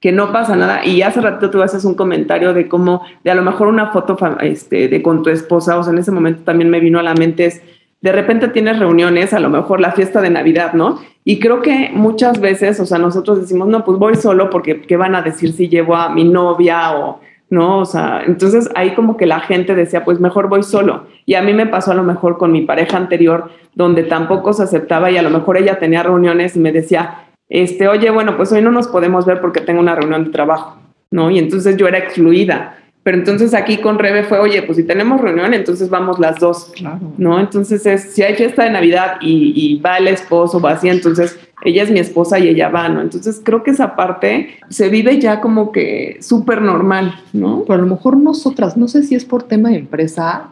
que 0.00 0.12
no 0.12 0.32
pasa 0.32 0.56
nada. 0.56 0.84
Y 0.84 1.02
hace 1.02 1.20
rato 1.20 1.50
tú 1.50 1.62
haces 1.62 1.84
un 1.84 1.94
comentario 1.94 2.54
de 2.54 2.68
cómo, 2.68 3.02
de 3.24 3.30
a 3.30 3.34
lo 3.34 3.42
mejor 3.42 3.66
una 3.66 3.90
foto 3.90 4.16
este, 4.40 4.88
de 4.88 5.02
con 5.02 5.22
tu 5.22 5.30
esposa, 5.30 5.78
o 5.78 5.82
sea, 5.82 5.92
en 5.92 5.98
ese 5.98 6.12
momento 6.12 6.42
también 6.44 6.70
me 6.70 6.80
vino 6.80 6.98
a 6.98 7.02
la 7.02 7.14
mente 7.14 7.46
es, 7.46 7.62
de 8.00 8.12
repente 8.12 8.48
tienes 8.48 8.78
reuniones, 8.78 9.32
a 9.32 9.40
lo 9.40 9.50
mejor 9.50 9.80
la 9.80 9.92
fiesta 9.92 10.20
de 10.20 10.30
Navidad, 10.30 10.72
¿no? 10.72 11.00
Y 11.24 11.40
creo 11.40 11.60
que 11.62 11.90
muchas 11.92 12.40
veces, 12.40 12.78
o 12.80 12.86
sea, 12.86 12.98
nosotros 12.98 13.40
decimos, 13.40 13.68
no, 13.68 13.84
pues 13.84 13.98
voy 13.98 14.14
solo 14.14 14.50
porque 14.50 14.82
¿qué 14.82 14.96
van 14.96 15.14
a 15.14 15.22
decir 15.22 15.52
si 15.52 15.68
llevo 15.68 15.96
a 15.96 16.08
mi 16.08 16.24
novia 16.24 16.96
o, 16.96 17.20
no? 17.50 17.80
O 17.80 17.84
sea, 17.84 18.22
entonces 18.26 18.70
ahí 18.74 18.94
como 18.94 19.16
que 19.16 19.26
la 19.26 19.40
gente 19.40 19.74
decía, 19.74 20.04
pues 20.04 20.20
mejor 20.20 20.48
voy 20.48 20.62
solo. 20.62 21.06
Y 21.26 21.34
a 21.34 21.42
mí 21.42 21.52
me 21.52 21.66
pasó 21.66 21.92
a 21.92 21.94
lo 21.94 22.04
mejor 22.04 22.38
con 22.38 22.52
mi 22.52 22.62
pareja 22.62 22.96
anterior, 22.96 23.50
donde 23.74 24.04
tampoco 24.04 24.52
se 24.52 24.62
aceptaba 24.62 25.10
y 25.10 25.16
a 25.16 25.22
lo 25.22 25.30
mejor 25.30 25.56
ella 25.56 25.78
tenía 25.78 26.02
reuniones 26.02 26.56
y 26.56 26.60
me 26.60 26.72
decía, 26.72 27.24
este, 27.48 27.88
oye, 27.88 28.10
bueno, 28.10 28.36
pues 28.36 28.52
hoy 28.52 28.62
no 28.62 28.70
nos 28.70 28.88
podemos 28.88 29.26
ver 29.26 29.40
porque 29.40 29.60
tengo 29.60 29.80
una 29.80 29.94
reunión 29.94 30.24
de 30.24 30.30
trabajo, 30.30 30.76
¿no? 31.10 31.30
Y 31.30 31.38
entonces 31.38 31.76
yo 31.76 31.88
era 31.88 31.98
excluida. 31.98 32.77
Pero 33.08 33.16
entonces 33.16 33.54
aquí 33.54 33.78
con 33.78 33.98
Rebe 33.98 34.22
fue, 34.24 34.38
oye, 34.38 34.60
pues 34.60 34.76
si 34.76 34.84
tenemos 34.84 35.18
reunión, 35.18 35.54
entonces 35.54 35.88
vamos 35.88 36.18
las 36.18 36.38
dos, 36.38 36.70
¿no? 37.16 37.40
Entonces 37.40 37.86
es, 37.86 38.12
si 38.12 38.22
hay 38.22 38.34
fiesta 38.34 38.64
de 38.64 38.70
Navidad 38.70 39.14
y, 39.22 39.54
y, 39.56 39.80
va 39.80 39.96
el 39.96 40.08
esposo, 40.08 40.60
va 40.60 40.72
así, 40.72 40.90
entonces 40.90 41.40
ella 41.64 41.84
es 41.84 41.90
mi 41.90 42.00
esposa 42.00 42.38
y 42.38 42.48
ella 42.48 42.68
va, 42.68 42.86
¿no? 42.90 43.00
Entonces 43.00 43.40
creo 43.42 43.62
que 43.62 43.70
esa 43.70 43.96
parte 43.96 44.58
se 44.68 44.90
vive 44.90 45.18
ya 45.18 45.40
como 45.40 45.72
que 45.72 46.18
súper 46.20 46.60
normal, 46.60 47.14
¿no? 47.32 47.64
Pero 47.66 47.78
a 47.78 47.82
lo 47.82 47.86
mejor 47.86 48.18
nosotras, 48.18 48.76
no 48.76 48.88
sé 48.88 49.02
si 49.02 49.14
es 49.14 49.24
por 49.24 49.44
tema 49.44 49.70
de 49.70 49.78
empresa, 49.78 50.50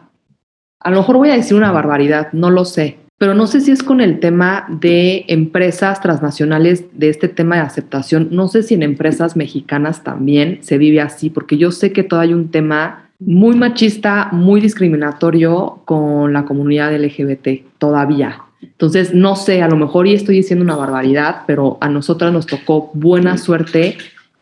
a 0.79 0.89
lo 0.89 0.97
mejor 0.97 1.17
voy 1.17 1.29
a 1.29 1.35
decir 1.35 1.55
una 1.55 1.71
barbaridad, 1.71 2.29
no 2.31 2.49
lo 2.49 2.65
sé, 2.65 2.97
pero 3.17 3.33
no 3.33 3.47
sé 3.47 3.61
si 3.61 3.71
es 3.71 3.81
con 3.81 3.99
el 3.99 4.19
tema 4.19 4.65
de 4.69 5.25
empresas 5.27 6.01
transnacionales, 6.01 6.85
de 6.93 7.09
este 7.09 7.27
tema 7.27 7.55
de 7.55 7.61
aceptación. 7.61 8.29
No 8.31 8.47
sé 8.47 8.61
si 8.61 8.75
en 8.75 8.83
empresas 8.83 9.35
mexicanas 9.35 10.03
también 10.03 10.59
se 10.61 10.77
vive 10.77 11.01
así, 11.01 11.31
porque 11.31 11.57
yo 11.57 11.71
sé 11.71 11.91
que 11.91 12.03
todavía 12.03 12.35
hay 12.35 12.39
un 12.39 12.49
tema 12.49 13.09
muy 13.19 13.55
machista, 13.55 14.29
muy 14.31 14.61
discriminatorio 14.61 15.81
con 15.85 16.31
la 16.31 16.45
comunidad 16.45 16.95
LGBT, 16.95 17.77
todavía. 17.79 18.43
Entonces, 18.61 19.13
no 19.15 19.35
sé, 19.35 19.63
a 19.63 19.67
lo 19.67 19.75
mejor 19.75 20.05
y 20.05 20.13
estoy 20.13 20.35
diciendo 20.35 20.63
una 20.63 20.75
barbaridad, 20.75 21.41
pero 21.47 21.79
a 21.81 21.89
nosotras 21.89 22.31
nos 22.31 22.45
tocó 22.45 22.91
buena 22.93 23.37
suerte, 23.37 23.97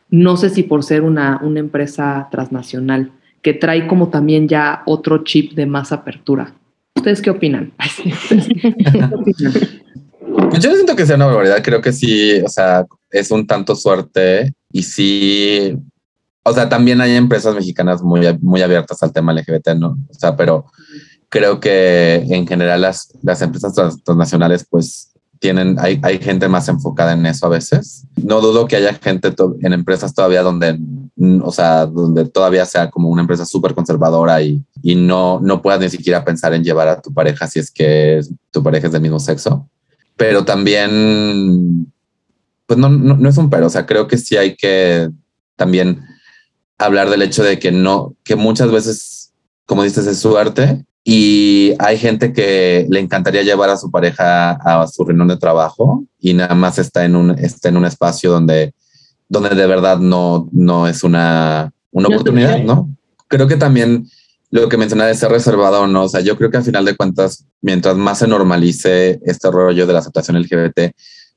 no 0.10 0.36
sé 0.36 0.50
si 0.50 0.64
por 0.64 0.84
ser 0.84 1.04
una, 1.04 1.40
una 1.42 1.62
empresa 1.62 2.28
transnacional, 2.30 3.12
que 3.42 3.54
trae 3.54 3.88
como 3.88 4.10
también 4.10 4.50
ya 4.50 4.84
otro 4.86 5.24
chip 5.24 5.54
de 5.54 5.66
más 5.66 5.94
apertura. 5.94 6.54
¿Ustedes 7.06 7.22
qué 7.22 7.30
opinan? 7.30 7.74
Pues 10.50 10.64
yo 10.64 10.74
siento 10.74 10.96
que 10.96 11.06
sea 11.06 11.16
una 11.16 11.28
barbaridad. 11.28 11.64
Creo 11.64 11.82
que 11.82 11.93
sí, 11.93 12.41
o 12.41 12.50
sea, 12.50 12.86
es 13.10 13.32
un 13.32 13.46
tanto 13.48 13.76
suerte 13.76 14.54
y 14.72 14.84
sí, 14.84 15.78
o 16.43 16.54
sea, 16.54 16.68
también 16.68 17.02
hay 17.02 17.16
empresas 17.16 17.56
mexicanas 17.56 18.02
muy, 18.02 18.38
muy 18.41 18.62
abiertas 18.62 19.02
al 19.04 19.14
tema 19.14 19.34
LGBT, 19.34 19.70
¿no? 19.78 19.98
O 20.10 20.14
sea, 20.14 20.36
pero 20.36 20.66
creo 21.30 21.60
que 21.60 22.16
en 22.30 22.48
general 22.48 22.82
las, 22.82 23.14
las 23.22 23.41
empresas 23.41 23.74
transnacionales, 24.04 24.66
pues 24.70 25.14
tienen, 25.46 25.78
hay, 25.78 26.00
hay 26.02 26.18
gente 26.18 26.48
más 26.48 26.68
enfocada 26.70 27.14
en 27.14 27.24
eso 27.28 27.46
a 27.46 27.50
veces. 27.50 28.08
No 28.16 28.41
dudo 28.41 28.66
que 28.66 28.78
haya 28.78 28.96
gente 28.96 29.32
en 29.62 29.74
empresas 29.74 30.16
todavía 30.16 30.41
donde, 30.41 30.80
o 31.43 31.52
sea, 31.52 31.86
donde 31.86 32.26
todavía 32.26 32.66
sea 32.66 32.89
como 32.89 33.10
una 33.10 33.22
empresa 33.22 33.46
súper 33.46 33.76
conservadora 33.76 34.41
y, 34.41 34.66
y 34.82 34.96
no, 34.96 35.39
no 35.41 35.62
puedas 35.62 35.80
ni 35.80 35.89
siquiera 35.91 36.26
pensar 36.26 36.56
en 36.56 36.64
llevar 36.64 36.88
a 36.88 37.00
tu 37.00 37.14
pareja 37.14 37.46
si 37.46 37.60
es 37.60 37.70
que 37.70 38.22
tu 38.50 38.64
pareja 38.64 38.88
es 38.88 38.93
del 38.93 39.04
mismo 39.04 39.20
sexo. 39.20 39.70
Pero 40.18 40.46
también, 40.46 41.93
pues 42.66 42.80
no, 42.80 42.89
no, 42.89 43.16
no 43.16 43.30
es 43.30 43.38
un 43.38 43.52
pero, 43.52 43.68
o 43.68 43.70
sea, 43.70 43.86
creo 43.86 44.08
que 44.08 44.18
sí 44.18 44.38
hay 44.38 44.56
que 44.56 45.12
también 45.56 46.02
hablar 46.80 47.12
del 47.12 47.22
hecho 47.22 47.43
de 47.43 47.60
que 47.60 47.72
no, 47.72 48.16
que 48.24 48.36
muchas 48.36 48.72
veces, 48.72 49.32
como 49.68 49.84
dices, 49.84 50.08
es 50.08 50.18
suerte 50.18 50.84
y 51.08 51.76
hay 51.78 51.99
gente 51.99 52.34
que 52.34 52.88
le 52.89 52.99
encantaría 52.99 53.43
llevar 53.43 53.70
a 53.70 53.78
su 53.78 53.91
pareja 53.91 54.53
a 54.53 54.88
su 54.88 55.06
reunión 55.06 55.28
de 55.28 55.38
trabajo 55.38 56.03
y 56.20 56.34
nada 56.34 56.56
más 56.56 56.80
está 56.80 57.06
en 57.06 57.16
un, 57.16 57.30
está 57.38 57.70
en 57.70 57.78
un 57.78 57.86
espacio 57.86 58.32
donde, 58.32 58.74
donde 59.30 59.49
de 59.49 59.68
verdad 59.68 59.99
no, 59.99 60.49
no 60.51 60.88
es 60.88 61.03
una, 61.03 61.72
una 61.91 62.08
oportunidad, 62.08 62.58
¿no? 62.64 62.89
Creo 63.28 63.47
que 63.47 63.56
también 63.56 64.10
lo 64.49 64.68
que 64.68 64.78
mencionaba 64.78 65.10
de 65.10 65.16
ser 65.16 65.30
reservado 65.30 65.82
o 65.82 65.88
no, 65.88 66.06
o 66.06 66.10
sea, 66.10 66.22
yo 66.22 66.36
creo 66.38 66.49
que 66.49 66.58
al 66.58 66.64
final 66.64 66.84
de 66.86 66.95
cuentas, 66.95 67.45
mientras 67.62 67.95
más 67.95 68.18
se 68.18 68.28
normalice 68.28 69.20
este 69.26 69.51
rollo 69.51 69.86
de 69.86 69.93
la 69.93 69.99
aceptación 69.99 70.41
LGBT, 70.41 70.91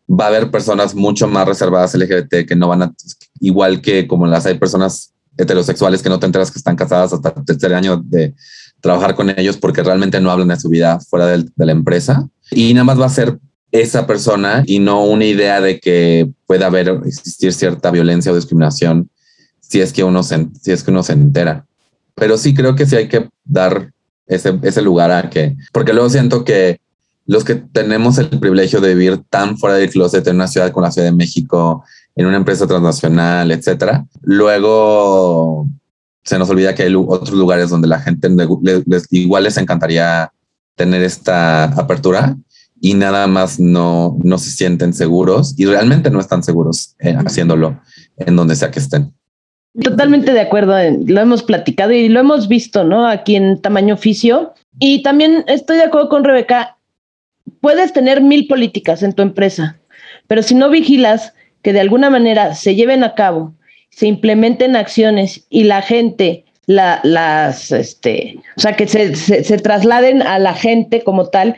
va 0.08 0.24
a 0.24 0.28
haber 0.28 0.50
personas 0.50 0.94
mucho 0.94 1.28
más 1.28 1.46
reservadas 1.46 1.94
LGBT 1.94 2.46
que 2.48 2.56
no 2.56 2.68
van 2.68 2.84
a, 2.84 2.94
igual 3.38 3.82
que 3.82 4.08
como 4.08 4.26
las 4.26 4.46
hay 4.46 4.58
personas 4.58 5.12
heterosexuales 5.36 6.02
que 6.02 6.08
no 6.08 6.18
te 6.18 6.24
enteras 6.24 6.50
que 6.50 6.58
están 6.58 6.74
casadas 6.74 7.12
hasta 7.12 7.34
el 7.36 7.44
tercer 7.44 7.74
año 7.74 8.02
de, 8.02 8.34
trabajar 8.80 9.14
con 9.14 9.30
ellos 9.30 9.56
porque 9.56 9.82
realmente 9.82 10.20
no 10.20 10.30
hablan 10.30 10.48
de 10.48 10.60
su 10.60 10.68
vida 10.68 11.00
fuera 11.00 11.26
de, 11.26 11.44
la 11.56 11.72
empresa 11.72 12.28
y 12.50 12.72
nada 12.74 12.84
más 12.84 13.00
va 13.00 13.06
a 13.06 13.10
ser 13.10 13.38
esa 13.70 14.06
persona 14.06 14.62
y 14.66 14.78
no 14.78 15.04
una 15.04 15.24
idea 15.24 15.60
de 15.60 15.78
que 15.78 16.30
pueda 16.46 16.66
haber 16.66 16.88
existir 17.04 17.52
cierta 17.52 17.90
violencia 17.90 18.32
o 18.32 18.34
discriminación 18.34 19.10
si 19.60 19.80
es 19.80 19.92
que 19.92 20.04
uno 20.04 20.22
se, 20.22 20.48
si 20.60 20.72
es 20.72 20.82
que 20.82 20.90
uno 20.90 21.02
se 21.02 21.12
entera. 21.12 21.66
Pero 22.14 22.38
sí 22.38 22.54
creo 22.54 22.74
que 22.74 22.86
sí 22.86 22.96
hay 22.96 23.08
que 23.08 23.28
dar 23.44 23.92
ese, 24.26 24.58
ese 24.62 24.80
lugar 24.80 25.10
a 25.10 25.28
que, 25.28 25.56
porque 25.72 25.92
luego 25.92 26.08
siento 26.08 26.44
que 26.44 26.80
los 27.26 27.44
que 27.44 27.56
tenemos 27.56 28.16
el 28.16 28.30
privilegio 28.30 28.80
de 28.80 28.94
vivir 28.94 29.22
tan 29.28 29.58
fuera 29.58 29.76
del 29.76 29.90
closet 29.90 30.26
en 30.26 30.36
una 30.36 30.48
ciudad 30.48 30.72
como 30.72 30.86
la 30.86 30.90
Ciudad 30.90 31.08
de 31.08 31.16
México, 31.16 31.84
en 32.16 32.26
una 32.26 32.38
empresa 32.38 32.66
transnacional, 32.66 33.50
etcétera, 33.50 34.06
luego 34.22 35.68
se 36.28 36.38
nos 36.38 36.50
olvida 36.50 36.74
que 36.74 36.82
hay 36.82 36.94
otros 36.94 37.32
lugares 37.32 37.70
donde 37.70 37.88
la 37.88 38.00
gente 38.00 38.28
les, 38.28 39.06
igual 39.10 39.44
les 39.44 39.56
encantaría 39.56 40.30
tener 40.74 41.02
esta 41.02 41.64
apertura 41.64 42.36
y 42.82 42.92
nada 42.92 43.26
más 43.26 43.58
no, 43.58 44.18
no 44.22 44.36
se 44.36 44.50
sienten 44.50 44.92
seguros 44.92 45.54
y 45.56 45.64
realmente 45.64 46.10
no 46.10 46.20
están 46.20 46.42
seguros 46.42 46.94
eh, 46.98 47.16
haciéndolo 47.16 47.80
en 48.18 48.36
donde 48.36 48.56
sea 48.56 48.70
que 48.70 48.78
estén. 48.78 49.14
Totalmente 49.82 50.34
de 50.34 50.40
acuerdo, 50.40 50.74
lo 51.06 51.20
hemos 51.20 51.42
platicado 51.42 51.92
y 51.92 52.10
lo 52.10 52.20
hemos 52.20 52.46
visto, 52.46 52.84
¿no? 52.84 53.06
Aquí 53.06 53.36
en 53.36 53.62
tamaño 53.62 53.94
oficio. 53.94 54.52
Y 54.78 55.02
también 55.02 55.44
estoy 55.46 55.78
de 55.78 55.84
acuerdo 55.84 56.10
con 56.10 56.24
Rebeca, 56.24 56.76
puedes 57.62 57.94
tener 57.94 58.20
mil 58.20 58.46
políticas 58.48 59.02
en 59.02 59.14
tu 59.14 59.22
empresa, 59.22 59.80
pero 60.26 60.42
si 60.42 60.54
no 60.54 60.68
vigilas 60.68 61.32
que 61.62 61.72
de 61.72 61.80
alguna 61.80 62.10
manera 62.10 62.54
se 62.54 62.74
lleven 62.74 63.02
a 63.02 63.14
cabo 63.14 63.54
se 63.99 64.07
implementen 64.07 64.76
acciones 64.76 65.44
y 65.51 65.64
la 65.64 65.82
gente 65.82 66.44
la, 66.66 67.01
las, 67.03 67.72
este, 67.72 68.38
o 68.57 68.61
sea, 68.61 68.74
que 68.74 68.86
se, 68.86 69.16
se, 69.16 69.59
trasladen 69.59 70.22
a 70.22 70.38
la 70.38 70.55
gente 70.55 71.03
como 71.03 71.26
tal, 71.26 71.57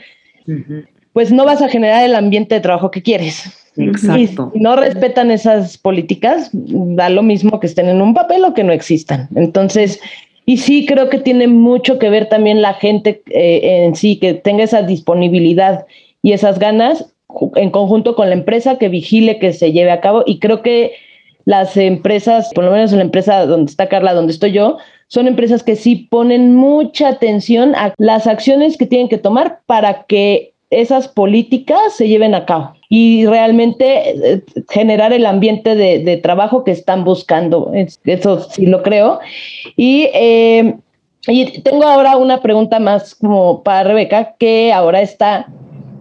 pues 1.12 1.30
no 1.32 1.44
vas 1.44 1.60
a 1.60 1.68
generar 1.68 2.02
el 2.02 2.14
ambiente 2.14 2.54
de 2.54 2.62
trabajo 2.62 2.90
que 2.90 3.02
quieres. 3.02 3.44
Exacto. 3.76 4.52
si 4.54 4.58
no 4.58 4.74
respetan 4.74 5.30
esas 5.30 5.76
políticas, 5.76 6.48
da 6.54 7.10
lo 7.10 7.22
mismo 7.22 7.60
que 7.60 7.66
estén 7.66 7.90
en 7.90 8.00
un 8.00 8.14
papel 8.14 8.42
o 8.46 8.54
que 8.54 8.64
no 8.64 8.72
existan. 8.72 9.28
Entonces, 9.34 10.00
y 10.46 10.56
sí 10.56 10.86
creo 10.86 11.10
que 11.10 11.18
tiene 11.18 11.46
mucho 11.46 11.98
que 11.98 12.08
ver 12.08 12.30
también 12.30 12.62
la 12.62 12.72
gente 12.72 13.22
eh, 13.32 13.84
en 13.84 13.94
sí, 13.96 14.16
que 14.16 14.32
tenga 14.32 14.64
esa 14.64 14.80
disponibilidad 14.80 15.84
y 16.22 16.32
esas 16.32 16.58
ganas 16.58 17.12
en 17.56 17.70
conjunto 17.70 18.14
con 18.14 18.30
la 18.30 18.34
empresa 18.34 18.78
que 18.78 18.88
vigile 18.88 19.38
que 19.38 19.52
se 19.52 19.72
lleve 19.72 19.90
a 19.90 20.00
cabo. 20.00 20.22
Y 20.24 20.38
creo 20.38 20.62
que 20.62 21.09
las 21.44 21.76
empresas, 21.76 22.50
por 22.54 22.64
lo 22.64 22.70
menos 22.70 22.92
en 22.92 22.98
la 22.98 23.04
empresa 23.04 23.46
donde 23.46 23.70
está 23.70 23.88
Carla, 23.88 24.14
donde 24.14 24.32
estoy 24.32 24.52
yo, 24.52 24.78
son 25.08 25.26
empresas 25.26 25.62
que 25.62 25.76
sí 25.76 25.96
ponen 25.96 26.54
mucha 26.54 27.08
atención 27.08 27.74
a 27.74 27.94
las 27.98 28.26
acciones 28.26 28.76
que 28.76 28.86
tienen 28.86 29.08
que 29.08 29.18
tomar 29.18 29.60
para 29.66 30.04
que 30.04 30.52
esas 30.70 31.08
políticas 31.08 31.94
se 31.96 32.06
lleven 32.06 32.34
a 32.34 32.46
cabo 32.46 32.74
y 32.88 33.26
realmente 33.26 34.10
eh, 34.10 34.42
generar 34.68 35.12
el 35.12 35.26
ambiente 35.26 35.74
de, 35.74 36.16
trabajo 36.18 36.64
que 36.64 36.70
están 36.70 37.04
buscando. 37.04 37.72
Eso 38.04 38.40
sí 38.50 38.66
lo 38.66 38.82
creo. 38.82 39.18
Y, 39.76 40.08
eh, 40.14 40.76
y 41.26 41.60
tengo 41.62 41.84
ahora 41.84 42.16
una 42.16 42.40
pregunta 42.40 42.78
más 42.78 43.14
como 43.14 43.62
para 43.62 43.84
Rebeca, 43.84 44.34
que 44.38 44.72
ahora 44.72 45.02
está 45.02 45.48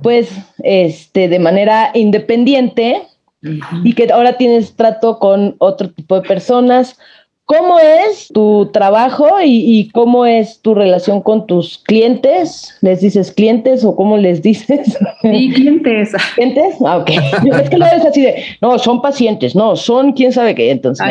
pues 0.01 0.31
este, 0.63 1.27
de 1.27 1.39
manera 1.39 1.91
independiente 1.93 3.01
y 3.41 3.93
que 3.93 4.11
ahora 4.11 4.37
tienes 4.37 4.75
trato 4.75 5.19
con 5.19 5.55
otro 5.59 5.89
tipo 5.89 6.15
de 6.15 6.27
personas. 6.27 6.97
¿Cómo 7.45 7.79
es 7.79 8.27
tu 8.31 8.69
trabajo 8.71 9.27
y, 9.43 9.89
cómo 9.91 10.27
es 10.27 10.61
tu 10.61 10.75
relación 10.75 11.19
con 11.21 11.47
tus 11.47 11.79
clientes? 11.79 12.77
¿Les 12.81 13.01
dices 13.01 13.31
clientes 13.31 13.83
o 13.83 13.95
cómo 13.95 14.17
les 14.17 14.43
dices? 14.43 14.95
Sí, 15.23 15.51
clientes. 15.55 16.11
¿Clientes? 16.35 16.75
Ah, 16.85 16.97
ok. 16.97 17.09
es 17.59 17.69
que 17.71 17.77
lo 17.77 17.85
ves 17.85 18.05
así 18.05 18.21
de, 18.21 18.43
no, 18.61 18.77
son 18.77 19.01
pacientes, 19.01 19.55
no, 19.55 19.75
son 19.75 20.11
quién 20.11 20.31
sabe 20.31 20.53
qué. 20.53 20.69
Entonces, 20.69 21.07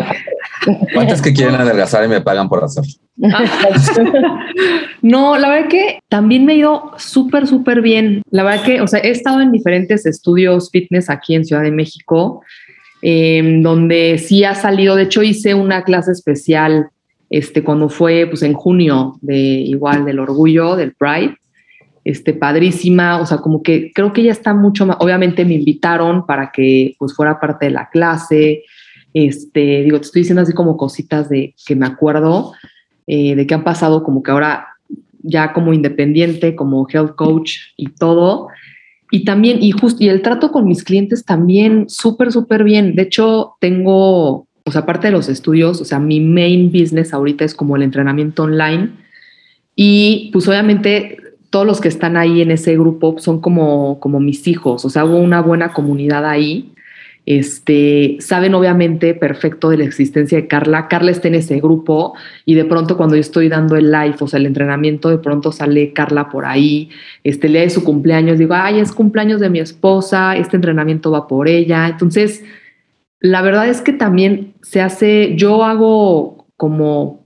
¿cuántos 0.94 1.22
que 1.22 1.32
quieren 1.32 1.54
adelgazar 1.54 2.04
y 2.04 2.08
me 2.08 2.20
pagan 2.20 2.48
por 2.48 2.64
hacer? 2.64 2.84
no, 5.02 5.36
la 5.38 5.48
verdad 5.48 5.68
que 5.68 5.98
también 6.08 6.44
me 6.44 6.52
ha 6.52 6.56
ido 6.56 6.92
súper, 6.96 7.46
súper 7.46 7.82
bien. 7.82 8.22
La 8.30 8.44
verdad 8.44 8.64
que, 8.64 8.80
o 8.80 8.86
sea, 8.86 9.00
he 9.00 9.10
estado 9.10 9.40
en 9.40 9.52
diferentes 9.52 10.06
estudios 10.06 10.70
fitness 10.70 11.10
aquí 11.10 11.34
en 11.34 11.44
Ciudad 11.44 11.62
de 11.62 11.72
México 11.72 12.42
em, 13.02 13.62
donde 13.62 14.18
sí 14.18 14.44
ha 14.44 14.54
salido, 14.54 14.96
de 14.96 15.04
hecho 15.04 15.22
hice 15.22 15.54
una 15.54 15.82
clase 15.82 16.12
especial 16.12 16.90
este, 17.30 17.62
cuando 17.62 17.88
fue 17.88 18.26
pues, 18.26 18.42
en 18.42 18.54
junio 18.54 19.18
de 19.20 19.36
igual 19.36 20.04
del 20.04 20.18
orgullo, 20.18 20.76
del 20.76 20.94
Pride, 20.94 21.36
este, 22.04 22.32
padrísima, 22.32 23.20
o 23.20 23.26
sea, 23.26 23.38
como 23.38 23.62
que 23.62 23.92
creo 23.94 24.12
que 24.12 24.22
ya 24.22 24.32
está 24.32 24.54
mucho 24.54 24.86
más, 24.86 24.96
obviamente 25.00 25.44
me 25.44 25.54
invitaron 25.54 26.24
para 26.24 26.50
que 26.52 26.94
pues 26.98 27.14
fuera 27.14 27.38
parte 27.38 27.66
de 27.66 27.72
la 27.72 27.90
clase, 27.90 28.62
este, 29.26 29.82
digo, 29.82 29.98
te 29.98 30.06
estoy 30.06 30.22
diciendo 30.22 30.42
así 30.42 30.52
como 30.52 30.76
cositas 30.76 31.28
de 31.28 31.54
que 31.66 31.74
me 31.74 31.86
acuerdo, 31.86 32.52
eh, 33.06 33.34
de 33.34 33.46
que 33.46 33.54
han 33.54 33.64
pasado 33.64 34.02
como 34.04 34.22
que 34.22 34.30
ahora 34.30 34.68
ya 35.22 35.52
como 35.52 35.72
independiente, 35.72 36.54
como 36.54 36.86
health 36.88 37.16
coach 37.16 37.56
y 37.76 37.88
todo. 37.88 38.48
Y 39.10 39.24
también, 39.24 39.62
y 39.62 39.70
justo, 39.72 40.04
y 40.04 40.08
el 40.08 40.22
trato 40.22 40.52
con 40.52 40.66
mis 40.66 40.84
clientes 40.84 41.24
también 41.24 41.88
súper, 41.88 42.30
súper 42.30 42.62
bien. 42.62 42.94
De 42.94 43.02
hecho, 43.02 43.54
tengo, 43.60 44.46
o 44.64 44.70
sea, 44.70 44.82
aparte 44.82 45.08
de 45.08 45.12
los 45.12 45.28
estudios, 45.28 45.80
o 45.80 45.84
sea, 45.84 45.98
mi 45.98 46.20
main 46.20 46.70
business 46.70 47.14
ahorita 47.14 47.44
es 47.44 47.54
como 47.54 47.76
el 47.76 47.82
entrenamiento 47.82 48.44
online. 48.44 48.90
Y 49.74 50.30
pues 50.32 50.46
obviamente 50.48 51.16
todos 51.50 51.66
los 51.66 51.80
que 51.80 51.88
están 51.88 52.16
ahí 52.16 52.42
en 52.42 52.50
ese 52.50 52.74
grupo 52.74 53.16
son 53.18 53.40
como, 53.40 53.98
como 54.00 54.20
mis 54.20 54.46
hijos, 54.46 54.84
o 54.84 54.90
sea, 54.90 55.04
hubo 55.04 55.16
una 55.16 55.40
buena 55.40 55.72
comunidad 55.72 56.26
ahí. 56.26 56.74
Este, 57.30 58.16
saben 58.20 58.54
obviamente 58.54 59.12
perfecto 59.12 59.68
de 59.68 59.76
la 59.76 59.84
existencia 59.84 60.38
de 60.38 60.46
Carla. 60.46 60.88
Carla 60.88 61.10
está 61.10 61.28
en 61.28 61.34
ese 61.34 61.60
grupo 61.60 62.14
y 62.46 62.54
de 62.54 62.64
pronto 62.64 62.96
cuando 62.96 63.16
yo 63.16 63.20
estoy 63.20 63.50
dando 63.50 63.76
el 63.76 63.92
live, 63.92 64.16
o 64.18 64.26
sea, 64.26 64.40
el 64.40 64.46
entrenamiento, 64.46 65.10
de 65.10 65.18
pronto 65.18 65.52
sale 65.52 65.92
Carla 65.92 66.30
por 66.30 66.46
ahí, 66.46 66.88
este, 67.24 67.50
lee 67.50 67.68
su 67.68 67.84
cumpleaños, 67.84 68.38
digo, 68.38 68.54
ay, 68.54 68.80
es 68.80 68.92
cumpleaños 68.92 69.40
de 69.40 69.50
mi 69.50 69.58
esposa, 69.58 70.38
este 70.38 70.56
entrenamiento 70.56 71.10
va 71.10 71.28
por 71.28 71.48
ella. 71.48 71.88
Entonces, 71.88 72.42
la 73.20 73.42
verdad 73.42 73.68
es 73.68 73.82
que 73.82 73.92
también 73.92 74.54
se 74.62 74.80
hace, 74.80 75.36
yo 75.36 75.64
hago 75.64 76.46
como 76.56 77.17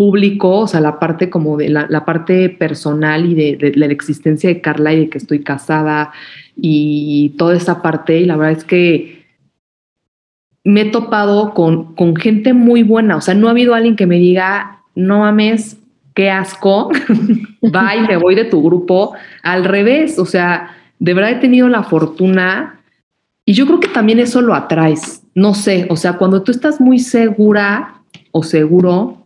público, 0.00 0.60
o 0.60 0.66
sea, 0.66 0.80
la 0.80 0.98
parte 0.98 1.28
como 1.28 1.58
de 1.58 1.68
la, 1.68 2.04
parte 2.06 2.48
personal 2.48 3.26
y 3.26 3.34
de, 3.34 3.72
la 3.74 3.84
existencia 3.84 4.48
de 4.48 4.62
Carla 4.62 4.94
y 4.94 5.00
de 5.00 5.10
que 5.10 5.18
estoy 5.18 5.40
casada 5.44 6.10
y 6.56 7.34
toda 7.36 7.54
esa 7.54 7.82
parte, 7.82 8.18
y 8.18 8.24
la 8.24 8.38
verdad 8.38 8.56
es 8.56 8.64
que 8.64 9.26
me 10.64 10.80
he 10.80 10.84
topado 10.86 11.52
con, 11.52 11.94
con 11.96 12.16
gente 12.16 12.54
muy 12.54 12.82
buena, 12.82 13.16
o 13.16 13.20
sea, 13.20 13.34
no 13.34 13.48
ha 13.48 13.50
habido 13.50 13.74
alguien 13.74 13.94
que 13.94 14.06
me 14.06 14.16
diga, 14.18 14.80
no 14.94 15.18
mames, 15.18 15.76
qué 16.14 16.30
asco, 16.30 16.90
bye, 17.60 18.00
me 18.08 18.16
voy 18.16 18.34
de 18.34 18.46
tu 18.46 18.62
grupo, 18.62 19.12
al 19.42 19.66
revés, 19.66 20.18
o 20.18 20.24
sea, 20.24 20.78
de 20.98 21.12
verdad 21.12 21.32
he 21.32 21.40
tenido 21.40 21.68
la 21.68 21.82
fortuna 21.82 22.80
y 23.44 23.52
yo 23.52 23.66
creo 23.66 23.80
que 23.80 23.88
también 23.88 24.18
eso 24.18 24.40
lo 24.40 24.54
atraes, 24.54 25.24
no 25.34 25.52
sé, 25.52 25.88
o 25.90 25.96
sea, 25.96 26.14
cuando 26.14 26.42
tú 26.42 26.52
estás 26.52 26.80
muy 26.80 27.00
segura 27.00 28.00
o 28.32 28.42
seguro 28.42 29.19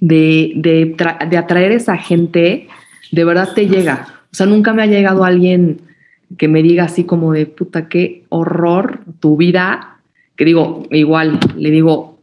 de, 0.00 0.52
de, 0.56 1.36
atraer 1.36 1.72
esa 1.72 1.96
gente, 1.96 2.68
de 3.12 3.24
verdad 3.24 3.48
te 3.54 3.68
llega. 3.68 4.06
O 4.32 4.34
sea, 4.34 4.46
nunca 4.46 4.72
me 4.72 4.82
ha 4.82 4.86
llegado 4.86 5.24
alguien 5.24 5.80
que 6.38 6.48
me 6.48 6.62
diga 6.62 6.84
así 6.84 7.04
como 7.04 7.32
de 7.32 7.46
puta, 7.46 7.88
qué 7.88 8.24
horror 8.28 9.00
tu 9.20 9.36
vida. 9.36 9.98
Que 10.36 10.44
digo, 10.44 10.82
igual, 10.90 11.38
le 11.56 11.70
digo, 11.70 12.18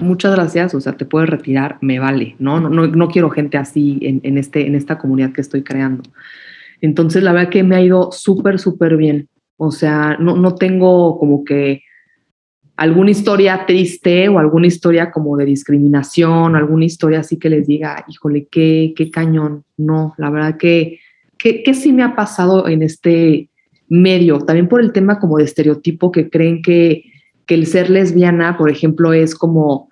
muchas 0.00 0.34
gracias, 0.34 0.74
o 0.74 0.80
sea, 0.80 0.94
te 0.94 1.04
puedes 1.04 1.28
retirar, 1.28 1.76
me 1.82 1.98
vale, 1.98 2.34
¿no? 2.38 2.60
No, 2.60 2.70
no, 2.70 3.08
quiero 3.08 3.30
gente 3.30 3.58
así 3.58 3.98
en, 4.00 4.20
en, 4.22 4.38
este, 4.38 4.66
en 4.66 4.74
esta 4.74 4.96
comunidad 4.96 5.32
que 5.32 5.42
estoy 5.42 5.62
creando. 5.62 6.02
Entonces, 6.80 7.22
la 7.22 7.32
verdad 7.32 7.50
que 7.50 7.62
me 7.62 7.76
ha 7.76 7.82
ido 7.82 8.10
súper, 8.12 8.58
súper 8.58 8.96
bien. 8.96 9.28
O 9.56 9.70
sea, 9.70 10.16
no, 10.18 10.36
no 10.36 10.54
tengo 10.54 11.18
como 11.18 11.44
que 11.44 11.82
alguna 12.78 13.10
historia 13.10 13.66
triste 13.66 14.28
o 14.28 14.38
alguna 14.38 14.68
historia 14.68 15.10
como 15.10 15.36
de 15.36 15.44
discriminación, 15.44 16.54
alguna 16.54 16.84
historia 16.84 17.20
así 17.20 17.36
que 17.36 17.50
les 17.50 17.66
diga, 17.66 18.04
híjole, 18.06 18.46
qué, 18.48 18.94
qué 18.96 19.10
cañón. 19.10 19.64
No, 19.76 20.14
la 20.16 20.30
verdad 20.30 20.56
que, 20.56 21.00
que, 21.38 21.74
sí 21.74 21.92
me 21.92 22.04
ha 22.04 22.14
pasado 22.14 22.68
en 22.68 22.82
este 22.82 23.48
medio, 23.88 24.38
también 24.38 24.68
por 24.68 24.80
el 24.80 24.92
tema 24.92 25.18
como 25.18 25.38
de 25.38 25.44
estereotipo 25.44 26.12
que 26.12 26.30
creen 26.30 26.62
que, 26.62 27.02
que 27.46 27.56
el 27.56 27.66
ser 27.66 27.90
lesbiana, 27.90 28.56
por 28.56 28.70
ejemplo, 28.70 29.12
es 29.12 29.34
como 29.34 29.88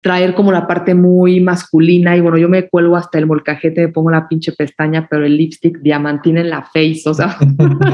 traer 0.00 0.34
como 0.34 0.50
la 0.50 0.66
parte 0.66 0.94
muy 0.94 1.38
masculina 1.38 2.16
y 2.16 2.20
bueno, 2.20 2.36
yo 2.36 2.48
me 2.48 2.68
cuelgo 2.68 2.96
hasta 2.96 3.18
el 3.18 3.26
molcajete, 3.26 3.82
me 3.82 3.92
pongo 3.92 4.10
la 4.10 4.26
pinche 4.26 4.50
pestaña, 4.52 5.06
pero 5.08 5.24
el 5.24 5.36
lipstick 5.36 5.78
diamantina 5.78 6.40
en 6.40 6.50
la 6.50 6.62
face, 6.62 7.02
o 7.06 7.14
sea, 7.14 7.36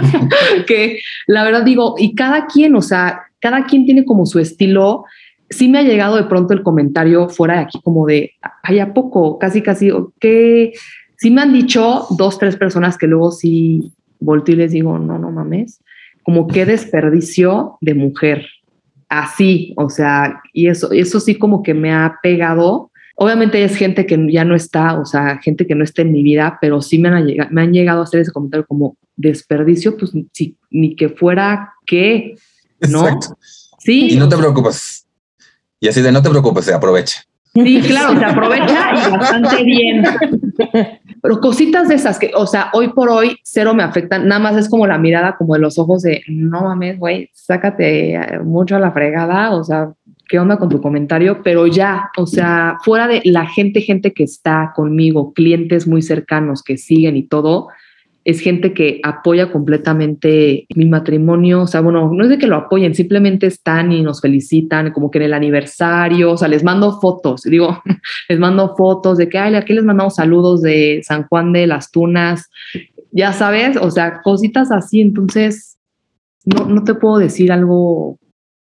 que 0.66 0.98
la 1.26 1.44
verdad 1.44 1.62
digo, 1.62 1.94
y 1.98 2.14
cada 2.14 2.46
quien, 2.46 2.74
o 2.74 2.82
sea, 2.82 3.20
cada 3.42 3.66
quien 3.66 3.84
tiene 3.84 4.04
como 4.04 4.24
su 4.24 4.38
estilo. 4.38 5.04
Sí 5.50 5.68
me 5.68 5.78
ha 5.78 5.82
llegado 5.82 6.16
de 6.16 6.24
pronto 6.24 6.54
el 6.54 6.62
comentario 6.62 7.28
fuera 7.28 7.56
de 7.56 7.60
aquí 7.60 7.80
como 7.82 8.06
de, 8.06 8.30
ay, 8.62 8.78
¿a 8.78 8.94
poco? 8.94 9.38
Casi, 9.38 9.60
casi, 9.60 9.90
que 10.20 10.72
sí 11.16 11.30
me 11.30 11.42
han 11.42 11.52
dicho 11.52 12.06
dos, 12.10 12.38
tres 12.38 12.56
personas 12.56 12.96
que 12.96 13.08
luego 13.08 13.32
sí 13.32 13.92
volteo 14.20 14.54
y 14.54 14.58
les 14.58 14.72
digo, 14.72 14.98
no, 14.98 15.18
no 15.18 15.30
mames, 15.32 15.82
como 16.22 16.46
qué 16.46 16.64
desperdicio 16.64 17.78
de 17.80 17.94
mujer. 17.94 18.46
Así, 19.08 19.74
o 19.76 19.90
sea, 19.90 20.40
y 20.54 20.68
eso, 20.68 20.90
eso 20.92 21.20
sí 21.20 21.34
como 21.34 21.62
que 21.62 21.74
me 21.74 21.92
ha 21.92 22.20
pegado. 22.22 22.90
Obviamente 23.16 23.62
es 23.62 23.76
gente 23.76 24.06
que 24.06 24.18
ya 24.32 24.44
no 24.44 24.54
está, 24.54 24.98
o 24.98 25.04
sea, 25.04 25.38
gente 25.38 25.66
que 25.66 25.74
no 25.74 25.84
está 25.84 26.02
en 26.02 26.12
mi 26.12 26.22
vida, 26.22 26.58
pero 26.60 26.80
sí 26.80 26.98
me 26.98 27.08
han, 27.08 27.26
llegado, 27.26 27.50
me 27.52 27.62
han 27.62 27.72
llegado 27.72 28.00
a 28.00 28.04
hacer 28.04 28.20
ese 28.20 28.32
comentario 28.32 28.64
como 28.66 28.96
desperdicio, 29.16 29.96
pues 29.96 30.12
ni 30.70 30.94
que 30.94 31.08
fuera 31.08 31.74
que 31.84 32.36
¿no? 32.88 33.06
Sí. 33.78 34.12
Y 34.12 34.16
no 34.16 34.28
te 34.28 34.36
preocupes. 34.36 35.06
Y 35.80 35.88
así 35.88 36.00
de 36.00 36.12
no 36.12 36.22
te 36.22 36.30
preocupes, 36.30 36.64
se 36.64 36.72
aprovecha. 36.72 37.24
Sí, 37.54 37.82
claro, 37.82 38.18
se 38.18 38.24
aprovecha 38.24 38.92
y 38.94 39.10
bastante 39.10 39.62
bien. 39.64 40.04
Pero 41.22 41.40
cositas 41.40 41.88
de 41.88 41.96
esas 41.96 42.18
que, 42.18 42.30
o 42.34 42.46
sea, 42.46 42.70
hoy 42.72 42.88
por 42.88 43.10
hoy 43.10 43.38
cero 43.42 43.74
me 43.74 43.82
afectan, 43.82 44.26
nada 44.26 44.40
más 44.40 44.56
es 44.56 44.68
como 44.68 44.86
la 44.86 44.98
mirada 44.98 45.36
como 45.36 45.54
de 45.54 45.60
los 45.60 45.78
ojos 45.78 46.02
de, 46.02 46.22
no 46.28 46.62
mames, 46.62 46.98
güey, 46.98 47.30
sácate 47.34 48.14
eh, 48.14 48.38
mucho 48.42 48.76
a 48.76 48.80
la 48.80 48.90
fregada, 48.90 49.54
o 49.54 49.62
sea, 49.62 49.92
¿qué 50.28 50.38
onda 50.38 50.56
con 50.56 50.70
tu 50.70 50.80
comentario? 50.80 51.42
Pero 51.42 51.66
ya, 51.66 52.10
o 52.16 52.26
sea, 52.26 52.78
fuera 52.84 53.06
de 53.06 53.20
la 53.24 53.46
gente, 53.46 53.82
gente 53.82 54.14
que 54.14 54.24
está 54.24 54.72
conmigo, 54.74 55.34
clientes 55.34 55.86
muy 55.86 56.00
cercanos 56.00 56.62
que 56.62 56.78
siguen 56.78 57.16
y 57.16 57.24
todo, 57.24 57.68
es 58.24 58.40
gente 58.40 58.72
que 58.72 59.00
apoya 59.02 59.50
completamente 59.50 60.66
mi 60.74 60.84
matrimonio, 60.84 61.62
o 61.62 61.66
sea, 61.66 61.80
bueno, 61.80 62.10
no 62.12 62.24
es 62.24 62.30
de 62.30 62.38
que 62.38 62.46
lo 62.46 62.56
apoyen, 62.56 62.94
simplemente 62.94 63.46
están 63.46 63.90
y 63.90 64.02
nos 64.02 64.20
felicitan, 64.20 64.92
como 64.92 65.10
que 65.10 65.18
en 65.18 65.24
el 65.24 65.34
aniversario, 65.34 66.32
o 66.32 66.36
sea, 66.36 66.48
les 66.48 66.62
mando 66.62 67.00
fotos, 67.00 67.42
digo, 67.42 67.82
les 68.28 68.38
mando 68.38 68.74
fotos 68.76 69.18
de 69.18 69.28
que, 69.28 69.38
ay, 69.38 69.54
aquí 69.54 69.72
les 69.72 69.84
mandamos 69.84 70.16
saludos 70.16 70.62
de 70.62 71.00
San 71.04 71.26
Juan 71.28 71.52
de 71.52 71.66
las 71.66 71.90
Tunas, 71.90 72.48
ya 73.10 73.32
sabes, 73.32 73.76
o 73.76 73.90
sea, 73.90 74.20
cositas 74.22 74.70
así, 74.70 75.00
entonces, 75.00 75.78
no, 76.44 76.66
no 76.66 76.84
te 76.84 76.94
puedo 76.94 77.18
decir 77.18 77.50
algo, 77.50 78.18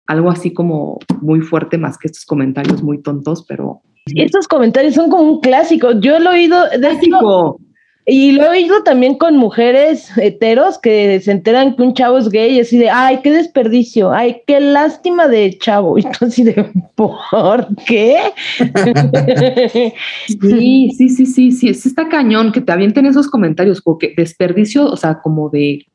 algo 0.07 0.29
así 0.29 0.53
como 0.53 0.99
muy 1.21 1.41
fuerte 1.41 1.77
más 1.77 1.97
que 1.97 2.07
estos 2.07 2.25
comentarios 2.25 2.81
muy 2.81 3.01
tontos, 3.01 3.45
pero... 3.47 3.81
Estos 4.15 4.47
comentarios 4.47 4.95
son 4.95 5.09
como 5.09 5.23
un 5.23 5.41
clásico, 5.41 5.91
yo 5.99 6.19
lo 6.19 6.31
he 6.31 6.35
oído... 6.35 6.69
De 6.69 6.79
clásico. 6.79 7.59
Y 8.05 8.31
lo 8.31 8.45
he 8.45 8.49
oído 8.49 8.81
también 8.83 9.15
con 9.15 9.37
mujeres 9.37 10.09
heteros 10.17 10.79
que 10.79 11.19
se 11.21 11.31
enteran 11.31 11.75
que 11.75 11.83
un 11.83 11.93
chavo 11.93 12.17
es 12.17 12.29
gay 12.29 12.55
y 12.55 12.59
así 12.59 12.77
de, 12.79 12.89
ay, 12.89 13.19
qué 13.23 13.31
desperdicio, 13.31 14.11
ay, 14.11 14.41
qué 14.47 14.59
lástima 14.59 15.27
de 15.27 15.57
chavo. 15.57 15.97
Y 16.01 16.03
tú 16.03 16.25
así 16.25 16.43
de, 16.43 16.71
¿por 16.95 17.67
qué? 17.85 18.17
sí, 20.27 20.91
sí, 20.97 21.09
sí, 21.09 21.25
sí, 21.25 21.51
sí, 21.51 21.69
es 21.69 21.85
está 21.85 22.09
cañón 22.09 22.51
que 22.51 22.61
te 22.61 22.71
avienten 22.71 23.05
esos 23.05 23.27
comentarios, 23.27 23.81
porque 23.81 24.13
desperdicio, 24.17 24.85
o 24.85 24.97
sea, 24.97 25.21
como 25.21 25.49
de, 25.49 25.85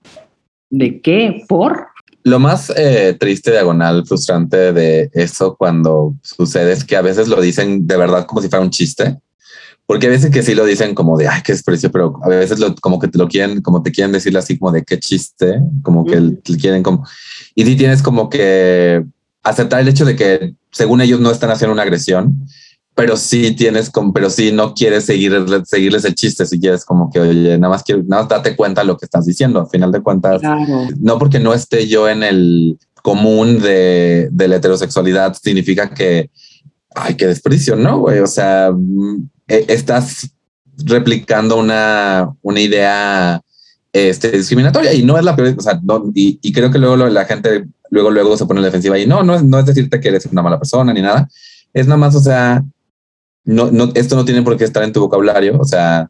¿de 0.71 1.01
qué? 1.01 1.45
¿Por? 1.49 1.89
Lo 2.23 2.39
más 2.39 2.73
eh, 2.77 3.17
triste, 3.19 3.51
diagonal, 3.51 4.07
frustrante 4.07 4.73
de 4.73 5.11
eso 5.13 5.57
cuando 5.57 6.15
sucede 6.23 6.73
es 6.73 6.85
que 6.85 6.97
a 6.97 7.03
veces 7.03 7.29
lo 7.29 7.41
dicen 7.41 7.87
de 7.87 7.97
verdad 7.97 8.27
como 8.27 8.43
si 8.43 8.49
fuera 8.49 8.65
un 8.65 8.71
chiste 8.71 9.17
porque 9.87 10.09
a 10.09 10.11
veces 10.11 10.31
que 10.31 10.43
sí 10.43 10.55
lo 10.55 10.65
dicen 10.65 10.95
como 10.95 11.17
de, 11.17 11.29
ay, 11.29 11.43
qué 11.45 11.53
desprecio, 11.53 11.93
pero 11.93 12.19
a 12.23 12.29
veces 12.29 12.59
lo, 12.59 12.75
como 12.75 12.99
que 12.99 13.09
te 13.09 13.19
lo 13.19 13.29
quieren, 13.29 13.63
como 13.63 13.83
te 13.83 13.93
quieren 13.93 14.13
decir 14.13 14.37
así 14.37 14.59
como 14.59 14.73
de 14.73 14.83
qué 14.83 14.99
chiste, 14.99 15.61
como 15.83 16.05
que 16.05 16.21
te 16.43 16.57
quieren 16.57 16.83
como... 16.83 17.07
Y 17.55 17.65
sí 17.65 17.77
tienes 17.77 18.03
como 18.03 18.29
que 18.29 19.05
aceptar 19.45 19.81
el 19.81 19.89
hecho 19.89 20.05
de 20.05 20.17
que 20.17 20.55
según 20.73 21.01
ellos 21.01 21.21
no 21.21 21.31
están 21.31 21.51
haciendo 21.51 21.73
una 21.73 21.83
agresión, 21.83 22.47
pero 22.97 23.17
sí 23.17 23.55
tienes 23.55 23.91
como, 23.91 24.13
pero 24.13 24.29
sí 24.29 24.51
no 24.51 24.75
quieres 24.75 25.05
seguir, 25.05 25.33
seguirles 25.65 26.05
el 26.05 26.15
chiste, 26.17 26.47
si 26.47 26.59
quieres 26.59 26.85
como 26.85 27.11
que, 27.11 27.21
oye, 27.21 27.57
nada 27.57 27.71
más 27.71 27.85
quiero, 27.85 28.03
nada 28.07 28.23
más 28.23 28.29
date 28.29 28.57
cuenta 28.57 28.81
de 28.81 28.89
lo 28.89 28.97
que 28.97 29.05
estás 29.05 29.25
diciendo, 29.25 29.61
al 29.61 29.69
final 29.69 29.93
de 29.93 30.01
cuentas, 30.01 30.43
no 30.99 31.19
porque 31.19 31.39
no 31.39 31.55
esté 31.55 31.87
yo 31.87 32.09
en 32.09 32.23
el 32.25 32.79
común 33.03 33.61
de, 33.61 34.29
de 34.33 34.49
la 34.49 34.57
heterosexualidad, 34.57 35.37
significa 35.41 35.91
que, 35.91 36.31
ay, 36.95 37.15
qué 37.15 37.27
desperdicio, 37.27 37.77
¿no, 37.77 38.01
güey? 38.01 38.19
O 38.19 38.27
sea, 38.27 38.73
mm, 38.73 39.29
eh, 39.49 39.65
estás 39.69 40.31
replicando 40.85 41.57
una, 41.57 42.35
una 42.43 42.61
idea 42.61 43.41
este, 43.93 44.31
discriminatoria 44.31 44.93
y 44.93 45.03
no 45.03 45.17
es 45.17 45.25
la 45.25 45.35
peor, 45.35 45.55
o 45.57 45.63
sea, 45.63 45.81
no, 45.83 46.11
y, 46.15 46.39
y, 46.43 46.53
creo 46.53 46.71
que 46.71 46.79
luego 46.79 46.97
la 46.97 47.25
gente 47.25 47.65
luego 47.91 48.11
luego 48.11 48.37
se 48.37 48.45
pone 48.45 48.61
defensiva 48.61 48.99
y 48.99 49.07
no, 49.07 49.23
no, 49.23 49.41
no 49.41 49.59
es 49.59 49.67
decirte 49.67 50.01
que 50.01 50.09
eres 50.09 50.27
una 50.27 50.43
mala 50.43 50.59
persona 50.59 50.93
ni 50.93 51.01
nada, 51.01 51.29
es 51.73 51.87
nada 51.87 51.97
más, 51.97 52.15
o 52.15 52.21
sea, 52.21 52.63
no, 53.45 53.71
no, 53.71 53.93
esto 53.95 54.17
no 54.17 54.25
tiene 54.25 54.43
por 54.43 54.57
qué 54.57 54.65
estar 54.65 54.83
en 54.83 54.93
tu 54.93 55.01
vocabulario, 55.01 55.59
o 55.59 55.65
sea, 55.65 56.09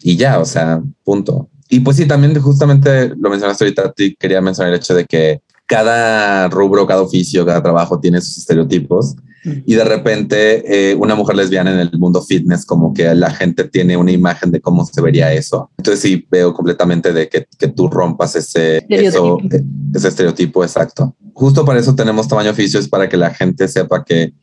y 0.00 0.16
ya, 0.16 0.40
o 0.40 0.44
sea, 0.44 0.82
punto. 1.04 1.48
Y 1.68 1.80
pues 1.80 1.96
sí, 1.96 2.06
también 2.06 2.38
justamente 2.40 3.14
lo 3.16 3.30
mencionaste 3.30 3.64
ahorita, 3.64 3.94
quería 4.18 4.40
mencionar 4.40 4.72
el 4.72 4.78
hecho 4.78 4.94
de 4.94 5.04
que 5.04 5.40
cada 5.72 6.48
rubro, 6.48 6.86
cada 6.86 7.00
oficio, 7.00 7.46
cada 7.46 7.62
trabajo 7.62 7.98
tiene 7.98 8.20
sus 8.20 8.36
estereotipos 8.36 9.16
y 9.42 9.74
de 9.74 9.84
repente 9.84 10.90
eh, 10.90 10.94
una 10.96 11.14
mujer 11.14 11.34
lesbiana 11.34 11.72
en 11.72 11.78
el 11.78 11.98
mundo 11.98 12.20
fitness 12.20 12.66
como 12.66 12.92
que 12.92 13.14
la 13.14 13.30
gente 13.30 13.64
tiene 13.64 13.96
una 13.96 14.12
imagen 14.12 14.50
de 14.50 14.60
cómo 14.60 14.84
se 14.84 15.00
vería 15.00 15.32
eso. 15.32 15.70
Entonces 15.78 16.02
sí 16.02 16.26
veo 16.30 16.52
completamente 16.52 17.14
de 17.14 17.26
que, 17.26 17.46
que 17.58 17.68
tú 17.68 17.88
rompas 17.88 18.36
ese 18.36 18.84
estereotipo. 18.86 19.38
Eso, 19.40 19.56
eh, 19.56 19.64
ese 19.94 20.08
estereotipo 20.08 20.62
exacto. 20.62 21.16
Justo 21.32 21.64
para 21.64 21.80
eso 21.80 21.94
tenemos 21.94 22.28
tamaño 22.28 22.50
oficio, 22.50 22.78
es 22.78 22.86
para 22.86 23.08
que 23.08 23.16
la 23.16 23.32
gente 23.32 23.66
sepa 23.66 24.04
que 24.04 24.34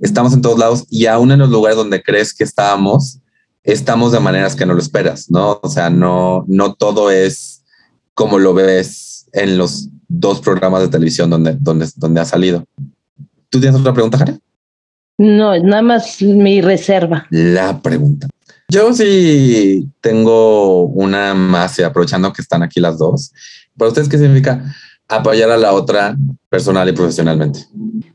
estamos 0.00 0.32
en 0.32 0.40
todos 0.40 0.58
lados 0.58 0.86
y 0.88 1.04
aún 1.04 1.30
en 1.30 1.40
los 1.40 1.50
lugares 1.50 1.76
donde 1.76 2.02
crees 2.02 2.32
que 2.32 2.44
estábamos, 2.44 3.18
estamos 3.64 4.12
de 4.12 4.20
maneras 4.20 4.56
que 4.56 4.64
no 4.64 4.72
lo 4.72 4.80
esperas, 4.80 5.30
¿no? 5.30 5.60
O 5.62 5.68
sea, 5.68 5.90
no, 5.90 6.46
no 6.48 6.72
todo 6.72 7.10
es 7.10 7.64
como 8.14 8.38
lo 8.38 8.54
ves 8.54 9.26
en 9.34 9.58
los 9.58 9.90
dos 10.10 10.40
programas 10.40 10.82
de 10.82 10.88
televisión 10.88 11.30
donde, 11.30 11.56
donde, 11.58 11.88
donde 11.96 12.20
ha 12.20 12.24
salido. 12.24 12.64
¿Tú 13.48 13.60
tienes 13.60 13.78
otra 13.78 13.94
pregunta, 13.94 14.18
Jare? 14.18 14.38
No, 15.18 15.56
nada 15.58 15.82
más 15.82 16.20
mi 16.20 16.60
reserva. 16.60 17.26
La 17.30 17.80
pregunta. 17.80 18.28
Yo 18.68 18.92
sí 18.92 19.88
tengo 20.00 20.82
una 20.82 21.34
más, 21.34 21.78
aprovechando 21.80 22.32
que 22.32 22.42
están 22.42 22.62
aquí 22.62 22.80
las 22.80 22.98
dos. 22.98 23.32
¿Para 23.76 23.88
ustedes 23.88 24.08
qué 24.08 24.18
significa 24.18 24.74
apoyar 25.10 25.50
a 25.50 25.56
la 25.56 25.72
otra 25.72 26.16
personal 26.48 26.88
y 26.88 26.92
profesionalmente? 26.92 27.60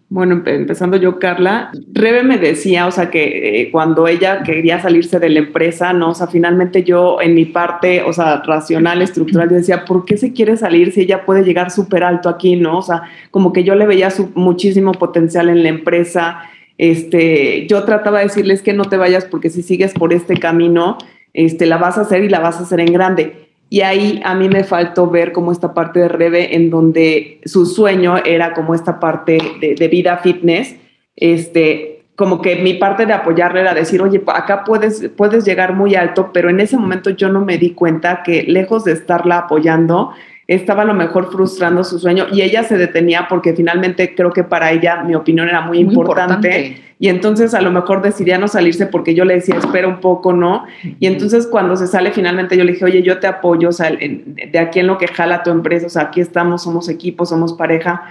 Bueno, 0.08 0.44
empezando 0.46 0.98
yo, 0.98 1.20
Carla, 1.20 1.72
Rebe 1.92 2.24
me 2.24 2.38
decía, 2.38 2.88
o 2.88 2.92
sea, 2.92 3.10
que 3.10 3.62
eh, 3.62 3.72
cuando 3.72 4.08
ella 4.08 4.44
quería 4.44 4.82
salirse 4.82 5.20
de 5.20 5.30
la 5.30 5.40
empresa, 5.40 5.94
¿no? 5.94 6.12
O 6.12 6.14
sea, 6.14 6.28
finalmente 6.28 6.84
yo 6.84 7.20
en 7.22 7.34
mi 7.34 7.46
parte, 7.46 8.02
o 8.04 8.14
sea, 8.14 8.42
racional, 8.46 9.02
estructural, 9.02 9.50
yo 9.50 9.56
decía, 9.56 9.84
¿por 9.84 10.06
qué 10.06 10.16
se 10.16 10.32
quiere 10.32 10.56
salir 10.58 10.94
si 10.94 11.02
ella 11.02 11.26
puede 11.26 11.44
llegar 11.44 11.72
súper 11.72 12.04
alto 12.04 12.30
aquí, 12.30 12.56
¿no? 12.56 12.78
O 12.78 12.82
sea, 12.82 13.04
como 13.32 13.52
que 13.52 13.64
yo 13.64 13.76
le 13.76 13.88
veía 13.88 14.10
su, 14.10 14.32
muchísimo 14.36 14.94
potencial 14.94 15.50
en 15.50 15.64
la 15.64 15.70
empresa. 15.70 16.40
Este, 16.78 17.68
yo 17.68 17.84
trataba 17.84 18.20
de 18.20 18.26
decirles 18.26 18.62
que 18.62 18.74
no 18.74 18.86
te 18.86 18.98
vayas 18.98 19.26
porque 19.26 19.50
si 19.50 19.64
sigues 19.64 19.94
por 19.94 20.14
este 20.14 20.38
camino, 20.38 20.98
este, 21.34 21.66
la 21.66 21.78
vas 21.78 21.98
a 21.98 22.02
hacer 22.02 22.24
y 22.24 22.30
la 22.30 22.40
vas 22.40 22.60
a 22.60 22.64
hacer 22.64 22.80
en 22.80 22.94
grande 22.94 23.45
y 23.70 23.82
ahí 23.82 24.22
a 24.24 24.36
mí 24.36 24.48
me 24.48 24.64
faltó 24.64 25.10
ver 25.10 25.32
como 25.32 25.52
esta 25.52 25.74
parte 25.74 26.00
de 26.00 26.08
Rebe 26.08 26.56
en 26.56 26.70
donde 26.70 27.42
su 27.46 27.66
sueño 27.66 28.18
era 28.24 28.54
como 28.54 28.76
esta 28.76 29.00
parte 29.00 29.38
de, 29.60 29.88
vida 29.88 30.18
fitness, 30.18 30.76
este, 31.16 32.04
como 32.16 32.42
que 32.42 32.58
mi 32.58 32.76
parte 32.76 33.06
de 33.06 33.14
apoyarle 33.14 33.62
era 33.62 33.74
decir, 33.74 34.02
oye, 34.02 34.22
acá 34.28 34.64
puedes, 34.64 35.10
puedes 35.18 35.46
llegar 35.46 35.74
muy 35.74 35.96
alto, 35.96 36.30
pero 36.32 36.50
en 36.50 36.60
ese 36.60 36.78
momento 36.78 37.10
yo 37.10 37.30
no 37.30 37.44
me 37.44 37.58
di 37.58 37.72
cuenta 37.72 38.22
que 38.24 38.44
lejos 38.44 38.84
de 38.86 38.94
estarla 38.94 39.40
apoyando, 39.40 40.12
estaba 40.48 40.84
a 40.84 40.86
lo 40.86 40.94
mejor 40.94 41.32
frustrando 41.32 41.84
su 41.84 41.98
sueño 41.98 42.28
y 42.32 42.42
ella 42.42 42.64
se 42.64 42.78
detenía 42.78 43.28
porque 43.28 43.54
finalmente 43.54 44.14
creo 44.16 44.32
que 44.32 44.44
para 44.44 44.72
ella 44.72 45.04
mi 45.04 45.16
opinión 45.16 45.50
era 45.50 45.62
muy, 45.62 45.80
importante, 45.80 46.82
y 47.00 47.10
entonces 47.10 47.54
a 47.54 47.62
lo 47.62 47.72
mejor 47.72 48.02
decidía 48.02 48.38
no 48.38 48.48
salirse 48.48 48.86
porque 48.86 49.16
yo 49.16 49.26
le 49.26 49.36
decía 49.36 49.56
espera 49.56 49.88
un 49.88 50.00
poco, 50.00 50.34
¿no? 50.34 50.66
Y 51.00 51.08
entonces 51.08 51.48
cuando 51.48 51.76
se 51.76 51.88
sale 51.88 52.12
finalmente 52.12 52.58
yo 52.58 52.64
le 52.64 52.74
dije, 52.74 52.86
oye, 52.86 53.02
yo 53.02 53.20
te 53.20 53.28
apoyo, 53.28 53.70
o 53.70 53.74
sea, 53.74 53.90
de 53.92 54.60
aquí 54.60 54.80
en 54.80 54.88
lo 54.88 54.98
que 54.98 55.08
jala 55.08 55.44
tu 55.44 55.50
empresa, 55.50 55.88
o 55.88 55.90
sea, 55.90 56.04
aquí 56.04 56.22
estamos, 56.22 56.64
somos 56.64 56.90
equipo, 56.90 57.26
somos 57.26 57.54
pareja, 57.54 58.04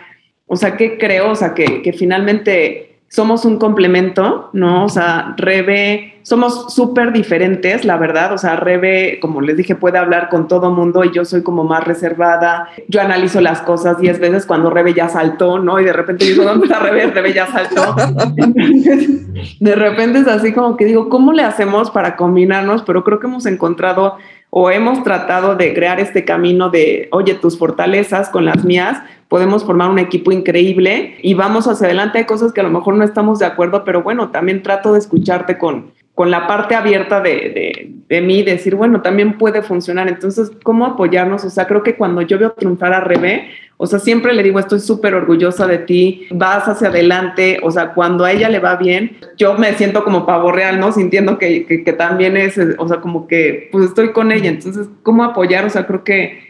o 0.46 0.56
sea, 0.56 0.76
¿qué 0.76 0.98
creo? 0.98 1.30
O 1.30 1.34
sea, 1.34 1.54
que, 1.54 1.82
que 1.82 1.92
finalmente 1.92 2.93
somos 3.14 3.44
un 3.44 3.58
complemento, 3.58 4.50
¿no? 4.54 4.86
O 4.86 4.88
sea, 4.88 5.36
Rebe, 5.36 6.18
somos 6.22 6.74
súper 6.74 7.12
diferentes, 7.12 7.84
la 7.84 7.96
verdad. 7.96 8.32
O 8.32 8.38
sea, 8.38 8.56
Rebe, 8.56 9.20
como 9.22 9.40
les 9.40 9.56
dije, 9.56 9.76
puede 9.76 9.98
hablar 9.98 10.28
con 10.28 10.48
todo 10.48 10.72
mundo 10.72 11.04
y 11.04 11.12
yo 11.12 11.24
soy 11.24 11.44
como 11.44 11.62
más 11.62 11.84
reservada. 11.84 12.68
Yo 12.88 13.00
analizo 13.00 13.40
las 13.40 13.60
cosas 13.60 14.00
diez 14.00 14.18
veces 14.18 14.46
cuando 14.46 14.68
Rebe 14.68 14.94
ya 14.94 15.08
saltó, 15.08 15.60
¿no? 15.60 15.78
Y 15.78 15.84
de 15.84 15.92
repente 15.92 16.24
digo, 16.24 16.42
¿dónde 16.42 16.66
está 16.66 16.80
Rebe? 16.80 17.06
Rebe 17.06 17.32
ya 17.32 17.46
saltó. 17.46 17.94
de 19.60 19.74
repente 19.76 20.18
es 20.18 20.26
así 20.26 20.52
como 20.52 20.76
que 20.76 20.84
digo, 20.84 21.08
¿cómo 21.08 21.32
le 21.32 21.44
hacemos 21.44 21.92
para 21.92 22.16
combinarnos? 22.16 22.82
Pero 22.82 23.04
creo 23.04 23.20
que 23.20 23.28
hemos 23.28 23.46
encontrado 23.46 24.16
o 24.56 24.70
hemos 24.70 25.02
tratado 25.02 25.56
de 25.56 25.74
crear 25.74 25.98
este 25.98 26.24
camino 26.24 26.70
de, 26.70 27.08
oye, 27.10 27.34
tus 27.34 27.58
fortalezas 27.58 28.28
con 28.28 28.44
las 28.44 28.64
mías, 28.64 29.02
podemos 29.26 29.64
formar 29.64 29.90
un 29.90 29.98
equipo 29.98 30.30
increíble 30.30 31.16
y 31.22 31.34
vamos 31.34 31.66
hacia 31.66 31.86
adelante. 31.86 32.18
Hay 32.18 32.24
cosas 32.24 32.52
que 32.52 32.60
a 32.60 32.62
lo 32.62 32.70
mejor 32.70 32.94
no 32.94 33.02
estamos 33.02 33.40
de 33.40 33.46
acuerdo, 33.46 33.82
pero 33.82 34.04
bueno, 34.04 34.30
también 34.30 34.62
trato 34.62 34.92
de 34.92 35.00
escucharte 35.00 35.58
con, 35.58 35.90
con 36.14 36.30
la 36.30 36.46
parte 36.46 36.76
abierta 36.76 37.20
de, 37.20 37.30
de, 37.30 37.90
de, 38.08 38.20
mí, 38.20 38.44
decir, 38.44 38.76
bueno, 38.76 39.02
también 39.02 39.38
puede 39.38 39.60
funcionar. 39.60 40.06
Entonces, 40.06 40.52
¿cómo 40.62 40.86
apoyarnos? 40.86 41.44
O 41.44 41.50
sea, 41.50 41.66
creo 41.66 41.82
que 41.82 41.96
cuando 41.96 42.22
yo 42.22 42.38
veo 42.38 42.52
triunfar 42.52 42.92
a 42.92 43.00
Rebe, 43.00 43.48
o 43.76 43.86
sea, 43.86 43.98
siempre 43.98 44.32
le 44.32 44.42
digo, 44.42 44.58
estoy 44.58 44.80
súper 44.80 45.14
orgullosa 45.14 45.66
de 45.66 45.78
ti, 45.78 46.26
vas 46.30 46.68
hacia 46.68 46.88
adelante, 46.88 47.58
o 47.62 47.70
sea, 47.70 47.92
cuando 47.92 48.24
a 48.24 48.32
ella 48.32 48.48
le 48.48 48.60
va 48.60 48.76
bien, 48.76 49.16
yo 49.36 49.54
me 49.54 49.74
siento 49.74 50.04
como 50.04 50.26
pavo 50.26 50.52
real, 50.52 50.78
¿no? 50.78 50.92
Sintiendo 50.92 51.38
que, 51.38 51.66
que, 51.66 51.92
también 51.92 52.36
es, 52.36 52.58
o 52.78 52.88
sea, 52.88 53.00
como 53.00 53.26
que, 53.26 53.68
pues 53.72 53.86
estoy 53.86 54.12
con 54.12 54.30
ella. 54.30 54.48
Entonces, 54.48 54.88
¿cómo 55.02 55.24
apoyar? 55.24 55.64
O 55.64 55.70
sea, 55.70 55.86
creo 55.86 56.04
que 56.04 56.40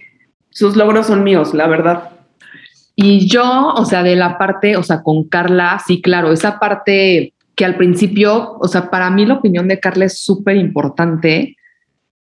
sus 0.50 0.76
logros 0.76 1.06
son 1.06 1.24
míos, 1.24 1.54
la 1.54 1.66
verdad. 1.66 2.10
Y 2.94 3.26
yo, 3.28 3.72
o 3.74 3.84
sea, 3.84 4.02
de 4.02 4.16
la 4.16 4.38
parte, 4.38 4.76
o 4.76 4.82
sea, 4.82 5.02
con 5.02 5.24
Carla, 5.24 5.80
sí, 5.84 6.00
claro, 6.02 6.30
esa 6.30 6.58
parte 6.58 7.32
que 7.56 7.64
al 7.64 7.76
principio, 7.76 8.56
o 8.60 8.68
sea, 8.68 8.90
para 8.90 9.10
mí 9.10 9.26
la 9.26 9.34
opinión 9.34 9.68
de 9.68 9.80
Carla 9.80 10.04
es 10.04 10.18
súper 10.18 10.56
importante. 10.56 11.56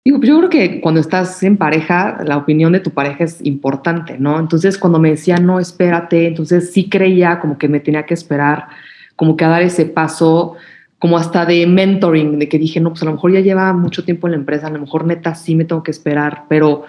Digo, 0.05 0.21
yo 0.21 0.37
creo 0.37 0.51
que 0.51 0.81
cuando 0.83 1.01
estás 1.01 1.43
en 1.43 1.57
pareja, 1.57 2.19
la 2.27 2.37
opinión 2.37 2.73
de 2.73 2.81
tu 2.81 2.91
pareja 2.91 3.25
es 3.25 3.41
importante, 3.43 4.19
¿no? 4.19 4.39
Entonces, 4.39 4.77
cuando 4.77 4.99
me 4.99 5.09
decía, 5.09 5.39
no, 5.39 5.59
espérate, 5.59 6.27
entonces 6.27 6.73
sí 6.75 6.91
creía 6.91 7.41
como 7.41 7.57
que 7.57 7.69
me 7.69 7.81
tenía 7.81 8.05
que 8.05 8.13
esperar, 8.13 8.69
como 9.17 9.35
que 9.35 9.47
a 9.47 9.49
dar 9.49 9.63
ese 9.63 9.87
paso, 9.87 10.57
como 10.99 11.17
hasta 11.17 11.47
de 11.47 11.67
mentoring, 11.67 12.39
de 12.39 12.51
que 12.51 12.59
dije, 12.59 12.81
no, 12.81 12.91
pues 12.91 13.01
a 13.03 13.07
lo 13.07 13.13
mejor 13.13 13.33
ya 13.33 13.41
lleva 13.41 13.73
mucho 13.73 14.05
tiempo 14.05 14.27
en 14.27 14.33
la 14.33 14.37
empresa, 14.37 14.67
a 14.67 14.71
lo 14.71 14.79
mejor 14.79 15.07
neta 15.07 15.35
sí 15.35 15.55
me 15.55 15.65
tengo 15.65 15.83
que 15.83 15.91
esperar, 15.93 16.45
pero 16.51 16.85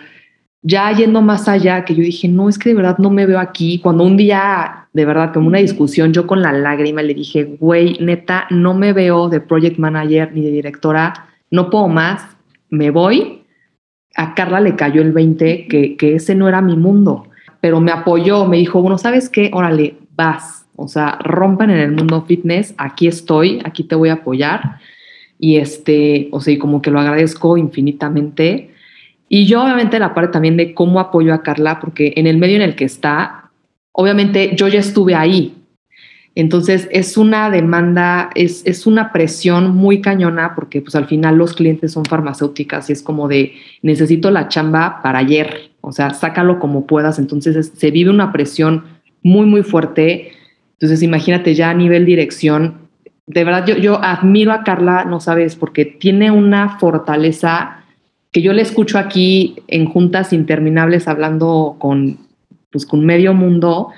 ya 0.62 0.92
yendo 0.92 1.22
más 1.22 1.48
allá, 1.48 1.86
que 1.86 1.96
yo 1.96 2.04
dije, 2.04 2.28
no, 2.28 2.50
es 2.50 2.58
que 2.58 2.70
de 2.70 2.76
verdad 2.76 2.98
no 2.98 3.12
me 3.12 3.26
veo 3.26 3.40
aquí. 3.40 3.80
Cuando 3.80 4.04
un 4.04 4.18
día, 4.18 4.88
de 4.92 5.06
verdad, 5.06 5.32
como 5.34 5.48
una 5.48 5.60
discusión, 5.60 6.12
yo 6.12 6.28
con 6.28 6.42
la 6.42 6.52
lágrima 6.52 7.02
le 7.02 7.14
dije, 7.14 7.46
güey, 7.62 7.98
neta, 8.02 8.46
no 8.50 8.74
me 8.74 8.92
veo 8.92 9.30
de 9.30 9.40
project 9.40 9.78
manager 9.78 10.34
ni 10.34 10.42
de 10.42 10.52
directora, 10.52 11.28
no 11.52 11.70
puedo 11.70 11.88
más, 11.88 12.35
me 12.76 12.92
voy. 12.92 13.44
A 14.16 14.34
Carla 14.34 14.60
le 14.60 14.76
cayó 14.76 15.02
el 15.02 15.12
20, 15.12 15.68
que, 15.68 15.98
que 15.98 16.16
ese 16.16 16.36
no 16.36 16.48
era 16.48 16.62
mi 16.62 16.78
mundo, 16.78 17.28
pero 17.60 17.82
me 17.82 17.92
apoyó, 17.92 18.46
me 18.46 18.58
dijo, 18.58 18.82
bueno, 18.82 18.98
¿sabes 18.98 19.30
qué? 19.30 19.52
Órale, 19.54 19.96
vas. 20.16 20.66
O 20.76 20.88
sea, 20.88 21.18
rompen 21.24 21.70
en 21.70 21.80
el 21.80 21.92
mundo 21.92 22.24
fitness, 22.28 22.76
aquí 22.78 23.08
estoy, 23.08 23.62
aquí 23.66 23.84
te 23.84 23.96
voy 23.96 24.10
a 24.10 24.14
apoyar. 24.14 24.80
Y 25.40 25.58
este, 25.58 26.30
o 26.32 26.40
sea, 26.40 26.58
como 26.60 26.82
que 26.82 26.92
lo 26.92 27.00
agradezco 27.00 27.58
infinitamente 27.58 28.76
y 29.28 29.48
yo 29.48 29.64
obviamente 29.64 30.00
la 30.00 30.14
parte 30.14 30.34
también 30.34 30.58
de 30.58 30.74
cómo 30.74 31.00
apoyo 31.00 31.34
a 31.34 31.42
Carla, 31.42 31.80
porque 31.80 32.14
en 32.16 32.28
el 32.28 32.38
medio 32.38 32.58
en 32.58 32.62
el 32.62 32.76
que 32.76 32.86
está, 32.86 33.50
obviamente 33.92 34.56
yo 34.56 34.68
ya 34.68 34.80
estuve 34.80 35.16
ahí. 35.16 35.56
Entonces 36.36 36.90
es 36.92 37.18
una 37.18 37.50
demanda, 37.50 38.30
es, 38.36 38.62
es 38.66 38.86
una 38.86 39.14
presión 39.14 39.74
muy 39.74 40.02
cañona 40.02 40.54
porque 40.54 40.82
pues 40.82 40.94
al 40.96 41.06
final 41.06 41.38
los 41.38 41.54
clientes 41.54 41.94
son 41.94 42.04
farmacéuticas 42.04 42.90
y 42.90 42.94
es 42.94 43.02
como 43.02 43.30
de 43.30 43.54
necesito 43.82 44.30
la 44.32 44.50
chamba 44.50 45.02
para 45.02 45.20
ayer, 45.20 45.72
o 45.80 45.94
sea, 45.94 46.14
sácalo 46.14 46.60
como 46.60 46.86
puedas. 46.86 47.20
Entonces 47.20 47.72
se 47.74 47.92
vive 47.92 48.10
una 48.10 48.34
presión 48.34 48.84
muy, 49.24 49.46
muy 49.46 49.64
fuerte. 49.64 50.34
Entonces 50.74 51.02
imagínate 51.02 51.56
ya 51.56 51.70
a 51.70 51.74
nivel 51.74 52.06
dirección, 52.06 52.86
de 53.28 53.44
verdad 53.44 53.66
yo, 53.66 53.78
yo 53.78 54.04
admiro 54.04 54.52
a 54.52 54.64
Carla, 54.64 55.06
no 55.06 55.20
sabes, 55.20 55.56
porque 55.56 55.86
tiene 55.86 56.32
una 56.32 56.78
fortaleza 56.78 57.84
que 58.32 58.42
yo 58.42 58.54
le 58.54 58.62
escucho 58.62 59.00
aquí 59.00 59.56
en 59.68 59.86
juntas 59.86 60.34
interminables 60.34 61.08
hablando 61.08 61.78
con, 61.80 62.18
pues, 62.72 62.86
con 62.86 63.06
medio 63.06 63.34
mundo 63.34 63.90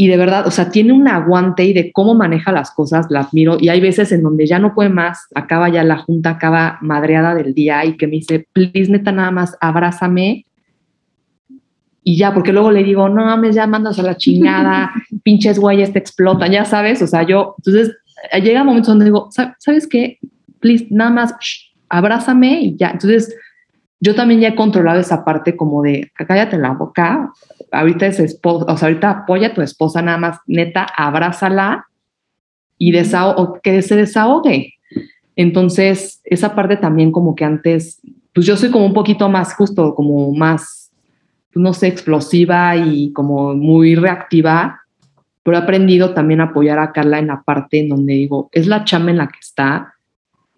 y 0.00 0.08
de 0.08 0.16
verdad, 0.16 0.46
o 0.46 0.50
sea, 0.50 0.70
tiene 0.70 0.94
un 0.94 1.06
aguante 1.08 1.62
y 1.62 1.74
de 1.74 1.92
cómo 1.92 2.14
maneja 2.14 2.52
las 2.52 2.70
cosas, 2.70 3.08
la 3.10 3.20
admiro. 3.20 3.58
Y 3.60 3.68
hay 3.68 3.82
veces 3.82 4.10
en 4.12 4.22
donde 4.22 4.46
ya 4.46 4.58
no 4.58 4.72
puede 4.72 4.88
más, 4.88 5.26
acaba 5.34 5.68
ya 5.68 5.84
la 5.84 5.98
junta, 5.98 6.30
acaba 6.30 6.78
madreada 6.80 7.34
del 7.34 7.52
día 7.52 7.84
y 7.84 7.98
que 7.98 8.06
me 8.06 8.12
dice, 8.12 8.48
please, 8.54 8.90
neta, 8.90 9.12
nada 9.12 9.30
más 9.30 9.58
abrázame. 9.60 10.46
Y 12.02 12.16
ya, 12.16 12.32
porque 12.32 12.50
luego 12.50 12.70
le 12.70 12.82
digo, 12.82 13.10
no 13.10 13.26
mames, 13.26 13.54
ya 13.54 13.66
mandas 13.66 13.98
a 13.98 14.02
la 14.02 14.16
chingada, 14.16 14.90
pinches 15.22 15.58
güeyes 15.58 15.92
te 15.92 15.98
explotan, 15.98 16.50
ya 16.50 16.64
sabes. 16.64 17.02
O 17.02 17.06
sea, 17.06 17.24
yo, 17.24 17.56
entonces 17.58 17.94
llega 18.42 18.64
momentos 18.64 18.88
donde 18.88 19.04
digo, 19.04 19.28
¿sabes 19.58 19.86
qué? 19.86 20.18
Please, 20.60 20.86
nada 20.88 21.10
más, 21.10 21.34
abrázame 21.90 22.62
y 22.62 22.76
ya. 22.78 22.92
Entonces, 22.92 23.36
yo 24.00 24.14
también 24.14 24.40
ya 24.40 24.48
he 24.48 24.54
controlado 24.54 24.98
esa 24.98 25.24
parte 25.24 25.56
como 25.56 25.82
de 25.82 26.10
cállate 26.14 26.56
la 26.56 26.72
boca, 26.72 27.30
ahorita 27.70 28.06
es 28.06 28.18
esposa, 28.18 28.72
o 28.72 28.76
sea, 28.76 28.88
ahorita 28.88 29.10
apoya 29.10 29.48
a 29.48 29.54
tu 29.54 29.60
esposa 29.60 30.00
nada 30.00 30.18
más, 30.18 30.38
neta, 30.46 30.86
abrázala 30.96 31.86
y 32.78 32.92
que 33.62 33.82
se 33.82 33.96
desahogue. 33.96 34.74
Entonces, 35.36 36.20
esa 36.24 36.54
parte 36.54 36.76
también 36.76 37.12
como 37.12 37.34
que 37.34 37.44
antes, 37.44 38.00
pues 38.34 38.46
yo 38.46 38.56
soy 38.56 38.70
como 38.70 38.86
un 38.86 38.94
poquito 38.94 39.28
más 39.28 39.54
justo, 39.54 39.94
como 39.94 40.32
más, 40.32 40.90
pues 41.52 41.62
no 41.62 41.74
sé, 41.74 41.88
explosiva 41.88 42.76
y 42.76 43.12
como 43.12 43.54
muy 43.54 43.94
reactiva, 43.94 44.80
pero 45.42 45.58
he 45.58 45.60
aprendido 45.60 46.14
también 46.14 46.40
a 46.40 46.44
apoyar 46.44 46.78
a 46.78 46.92
Carla 46.92 47.18
en 47.18 47.26
la 47.26 47.42
parte 47.42 47.80
en 47.80 47.90
donde 47.90 48.14
digo, 48.14 48.48
es 48.52 48.66
la 48.66 48.84
chama 48.84 49.10
en 49.10 49.18
la 49.18 49.28
que 49.28 49.38
está, 49.40 49.89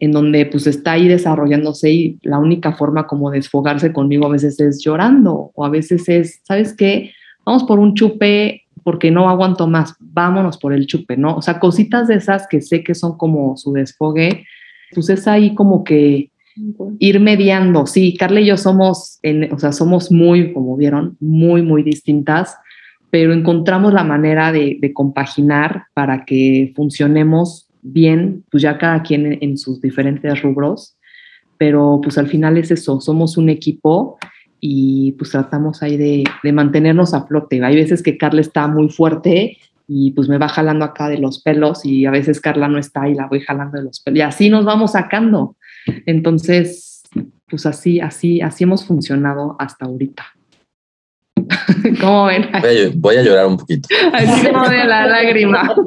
en 0.03 0.11
donde 0.11 0.46
pues 0.46 0.66
está 0.66 0.92
ahí 0.92 1.07
desarrollándose 1.07 1.92
y 1.92 2.18
la 2.22 2.40
única 2.40 2.72
forma 2.72 3.07
como 3.07 3.30
desfogarse 3.30 3.92
conmigo 3.92 4.26
a 4.26 4.30
veces 4.30 4.59
es 4.59 4.82
llorando 4.84 5.53
o 5.55 5.64
a 5.64 5.68
veces 5.68 6.09
es, 6.09 6.40
¿sabes 6.42 6.74
qué? 6.74 7.12
Vamos 7.46 7.62
por 7.62 7.78
un 7.78 7.94
chupe 7.94 8.64
porque 8.82 9.12
no 9.12 9.28
aguanto 9.28 9.68
más, 9.68 9.94
vámonos 10.00 10.59
por 10.59 10.72
el 10.72 10.88
chupe, 10.88 11.16
¿no? 11.16 11.36
O 11.36 11.40
sea, 11.40 11.61
cositas 11.61 12.09
de 12.09 12.16
esas 12.16 12.48
que 12.48 12.61
sé 12.61 12.82
que 12.82 12.96
son 12.96 13.16
como 13.16 13.57
su 13.57 13.72
desfogue, 13.72 14.44
pues 14.92 15.09
es 15.09 15.28
ahí 15.28 15.55
como 15.55 15.84
que 15.84 16.32
ir 16.98 17.20
mediando. 17.20 17.86
Sí, 17.86 18.16
Carla 18.16 18.40
y 18.40 18.46
yo 18.46 18.57
somos, 18.57 19.20
en, 19.22 19.53
o 19.53 19.59
sea, 19.61 19.70
somos 19.70 20.11
muy, 20.11 20.53
como 20.53 20.76
vieron, 20.76 21.16
muy, 21.20 21.62
muy 21.62 21.84
distintas, 21.84 22.57
pero 23.11 23.32
encontramos 23.32 23.92
la 23.92 24.03
manera 24.03 24.50
de, 24.50 24.78
de 24.80 24.92
compaginar 24.92 25.84
para 25.94 26.24
que 26.24 26.72
funcionemos 26.74 27.68
bien, 27.83 28.45
pues 28.51 28.62
ya 28.62 28.78
cada 28.78 29.03
quien 29.03 29.39
en, 29.41 29.59
sus 29.59 29.80
diferentes 29.80 30.41
rubros, 30.43 30.97
pero 31.59 32.01
pues 32.03 32.16
al 32.16 32.28
final 32.28 32.57
es 32.57 32.70
eso, 32.70 33.01
somos 33.01 33.37
un 33.37 33.49
equipo 33.51 34.18
y 34.61 35.12
pues 35.12 35.30
tratamos 35.30 35.83
ahí 35.83 35.97
de, 35.97 36.24
de, 36.43 36.53
mantenernos 36.53 37.12
a 37.14 37.26
flote. 37.26 37.62
Hay 37.62 37.74
veces 37.74 38.03
que 38.03 38.16
Carla 38.16 38.41
está 38.41 38.68
muy 38.68 38.89
fuerte 38.89 39.59
y 39.89 40.12
pues 40.12 40.28
me 40.28 40.39
va 40.39 40.49
jalando 40.49 40.85
acá 40.85 41.09
de 41.09 41.18
los 41.18 41.43
pelos 41.43 41.85
y 41.85 42.07
a 42.07 42.11
veces 42.11 42.41
Carla 42.41 42.68
no 42.68 42.78
está 42.78 43.09
y 43.09 43.14
la 43.14 43.26
voy 43.26 43.41
jalando 43.41 43.78
de 43.78 43.85
los 43.85 44.01
pelos 44.01 44.18
y 44.18 44.22
así 44.22 44.49
nos 44.49 44.64
vamos 44.64 44.93
sacando. 44.93 45.57
Entonces, 46.07 47.03
pues 47.49 47.66
así, 47.66 48.01
así, 48.01 48.41
así 48.41 48.64
hemos 48.64 48.87
funcionado 48.87 49.57
hasta 49.59 49.87
ahorita. 49.87 50.24
¿Cómo 52.00 52.26
ven? 52.26 52.48
Voy 52.96 53.16
a, 53.16 53.22
llorar 53.22 53.46
un 53.46 53.56
poquito. 53.56 53.88
Así 54.12 54.46
como 54.46 54.68
de 54.68 54.84
la 54.84 55.06
lágrima. 55.06 55.74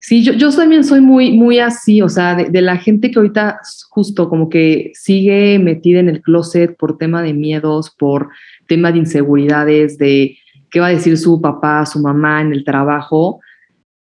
Sí, 0.00 0.24
yo, 0.24 0.32
yo 0.32 0.50
también 0.50 0.82
soy 0.82 1.00
muy, 1.00 1.30
muy 1.30 1.60
así, 1.60 2.02
o 2.02 2.08
sea, 2.08 2.34
de, 2.34 2.46
de, 2.46 2.60
la 2.60 2.76
gente 2.76 3.10
que 3.10 3.20
ahorita 3.20 3.60
justo 3.88 4.28
como 4.28 4.48
que 4.48 4.90
sigue 4.94 5.60
metida 5.60 6.00
en 6.00 6.08
el 6.08 6.22
closet 6.22 6.76
por 6.76 6.98
tema 6.98 7.22
de 7.22 7.34
miedos, 7.34 7.94
por 7.96 8.28
tema 8.66 8.90
de 8.90 8.98
inseguridades, 8.98 9.98
de 9.98 10.36
qué 10.72 10.80
va 10.80 10.86
a 10.86 10.90
decir 10.90 11.16
su 11.16 11.40
papá, 11.40 11.86
su 11.86 12.00
mamá 12.00 12.40
en 12.40 12.52
el 12.52 12.64
trabajo, 12.64 13.40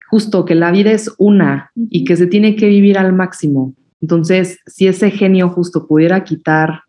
justo 0.08 0.46
que 0.46 0.54
la 0.54 0.70
vida 0.70 0.92
es 0.92 1.12
una 1.18 1.70
y 1.90 2.04
que 2.04 2.16
se 2.16 2.28
tiene 2.28 2.56
que 2.56 2.68
vivir 2.68 2.96
al 2.96 3.12
máximo. 3.12 3.74
Entonces, 4.04 4.58
si 4.66 4.86
ese 4.86 5.10
genio 5.10 5.48
justo 5.48 5.86
pudiera 5.86 6.24
quitar 6.24 6.82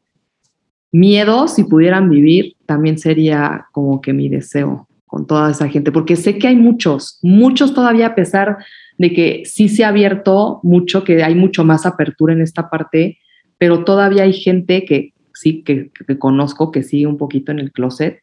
miedos 0.91 1.57
y 1.57 1.63
pudieran 1.63 2.09
vivir, 2.09 2.57
también 2.65 2.97
sería 2.97 3.67
como 3.71 4.01
que 4.01 4.11
mi 4.11 4.27
deseo 4.27 4.89
con 5.05 5.25
toda 5.25 5.49
esa 5.49 5.69
gente, 5.69 5.93
porque 5.93 6.17
sé 6.17 6.37
que 6.37 6.49
hay 6.49 6.57
muchos, 6.57 7.19
muchos 7.21 7.73
todavía 7.73 8.07
a 8.07 8.15
pesar 8.15 8.57
de 8.97 9.13
que 9.13 9.43
sí 9.45 9.69
se 9.69 9.85
ha 9.85 9.87
abierto 9.87 10.59
mucho, 10.61 11.05
que 11.05 11.23
hay 11.23 11.35
mucho 11.35 11.63
más 11.63 11.85
apertura 11.85 12.33
en 12.33 12.41
esta 12.41 12.69
parte, 12.69 13.17
pero 13.57 13.85
todavía 13.85 14.23
hay 14.23 14.33
gente 14.33 14.83
que 14.83 15.13
sí, 15.33 15.63
que, 15.63 15.91
que 16.05 16.19
conozco, 16.19 16.69
que 16.69 16.83
sigue 16.83 17.07
un 17.07 17.17
poquito 17.17 17.53
en 17.53 17.59
el 17.59 17.71
closet, 17.71 18.19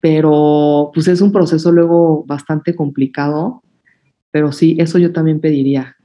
pero 0.00 0.90
pues 0.94 1.06
es 1.06 1.20
un 1.20 1.32
proceso 1.32 1.70
luego 1.70 2.24
bastante 2.24 2.74
complicado, 2.74 3.62
pero 4.30 4.52
sí, 4.52 4.78
eso 4.80 4.96
yo 4.96 5.12
también 5.12 5.38
pediría, 5.38 5.97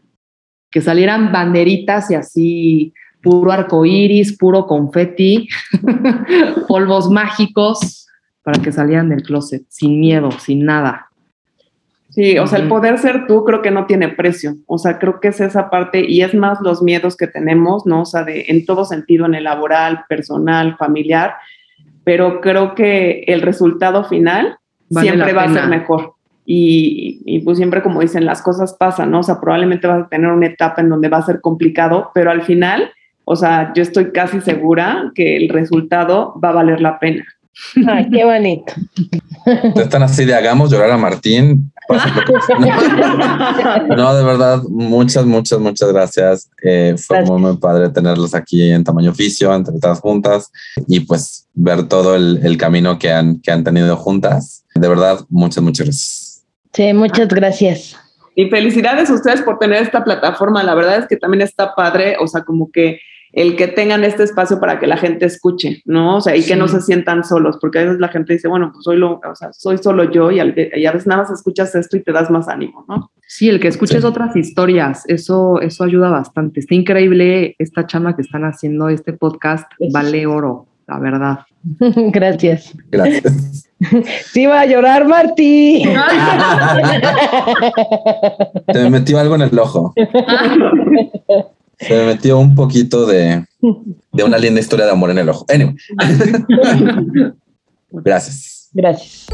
que 0.73 0.81
salieran 0.81 1.31
banderitas 1.31 2.09
y 2.09 2.15
así 2.15 2.93
puro 3.21 3.51
arco 3.51 3.85
iris, 3.85 4.35
puro 4.37 4.65
confeti, 4.65 5.47
polvos 6.67 7.09
mágicos, 7.09 8.07
para 8.43 8.61
que 8.61 8.71
salieran 8.71 9.07
del 9.07 9.23
closet, 9.23 9.63
sin 9.69 9.99
miedo, 9.99 10.31
sin 10.31 10.65
nada. 10.65 11.07
Sí, 12.09 12.37
o 12.37 12.45
sea, 12.45 12.59
el 12.59 12.67
poder 12.67 12.99
ser 12.99 13.25
tú 13.27 13.43
creo 13.43 13.61
que 13.61 13.71
no 13.71 13.85
tiene 13.85 14.09
precio. 14.09 14.55
O 14.67 14.77
sea, 14.77 14.99
creo 14.99 15.19
que 15.19 15.29
es 15.29 15.39
esa 15.39 15.69
parte 15.69 16.03
y 16.07 16.21
es 16.21 16.35
más 16.35 16.59
los 16.61 16.83
miedos 16.83 17.15
que 17.15 17.27
tenemos, 17.27 17.85
¿no? 17.85 18.01
O 18.01 18.05
sea, 18.05 18.23
de, 18.23 18.45
en 18.49 18.65
todo 18.65 18.85
sentido, 18.85 19.25
en 19.25 19.35
el 19.35 19.45
laboral, 19.45 20.05
personal, 20.09 20.75
familiar, 20.77 21.35
pero 22.03 22.41
creo 22.41 22.75
que 22.75 23.23
el 23.27 23.41
resultado 23.41 24.03
final 24.03 24.57
siempre 24.89 25.33
va 25.33 25.43
a 25.43 25.53
ser 25.53 25.67
mejor. 25.67 26.15
Y, 26.45 27.41
pues 27.45 27.57
siempre 27.57 27.81
como 27.81 28.01
dicen, 28.01 28.25
las 28.25 28.41
cosas 28.41 28.73
pasan, 28.73 29.11
¿no? 29.11 29.19
O 29.19 29.23
sea, 29.23 29.39
probablemente 29.39 29.87
vas 29.87 30.05
a 30.05 30.09
tener 30.09 30.29
una 30.31 30.47
etapa 30.47 30.81
en 30.81 30.89
donde 30.89 31.09
va 31.09 31.17
a 31.17 31.25
ser 31.25 31.41
complicado, 31.41 32.11
pero 32.13 32.31
al 32.31 32.43
final, 32.43 32.91
o 33.25 33.35
sea, 33.35 33.71
yo 33.73 33.81
estoy 33.81 34.11
casi 34.11 34.41
segura 34.41 35.11
que 35.15 35.37
el 35.37 35.49
resultado 35.49 36.39
va 36.43 36.49
a 36.49 36.53
valer 36.53 36.81
la 36.81 36.99
pena. 36.99 37.23
Ay, 37.87 38.09
qué 38.09 38.25
bonito. 38.25 38.73
Están 39.75 40.03
así 40.03 40.25
de 40.25 40.33
hagamos 40.33 40.71
llorar 40.71 40.91
a 40.91 40.97
Martín. 40.97 41.71
No, 43.95 44.15
de 44.15 44.23
verdad, 44.23 44.63
muchas, 44.69 45.25
muchas, 45.25 45.59
muchas 45.59 45.91
gracias. 45.91 46.49
Eh, 46.63 46.95
fue 46.97 47.23
muy, 47.23 47.57
padre 47.57 47.89
tenerlos 47.89 48.33
aquí 48.33 48.71
en 48.71 48.83
tamaño 48.83 49.11
oficio, 49.11 49.53
entrevistadas 49.53 49.99
juntas 49.99 50.49
y 50.87 51.01
pues 51.01 51.47
ver 51.53 51.83
todo 51.83 52.15
el, 52.15 52.39
el 52.43 52.57
camino 52.57 52.97
que 52.97 53.11
han, 53.11 53.41
que 53.41 53.51
han 53.51 53.63
tenido 53.63 53.97
juntas. 53.97 54.65
De 54.75 54.87
verdad, 54.87 55.19
muchas, 55.29 55.63
muchas 55.63 55.87
gracias. 55.87 56.22
Sí, 56.73 56.93
muchas 56.93 57.27
gracias. 57.27 57.99
Y 58.35 58.49
felicidades 58.49 59.09
a 59.09 59.13
ustedes 59.13 59.41
por 59.41 59.59
tener 59.59 59.83
esta 59.83 60.03
plataforma. 60.03 60.63
La 60.63 60.73
verdad 60.73 60.97
es 60.97 61.07
que 61.07 61.17
también 61.17 61.41
está 61.41 61.75
padre, 61.75 62.15
o 62.19 62.27
sea, 62.27 62.43
como 62.43 62.71
que 62.71 62.99
el 63.33 63.55
que 63.55 63.67
tengan 63.67 64.03
este 64.03 64.23
espacio 64.23 64.59
para 64.59 64.79
que 64.79 64.85
la 64.85 64.97
gente 64.97 65.25
escuche, 65.25 65.81
¿no? 65.85 66.17
O 66.17 66.21
sea, 66.21 66.35
y 66.35 66.43
que 66.43 66.55
no 66.55 66.67
se 66.67 66.81
sientan 66.81 67.23
solos, 67.23 67.57
porque 67.59 67.79
a 67.79 67.83
veces 67.83 67.99
la 67.99 68.09
gente 68.09 68.33
dice, 68.33 68.47
bueno, 68.47 68.69
pues 68.71 68.83
soy, 68.83 68.97
lo, 68.97 69.19
o 69.19 69.35
sea, 69.35 69.51
soy 69.53 69.79
solo 69.79 70.11
yo 70.11 70.31
y, 70.31 70.39
a 70.39 70.45
veces 70.45 71.07
nada 71.07 71.23
más 71.23 71.31
escuchas 71.31 71.73
esto 71.73 71.97
y 71.97 72.03
te 72.03 72.11
das 72.11 72.29
más 72.29 72.47
ánimo, 72.47 72.85
¿no? 72.87 73.11
Sí, 73.27 73.49
el 73.49 73.59
que 73.59 73.69
escuches 73.69 74.03
otras 74.03 74.35
historias, 74.35 75.03
eso, 75.07 75.59
eso 75.61 75.83
ayuda 75.83 76.11
bastante. 76.11 76.59
Está 76.59 76.75
increíble 76.75 77.55
esta 77.57 77.87
chama 77.87 78.15
que 78.15 78.21
están 78.21 78.43
haciendo 78.43 78.89
este 78.89 79.13
podcast, 79.13 79.65
vale 79.91 80.27
oro, 80.27 80.67
la 80.87 80.99
verdad. 80.99 81.39
Gracias. 82.13 82.75
Gracias. 82.91 83.67
Sí, 84.31 84.45
va 84.45 84.61
a 84.61 84.65
llorar, 84.65 85.07
Martí. 85.07 85.83
Te 88.67 88.79
me 88.83 88.89
metió 88.89 89.19
algo 89.19 89.35
en 89.35 89.41
el 89.41 89.59
ojo. 89.59 89.93
Se 91.79 91.93
me 91.93 92.05
metió 92.05 92.37
un 92.39 92.55
poquito 92.55 93.05
de, 93.05 93.45
de 94.11 94.23
una 94.23 94.37
linda 94.37 94.59
historia 94.59 94.85
de 94.85 94.91
amor 94.91 95.09
en 95.11 95.17
el 95.19 95.29
ojo. 95.29 95.45
Anyway. 95.49 95.75
Gracias. 97.91 98.69
Gracias. 98.73 99.27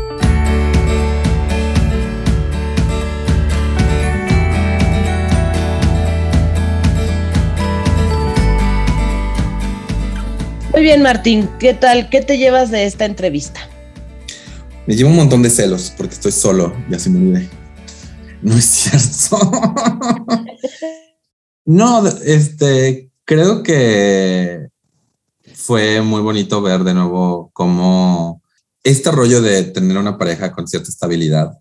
Muy 10.72 10.84
bien, 10.84 11.02
Martín. 11.02 11.50
¿Qué 11.60 11.74
tal? 11.74 12.10
¿Qué 12.10 12.22
te 12.22 12.38
llevas 12.38 12.72
de 12.72 12.86
esta 12.86 13.06
entrevista? 13.06 13.60
Me 14.90 14.96
llevo 14.96 15.12
un 15.12 15.18
montón 15.18 15.44
de 15.44 15.52
celos 15.52 15.94
porque 15.96 16.16
estoy 16.16 16.32
solo, 16.32 16.74
ya 16.90 16.98
se 16.98 17.12
me 17.12 17.20
olvidé. 17.20 17.48
No 18.42 18.58
es 18.58 18.66
cierto. 18.66 19.38
no, 21.66 22.08
este, 22.08 23.12
creo 23.24 23.62
que 23.62 24.70
fue 25.54 26.02
muy 26.02 26.22
bonito 26.22 26.64
ver 26.64 26.84
de 26.84 26.96
nuevo 26.96 27.52
cómo 27.54 28.42
este 28.84 29.12
rollo 29.12 29.44
de 29.44 29.66
tener 29.66 29.96
una 29.96 30.18
pareja 30.18 30.52
con 30.52 30.68
cierta 30.68 30.90
estabilidad 30.90 31.52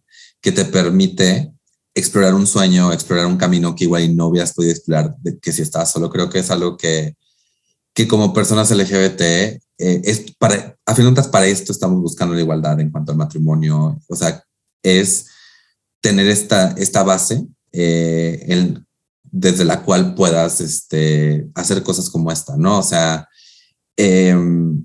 que 0.40 0.50
te 0.50 0.64
permite 0.64 1.52
explorar 1.92 2.32
un 2.32 2.46
sueño, 2.46 2.94
explorar 2.94 3.26
un 3.26 3.36
camino 3.36 3.76
que 3.76 3.84
igual 3.84 4.16
no 4.16 4.28
hubieras 4.28 4.54
podido 4.54 4.72
explorar 4.72 5.14
que 5.42 5.52
si 5.52 5.60
estás 5.60 5.90
solo. 5.90 6.08
Creo 6.08 6.30
que 6.30 6.38
es 6.38 6.50
algo 6.50 6.78
que, 6.78 7.14
que 7.98 8.06
como 8.06 8.32
personas 8.32 8.70
LGBT 8.70 9.20
eh, 9.22 9.60
es 9.76 10.32
para, 10.38 10.76
a 10.86 10.94
fin 10.94 11.04
de 11.04 11.10
cuentas, 11.10 11.26
para 11.26 11.46
esto 11.46 11.72
estamos 11.72 12.00
buscando 12.00 12.32
la 12.32 12.42
igualdad 12.42 12.78
en 12.78 12.92
cuanto 12.92 13.10
al 13.10 13.18
matrimonio. 13.18 14.00
O 14.06 14.14
sea, 14.14 14.40
es 14.84 15.26
tener 16.00 16.28
esta, 16.28 16.76
esta 16.78 17.02
base 17.02 17.44
eh, 17.72 18.72
desde 19.24 19.64
la 19.64 19.82
cual 19.82 20.14
puedas 20.14 20.60
este, 20.60 21.48
hacer 21.56 21.82
cosas 21.82 22.08
como 22.08 22.30
esta, 22.30 22.56
¿no? 22.56 22.78
O 22.78 22.82
sea, 22.84 23.26
em, 23.96 24.80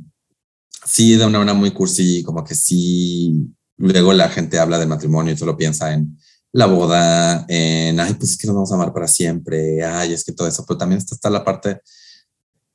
sí, 0.84 1.16
de 1.16 1.24
una 1.28 1.38
manera 1.38 1.54
muy 1.54 1.70
cursi, 1.70 2.24
como 2.24 2.44
que 2.44 2.56
sí, 2.56 3.48
luego 3.78 4.12
la 4.14 4.30
gente 4.30 4.58
habla 4.58 4.80
del 4.80 4.90
matrimonio 4.90 5.34
y 5.34 5.38
solo 5.38 5.56
piensa 5.56 5.94
en 5.94 6.18
la 6.52 6.66
boda, 6.66 7.46
en, 7.48 8.00
ay, 8.00 8.16
pues 8.16 8.32
es 8.32 8.38
que 8.40 8.48
nos 8.48 8.56
vamos 8.56 8.72
a 8.72 8.76
amar 8.76 8.92
para 8.92 9.08
siempre, 9.08 9.84
ay, 9.84 10.14
es 10.14 10.24
que 10.24 10.32
todo 10.32 10.48
eso, 10.48 10.66
pero 10.68 10.80
también 10.80 10.98
está, 10.98 11.14
está 11.14 11.30
la 11.30 11.44
parte 11.44 11.80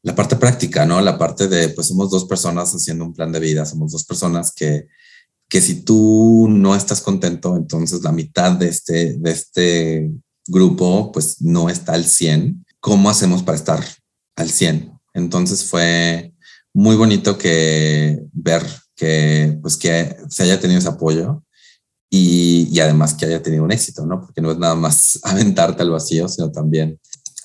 la 0.02 0.14
parte 0.14 0.36
práctica, 0.36 0.86
¿no? 0.86 1.00
La 1.00 1.18
parte 1.18 1.48
de, 1.48 1.70
pues 1.70 1.88
somos 1.88 2.10
dos 2.10 2.24
personas 2.24 2.72
haciendo 2.74 3.04
un 3.04 3.14
plan 3.14 3.32
de 3.32 3.40
vida, 3.40 3.66
somos 3.66 3.92
dos 3.92 4.04
personas 4.04 4.52
que, 4.52 4.86
que 5.48 5.60
si 5.60 5.82
tú 5.82 6.46
no 6.48 6.74
estás 6.76 7.00
contento, 7.00 7.56
entonces 7.56 8.02
la 8.02 8.12
mitad 8.12 8.52
de 8.52 8.68
este, 8.68 9.14
de 9.18 9.30
este 9.30 10.10
grupo, 10.46 11.10
pues 11.12 11.40
no 11.42 11.68
está 11.68 11.94
al 11.94 12.04
100. 12.04 12.64
¿Cómo 12.80 13.10
hacemos 13.10 13.42
para 13.42 13.56
estar 13.56 13.84
al 14.36 14.50
100? 14.50 14.92
Entonces 15.14 15.64
fue 15.64 16.32
muy 16.72 16.96
bonito 16.96 17.36
que 17.36 18.22
ver 18.32 18.62
que, 18.94 19.58
pues 19.60 19.76
que 19.76 20.16
se 20.28 20.42
haya 20.44 20.60
tenido 20.60 20.78
ese 20.78 20.88
apoyo 20.88 21.42
y, 22.10 22.68
y 22.70 22.80
además 22.80 23.14
que 23.14 23.26
haya 23.26 23.42
tenido 23.42 23.64
un 23.64 23.72
éxito, 23.72 24.06
¿no? 24.06 24.20
Porque 24.20 24.40
no 24.40 24.52
es 24.52 24.58
nada 24.58 24.74
más 24.74 25.18
aventarte 25.24 25.82
al 25.82 25.90
vacío, 25.90 26.28
sino 26.28 26.52
también 26.52 27.00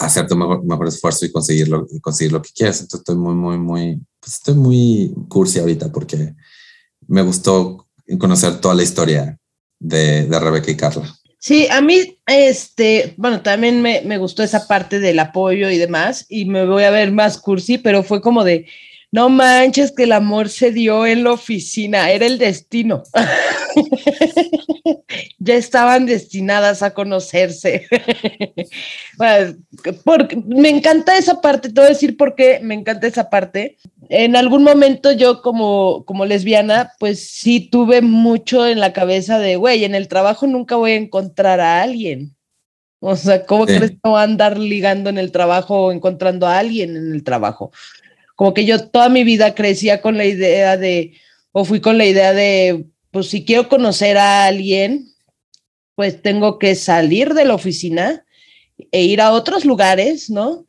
hacer 0.06 0.28
tu 0.28 0.36
mejor, 0.36 0.64
mejor 0.64 0.88
esfuerzo 0.88 1.26
y 1.26 1.32
conseguirlo 1.32 1.88
y 1.92 2.00
conseguir 2.00 2.32
lo 2.32 2.42
que 2.42 2.52
quieres. 2.54 2.82
Entonces 2.82 3.00
estoy 3.00 3.16
muy, 3.16 3.36
muy, 3.36 3.58
muy, 3.58 4.00
pues 4.20 4.36
estoy 4.36 4.56
muy 4.56 5.14
cursi 5.30 5.60
ahorita 5.60 5.92
porque 5.92 6.34
me 7.08 7.22
gustó 7.22 7.88
conocer 8.20 8.60
toda 8.60 8.76
la 8.76 8.84
historia 8.84 9.40
de, 9.80 10.26
de 10.26 10.40
Rebeca 10.40 10.72
y 10.72 10.78
Carla. 10.78 11.14
Sí, 11.40 11.68
a 11.70 11.82
mí, 11.82 12.18
este, 12.26 13.16
bueno, 13.18 13.42
también 13.42 13.82
me, 13.82 14.02
me, 14.06 14.18
gustó 14.18 14.44
esa 14.44 14.66
parte 14.66 15.00
del 15.00 15.20
apoyo 15.20 15.70
y 15.70 15.78
demás, 15.78 16.26
y 16.30 16.46
me 16.46 16.66
voy 16.66 16.84
a 16.84 16.90
ver 16.90 17.12
más 17.12 17.38
cursi, 17.38 17.78
pero 17.78 18.02
fue 18.02 18.22
como 18.22 18.46
de, 18.46 18.66
no 19.12 19.28
manches 19.28 19.92
que 19.92 20.04
el 20.04 20.14
amor 20.14 20.48
se 20.48 20.72
dio 20.72 21.06
en 21.06 21.26
la 21.26 21.34
oficina, 21.34 22.10
era 22.12 22.26
el 22.26 22.38
destino. 22.38 23.04
ya 25.40 25.56
estaban 25.56 26.06
destinadas 26.06 26.84
a 26.84 26.94
conocerse. 26.94 27.88
porque 30.06 30.36
me 30.36 30.70
encanta 30.70 31.18
esa 31.18 31.42
parte, 31.42 31.70
te 31.70 31.82
voy 31.82 31.86
a 31.86 31.94
decir 31.94 32.18
por 32.18 32.36
qué 32.36 32.60
me 32.62 32.74
encanta 32.74 33.08
esa 33.08 33.30
parte. 33.30 33.78
En 34.10 34.36
algún 34.36 34.64
momento 34.64 35.12
yo 35.12 35.42
como, 35.42 36.04
como 36.06 36.26
lesbiana, 36.26 36.92
pues 37.00 37.30
sí 37.30 37.70
tuve 37.70 38.02
mucho 38.02 38.68
en 38.68 38.80
la 38.80 38.94
cabeza 38.94 39.40
de, 39.40 39.56
güey, 39.56 39.84
en 39.86 39.96
el 39.96 40.08
trabajo 40.08 40.48
nunca 40.48 40.76
voy 40.76 40.92
a 40.92 40.96
encontrar 40.96 41.60
a 41.60 41.82
alguien. 41.82 42.36
O 43.06 43.18
sea, 43.18 43.46
¿cómo 43.46 43.66
crees 43.66 43.92
que 43.92 43.98
no 44.04 44.18
andar 44.18 44.58
ligando 44.58 45.10
en 45.10 45.18
el 45.18 45.34
trabajo 45.34 45.88
o 45.88 45.92
encontrando 45.92 46.48
a 46.48 46.58
alguien 46.58 46.96
en 46.96 47.12
el 47.12 47.24
trabajo? 47.24 47.72
Como 48.36 48.54
que 48.54 48.64
yo 48.66 48.88
toda 48.88 49.10
mi 49.10 49.26
vida 49.26 49.54
crecía 49.56 50.02
con 50.02 50.18
la 50.18 50.24
idea 50.24 50.78
de, 50.78 51.14
o 51.52 51.66
fui 51.66 51.82
con 51.82 51.98
la 51.98 52.06
idea 52.06 52.34
de, 52.34 52.86
pues 53.14 53.28
si 53.28 53.46
quiero 53.46 53.70
conocer 53.70 54.18
a 54.18 54.46
alguien, 54.46 55.14
pues 55.96 56.20
tengo 56.24 56.58
que 56.58 56.74
salir 56.74 57.36
de 57.36 57.46
la 57.46 57.54
oficina 57.54 58.26
e 58.92 59.04
ir 59.04 59.22
a 59.22 59.32
otros 59.32 59.66
lugares, 59.66 60.32
¿no? 60.32 60.66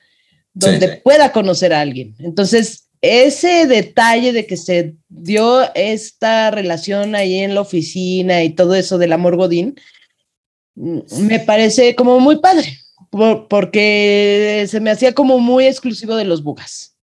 Donde 0.53 1.01
pueda 1.03 1.33
conocer 1.33 1.73
a 1.73 1.81
alguien. 1.81 2.15
Entonces, 2.19 2.91
ese 3.01 3.67
detalle 3.67 4.35
de 4.35 4.47
que 4.47 4.59
se 4.59 4.95
dio 5.09 5.75
esta 5.75 6.51
relación 6.51 7.15
ahí 7.15 7.39
en 7.39 7.55
la 7.55 7.63
oficina 7.63 8.45
y 8.45 8.51
todo 8.51 8.75
eso 8.75 8.99
del 8.99 9.15
amor 9.15 9.37
Godín, 9.37 9.81
mm, 10.75 10.99
me 11.21 11.41
parece 11.41 11.95
como 11.95 12.21
muy 12.21 12.41
padre, 12.41 12.77
porque 13.49 14.67
se 14.69 14.81
me 14.81 14.91
hacía 14.91 15.15
como 15.15 15.39
muy 15.39 15.65
exclusivo 15.67 16.15
de 16.15 16.27
los 16.27 16.43
bugas. 16.43 16.94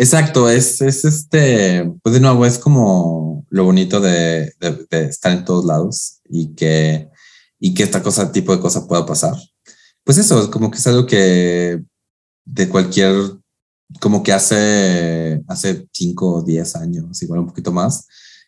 Exacto, 0.00 0.48
es, 0.48 0.80
es 0.80 1.04
este, 1.04 1.84
pues 2.02 2.14
de 2.14 2.20
nuevo, 2.20 2.46
es 2.46 2.58
como 2.58 3.44
lo 3.50 3.64
bonito 3.64 4.00
de, 4.00 4.50
de, 4.58 5.04
estar 5.04 5.30
en 5.30 5.44
todos 5.44 5.66
lados 5.66 6.20
y 6.24 6.54
que, 6.54 7.10
y 7.58 7.74
que 7.74 7.82
esta 7.82 8.02
cosa, 8.02 8.32
tipo 8.32 8.56
de 8.56 8.62
cosa 8.62 8.88
pueda 8.88 9.04
pasar. 9.04 9.34
Pues 10.02 10.16
eso, 10.16 10.42
es 10.42 10.48
como 10.48 10.70
que 10.70 10.78
es 10.78 10.86
algo 10.86 11.04
que 11.04 11.82
de 12.46 12.68
cualquier, 12.70 13.14
como 14.00 14.22
que 14.22 14.32
hace, 14.32 15.42
hace 15.46 15.86
cinco 15.92 16.36
o 16.36 16.42
diez 16.42 16.76
años, 16.76 17.22
igual 17.22 17.40
un 17.40 17.48
poquito 17.48 17.70
más, 17.70 18.06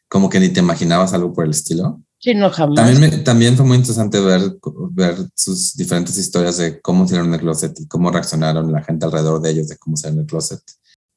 como 0.09 0.30
que 0.30 0.40
ni 0.40 0.48
te 0.48 0.61
imaginabas 0.61 1.12
algo 1.12 1.34
por 1.34 1.44
el 1.44 1.50
estilo. 1.50 2.00
Sí, 2.18 2.34
no, 2.34 2.48
jamás. 2.48 2.76
También, 2.76 3.24
también 3.24 3.57
fue 3.59 3.66
muy 3.66 3.76
interesante 3.76 4.20
ver, 4.20 4.57
ver 4.92 5.16
sus 5.34 5.74
diferentes 5.74 6.16
historias 6.16 6.57
de 6.57 6.80
cómo 6.80 7.07
salieron 7.07 7.30
del 7.30 7.40
closet 7.40 7.78
y 7.78 7.86
cómo 7.88 8.11
reaccionaron 8.11 8.72
la 8.72 8.82
gente 8.82 9.05
alrededor 9.05 9.42
de 9.42 9.50
ellos 9.50 9.68
de 9.68 9.76
cómo 9.76 9.98
salieron 9.98 10.24
del 10.24 10.30
closet 10.30 10.62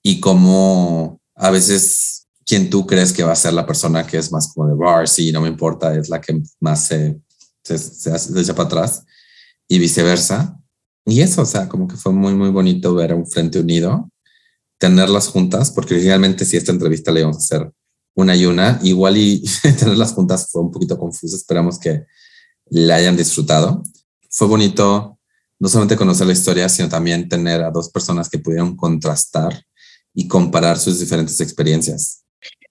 y 0.07 0.19
cómo 0.19 1.19
a 1.33 1.49
veces 1.49 2.27
quien 2.45 2.69
tú 2.69 2.85
crees 2.85 3.11
que 3.11 3.23
va 3.23 3.31
a 3.31 3.35
ser 3.35 3.53
la 3.53 3.65
persona 3.65 4.05
que 4.05 4.19
es 4.19 4.31
más 4.31 4.53
como 4.53 4.67
de 4.67 4.75
bar, 4.75 5.07
sí, 5.07 5.31
no 5.31 5.41
me 5.41 5.47
importa, 5.47 5.95
es 5.95 6.09
la 6.09 6.21
que 6.21 6.43
más 6.59 6.85
se, 6.85 7.19
se, 7.63 7.79
se, 7.79 8.39
echa 8.39 8.53
para 8.53 8.67
atrás 8.67 9.03
y 9.67 9.79
viceversa. 9.79 10.59
Y 11.05 11.21
eso, 11.21 11.41
o 11.41 11.45
sea, 11.45 11.67
como 11.67 11.87
que 11.87 11.95
fue 11.95 12.13
muy, 12.13 12.35
muy 12.35 12.49
bonito 12.49 12.93
ver 12.93 13.13
a 13.13 13.15
un 13.15 13.25
frente 13.25 13.59
unido, 13.59 14.11
tenerlas 14.77 15.27
juntas, 15.27 15.71
porque 15.71 15.97
realmente 15.97 16.45
si 16.45 16.55
esta 16.55 16.71
entrevista 16.71 17.11
le 17.11 17.21
íbamos 17.21 17.37
a 17.37 17.39
hacer 17.39 17.71
una 18.13 18.35
y 18.35 18.45
una, 18.45 18.79
igual 18.83 19.17
y 19.17 19.43
tenerlas 19.79 20.13
juntas 20.13 20.49
fue 20.51 20.61
un 20.61 20.69
poquito 20.69 20.99
confuso, 20.99 21.35
esperamos 21.35 21.79
que 21.79 22.05
la 22.67 22.97
hayan 22.97 23.17
disfrutado. 23.17 23.81
Fue 24.29 24.47
bonito 24.47 25.17
no 25.57 25.67
solamente 25.67 25.97
conocer 25.97 26.27
la 26.27 26.33
historia, 26.33 26.69
sino 26.69 26.89
también 26.89 27.27
tener 27.27 27.63
a 27.63 27.71
dos 27.71 27.89
personas 27.89 28.29
que 28.29 28.37
pudieron 28.37 28.75
contrastar 28.75 29.65
y 30.15 30.27
comparar 30.27 30.79
sus 30.79 30.99
diferentes 30.99 31.39
experiencias. 31.41 32.23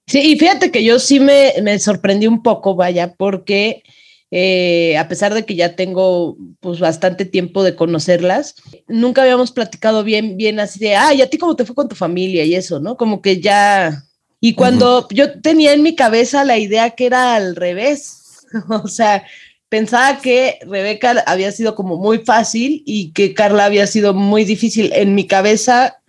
Sí, 0.07 0.19
y 0.19 0.37
fíjate 0.37 0.71
que 0.71 0.83
yo 0.83 0.99
sí 0.99 1.19
me, 1.19 1.53
me 1.63 1.79
sorprendí 1.79 2.27
un 2.27 2.43
poco, 2.43 2.75
vaya, 2.75 3.15
porque 3.15 3.83
eh, 4.31 4.97
a 4.97 5.07
pesar 5.07 5.33
de 5.33 5.45
que 5.45 5.55
ya 5.55 5.75
tengo 5.75 6.37
pues 6.59 6.79
bastante 6.79 7.25
tiempo 7.25 7.63
de 7.63 7.75
conocerlas, 7.75 8.55
nunca 8.87 9.21
habíamos 9.21 9.51
platicado 9.51 10.03
bien, 10.03 10.37
bien 10.37 10.59
así 10.59 10.79
de, 10.79 10.95
ay, 10.95 11.21
¿a 11.21 11.29
ti 11.29 11.37
cómo 11.37 11.55
te 11.55 11.65
fue 11.65 11.75
con 11.75 11.87
tu 11.87 11.95
familia 11.95 12.43
y 12.43 12.55
eso, 12.55 12.79
no? 12.79 12.97
Como 12.97 13.21
que 13.21 13.39
ya... 13.39 14.03
Y 14.41 14.53
cuando 14.53 15.07
yo 15.09 15.39
tenía 15.41 15.73
en 15.73 15.81
mi 15.81 15.95
cabeza 15.95 16.43
la 16.43 16.57
idea 16.57 16.91
que 16.91 17.05
era 17.05 17.35
al 17.35 17.55
revés, 17.55 18.45
o 18.69 18.87
sea, 18.87 19.23
pensaba 19.69 20.19
que 20.21 20.59
Rebeca 20.67 21.23
había 21.25 21.51
sido 21.51 21.73
como 21.73 21.97
muy 21.97 22.19
fácil 22.19 22.83
y 22.85 23.11
que 23.13 23.33
Carla 23.33 23.65
había 23.65 23.87
sido 23.87 24.13
muy 24.13 24.43
difícil. 24.43 24.91
En 24.93 25.15
mi 25.15 25.25
cabeza 25.25 26.01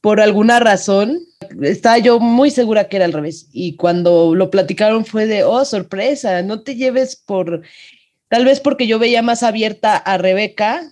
por 0.00 0.20
alguna 0.20 0.60
razón, 0.60 1.20
estaba 1.62 1.98
yo 1.98 2.20
muy 2.20 2.50
segura 2.50 2.88
que 2.88 2.96
era 2.96 3.04
al 3.04 3.12
revés. 3.12 3.48
Y 3.52 3.76
cuando 3.76 4.34
lo 4.34 4.50
platicaron 4.50 5.04
fue 5.04 5.26
de, 5.26 5.44
oh, 5.44 5.64
sorpresa, 5.64 6.42
no 6.42 6.62
te 6.62 6.76
lleves 6.76 7.16
por, 7.16 7.62
tal 8.28 8.44
vez 8.44 8.60
porque 8.60 8.86
yo 8.86 8.98
veía 8.98 9.22
más 9.22 9.42
abierta 9.42 9.96
a 9.96 10.18
Rebeca 10.18 10.90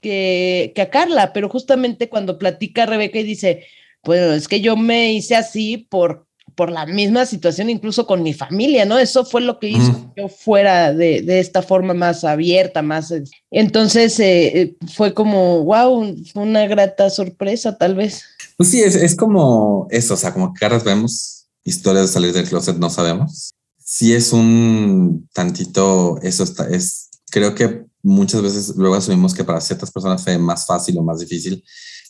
que, 0.00 0.72
que 0.74 0.82
a 0.82 0.90
Carla, 0.90 1.32
pero 1.32 1.48
justamente 1.48 2.08
cuando 2.08 2.38
platica 2.38 2.86
Rebeca 2.86 3.18
y 3.18 3.24
dice, 3.24 3.66
pues 4.02 4.20
es 4.20 4.48
que 4.48 4.60
yo 4.60 4.76
me 4.76 5.12
hice 5.12 5.36
así 5.36 5.78
por 5.90 6.26
por 6.54 6.70
la 6.70 6.86
misma 6.86 7.26
situación, 7.26 7.68
incluso 7.68 8.06
con 8.06 8.22
mi 8.22 8.32
familia, 8.32 8.84
¿no? 8.84 8.98
Eso 8.98 9.24
fue 9.24 9.40
lo 9.40 9.58
que 9.58 9.68
hizo 9.68 9.92
que 10.14 10.22
yo 10.22 10.28
fuera 10.28 10.92
de, 10.92 11.22
de, 11.22 11.40
esta 11.40 11.62
forma 11.62 11.94
más 11.94 12.24
abierta, 12.24 12.82
más... 12.82 13.12
Entonces 13.50 14.20
eh, 14.20 14.60
eh, 14.60 14.76
fue 14.94 15.14
como, 15.14 15.64
wow, 15.64 16.14
una 16.34 16.66
grata 16.66 17.10
sorpresa 17.10 17.76
tal 17.76 17.94
vez. 17.94 18.24
Pues 18.56 18.70
sí, 18.70 18.82
es, 18.82 18.94
es 18.94 19.16
como 19.16 19.86
eso, 19.90 20.14
o 20.14 20.16
sea, 20.16 20.32
como 20.32 20.52
que 20.52 20.60
caras 20.60 20.84
vemos 20.84 21.46
historias 21.64 22.06
de 22.06 22.12
salir 22.12 22.32
del 22.32 22.48
closet, 22.48 22.76
no 22.76 22.90
sabemos. 22.90 23.54
Sí 23.78 24.14
es 24.14 24.32
un 24.32 25.28
tantito, 25.32 26.18
eso 26.22 26.44
está, 26.44 26.68
es, 26.68 27.10
creo 27.30 27.54
que 27.54 27.84
muchas 28.02 28.42
veces 28.42 28.74
luego 28.76 28.94
asumimos 28.94 29.34
que 29.34 29.44
para 29.44 29.60
ciertas 29.60 29.90
personas 29.90 30.22
fue 30.22 30.38
más 30.38 30.66
fácil 30.66 30.98
o 30.98 31.02
más 31.02 31.20
difícil, 31.20 31.64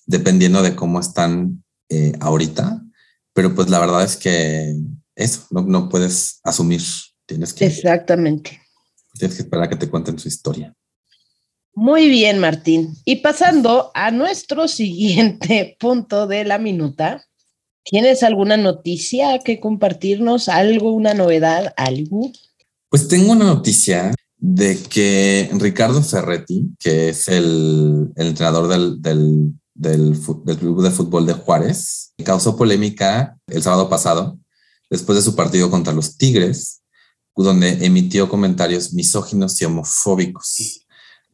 dependiendo 0.06 0.62
de 0.62 0.74
cómo 0.74 1.00
están 1.00 1.64
eh, 1.88 2.12
ahorita 2.20 2.84
pero 3.34 3.54
pues 3.54 3.68
la 3.68 3.80
verdad 3.80 4.02
es 4.02 4.16
que 4.16 4.74
eso, 5.16 5.46
no, 5.50 5.62
no 5.62 5.88
puedes 5.88 6.40
asumir, 6.44 6.80
tienes 7.26 7.52
que... 7.52 7.66
Exactamente. 7.66 8.62
Tienes 9.12 9.36
que 9.36 9.42
esperar 9.42 9.66
a 9.66 9.68
que 9.68 9.76
te 9.76 9.90
cuenten 9.90 10.18
su 10.18 10.28
historia. 10.28 10.74
Muy 11.74 12.08
bien, 12.08 12.38
Martín. 12.38 12.96
Y 13.04 13.16
pasando 13.16 13.90
a 13.94 14.10
nuestro 14.10 14.68
siguiente 14.68 15.76
punto 15.78 16.26
de 16.26 16.44
la 16.44 16.58
minuta, 16.58 17.26
¿tienes 17.84 18.22
alguna 18.22 18.56
noticia 18.56 19.38
que 19.38 19.60
compartirnos? 19.60 20.48
¿Algo, 20.48 20.92
una 20.92 21.14
novedad, 21.14 21.74
algo? 21.76 22.30
Pues 22.88 23.08
tengo 23.08 23.32
una 23.32 23.46
noticia 23.46 24.14
de 24.36 24.78
que 24.78 25.50
Ricardo 25.54 26.02
Ferretti, 26.02 26.68
que 26.78 27.08
es 27.08 27.28
el, 27.28 28.12
entrenador 28.16 28.68
del, 28.68 29.00
del 29.02 29.54
del, 29.74 30.16
Club 30.58 30.82
de 30.82 30.90
Fútbol 30.90 31.26
de 31.26 31.34
Juárez. 31.34 32.12
Causó 32.24 32.56
polémica 32.56 33.36
el 33.48 33.62
sábado 33.62 33.88
pasado, 33.88 34.38
después 34.88 35.16
de 35.16 35.22
su 35.22 35.34
partido 35.34 35.70
contra 35.70 35.92
los 35.92 36.16
Tigres, 36.16 36.82
donde 37.36 37.84
emitió 37.84 38.28
comentarios 38.28 38.92
misóginos 38.92 39.60
y 39.60 39.64
homofóbicos. 39.64 40.83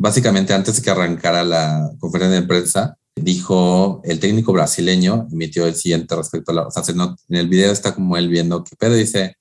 Básicamente, 0.01 0.55
antes 0.55 0.77
de 0.77 0.83
que 0.83 0.91
arrancara 0.91 1.45
la 1.45 1.91
conferencia 1.99 2.41
de 2.41 2.47
prensa, 2.47 2.97
dijo 3.15 4.01
el 4.05 4.19
técnico 4.19 4.53
brasileño, 4.53 5.29
emitió 5.31 5.67
el 5.67 5.75
siguiente 5.75 6.17
respecto 6.17 6.53
a 6.53 6.55
la... 6.55 6.67
O 6.67 6.71
sea, 6.71 6.83
en 6.89 7.37
el 7.37 7.49
video 7.49 7.71
está 7.71 7.95
como 7.95 8.17
él 8.17 8.29
viendo 8.29 8.65
que 8.65 8.77
Pedro 8.77 8.95
dice, 8.95 9.37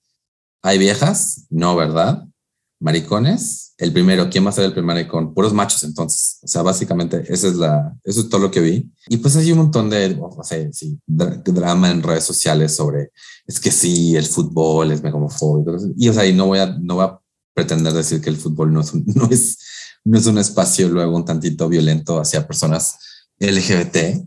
¿hay 0.61 0.77
viejas? 0.77 1.45
No, 1.49 1.75
¿verdad? 1.75 2.25
maricones. 2.79 3.73
El 3.77 3.93
primero, 3.93 4.29
¿quién 4.29 4.45
va 4.45 4.49
a 4.49 4.53
ser 4.53 4.65
el 4.65 4.73
primer 4.73 4.95
maricón? 4.95 5.33
Puros 5.33 5.53
machos, 5.53 5.83
entonces. 5.83 6.39
O 6.41 6.47
sea, 6.47 6.61
básicamente, 6.61 7.23
esa 7.27 7.47
es 7.47 7.55
la, 7.55 7.95
eso 8.03 8.21
es 8.21 8.29
todo 8.29 8.41
lo 8.41 8.51
que 8.51 8.61
vi. 8.61 8.91
Y 9.07 9.17
pues 9.17 9.35
hay 9.35 9.51
un 9.51 9.59
montón 9.59 9.89
de, 9.89 10.17
drama 11.07 11.91
en 11.91 12.03
redes 12.03 12.23
sociales 12.23 12.75
sobre, 12.75 13.11
es 13.45 13.59
que 13.59 13.71
sí, 13.71 14.15
el 14.15 14.25
fútbol 14.25 14.91
es 14.91 15.03
homofóbico. 15.03 15.77
Y 15.97 16.09
o 16.09 16.13
sea, 16.13 16.25
y 16.25 16.33
no 16.33 16.47
voy 16.47 16.59
a, 16.59 16.77
no 16.79 16.95
voy 16.95 17.05
a 17.05 17.19
pretender 17.53 17.93
decir 17.93 18.21
que 18.21 18.29
el 18.29 18.37
fútbol 18.37 18.73
no 18.73 18.81
es, 18.81 18.93
no 20.09 20.17
es 20.17 20.25
un 20.25 20.39
espacio 20.39 20.89
luego 20.89 21.15
un 21.15 21.23
tantito 21.23 21.69
violento 21.69 22.19
hacia 22.19 22.47
personas 22.47 22.97
LGBT. 23.37 24.25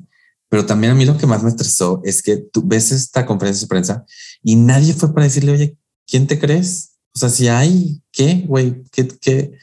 Pero 0.48 0.64
también 0.64 0.92
a 0.92 0.94
mí 0.94 1.04
lo 1.04 1.18
que 1.18 1.26
más 1.26 1.42
me 1.42 1.48
estresó 1.48 2.00
es 2.04 2.22
que 2.22 2.36
tú 2.36 2.62
ves 2.64 2.92
esta 2.92 3.26
conferencia 3.26 3.64
de 3.64 3.68
prensa 3.68 4.04
y 4.44 4.54
nadie 4.54 4.94
fue 4.94 5.12
para 5.12 5.24
decirle, 5.24 5.52
oye, 5.52 5.76
¿quién 6.06 6.28
te 6.28 6.38
crees? 6.38 6.92
O 7.14 7.18
sea, 7.18 7.30
si 7.30 7.48
hay, 7.48 8.00
¿qué, 8.12 8.44
güey? 8.46 8.84
¿Qué, 8.92 9.08
qué, 9.08 9.58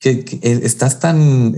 qué, 0.00 0.24
estás 0.42 0.98
tan, 0.98 1.54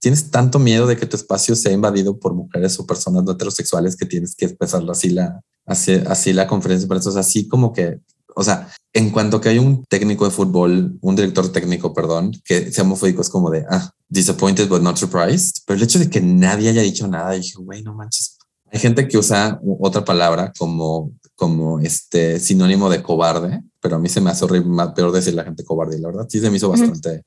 tienes 0.00 0.30
tanto 0.30 0.58
miedo 0.58 0.88
de 0.88 0.96
que 0.96 1.06
tu 1.06 1.16
espacio 1.16 1.54
sea 1.54 1.72
invadido 1.72 2.18
por 2.18 2.34
mujeres 2.34 2.80
o 2.80 2.86
personas 2.86 3.22
no 3.22 3.32
heterosexuales 3.32 3.94
que 3.94 4.06
tienes 4.06 4.34
que 4.34 4.46
empezar 4.46 4.82
así 4.90 5.10
la, 5.10 5.40
así, 5.66 5.92
así 6.06 6.32
la 6.32 6.48
conferencia 6.48 6.88
pero 6.88 6.98
eso 6.98 7.10
es 7.10 7.16
así 7.16 7.46
como 7.46 7.72
que, 7.72 8.00
o 8.34 8.42
sea, 8.42 8.72
en 8.96 9.10
cuanto 9.10 9.40
que 9.40 9.50
hay 9.50 9.58
un 9.58 9.84
técnico 9.84 10.24
de 10.24 10.30
fútbol, 10.30 10.98
un 11.00 11.16
director 11.16 11.52
técnico, 11.52 11.92
perdón, 11.92 12.32
que 12.44 12.72
sea 12.72 12.84
homofóbico 12.84 13.20
es 13.20 13.28
como 13.28 13.50
de, 13.50 13.64
ah, 13.70 13.90
disappointed 14.08 14.68
but 14.68 14.80
not 14.80 14.96
surprised. 14.96 15.62
Pero 15.66 15.76
el 15.76 15.82
hecho 15.82 15.98
de 15.98 16.08
que 16.08 16.20
nadie 16.20 16.70
haya 16.70 16.82
dicho 16.82 17.06
nada, 17.06 17.32
dije, 17.32 17.54
güey, 17.58 17.82
no 17.82 17.94
manches. 17.94 18.38
Hay 18.72 18.80
gente 18.80 19.06
que 19.06 19.18
usa 19.18 19.60
otra 19.80 20.04
palabra 20.04 20.52
como 20.58 21.12
como 21.36 21.78
este 21.80 22.40
sinónimo 22.40 22.88
de 22.88 23.02
cobarde, 23.02 23.60
pero 23.80 23.96
a 23.96 23.98
mí 23.98 24.08
se 24.08 24.22
me 24.22 24.30
hace 24.30 24.46
horrible, 24.46 24.70
más 24.70 24.94
peor 24.94 25.12
decir 25.12 25.34
la 25.34 25.44
gente 25.44 25.64
cobarde, 25.64 26.00
la 26.00 26.08
verdad 26.08 26.26
sí 26.28 26.40
se 26.40 26.50
me 26.50 26.56
hizo 26.56 26.70
bastante 26.70 27.24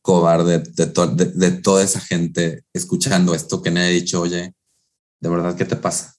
cobarde 0.00 0.60
de, 0.60 0.86
de, 0.86 1.50
toda 1.52 1.84
esa 1.84 2.00
gente 2.00 2.64
escuchando 2.72 3.34
esto 3.34 3.62
que 3.62 3.70
nadie 3.70 3.88
ha 3.88 3.92
dicho, 3.92 4.22
oye, 4.22 4.54
de 5.20 5.28
verdad, 5.28 5.56
¿qué 5.56 5.64
te 5.64 5.76
pasa? 5.76 6.14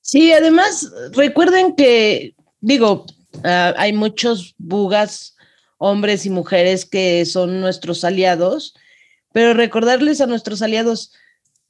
Sí, 0.00 0.32
además, 0.32 0.88
recuerden 1.12 1.74
que, 1.74 2.34
digo, 2.60 3.06
ah, 3.44 3.74
hay 3.76 3.92
muchos 3.92 4.54
bugas, 4.58 5.36
hombres 5.78 6.26
y 6.26 6.30
mujeres 6.30 6.84
que 6.84 7.24
son 7.26 7.60
nuestros 7.60 8.04
aliados, 8.04 8.74
pero 9.32 9.54
recordarles 9.54 10.20
a 10.20 10.26
nuestros 10.26 10.62
aliados, 10.62 11.12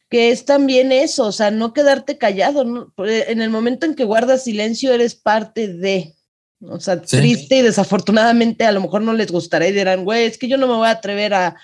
que 0.08 0.30
es 0.30 0.44
también 0.44 0.92
eso, 0.92 1.26
o 1.26 1.32
sea, 1.32 1.50
no 1.50 1.72
quedarte 1.72 2.16
callado. 2.16 2.92
En 2.96 3.40
el 3.40 3.50
momento 3.50 3.86
en 3.86 3.94
que 3.94 4.04
guardas 4.04 4.44
silencio, 4.44 4.92
eres 4.92 5.14
parte 5.14 5.68
de. 5.68 6.14
O 6.60 6.80
sea, 6.80 7.02
triste 7.02 7.58
y 7.58 7.62
desafortunadamente 7.62 8.64
a 8.64 8.72
lo 8.72 8.80
mejor 8.80 9.02
no 9.02 9.12
les 9.12 9.30
gustará 9.30 9.68
y 9.68 9.72
dirán, 9.72 10.04
güey, 10.04 10.24
es 10.24 10.38
que 10.38 10.48
yo 10.48 10.56
no 10.56 10.66
me 10.66 10.74
voy 10.74 10.86
a 10.86 10.92
atrever 10.92 11.34
a, 11.34 11.56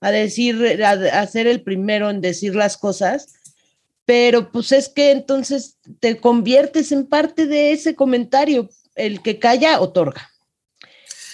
a 0.00 0.10
decir, 0.10 0.82
a, 0.82 0.90
a, 0.90 1.26
ser 1.28 1.46
el 1.46 1.62
primero 1.62 2.10
en 2.10 2.20
decir 2.20 2.56
las 2.56 2.76
cosas, 2.76 3.34
pero 4.04 4.50
pues 4.50 4.72
es 4.72 4.88
que 4.88 5.12
entonces 5.12 5.76
te 6.00 6.16
conviertes 6.16 6.90
en 6.90 7.06
parte 7.06 7.46
de 7.46 7.72
ese 7.72 7.94
comentario. 7.94 8.68
El 8.94 9.22
que 9.22 9.38
calla, 9.38 9.80
otorga. 9.80 10.30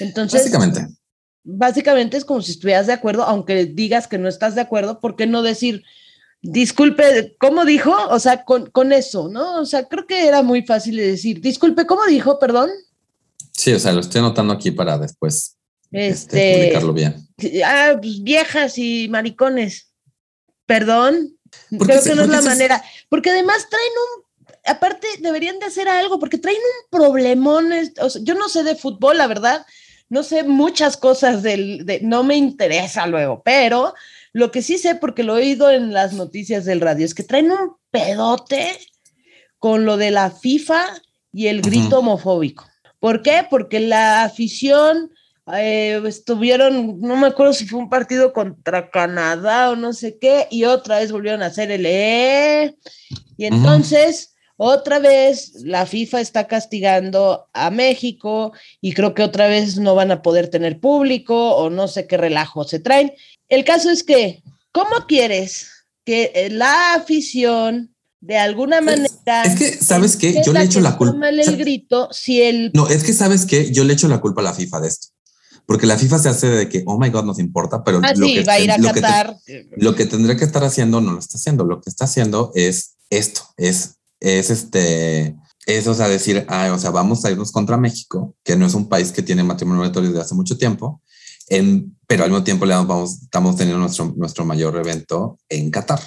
Entonces. 0.00 0.42
Básicamente. 0.42 0.86
Básicamente 1.44 2.16
es 2.16 2.24
como 2.24 2.42
si 2.42 2.52
estuvieras 2.52 2.86
de 2.86 2.92
acuerdo, 2.92 3.22
aunque 3.24 3.64
digas 3.64 4.06
que 4.06 4.18
no 4.18 4.28
estás 4.28 4.54
de 4.54 4.60
acuerdo, 4.60 5.00
¿por 5.00 5.16
qué 5.16 5.26
no 5.26 5.42
decir, 5.42 5.82
disculpe, 6.42 7.36
¿cómo 7.38 7.64
dijo? 7.64 7.94
O 8.10 8.18
sea, 8.18 8.44
con, 8.44 8.66
con, 8.70 8.92
eso, 8.92 9.28
¿no? 9.28 9.60
O 9.60 9.64
sea, 9.64 9.88
creo 9.88 10.06
que 10.06 10.26
era 10.26 10.42
muy 10.42 10.62
fácil 10.62 10.96
de 10.96 11.06
decir, 11.06 11.40
disculpe, 11.40 11.86
¿cómo 11.86 12.04
dijo? 12.04 12.38
Perdón. 12.38 12.70
Sí, 13.52 13.72
o 13.72 13.78
sea, 13.78 13.92
lo 13.92 14.00
estoy 14.00 14.18
anotando 14.18 14.52
aquí 14.52 14.70
para 14.72 14.98
después 14.98 15.56
este, 15.90 16.10
este 16.10 16.58
publicarlo 16.58 16.92
bien. 16.92 17.28
Ah, 17.64 17.96
pues 18.00 18.22
viejas 18.22 18.78
y 18.78 19.08
maricones. 19.08 19.90
Perdón. 20.66 21.36
Creo 21.70 22.02
que 22.02 22.14
no 22.14 22.22
es 22.22 22.28
la 22.28 22.42
manera. 22.42 22.82
Porque 23.08 23.30
además 23.30 23.66
traen 23.70 23.92
un 24.16 24.27
aparte 24.68 25.06
deberían 25.20 25.58
de 25.58 25.66
hacer 25.66 25.88
algo 25.88 26.18
porque 26.18 26.38
traen 26.38 26.58
un 26.58 26.98
problemón. 26.98 27.70
O 28.00 28.10
sea, 28.10 28.22
yo 28.24 28.34
no 28.34 28.48
sé 28.48 28.62
de 28.62 28.76
fútbol, 28.76 29.18
la 29.18 29.26
verdad, 29.26 29.66
no 30.08 30.22
sé 30.22 30.44
muchas 30.44 30.96
cosas 30.96 31.42
del, 31.42 31.84
de, 31.84 32.00
no 32.02 32.22
me 32.22 32.36
interesa 32.36 33.06
luego, 33.06 33.42
pero 33.44 33.94
lo 34.32 34.50
que 34.50 34.62
sí 34.62 34.78
sé, 34.78 34.94
porque 34.94 35.22
lo 35.22 35.36
he 35.36 35.42
oído 35.42 35.70
en 35.70 35.92
las 35.92 36.12
noticias 36.12 36.64
del 36.64 36.80
radio, 36.80 37.04
es 37.04 37.14
que 37.14 37.22
traen 37.22 37.50
un 37.50 37.76
pedote 37.90 38.78
con 39.58 39.84
lo 39.84 39.96
de 39.96 40.10
la 40.10 40.30
FIFA 40.30 40.84
y 41.32 41.48
el 41.48 41.60
grito 41.62 41.98
homofóbico. 41.98 42.66
¿Por 43.00 43.22
qué? 43.22 43.46
Porque 43.48 43.80
la 43.80 44.24
afición 44.24 45.10
eh, 45.54 46.00
estuvieron, 46.06 47.00
no 47.00 47.16
me 47.16 47.28
acuerdo 47.28 47.52
si 47.52 47.66
fue 47.66 47.78
un 47.78 47.88
partido 47.88 48.32
contra 48.32 48.90
Canadá 48.90 49.70
o 49.70 49.76
no 49.76 49.92
sé 49.92 50.18
qué, 50.18 50.46
y 50.50 50.64
otra 50.64 50.98
vez 50.98 51.12
volvieron 51.12 51.42
a 51.42 51.46
hacer 51.46 51.70
el 51.70 51.86
E. 51.86 52.76
Y 53.36 53.46
entonces, 53.46 54.36
otra 54.60 54.98
vez, 54.98 55.52
la 55.62 55.86
FIFA 55.86 56.20
está 56.20 56.48
castigando 56.48 57.46
a 57.52 57.70
México 57.70 58.52
y 58.80 58.92
creo 58.92 59.14
que 59.14 59.22
otra 59.22 59.46
vez 59.46 59.78
no 59.78 59.94
van 59.94 60.10
a 60.10 60.20
poder 60.20 60.48
tener 60.48 60.80
público 60.80 61.54
o 61.54 61.70
no 61.70 61.86
sé 61.86 62.08
qué 62.08 62.16
relajo 62.16 62.64
se 62.64 62.80
traen. 62.80 63.12
El 63.48 63.64
caso 63.64 63.88
es 63.88 64.02
que, 64.02 64.42
¿cómo 64.72 65.06
quieres 65.06 65.68
que 66.04 66.48
la 66.50 66.94
afición 66.94 67.94
de 68.20 68.36
alguna 68.36 68.80
manera... 68.80 69.44
Es, 69.44 69.54
que, 69.54 69.72
¿sabes 69.76 70.16
qué? 70.16 70.42
Yo 70.44 70.52
le 70.52 70.64
echo 70.64 70.80
la 70.80 70.96
culpa... 70.96 71.28
el 71.28 71.56
grito 71.56 72.08
si 72.10 72.42
el... 72.42 72.72
No, 72.74 72.88
es 72.88 73.04
que, 73.04 73.12
¿sabes 73.12 73.46
qué? 73.46 73.70
Yo 73.70 73.84
le 73.84 73.92
echo 73.92 74.08
la 74.08 74.20
culpa 74.20 74.40
a 74.40 74.44
la 74.44 74.54
FIFA 74.54 74.80
de 74.80 74.88
esto. 74.88 75.08
Porque 75.66 75.86
la 75.86 75.96
FIFA 75.96 76.18
se 76.18 76.28
hace 76.30 76.48
de 76.48 76.68
que, 76.68 76.82
oh 76.84 76.98
my 76.98 77.10
God, 77.10 77.26
nos 77.26 77.38
importa, 77.38 77.84
pero 77.84 78.00
ah, 78.02 78.12
lo, 78.16 78.26
sí, 78.26 78.34
que, 78.34 78.44
va 78.44 78.54
a 78.54 78.58
ir 78.58 78.72
a 78.72 78.78
lo, 78.78 78.92
Qatar. 78.92 79.36
que 79.46 79.68
lo 79.76 79.94
que 79.94 80.06
tendría 80.06 80.36
que 80.36 80.44
estar 80.44 80.64
haciendo 80.64 81.00
no 81.00 81.12
lo 81.12 81.20
está 81.20 81.36
haciendo. 81.36 81.62
Lo 81.62 81.80
que 81.80 81.90
está 81.90 82.06
haciendo 82.06 82.50
es 82.56 82.96
esto, 83.10 83.42
es, 83.56 83.97
es 84.20 84.50
este, 84.50 85.36
es, 85.68 85.86
o 85.86 85.94
sea, 85.94 86.08
decir, 86.08 86.46
ah, 86.48 86.72
o 86.74 86.78
sea, 86.78 86.90
vamos 86.90 87.24
a 87.24 87.30
irnos 87.30 87.52
contra 87.52 87.76
México, 87.76 88.34
que 88.42 88.56
no 88.56 88.66
es 88.66 88.72
un 88.72 88.88
país 88.88 89.12
que 89.12 89.22
tiene 89.22 89.44
matrimonio 89.44 89.80
obligatorio 89.82 90.10
desde 90.10 90.22
hace 90.22 90.34
mucho 90.34 90.56
tiempo, 90.56 91.02
en, 91.48 91.94
pero 92.06 92.24
al 92.24 92.30
mismo 92.30 92.42
tiempo 92.42 92.64
le 92.64 92.74
vamos, 92.74 93.22
estamos 93.22 93.56
teniendo 93.56 93.80
nuestro, 93.80 94.14
nuestro 94.16 94.46
mayor 94.46 94.76
evento 94.76 95.38
en 95.48 95.70
Qatar. 95.70 96.00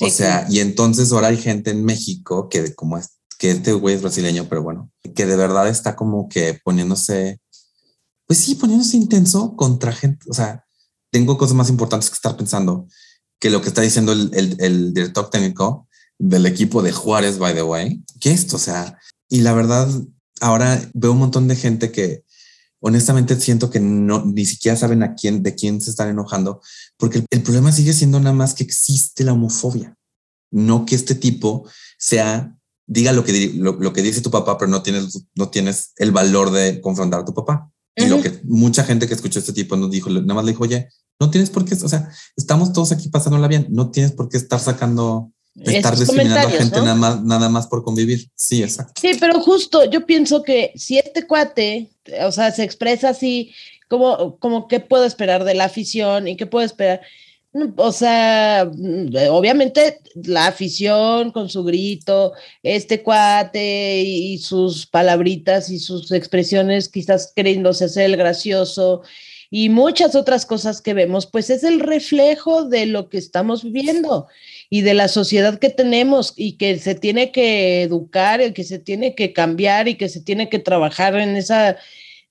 o 0.00 0.08
sea, 0.08 0.46
y 0.48 0.60
entonces 0.60 1.12
ahora 1.12 1.28
hay 1.28 1.36
gente 1.36 1.70
en 1.72 1.84
México 1.84 2.48
que 2.48 2.74
como 2.74 2.96
es, 2.96 3.18
que 3.38 3.50
este 3.50 3.72
güey 3.72 3.96
es 3.96 4.02
brasileño, 4.02 4.48
pero 4.48 4.62
bueno, 4.62 4.90
que 5.16 5.26
de 5.26 5.34
verdad 5.34 5.68
está 5.68 5.96
como 5.96 6.28
que 6.28 6.60
poniéndose, 6.62 7.40
pues 8.26 8.38
sí, 8.38 8.54
poniéndose 8.54 8.96
intenso 8.96 9.56
contra 9.56 9.92
gente, 9.92 10.24
o 10.30 10.32
sea, 10.32 10.64
tengo 11.10 11.36
cosas 11.36 11.56
más 11.56 11.68
importantes 11.68 12.08
que 12.08 12.14
estar 12.14 12.36
pensando 12.36 12.86
que 13.40 13.50
lo 13.50 13.60
que 13.60 13.68
está 13.68 13.82
diciendo 13.82 14.12
el, 14.12 14.30
el, 14.32 14.56
el 14.60 14.94
director 14.94 15.28
técnico 15.28 15.88
del 16.18 16.46
equipo 16.46 16.82
de 16.82 16.92
Juárez, 16.92 17.38
by 17.38 17.54
the 17.54 17.62
way, 17.62 18.02
que 18.20 18.30
esto, 18.30 18.56
o 18.56 18.58
sea, 18.58 18.98
y 19.28 19.40
la 19.40 19.52
verdad, 19.52 19.88
ahora 20.40 20.80
veo 20.94 21.12
un 21.12 21.18
montón 21.18 21.48
de 21.48 21.56
gente 21.56 21.90
que 21.90 22.24
honestamente 22.80 23.38
siento 23.40 23.70
que 23.70 23.80
no, 23.80 24.24
ni 24.24 24.44
siquiera 24.44 24.76
saben 24.76 25.02
a 25.02 25.14
quién, 25.14 25.42
de 25.42 25.54
quién 25.54 25.80
se 25.80 25.90
están 25.90 26.08
enojando, 26.08 26.60
porque 26.96 27.24
el, 27.30 27.42
problema 27.42 27.72
sigue 27.72 27.92
siendo 27.92 28.18
nada 28.20 28.34
más 28.34 28.54
que 28.54 28.64
existe 28.64 29.24
la 29.24 29.32
homofobia, 29.32 29.96
no 30.50 30.84
que 30.84 30.96
este 30.96 31.14
tipo 31.14 31.68
sea, 31.98 32.56
diga 32.86 33.12
lo 33.12 33.24
que, 33.24 33.52
lo, 33.54 33.92
que 33.92 34.02
dice 34.02 34.20
tu 34.20 34.30
papá, 34.30 34.58
pero 34.58 34.70
no 34.70 34.82
tienes, 34.82 35.26
no 35.34 35.48
tienes 35.48 35.92
el 35.96 36.10
valor 36.10 36.50
de 36.50 36.80
confrontar 36.80 37.20
a 37.20 37.24
tu 37.24 37.34
papá. 37.34 37.70
Y 37.94 38.06
lo 38.06 38.22
que 38.22 38.40
mucha 38.44 38.84
gente 38.84 39.06
que 39.06 39.14
escuchó 39.14 39.38
este 39.38 39.52
tipo 39.52 39.76
nos 39.76 39.90
dijo, 39.90 40.08
nada 40.08 40.34
más 40.34 40.44
le 40.44 40.52
dijo, 40.52 40.64
oye, 40.64 40.88
no 41.20 41.30
tienes 41.30 41.50
por 41.50 41.64
qué, 41.64 41.74
o 41.74 41.88
sea, 41.88 42.10
estamos 42.36 42.72
todos 42.72 42.90
aquí 42.90 43.08
pasándola 43.10 43.48
bien, 43.48 43.68
no 43.70 43.90
tienes 43.90 44.12
por 44.12 44.28
qué 44.28 44.38
estar 44.38 44.58
sacando 44.58 45.32
estar 45.60 45.96
discriminando 45.96 46.48
a 46.48 46.50
gente 46.50 46.80
nada, 46.80 46.94
más, 46.94 47.22
nada 47.22 47.48
más 47.48 47.66
por 47.66 47.84
convivir. 47.84 48.28
Sí, 48.34 48.62
exacto. 48.62 49.00
Sí, 49.00 49.12
pero 49.20 49.40
justo 49.40 49.84
yo 49.90 50.06
pienso 50.06 50.42
que 50.42 50.72
si 50.76 50.98
este 50.98 51.26
cuate, 51.26 51.90
o 52.24 52.32
sea, 52.32 52.50
se 52.50 52.64
expresa 52.64 53.10
así, 53.10 53.52
como, 53.88 54.38
como 54.38 54.68
qué 54.68 54.80
puedo 54.80 55.04
esperar 55.04 55.44
de 55.44 55.54
la 55.54 55.64
afición 55.64 56.28
y 56.28 56.36
qué 56.36 56.46
puedo 56.46 56.64
esperar. 56.64 57.02
O 57.76 57.92
sea, 57.92 58.70
obviamente 59.30 60.00
la 60.14 60.46
afición 60.46 61.32
con 61.32 61.50
su 61.50 61.64
grito, 61.64 62.32
este 62.62 63.02
cuate 63.02 64.00
y 64.00 64.38
sus 64.38 64.86
palabritas 64.86 65.68
y 65.68 65.78
sus 65.78 66.12
expresiones, 66.12 66.88
quizás 66.88 67.30
queriéndose 67.36 67.84
hacer 67.84 68.04
el 68.04 68.16
gracioso 68.16 69.02
y 69.50 69.68
muchas 69.68 70.14
otras 70.14 70.46
cosas 70.46 70.80
que 70.80 70.94
vemos, 70.94 71.26
pues 71.26 71.50
es 71.50 71.62
el 71.62 71.80
reflejo 71.80 72.64
de 72.64 72.86
lo 72.86 73.10
que 73.10 73.18
estamos 73.18 73.62
viviendo 73.62 74.28
y 74.74 74.80
de 74.80 74.94
la 74.94 75.08
sociedad 75.08 75.58
que 75.58 75.68
tenemos 75.68 76.32
y 76.34 76.56
que 76.56 76.78
se 76.78 76.94
tiene 76.94 77.30
que 77.30 77.82
educar, 77.82 78.40
y 78.40 78.54
que 78.54 78.64
se 78.64 78.78
tiene 78.78 79.14
que 79.14 79.34
cambiar 79.34 79.86
y 79.86 79.96
que 79.96 80.08
se 80.08 80.22
tiene 80.22 80.48
que 80.48 80.58
trabajar 80.58 81.14
en 81.16 81.36
esa, 81.36 81.76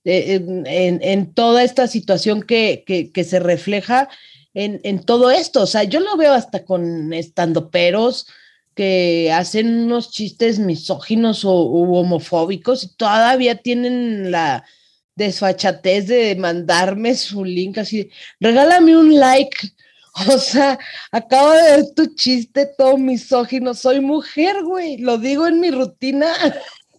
eh, 0.05 0.41
en, 0.65 1.33
toda 1.35 1.63
esta 1.63 1.85
situación 1.85 2.41
que, 2.41 2.83
que, 3.13 3.23
se 3.23 3.39
refleja 3.39 4.09
en, 4.55 4.81
en, 4.83 5.03
todo 5.03 5.29
esto. 5.29 5.61
O 5.61 5.67
sea, 5.67 5.83
yo 5.83 5.99
lo 5.99 6.17
veo 6.17 6.33
hasta 6.33 6.65
con 6.65 7.13
estandoperos 7.13 8.25
que 8.73 9.31
hacen 9.31 9.83
unos 9.83 10.09
chistes 10.09 10.57
misóginos 10.57 11.45
o 11.45 11.53
homofóbicos 11.53 12.85
y 12.85 12.95
todavía 12.95 13.57
tienen 13.57 14.31
la 14.31 14.65
desfachatez 15.13 16.07
de 16.07 16.35
mandarme 16.37 17.13
su 17.13 17.45
link 17.45 17.77
así, 17.77 18.09
regálame 18.39 18.97
un 18.97 19.19
like 19.19 19.75
O 20.29 20.37
sea, 20.37 20.77
acabo 21.11 21.51
de 21.51 21.61
ver 21.61 21.93
tu 21.95 22.15
chiste 22.15 22.69
todo 22.77 22.97
misógino. 22.97 23.73
Soy 23.73 24.01
mujer, 24.01 24.63
güey. 24.63 24.97
Lo 24.97 25.17
digo 25.17 25.47
en 25.47 25.59
mi 25.59 25.71
rutina. 25.71 26.33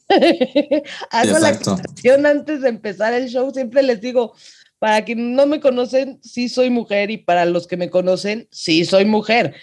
Hago 1.10 1.38
la 1.38 1.48
aclaración 1.48 2.26
antes 2.26 2.62
de 2.62 2.68
empezar 2.68 3.12
el 3.12 3.28
show. 3.28 3.52
Siempre 3.52 3.82
les 3.82 4.00
digo, 4.00 4.34
para 4.78 5.04
quienes 5.04 5.36
no 5.36 5.46
me 5.46 5.60
conocen, 5.60 6.20
sí 6.22 6.48
soy 6.48 6.70
mujer. 6.70 7.10
Y 7.10 7.18
para 7.18 7.44
los 7.44 7.66
que 7.66 7.76
me 7.76 7.90
conocen, 7.90 8.48
sí 8.50 8.84
soy 8.84 9.04
mujer. 9.04 9.54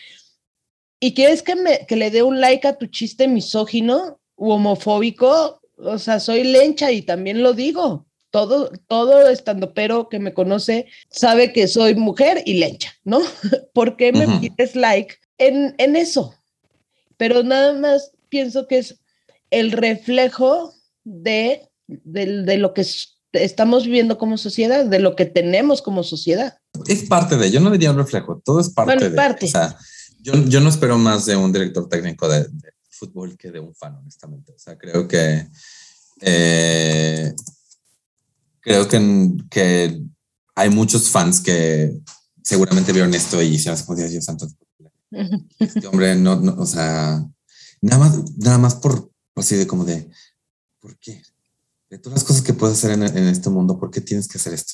¿Y 0.99 1.13
quieres 1.13 1.41
que, 1.41 1.55
me, 1.55 1.85
que 1.87 1.95
le 1.95 2.11
dé 2.11 2.23
un 2.23 2.41
like 2.41 2.67
a 2.67 2.77
tu 2.77 2.87
chiste 2.87 3.27
misógino 3.27 4.19
u 4.35 4.51
homofóbico? 4.51 5.61
O 5.77 5.97
sea, 5.97 6.19
soy 6.19 6.43
lencha 6.43 6.91
y 6.91 7.01
también 7.01 7.41
lo 7.41 7.53
digo 7.53 8.08
todo, 8.31 8.71
todo 8.87 9.29
estando 9.29 9.73
pero 9.73 10.09
que 10.09 10.19
me 10.19 10.33
conoce 10.33 10.87
sabe 11.09 11.51
que 11.53 11.67
soy 11.67 11.95
mujer 11.95 12.43
y 12.45 12.55
lencha, 12.55 12.93
¿no? 13.03 13.21
¿Por 13.73 13.97
qué 13.97 14.11
me 14.11 14.27
pides 14.39 14.75
like 14.75 15.15
en, 15.37 15.75
en 15.77 15.95
eso? 15.95 16.33
Pero 17.17 17.43
nada 17.43 17.73
más 17.73 18.11
pienso 18.29 18.67
que 18.67 18.79
es 18.79 18.99
el 19.49 19.71
reflejo 19.71 20.73
de, 21.03 21.67
de, 21.87 22.57
lo 22.57 22.73
que 22.73 22.85
estamos 23.33 23.85
viviendo 23.85 24.17
como 24.17 24.37
sociedad, 24.37 24.85
de 24.85 24.99
lo 24.99 25.15
que 25.15 25.25
tenemos 25.25 25.81
como 25.81 26.03
sociedad. 26.03 26.57
Es 26.87 27.03
parte 27.03 27.35
de, 27.35 27.51
yo 27.51 27.59
no 27.59 27.71
diría 27.71 27.91
un 27.91 27.97
reflejo, 27.97 28.41
todo 28.45 28.59
es 28.59 28.69
parte 28.69 29.09
de. 29.09 29.15
Parte. 29.15 29.47
O 29.47 29.49
sea, 29.49 29.75
yo, 30.21 30.33
yo 30.45 30.59
no 30.61 30.69
espero 30.69 30.97
más 30.97 31.25
de 31.25 31.35
un 31.35 31.51
director 31.51 31.89
técnico 31.89 32.27
de, 32.27 32.43
de 32.43 32.73
fútbol 32.89 33.37
que 33.37 33.51
de 33.51 33.59
un 33.59 33.73
fan, 33.73 33.95
honestamente. 33.95 34.53
O 34.53 34.59
sea, 34.59 34.77
creo 34.77 35.07
que 35.07 35.47
eh, 36.21 37.33
creo 38.69 38.87
que, 38.87 39.31
que 39.49 39.99
hay 40.53 40.69
muchos 40.69 41.09
fans 41.09 41.41
que 41.41 41.91
seguramente 42.43 42.93
vieron 42.93 43.15
esto 43.15 43.41
y 43.41 43.57
se 43.57 43.73
como 43.83 43.97
Dios 43.97 44.23
santo. 44.23 44.47
Este 45.57 45.87
hombre 45.87 46.15
no, 46.15 46.39
no, 46.39 46.53
o 46.53 46.67
sea, 46.67 47.25
nada 47.81 47.97
más, 47.97 48.37
nada 48.37 48.59
más 48.59 48.75
por 48.75 49.11
así 49.35 49.55
de 49.55 49.65
como 49.65 49.85
de, 49.85 50.07
¿por 50.79 50.99
qué? 50.99 51.23
De 51.89 51.97
todas 51.97 52.19
las 52.19 52.23
cosas 52.23 52.43
que 52.43 52.53
puedes 52.53 52.77
hacer 52.77 52.91
en, 52.91 53.01
en 53.01 53.27
este 53.27 53.49
mundo, 53.49 53.79
¿por 53.79 53.89
qué 53.89 54.01
tienes 54.01 54.27
que 54.27 54.37
hacer 54.37 54.53
esto? 54.53 54.73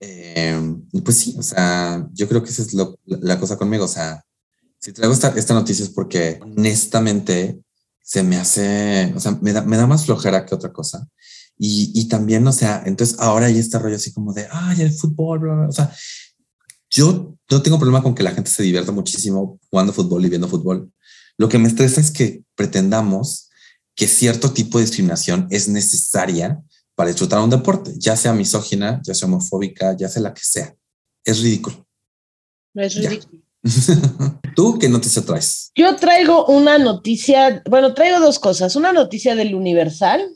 Eh, 0.00 0.58
pues 1.04 1.18
sí, 1.18 1.36
o 1.38 1.42
sea, 1.42 2.08
yo 2.14 2.26
creo 2.26 2.42
que 2.42 2.48
esa 2.48 2.62
es 2.62 2.72
lo, 2.72 2.98
la 3.04 3.38
cosa 3.38 3.58
conmigo. 3.58 3.84
O 3.84 3.88
sea, 3.88 4.24
si 4.78 4.92
traigo 4.92 5.12
esta, 5.12 5.28
esta 5.36 5.52
noticia 5.52 5.84
es 5.84 5.90
porque 5.90 6.40
honestamente 6.40 7.60
se 8.02 8.22
me 8.22 8.38
hace, 8.38 9.12
o 9.14 9.20
sea, 9.20 9.32
me 9.42 9.52
da, 9.52 9.60
me 9.60 9.76
da 9.76 9.86
más 9.86 10.06
flojera 10.06 10.46
que 10.46 10.54
otra 10.54 10.72
cosa. 10.72 11.06
Y, 11.58 11.90
y 11.94 12.08
también, 12.08 12.46
o 12.46 12.52
sea, 12.52 12.82
entonces 12.86 13.18
ahora 13.18 13.46
hay 13.46 13.58
este 13.58 13.78
rollo 13.78 13.96
así 13.96 14.12
como 14.12 14.32
de, 14.32 14.46
ay, 14.50 14.82
el 14.82 14.92
fútbol, 14.92 15.40
bla, 15.40 15.54
bla. 15.54 15.68
o 15.68 15.72
sea, 15.72 15.92
yo 16.90 17.36
no 17.50 17.62
tengo 17.62 17.78
problema 17.78 18.02
con 18.02 18.14
que 18.14 18.22
la 18.22 18.30
gente 18.30 18.50
se 18.50 18.62
divierta 18.62 18.92
muchísimo 18.92 19.58
jugando 19.70 19.92
fútbol 19.92 20.24
y 20.24 20.28
viendo 20.28 20.48
fútbol. 20.48 20.90
Lo 21.36 21.48
que 21.48 21.58
me 21.58 21.68
estresa 21.68 22.00
es 22.00 22.10
que 22.10 22.42
pretendamos 22.54 23.48
que 23.94 24.06
cierto 24.06 24.52
tipo 24.52 24.78
de 24.78 24.84
discriminación 24.84 25.46
es 25.50 25.68
necesaria 25.68 26.62
para 26.94 27.10
disfrutar 27.10 27.40
un 27.40 27.50
deporte, 27.50 27.92
ya 27.96 28.16
sea 28.16 28.32
misógina, 28.32 29.00
ya 29.04 29.14
sea 29.14 29.28
homofóbica, 29.28 29.96
ya 29.96 30.08
sea 30.08 30.22
la 30.22 30.34
que 30.34 30.42
sea. 30.42 30.74
Es 31.24 31.40
ridículo. 31.40 31.86
es 32.74 32.94
ridículo. 32.94 33.42
¿Tú 34.56 34.78
qué 34.78 34.88
noticia 34.88 35.22
traes? 35.22 35.70
Yo 35.76 35.94
traigo 35.96 36.46
una 36.46 36.78
noticia, 36.78 37.62
bueno, 37.68 37.94
traigo 37.94 38.20
dos 38.20 38.38
cosas. 38.38 38.76
Una 38.76 38.92
noticia 38.92 39.34
del 39.34 39.54
Universal, 39.54 40.28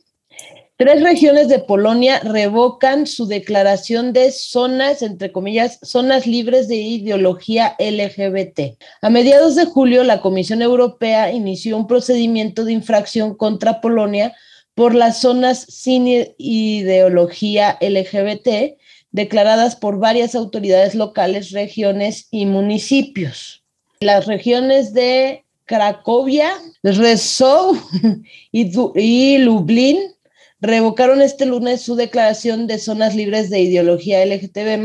Tres 0.82 1.00
regiones 1.00 1.46
de 1.46 1.60
Polonia 1.60 2.18
revocan 2.24 3.06
su 3.06 3.28
declaración 3.28 4.12
de 4.12 4.32
zonas, 4.32 5.02
entre 5.02 5.30
comillas, 5.30 5.78
zonas 5.80 6.26
libres 6.26 6.66
de 6.66 6.74
ideología 6.74 7.76
LGBT. 7.78 8.76
A 9.00 9.08
mediados 9.08 9.54
de 9.54 9.64
julio, 9.64 10.02
la 10.02 10.20
Comisión 10.20 10.60
Europea 10.60 11.30
inició 11.30 11.76
un 11.76 11.86
procedimiento 11.86 12.64
de 12.64 12.72
infracción 12.72 13.36
contra 13.36 13.80
Polonia 13.80 14.34
por 14.74 14.96
las 14.96 15.20
zonas 15.20 15.60
sin 15.68 16.08
ideología 16.36 17.78
LGBT 17.80 18.76
declaradas 19.12 19.76
por 19.76 20.00
varias 20.00 20.34
autoridades 20.34 20.96
locales, 20.96 21.52
regiones 21.52 22.26
y 22.32 22.44
municipios. 22.46 23.62
Las 24.00 24.26
regiones 24.26 24.92
de 24.92 25.44
Cracovia, 25.64 26.50
Rzeszów 26.82 27.80
y, 28.50 28.72
y 28.96 29.38
Lublin 29.38 30.12
revocaron 30.62 31.20
este 31.20 31.44
lunes 31.44 31.82
su 31.82 31.96
declaración 31.96 32.66
de 32.66 32.78
zonas 32.78 33.14
libres 33.16 33.50
de 33.50 33.60
ideología 33.60 34.24
LGTB 34.24 34.80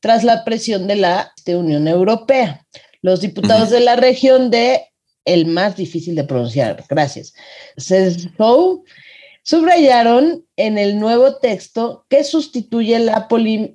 tras 0.00 0.24
la 0.24 0.44
presión 0.44 0.88
de 0.88 0.96
la 0.96 1.32
Unión 1.46 1.86
Europea. 1.86 2.66
Los 3.02 3.20
diputados 3.20 3.70
de 3.70 3.80
la 3.80 3.96
región 3.96 4.50
de 4.50 4.80
el 5.26 5.46
más 5.46 5.76
difícil 5.76 6.14
de 6.14 6.24
pronunciar, 6.24 6.82
gracias, 6.88 7.34
subrayaron 9.42 10.44
en 10.56 10.78
el 10.78 10.98
nuevo 10.98 11.36
texto 11.36 12.06
que 12.08 12.24
sustituye 12.24 12.98
la, 12.98 13.28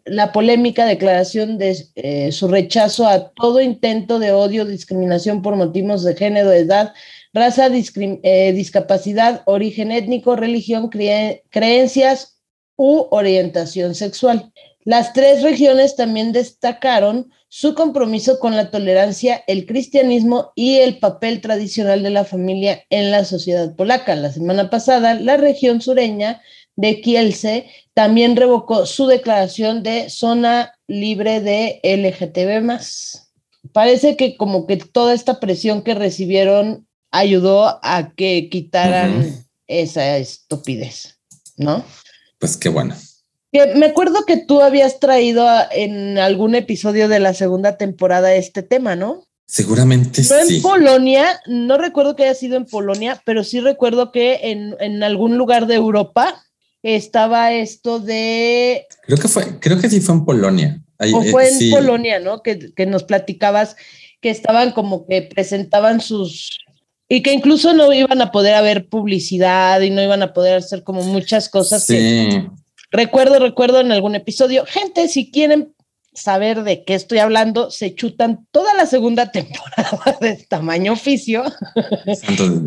la 0.06 0.32
polémica 0.32 0.86
declaración 0.86 1.58
de 1.58 1.78
eh, 1.96 2.32
su 2.32 2.48
rechazo 2.48 3.08
a 3.08 3.32
todo 3.32 3.62
intento 3.62 4.18
de 4.18 4.32
odio, 4.32 4.66
discriminación 4.66 5.42
por 5.42 5.56
motivos 5.56 6.04
de 6.04 6.16
género, 6.16 6.52
edad, 6.52 6.94
raza, 7.36 7.68
eh, 7.68 8.54
discapacidad, 8.54 9.44
origen 9.46 9.92
étnico, 9.92 10.36
religión, 10.36 10.90
creencias 10.90 12.42
u 12.78 13.08
orientación 13.12 13.94
sexual. 13.94 14.52
Las 14.86 15.14
tres 15.14 15.42
regiones 15.42 15.96
también 15.96 16.32
destacaron 16.32 17.32
su 17.50 17.76
compromiso 17.76 18.40
con 18.40 18.56
la 18.56 18.72
tolerancia, 18.72 19.44
el 19.48 19.66
cristianismo 19.66 20.52
y 20.56 20.78
el 20.78 21.00
papel 21.00 21.42
tradicional 21.42 22.04
de 22.04 22.10
la 22.10 22.24
familia 22.24 22.84
en 22.90 23.12
la 23.12 23.26
sociedad 23.26 23.76
polaca. 23.76 24.16
La 24.16 24.32
semana 24.32 24.70
pasada, 24.70 25.14
la 25.16 25.38
región 25.38 25.82
sureña 25.82 26.42
de 26.76 27.02
Kielce 27.02 27.68
también 27.94 28.36
revocó 28.36 28.86
su 28.86 29.08
declaración 29.08 29.84
de 29.84 30.10
zona 30.10 30.74
libre 30.88 31.42
de 31.42 31.80
LGTB+. 31.84 32.80
parece 33.74 34.16
que 34.16 34.38
como 34.38 34.68
que 34.68 34.78
toda 34.78 35.14
esta 35.14 35.40
presión 35.40 35.82
que 35.82 35.96
recibieron 35.96 36.86
ayudó 37.18 37.80
a 37.82 38.12
que 38.16 38.50
quitaran 38.50 39.46
esa 39.68 40.18
estupidez, 40.18 41.18
¿no? 41.58 41.84
Pues 42.40 42.58
qué 42.58 42.70
bueno. 42.70 42.96
me 43.76 43.86
acuerdo 43.86 44.26
que 44.26 44.38
tú 44.38 44.62
habías 44.62 45.00
traído 45.00 45.48
en 45.72 46.18
algún 46.18 46.56
episodio 46.56 47.08
de 47.08 47.20
la 47.20 47.34
segunda 47.34 47.78
temporada 47.78 48.36
este 48.36 48.64
tema, 48.64 48.96
¿no? 48.96 49.24
Seguramente 49.48 50.24
no 50.24 50.40
en 50.40 50.62
Polonia, 50.62 51.40
no 51.46 51.78
recuerdo 51.78 52.16
que 52.16 52.24
haya 52.24 52.34
sido 52.34 52.58
en 52.58 52.66
Polonia, 52.66 53.22
pero 53.26 53.44
sí 53.44 53.60
recuerdo 53.60 54.12
que 54.12 54.40
en, 54.52 54.76
en, 54.80 55.04
algún 55.04 55.38
lugar 55.38 55.68
de 55.68 55.76
Europa 55.76 56.44
estaba 56.82 57.54
esto 57.54 58.00
de. 58.00 58.88
Creo 59.04 59.20
que 59.20 59.28
fue, 59.28 59.60
creo 59.60 59.80
que 59.80 59.90
sí 59.90 60.02
fue 60.02 60.16
en 60.16 60.26
Polonia. 60.26 60.82
o 61.00 61.22
eh, 61.22 61.32
fue 61.32 61.48
en 61.48 61.70
Polonia, 61.70 62.20
¿no? 62.20 62.42
Que, 62.42 62.74
que 62.74 62.88
nos 62.88 63.04
platicabas 63.04 63.76
que 64.20 64.32
estaban 64.32 64.72
como 64.72 65.06
que 65.06 65.22
presentaban 65.22 66.02
sus 66.02 66.65
y 67.08 67.22
que 67.22 67.34
incluso 67.34 67.74
no 67.74 67.92
iban 67.94 68.22
a 68.22 68.32
poder 68.32 68.56
haber 68.56 68.88
publicidad 68.88 69.82
y 69.82 69.90
no 69.90 70.02
iban 70.02 70.24
a 70.24 70.34
poder 70.34 70.58
hacer 70.58 70.84
como 70.84 71.04
muchas 71.04 71.50
cosas. 71.50 71.86
Sí. 71.86 72.48
recuerdo, 72.92 73.40
recuerdo 73.40 73.80
en 73.80 73.92
algún 73.92 74.16
episodio. 74.16 74.66
Gente, 74.66 75.08
si 75.08 75.30
quieren 75.30 75.76
saber 76.16 76.64
de 76.64 76.84
qué 76.84 76.96
estoy 76.96 77.20
hablando, 77.20 77.70
se 77.70 77.94
chutan 77.94 78.48
toda 78.52 78.74
la 78.74 78.86
segunda 78.86 79.32
temporada 79.32 80.18
de 80.20 80.38
tamaño 80.50 80.94
oficio. 80.94 81.44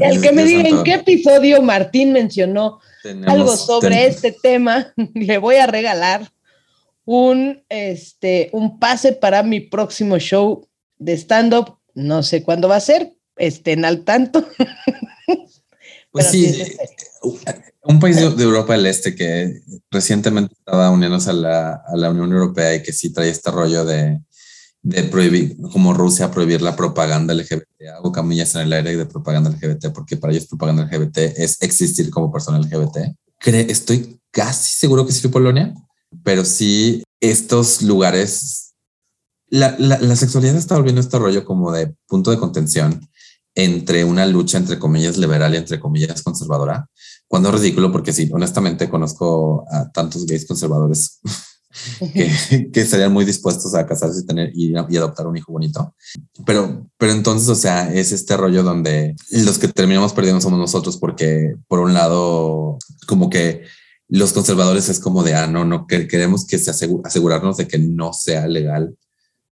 el 0.01 0.21
que 0.21 0.33
me 0.33 0.45
diga 0.45 0.69
en 0.69 0.85
qué 0.85 0.95
episodio 0.95 1.61
Martín 1.63 2.13
mencionó 2.13 2.81
algo 3.27 3.57
sobre 3.57 4.07
este 4.07 4.33
tema, 4.33 4.93
le 5.15 5.39
voy 5.39 5.57
a 5.57 5.67
regalar 5.67 6.31
un, 7.05 7.65
este, 7.71 8.51
un 8.53 8.79
pase 8.79 9.13
para 9.13 9.43
mi 9.43 9.61
próximo 9.61 10.19
show 10.19 10.69
de 10.99 11.15
stand-up. 11.15 11.79
No 11.95 12.23
sé 12.23 12.43
cuándo 12.43 12.69
va 12.69 12.77
a 12.77 12.81
ser, 12.81 13.15
estén 13.39 13.85
al 13.85 14.05
tanto. 14.05 14.47
Pues 16.11 16.31
sí, 16.31 16.65
un 17.85 18.01
país 18.01 18.17
de, 18.17 18.43
Europa 18.43 18.73
del 18.73 18.87
Este 18.87 19.15
que 19.15 19.61
recientemente 19.91 20.55
estaba 20.55 20.91
uniéndose 20.91 21.31
a 21.31 21.35
la, 21.35 21.83
a 21.87 21.97
la, 21.97 22.11
Unión 22.11 22.33
Europea 22.33 22.75
y 22.75 22.83
que 22.83 22.93
sí 22.93 23.13
trae 23.13 23.29
este 23.29 23.51
rollo 23.51 23.85
de, 23.85 24.21
de 24.83 25.03
prohibir, 25.05 25.57
como 25.73 25.93
Rusia, 25.93 26.31
prohibir 26.31 26.63
la 26.63 26.77
propaganda 26.77 27.35
LGBT. 27.35 27.89
Hago 27.97 28.11
camillas 28.11 28.55
en 28.55 28.63
el 28.63 28.73
aire 28.73 28.97
de 28.97 29.07
propaganda 29.07 29.51
LGBT 29.51 29.93
porque 29.93 30.17
para 30.17 30.33
ellos 30.33 30.47
propaganda 30.47 30.85
LGBT 30.85 31.19
es 31.37 31.61
existir 31.61 32.11
como 32.11 32.33
persona 32.33 32.59
LGBT. 32.59 33.15
estoy 33.71 34.21
casi 34.31 34.79
seguro 34.79 35.07
que 35.07 35.13
sí 35.13 35.21
fue 35.21 35.31
Polonia, 35.31 35.75
pero 36.23 36.45
sí 36.45 37.03
estos 37.21 37.83
lugares, 37.83 38.75
la, 39.49 39.75
la, 39.79 39.99
la 39.99 40.17
sexualidad 40.17 40.57
está 40.57 40.77
volviendo 40.77 41.01
este 41.01 41.19
rollo 41.19 41.45
como 41.45 41.73
de 41.73 41.95
punto 42.07 42.31
de 42.31 42.39
contención 42.39 43.09
entre 43.55 44.05
una 44.05 44.27
lucha 44.27 44.59
entre 44.59 44.79
comillas 44.79 45.17
liberal 45.17 45.55
y 45.55 45.59
entre 45.59 45.81
comillas 45.81 46.23
conservadora, 46.23 46.89
cuando 47.27 47.51
es 47.51 47.61
ridículo 47.61 47.93
porque 47.93 48.13
sí, 48.13 48.31
honestamente 48.33 48.89
conozco 48.89 49.65
a 49.71 49.91
tantos 49.91 50.27
gays 50.27 50.47
conservadores 50.47 51.21
que, 52.15 52.71
que, 52.73 52.81
estarían 52.81 53.13
muy 53.13 53.25
dispuestos 53.25 53.75
a 53.75 53.87
casarse 53.87 54.21
y 54.21 54.27
tener 54.27 54.51
y, 54.55 54.75
adoptar 54.77 55.27
un 55.27 55.37
hijo 55.37 55.53
bonito. 55.53 55.95
Pero, 56.47 56.89
pero 56.97 57.13
entonces, 57.13 57.49
o 57.49 57.55
sea, 57.55 57.93
es 57.93 58.13
este 58.13 58.37
rollo 58.37 58.63
donde 58.63 59.15
los 59.31 59.59
que 59.59 59.69
terminamos 59.69 60.13
perdiendo 60.13 60.41
somos 60.41 60.59
nosotros 60.59 60.97
porque 60.97 61.55
por 61.69 61.81
un 61.81 61.95
lado, 61.95 62.79
como 63.07 63.29
que 63.29 63.65
los 64.09 64.33
conservadores 64.33 64.89
es 64.89 65.01
como 65.01 65.23
de, 65.23 65.35
ah, 65.35 65.47
no, 65.47 65.65
no, 65.65 65.87
queremos 65.87 66.47
que 66.47 66.59
se 66.59 66.71
asegurarnos 66.71 67.59
de 67.59 67.69
que 67.69 67.79
no 67.79 68.13
sea 68.13 68.47
legal 68.47 68.97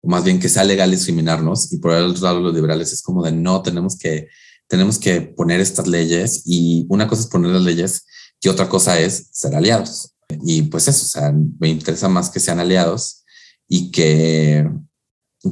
más 0.06 0.24
bien 0.24 0.38
que 0.38 0.48
sea 0.48 0.64
legal 0.64 0.90
discriminarnos 0.90 1.72
y 1.72 1.78
por 1.78 1.92
el 1.92 2.04
otro 2.04 2.22
lado 2.22 2.40
los 2.40 2.54
liberales 2.54 2.92
es 2.92 3.02
como 3.02 3.22
de 3.22 3.32
no, 3.32 3.62
tenemos 3.62 3.98
que, 3.98 4.28
tenemos 4.68 4.98
que 4.98 5.20
poner 5.20 5.60
estas 5.60 5.86
leyes 5.86 6.42
y 6.44 6.86
una 6.88 7.06
cosa 7.06 7.22
es 7.22 7.28
poner 7.28 7.52
las 7.52 7.62
leyes 7.62 8.06
y 8.40 8.48
otra 8.48 8.68
cosa 8.68 8.98
es 9.00 9.28
ser 9.32 9.54
aliados. 9.54 10.14
Y 10.44 10.62
pues 10.62 10.88
eso, 10.88 11.04
o 11.04 11.08
sea, 11.08 11.32
me 11.58 11.68
interesa 11.68 12.08
más 12.08 12.30
que 12.30 12.40
sean 12.40 12.60
aliados 12.60 13.24
y 13.68 13.90
que, 13.90 14.68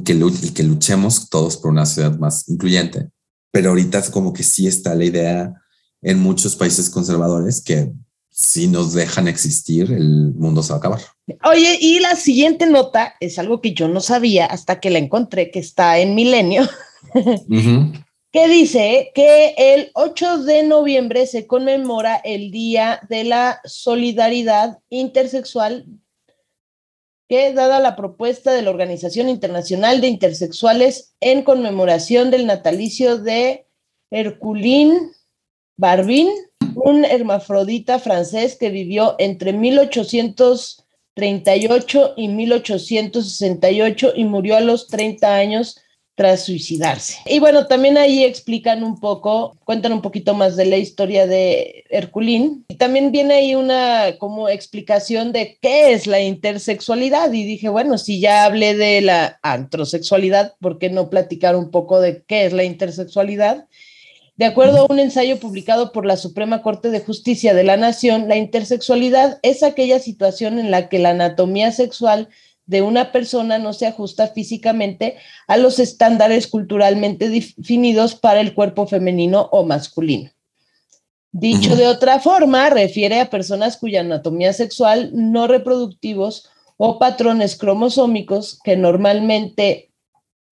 que, 0.03 0.13
y 0.13 0.49
que 0.51 0.63
luchemos 0.63 1.29
todos 1.29 1.57
por 1.57 1.71
una 1.71 1.85
ciudad 1.85 2.17
más 2.17 2.47
incluyente. 2.49 3.09
Pero 3.51 3.69
ahorita 3.69 3.99
es 3.99 4.09
como 4.09 4.33
que 4.33 4.43
sí 4.43 4.67
está 4.67 4.95
la 4.95 5.05
idea 5.05 5.53
en 6.01 6.19
muchos 6.19 6.55
países 6.55 6.89
conservadores 6.89 7.61
que 7.61 7.93
si 8.29 8.67
nos 8.67 8.93
dejan 8.93 9.27
existir, 9.27 9.91
el 9.91 10.33
mundo 10.33 10.61
se 10.61 10.69
va 10.69 10.75
a 10.75 10.79
acabar. 10.79 11.01
Oye, 11.43 11.77
y 11.81 11.99
la 11.99 12.15
siguiente 12.15 12.67
nota 12.67 13.15
es 13.19 13.39
algo 13.39 13.59
que 13.59 13.73
yo 13.73 13.87
no 13.87 13.99
sabía 13.99 14.45
hasta 14.45 14.79
que 14.79 14.91
la 14.91 14.99
encontré, 14.99 15.49
que 15.49 15.59
está 15.59 15.97
en 15.97 16.13
Milenio, 16.13 16.63
que 18.31 18.47
dice 18.47 19.11
que 19.15 19.55
el 19.57 19.89
8 19.95 20.43
de 20.43 20.63
noviembre 20.63 21.25
se 21.25 21.47
conmemora 21.47 22.15
el 22.17 22.51
Día 22.51 23.01
de 23.09 23.23
la 23.23 23.59
Solidaridad 23.65 24.79
Intersexual, 24.89 25.87
que 27.27 27.53
dada 27.53 27.79
la 27.79 27.95
propuesta 27.95 28.51
de 28.51 28.61
la 28.61 28.69
Organización 28.69 29.27
Internacional 29.27 30.01
de 30.01 30.07
Intersexuales 30.07 31.15
en 31.21 31.41
conmemoración 31.41 32.29
del 32.29 32.45
natalicio 32.45 33.17
de 33.17 33.65
Herculín 34.11 35.11
Barbín, 35.75 36.29
un 36.75 37.03
hermafrodita 37.03 37.97
francés 37.97 38.57
que 38.59 38.69
vivió 38.69 39.15
entre 39.17 39.53
1838 41.15 42.13
y 42.17 42.27
1868 42.27 44.13
y 44.15 44.25
murió 44.25 44.57
a 44.57 44.61
los 44.61 44.87
30 44.87 45.35
años 45.35 45.81
tras 46.15 46.45
suicidarse. 46.45 47.17
Y 47.25 47.39
bueno, 47.39 47.67
también 47.67 47.97
ahí 47.97 48.23
explican 48.23 48.83
un 48.83 48.99
poco, 48.99 49.57
cuentan 49.65 49.91
un 49.91 50.01
poquito 50.01 50.33
más 50.33 50.55
de 50.55 50.65
la 50.65 50.77
historia 50.77 51.27
de 51.27 51.83
Herculín. 51.89 52.65
Y 52.69 52.75
también 52.75 53.11
viene 53.11 53.35
ahí 53.35 53.55
una 53.55 54.15
como 54.17 54.47
explicación 54.47 55.33
de 55.33 55.57
qué 55.61 55.91
es 55.91 56.07
la 56.07 56.21
intersexualidad. 56.21 57.31
Y 57.33 57.43
dije, 57.43 57.67
bueno, 57.67 57.97
si 57.97 58.21
ya 58.21 58.45
hablé 58.45 58.75
de 58.75 59.01
la 59.01 59.39
antrosexualidad, 59.43 60.55
¿por 60.61 60.79
qué 60.79 60.89
no 60.89 61.09
platicar 61.09 61.57
un 61.57 61.69
poco 61.69 61.99
de 61.99 62.23
qué 62.23 62.45
es 62.45 62.53
la 62.53 62.63
intersexualidad? 62.63 63.67
De 64.37 64.43
acuerdo 64.43 64.79
a 64.79 64.85
un 64.91 64.99
ensayo 64.99 65.39
publicado 65.39 65.93
por 65.93 66.05
la 66.05 66.17
Suprema 66.17 66.61
Corte 66.61 66.89
de 66.89 66.99
Justicia 66.99 67.53
de 67.53 67.63
la 67.63 67.77
Nación, 67.77 68.27
la 68.27 68.35
intersexualidad 68.35 69.39
es 69.43 69.63
aquella 69.63 69.99
situación 69.99 70.59
en 70.59 70.71
la 70.71 70.89
que 70.89 70.99
la 70.99 71.11
anatomía 71.11 71.71
sexual 71.71 72.27
de 72.65 72.81
una 72.81 73.13
persona 73.13 73.59
no 73.59 73.71
se 73.71 73.87
ajusta 73.87 74.27
físicamente 74.27 75.15
a 75.47 75.55
los 75.55 75.79
estándares 75.79 76.47
culturalmente 76.47 77.29
definidos 77.29 78.15
para 78.15 78.41
el 78.41 78.53
cuerpo 78.53 78.87
femenino 78.87 79.47
o 79.53 79.63
masculino. 79.63 80.31
Dicho 81.31 81.77
de 81.77 81.87
otra 81.87 82.19
forma, 82.19 82.69
refiere 82.69 83.21
a 83.21 83.29
personas 83.29 83.77
cuya 83.77 84.01
anatomía 84.01 84.51
sexual 84.51 85.11
no 85.13 85.47
reproductivos 85.47 86.49
o 86.75 86.99
patrones 86.99 87.55
cromosómicos 87.55 88.59
que 88.63 88.75
normalmente 88.75 89.91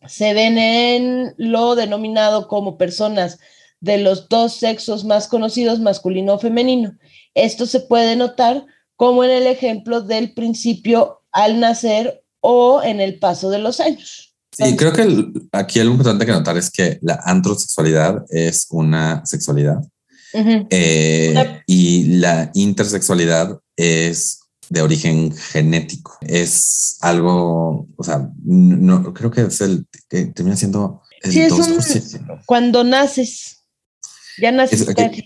se 0.05 0.33
ven 0.33 0.57
en 0.57 1.33
lo 1.37 1.75
denominado 1.75 2.47
como 2.47 2.77
personas 2.77 3.39
de 3.83 3.97
los 3.97 4.29
dos 4.29 4.55
sexos 4.55 5.03
más 5.03 5.27
conocidos, 5.27 5.81
masculino 5.81 6.35
o 6.35 6.39
femenino. 6.39 6.97
Esto 7.33 7.65
se 7.65 7.81
puede 7.81 8.15
notar 8.15 8.65
como 8.95 9.25
en 9.25 9.31
el 9.31 9.45
ejemplo 9.45 9.99
del 9.99 10.33
principio 10.33 11.21
al 11.33 11.59
nacer 11.59 12.23
o 12.39 12.81
en 12.81 13.01
el 13.01 13.19
paso 13.19 13.49
de 13.49 13.59
los 13.59 13.81
años. 13.81 14.33
Sí, 14.53 14.77
creo 14.77 14.93
que 14.93 15.33
aquí 15.51 15.81
algo 15.81 15.91
importante 15.91 16.25
que 16.25 16.31
notar 16.31 16.55
es 16.57 16.71
que 16.71 16.97
la 17.01 17.19
antrosexualidad 17.25 18.23
es 18.29 18.67
una 18.69 19.25
sexualidad 19.25 19.81
eh, 20.69 21.61
y 21.67 22.03
la 22.19 22.51
intersexualidad 22.53 23.59
es 23.75 24.39
de 24.69 24.81
origen 24.81 25.35
genético. 25.35 26.17
Es 26.21 26.97
algo, 27.01 27.85
o 27.97 28.03
sea, 28.03 28.29
no 28.45 29.13
creo 29.13 29.29
que 29.29 29.41
es 29.41 29.59
el 29.59 29.85
que 30.07 30.27
termina 30.27 30.55
siendo 30.55 31.01
el 31.21 31.31
sí, 31.33 32.17
cuando 32.45 32.85
naces. 32.85 33.62
Ya 34.41 34.51
nace. 34.51 34.77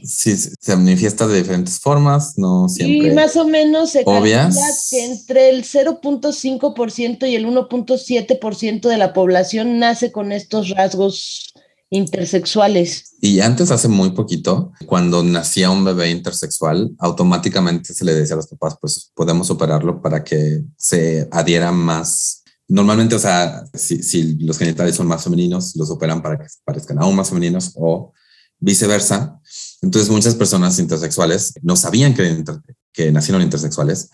sí, 0.04 0.36
se 0.36 0.76
manifiesta 0.76 1.28
de 1.28 1.38
diferentes 1.38 1.80
formas, 1.80 2.38
no 2.38 2.68
siempre. 2.68 3.10
Y 3.10 3.12
más 3.12 3.36
o 3.36 3.48
menos 3.48 3.92
se 3.92 4.04
obvias. 4.06 4.88
que 4.90 5.06
entre 5.06 5.50
el 5.50 5.64
0.5% 5.64 7.30
y 7.30 7.36
el 7.36 7.46
1.7% 7.46 8.88
de 8.88 8.98
la 8.98 9.14
población 9.14 9.80
nace 9.80 10.12
con 10.12 10.32
estos 10.32 10.70
rasgos 10.70 11.54
intersexuales. 11.90 13.16
Y 13.22 13.40
antes, 13.40 13.72
hace 13.72 13.88
muy 13.88 14.12
poquito, 14.12 14.74
cuando 14.86 15.24
nacía 15.24 15.72
un 15.72 15.86
bebé 15.86 16.10
intersexual, 16.10 16.92
automáticamente 17.00 17.94
se 17.94 18.06
le 18.06 18.14
decía 18.14 18.34
a 18.34 18.38
los 18.38 18.48
papás, 18.48 18.78
pues 18.80 19.12
podemos 19.16 19.50
operarlo 19.50 20.02
para 20.02 20.24
que 20.24 20.64
se 20.76 21.28
adhiera 21.32 21.72
más. 21.72 22.44
Normalmente, 22.68 23.16
o 23.16 23.20
sea, 23.20 23.64
si, 23.74 24.04
si 24.04 24.36
los 24.40 24.58
genitales 24.58 24.96
son 24.96 25.08
más 25.08 25.24
femeninos, 25.24 25.76
los 25.76 25.90
operan 25.90 26.22
para 26.22 26.38
que 26.38 26.46
parezcan 26.66 27.02
aún 27.02 27.16
más 27.16 27.30
femeninos 27.30 27.72
o 27.76 28.12
viceversa. 28.60 29.40
Entonces 29.82 30.10
muchas 30.10 30.36
personas 30.36 30.80
intersexuales 30.80 31.54
no 31.62 31.76
sabían 31.76 32.14
que, 32.14 33.12
nacieron 33.12 33.42
intersexuales 33.42 34.10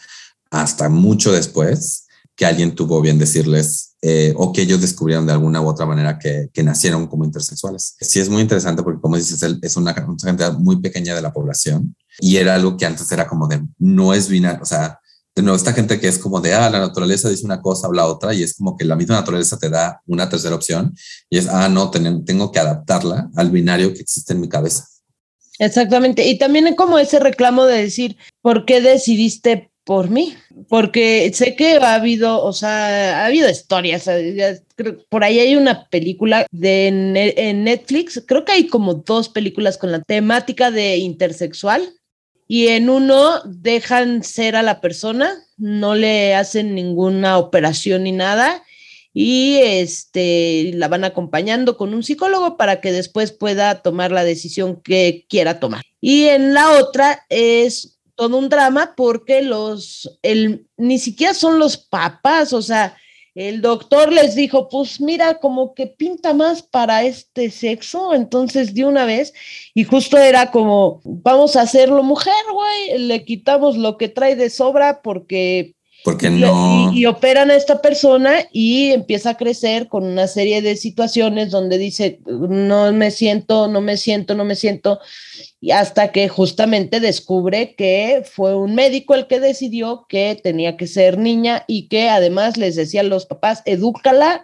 hasta 0.52 0.90
mucho 0.90 1.32
después 1.32 2.06
que 2.36 2.46
alguien 2.46 2.76
tuvo 2.76 3.00
bien 3.02 3.18
decirles 3.18 3.96
eh, 4.02 4.34
o 4.36 4.52
que 4.52 4.64
ellos 4.64 4.82
descubrieron 4.82 5.26
de 5.26 5.34
alguna 5.34 5.62
u 5.62 5.68
otra 5.68 5.86
manera 5.86 6.20
que, 6.20 6.50
que, 6.52 6.64
nacieron 6.64 7.08
como 7.08 7.24
intersexuales. 7.26 7.96
Sí 8.02 8.20
es 8.20 8.28
muy 8.28 8.42
interesante 8.42 8.84
porque, 8.84 9.00
como 9.00 9.16
dices, 9.16 9.42
es 9.62 9.78
una, 9.78 9.94
una 10.06 10.18
cantidad 10.18 10.54
muy 10.58 10.82
pequeña 10.82 11.16
de 11.16 11.22
la 11.22 11.32
población 11.32 11.96
y 12.20 12.38
era 12.38 12.56
algo 12.56 12.76
que 12.76 12.86
antes 12.86 13.12
era 13.12 13.28
como 13.28 13.48
de 13.48 13.64
no 13.78 14.14
es 14.14 14.28
binario, 14.28 14.62
o 14.62 14.66
sea, 14.66 15.00
de 15.36 15.42
nuevo, 15.42 15.58
esta 15.58 15.74
gente 15.74 16.00
que 16.00 16.08
es 16.08 16.20
como 16.20 16.42
de, 16.42 16.54
ah, 16.54 16.70
la 16.70 16.80
naturaleza 16.80 17.30
dice 17.30 17.46
una 17.46 17.62
cosa, 17.62 17.88
habla 17.88 18.06
otra, 18.06 18.34
y 18.34 18.44
es 18.44 18.56
como 18.56 18.78
que 18.78 18.86
la 18.86 18.96
misma 18.96 19.16
naturaleza 19.16 19.58
te 19.58 19.70
da 19.70 20.02
una 20.06 20.30
tercera 20.30 20.56
opción, 20.56 20.96
y 21.30 21.40
es, 21.40 21.48
ah, 21.48 21.70
no, 21.70 21.90
tengo 21.90 22.52
que 22.52 22.60
adaptarla 22.60 23.30
al 23.36 23.50
binario 23.50 23.94
que 23.94 24.02
existe 24.02 24.34
en 24.34 24.42
mi 24.42 24.50
cabeza. 24.50 24.88
Exactamente, 25.58 26.28
y 26.28 26.38
también 26.38 26.76
como 26.76 27.00
ese 27.00 27.20
reclamo 27.20 27.66
de 27.66 27.84
decir, 27.84 28.18
¿por 28.42 28.66
qué 28.66 28.82
decidiste 28.82 29.72
por 29.84 30.10
mí? 30.10 30.36
Porque 30.70 31.32
sé 31.34 31.56
que 31.56 31.78
ha 31.78 31.96
habido, 31.96 32.44
o 32.44 32.54
sea, 32.54 33.24
ha 33.24 33.26
habido 33.26 33.50
historias, 33.50 34.06
por 35.10 35.24
ahí 35.24 35.40
hay 35.40 35.56
una 35.56 35.88
película 35.90 36.46
de 36.52 36.88
en 36.88 37.64
Netflix, 37.64 38.24
creo 38.26 38.46
que 38.46 38.52
hay 38.52 38.68
como 38.68 38.94
dos 38.94 39.30
películas 39.30 39.78
con 39.78 39.92
la 39.92 40.02
temática 40.02 40.70
de 40.70 40.98
intersexual, 40.98 41.92
y 42.54 42.68
en 42.68 42.88
uno 42.88 43.42
dejan 43.46 44.22
ser 44.22 44.56
a 44.56 44.62
la 44.62 44.80
persona, 44.80 45.44
no 45.58 45.96
le 45.96 46.36
hacen 46.36 46.76
ninguna 46.76 47.40
operación 47.40 48.04
ni 48.04 48.12
nada 48.12 48.64
y 49.12 49.56
este 49.56 50.70
la 50.76 50.88
van 50.88 51.04
acompañando 51.04 51.78
con 51.78 51.96
un 51.96 52.04
psicólogo 52.04 52.56
para 52.56 52.80
que 52.80 52.92
después 52.92 53.32
pueda 53.32 53.82
tomar 53.82 54.12
la 54.12 54.24
decisión 54.24 54.80
que 54.80 55.26
quiera 55.30 55.60
tomar. 55.60 55.82
Y 56.00 56.26
en 56.26 56.54
la 56.54 56.78
otra 56.78 57.26
es 57.28 57.98
todo 58.14 58.38
un 58.38 58.50
drama 58.50 58.94
porque 58.96 59.42
los 59.42 60.20
el 60.22 60.68
ni 60.78 61.00
siquiera 61.00 61.34
son 61.34 61.58
los 61.58 61.78
papás, 61.78 62.54
o 62.54 62.62
sea, 62.62 62.96
el 63.36 63.62
doctor 63.62 64.12
les 64.12 64.36
dijo, 64.36 64.70
pues 64.70 65.02
mira, 65.02 65.40
como 65.40 65.74
que 65.74 65.88
pinta 65.88 66.34
más 66.34 66.62
para 66.62 67.04
este 67.04 67.50
sexo, 67.50 68.14
entonces 68.14 68.74
de 68.74 68.86
una 68.86 69.06
vez, 69.06 69.34
y 69.74 69.84
justo 69.84 70.18
era 70.18 70.52
como, 70.52 71.02
vamos 71.04 71.56
a 71.56 71.62
hacerlo 71.62 72.04
mujer, 72.04 72.34
güey, 72.52 73.00
le 73.00 73.26
quitamos 73.26 73.78
lo 73.78 73.98
que 73.98 74.10
trae 74.10 74.36
de 74.36 74.50
sobra 74.50 75.02
porque... 75.02 75.76
Porque 76.04 76.30
no. 76.30 76.92
Y, 76.94 77.00
y, 77.00 77.06
operan 77.06 77.50
a 77.50 77.56
esta 77.56 77.82
persona 77.82 78.48
y 78.52 78.92
empieza 78.92 79.32
a 79.32 79.38
crecer 79.38 79.88
con 79.88 80.04
una 80.04 80.28
serie 80.28 80.62
de 80.62 80.76
situaciones 80.76 81.50
donde 81.50 81.78
dice, 81.78 82.20
no 82.26 82.92
me 82.92 83.10
siento, 83.10 83.68
no 83.68 83.80
me 83.80 83.98
siento, 83.98 84.36
no 84.36 84.44
me 84.44 84.56
siento 84.56 85.00
y 85.64 85.72
hasta 85.72 86.12
que 86.12 86.28
justamente 86.28 87.00
descubre 87.00 87.74
que 87.76 88.24
fue 88.30 88.54
un 88.54 88.76
médico 88.76 89.16
el 89.16 89.28
que 89.28 89.40
decidió 89.40 90.06
que 90.10 90.38
tenía 90.44 90.76
que 90.76 90.88
ser 90.88 91.18
niña 91.18 91.64
y 91.68 91.88
que 91.88 92.10
además 92.10 92.58
les 92.58 92.76
decía 92.76 93.00
a 93.00 93.06
los 93.06 93.26
papás, 93.26 93.62
edúcala 93.64 94.44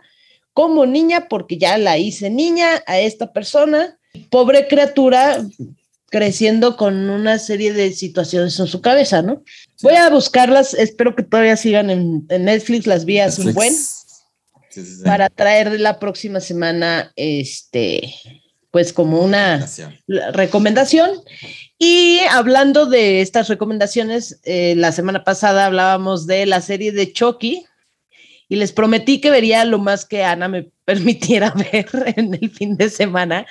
como 0.53 0.86
niña 0.86 1.27
porque 1.27 1.57
ya 1.57 1.77
la 1.77 1.98
hice 1.98 2.30
niña 2.30 2.69
a 2.88 3.02
esta 3.02 3.34
persona. 3.34 3.99
Pobre 4.30 4.69
criatura 4.69 5.45
creciendo 6.10 6.77
con 6.77 7.10
una 7.10 7.40
serie 7.40 7.73
de 7.73 7.94
situaciones 7.94 8.60
en 8.60 8.68
su 8.68 8.81
cabeza, 8.81 9.22
¿no? 9.22 9.44
Voy 9.81 9.95
a 9.95 10.10
buscarlas, 10.10 10.73
espero 10.73 11.15
que 11.15 11.23
todavía 11.23 11.56
sigan 11.56 11.90
en, 11.90 12.26
Netflix, 12.27 12.88
las 12.88 13.06
vías 13.06 13.40
un 13.40 13.53
buen, 13.53 13.73
para 15.03 15.30
traer 15.30 15.80
la 15.80 15.99
próxima 15.99 16.40
semana 16.40 17.11
este 17.15 18.14
pues 18.72 18.94
como 18.94 19.22
una 19.22 19.65
recomendación. 20.34 21.10
Y 21.80 22.19
hablando 22.30 22.86
de 22.86 23.22
estas 23.22 23.48
recomendaciones, 23.48 24.40
eh, 24.44 24.76
la 24.77 24.91
semana 24.91 25.23
pasada 25.23 25.65
hablábamos 25.65 26.27
de 26.27 26.45
la 26.45 26.61
serie 26.61 26.91
de 26.91 27.11
Chucky 27.11 27.65
y 28.48 28.56
les 28.56 28.72
prometí 28.72 29.22
que 29.22 29.31
vería 29.31 29.64
lo 29.65 29.80
más 29.80 30.06
que 30.06 30.23
Ana 30.23 30.48
me 30.48 30.72
permitiera 30.86 31.52
ver 31.52 31.88
en 32.15 32.34
el 32.34 32.49
fin 32.49 32.76
de 32.76 32.90
semana. 32.90 33.45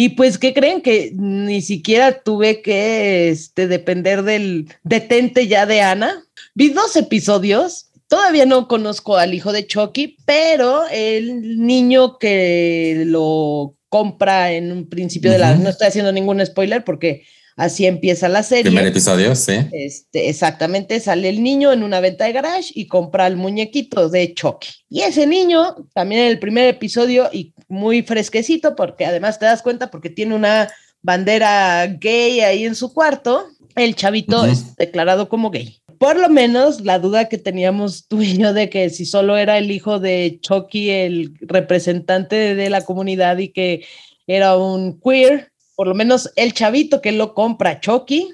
Y 0.00 0.08
pues, 0.08 0.38
¿qué 0.38 0.54
creen? 0.54 0.80
Que 0.80 1.12
ni 1.14 1.60
siquiera 1.60 2.22
tuve 2.22 2.62
que 2.62 3.28
este, 3.28 3.68
depender 3.68 4.22
del 4.22 4.66
detente 4.82 5.46
ya 5.46 5.66
de 5.66 5.82
Ana. 5.82 6.24
Vi 6.54 6.70
dos 6.70 6.96
episodios. 6.96 7.90
Todavía 8.08 8.46
no 8.46 8.66
conozco 8.66 9.18
al 9.18 9.34
hijo 9.34 9.52
de 9.52 9.66
Chucky, 9.66 10.16
pero 10.24 10.84
el 10.90 11.66
niño 11.66 12.16
que 12.16 13.02
lo 13.08 13.76
compra 13.90 14.52
en 14.52 14.72
un 14.72 14.88
principio 14.88 15.32
de 15.32 15.38
la... 15.38 15.54
No 15.56 15.68
estoy 15.68 15.88
haciendo 15.88 16.12
ningún 16.12 16.44
spoiler 16.46 16.82
porque 16.82 17.26
así 17.56 17.84
empieza 17.84 18.26
la 18.30 18.42
serie. 18.42 18.64
Primer 18.64 18.86
episodio, 18.86 19.36
sí. 19.36 19.52
Este, 19.70 20.30
exactamente, 20.30 20.98
sale 21.00 21.28
el 21.28 21.42
niño 21.42 21.74
en 21.74 21.82
una 21.82 22.00
venta 22.00 22.24
de 22.24 22.32
garage 22.32 22.72
y 22.74 22.86
compra 22.86 23.26
el 23.26 23.36
muñequito 23.36 24.08
de 24.08 24.32
Chucky. 24.32 24.70
Y 24.88 25.02
ese 25.02 25.26
niño, 25.26 25.76
también 25.92 26.22
en 26.22 26.28
el 26.28 26.38
primer 26.38 26.68
episodio, 26.68 27.28
y 27.30 27.52
muy 27.70 28.02
fresquecito, 28.02 28.76
porque 28.76 29.06
además 29.06 29.38
te 29.38 29.46
das 29.46 29.62
cuenta 29.62 29.90
porque 29.90 30.10
tiene 30.10 30.34
una 30.34 30.68
bandera 31.02 31.86
gay 31.86 32.40
ahí 32.40 32.64
en 32.64 32.74
su 32.74 32.92
cuarto, 32.92 33.46
el 33.76 33.94
chavito 33.94 34.44
es 34.44 34.76
declarado 34.76 35.28
como 35.28 35.50
gay. 35.50 35.78
Por 35.98 36.18
lo 36.18 36.28
menos 36.28 36.80
la 36.80 36.98
duda 36.98 37.28
que 37.28 37.38
teníamos 37.38 38.06
tú 38.08 38.22
y 38.22 38.38
yo 38.38 38.52
de 38.52 38.70
que 38.70 38.90
si 38.90 39.04
solo 39.04 39.36
era 39.36 39.58
el 39.58 39.70
hijo 39.70 39.98
de 39.98 40.38
Chucky, 40.42 40.90
el 40.90 41.34
representante 41.40 42.54
de 42.54 42.70
la 42.70 42.84
comunidad 42.84 43.38
y 43.38 43.48
que 43.48 43.86
era 44.26 44.56
un 44.56 45.00
queer, 45.00 45.52
por 45.76 45.86
lo 45.86 45.94
menos 45.94 46.30
el 46.36 46.52
chavito 46.52 47.00
que 47.00 47.12
lo 47.12 47.34
compra 47.34 47.80
Chucky, 47.80 48.28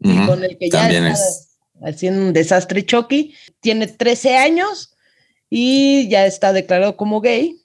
y 0.00 0.26
con 0.26 0.44
el 0.44 0.56
que 0.58 0.70
ya 0.70 0.88
está 0.88 1.18
haciendo 1.82 2.22
un 2.22 2.32
desastre 2.32 2.84
Chucky, 2.84 3.34
tiene 3.60 3.86
13 3.86 4.36
años 4.36 4.94
y 5.50 6.08
ya 6.08 6.26
está 6.26 6.52
declarado 6.52 6.96
como 6.96 7.20
gay. 7.20 7.56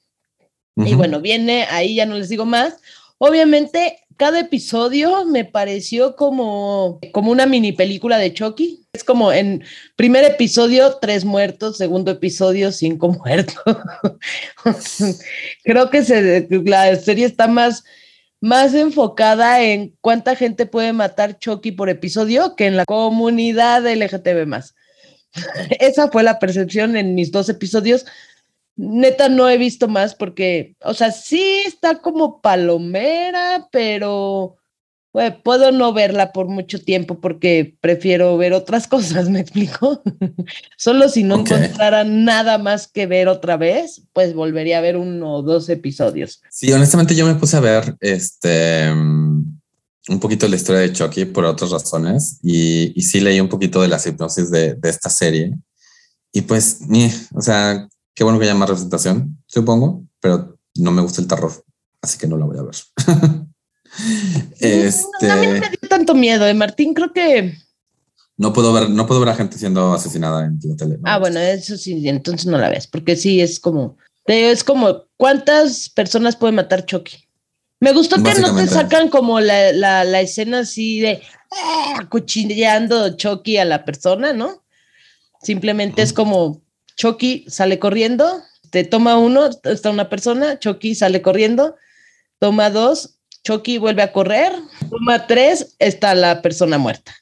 Y 0.76 0.96
bueno, 0.96 1.22
viene, 1.22 1.68
ahí 1.70 1.96
ya 1.96 2.06
no 2.06 2.16
les 2.16 2.30
digo 2.30 2.46
más. 2.46 2.80
Obviamente 3.20 4.04
cada 4.18 4.40
episodio 4.40 5.26
me 5.26 5.46
pareció 5.46 6.16
como, 6.16 7.00
como 7.12 7.32
una 7.32 7.46
mini 7.46 7.72
película 7.72 8.18
de 8.18 8.34
Chucky. 8.34 8.86
Es 8.94 9.04
como 9.04 9.32
en 9.32 9.64
primer 9.96 10.24
episodio, 10.24 10.98
tres 11.02 11.26
muertos, 11.26 11.78
segundo 11.78 12.12
episodio, 12.12 12.72
cinco 12.72 13.10
muertos. 13.24 13.64
Creo 15.64 15.90
que 15.90 16.04
se, 16.04 16.48
la 16.66 16.96
serie 16.96 17.26
está 17.26 17.48
más, 17.48 17.84
más 18.40 18.74
enfocada 18.74 19.62
en 19.64 19.96
cuánta 20.02 20.36
gente 20.36 20.66
puede 20.66 20.94
matar 20.94 21.40
Chucky 21.40 21.72
por 21.72 21.90
episodio 21.90 22.56
que 22.56 22.68
en 22.68 22.78
la 22.78 22.86
comunidad 22.86 23.84
LGTB. 23.86 24.48
Esa 25.80 26.10
fue 26.10 26.24
la 26.24 26.40
percepción 26.40 26.96
en 26.96 27.16
mis 27.16 27.32
dos 27.32 27.50
episodios 27.50 28.06
neta 28.76 29.30
no 29.30 29.50
he 29.50 29.58
visto 29.58 29.88
más 29.88 30.16
porque, 30.16 30.76
o 30.84 30.94
sea, 30.94 31.12
sí 31.12 31.62
está 31.66 32.02
como 32.02 32.42
palomera, 32.42 33.68
pero 33.72 34.58
puedo 35.44 35.72
no 35.72 35.94
verla 35.94 36.32
por 36.32 36.48
mucho 36.48 36.82
tiempo 36.82 37.20
porque 37.22 37.78
prefiero 37.82 38.36
ver 38.38 38.54
otras 38.54 38.88
cosas, 38.90 39.30
¿me 39.30 39.40
explico? 39.40 40.02
Solo 40.78 41.08
si 41.10 41.24
no 41.24 41.40
encontrara 41.40 42.04
nada 42.04 42.58
más 42.58 42.88
que 42.88 43.06
ver 43.06 43.28
otra 43.28 43.58
vez, 43.58 44.04
pues 44.14 44.34
volvería 44.34 44.80
a 44.80 44.82
ver 44.82 44.98
uno 44.98 45.36
o 45.36 45.42
dos 45.44 45.70
episodios. 45.70 46.42
Sí, 46.50 46.72
honestamente 46.72 47.16
yo 47.16 47.26
me 47.26 47.36
puse 47.36 47.58
a 47.58 47.62
ver 47.62 47.96
este 48.00 48.92
un 50.10 50.20
poquito 50.20 50.50
la 50.50 50.58
historia 50.58 50.82
de 50.82 50.92
Chucky 50.92 51.24
por 51.24 51.46
otras 51.46 51.72
razones 51.72 52.40
y, 52.44 52.92
y 52.94 53.04
sí 53.04 53.22
leí 53.22 53.40
un 53.40 53.48
poquito 53.48 53.82
de 53.82 53.88
las 53.88 54.06
hipnosis 54.06 54.52
de, 54.52 54.76
de 54.76 54.90
esta 54.90 55.10
serie. 55.10 55.54
Y 56.34 56.42
pues, 56.42 56.80
o 57.34 57.42
sea, 57.42 57.88
Qué 58.14 58.24
bueno 58.24 58.40
que 58.40 58.46
haya 58.46 58.56
más 58.56 58.70
representación, 58.70 59.44
supongo, 59.48 60.04
pero 60.20 60.58
no 60.76 60.92
me 60.92 61.02
gusta 61.02 61.22
el 61.22 61.28
terror, 61.28 61.52
así 62.02 62.18
que 62.18 62.28
no 62.28 62.38
la 62.38 62.46
voy 62.46 62.58
a 62.58 62.64
ver. 62.64 62.76
este... 64.60 65.32
a 65.32 65.36
mí 65.38 65.48
no 65.48 65.54
me 65.54 65.70
dio 65.70 65.90
tanto 65.90 66.14
miedo, 66.14 66.48
¿eh, 66.48 66.54
Martín? 66.54 66.94
Creo 66.94 67.12
que... 67.12 67.58
No 68.38 68.52
puedo 68.52 68.74
ver, 68.74 68.90
no 68.90 69.06
puedo 69.06 69.20
ver 69.20 69.30
a 69.30 69.36
gente 69.36 69.58
siendo 69.58 69.94
asesinada 69.94 70.46
en 70.46 70.60
la 70.64 70.76
tele. 70.76 71.00
Ah, 71.04 71.20
bueno, 71.20 71.40
eso 71.40 71.78
sí, 71.78 72.08
entonces 72.08 72.48
no 72.48 72.58
la 72.58 72.70
ves, 72.70 72.88
porque 72.88 73.16
sí 73.16 73.42
es 73.42 73.60
como, 73.60 73.98
es 74.26 74.64
como, 74.64 75.04
¿cuántas 75.18 75.90
personas 75.90 76.36
puede 76.36 76.54
matar 76.54 76.86
Chucky? 76.86 77.28
Me 77.80 77.92
gustó 77.92 78.24
que 78.24 78.34
no 78.36 78.56
te 78.56 78.68
sacan 78.68 79.10
como 79.10 79.42
la, 79.42 79.74
la, 79.74 80.04
la 80.06 80.22
escena 80.22 80.60
así 80.60 81.02
de 81.02 81.22
ah, 81.52 82.08
cuchilleando 82.10 83.18
Chucky 83.18 83.58
a 83.58 83.66
la 83.66 83.84
persona, 83.84 84.32
¿no? 84.32 84.64
Simplemente 85.42 86.02
es 86.02 86.14
como 86.14 86.62
Chucky 86.96 87.46
sale 87.48 87.80
corriendo, 87.80 88.44
te 88.70 88.84
toma 88.84 89.18
uno, 89.18 89.50
está 89.64 89.90
una 89.90 90.10
persona, 90.10 90.60
Chucky 90.60 90.96
sale 90.96 91.22
corriendo, 91.22 91.76
toma 92.40 92.70
dos, 92.70 93.20
Chucky 93.44 93.78
vuelve 93.78 94.02
a 94.02 94.14
correr, 94.14 94.54
toma 94.90 95.28
tres, 95.28 95.76
está 95.80 96.16
la 96.16 96.42
persona 96.42 96.78
muerta 96.78 97.14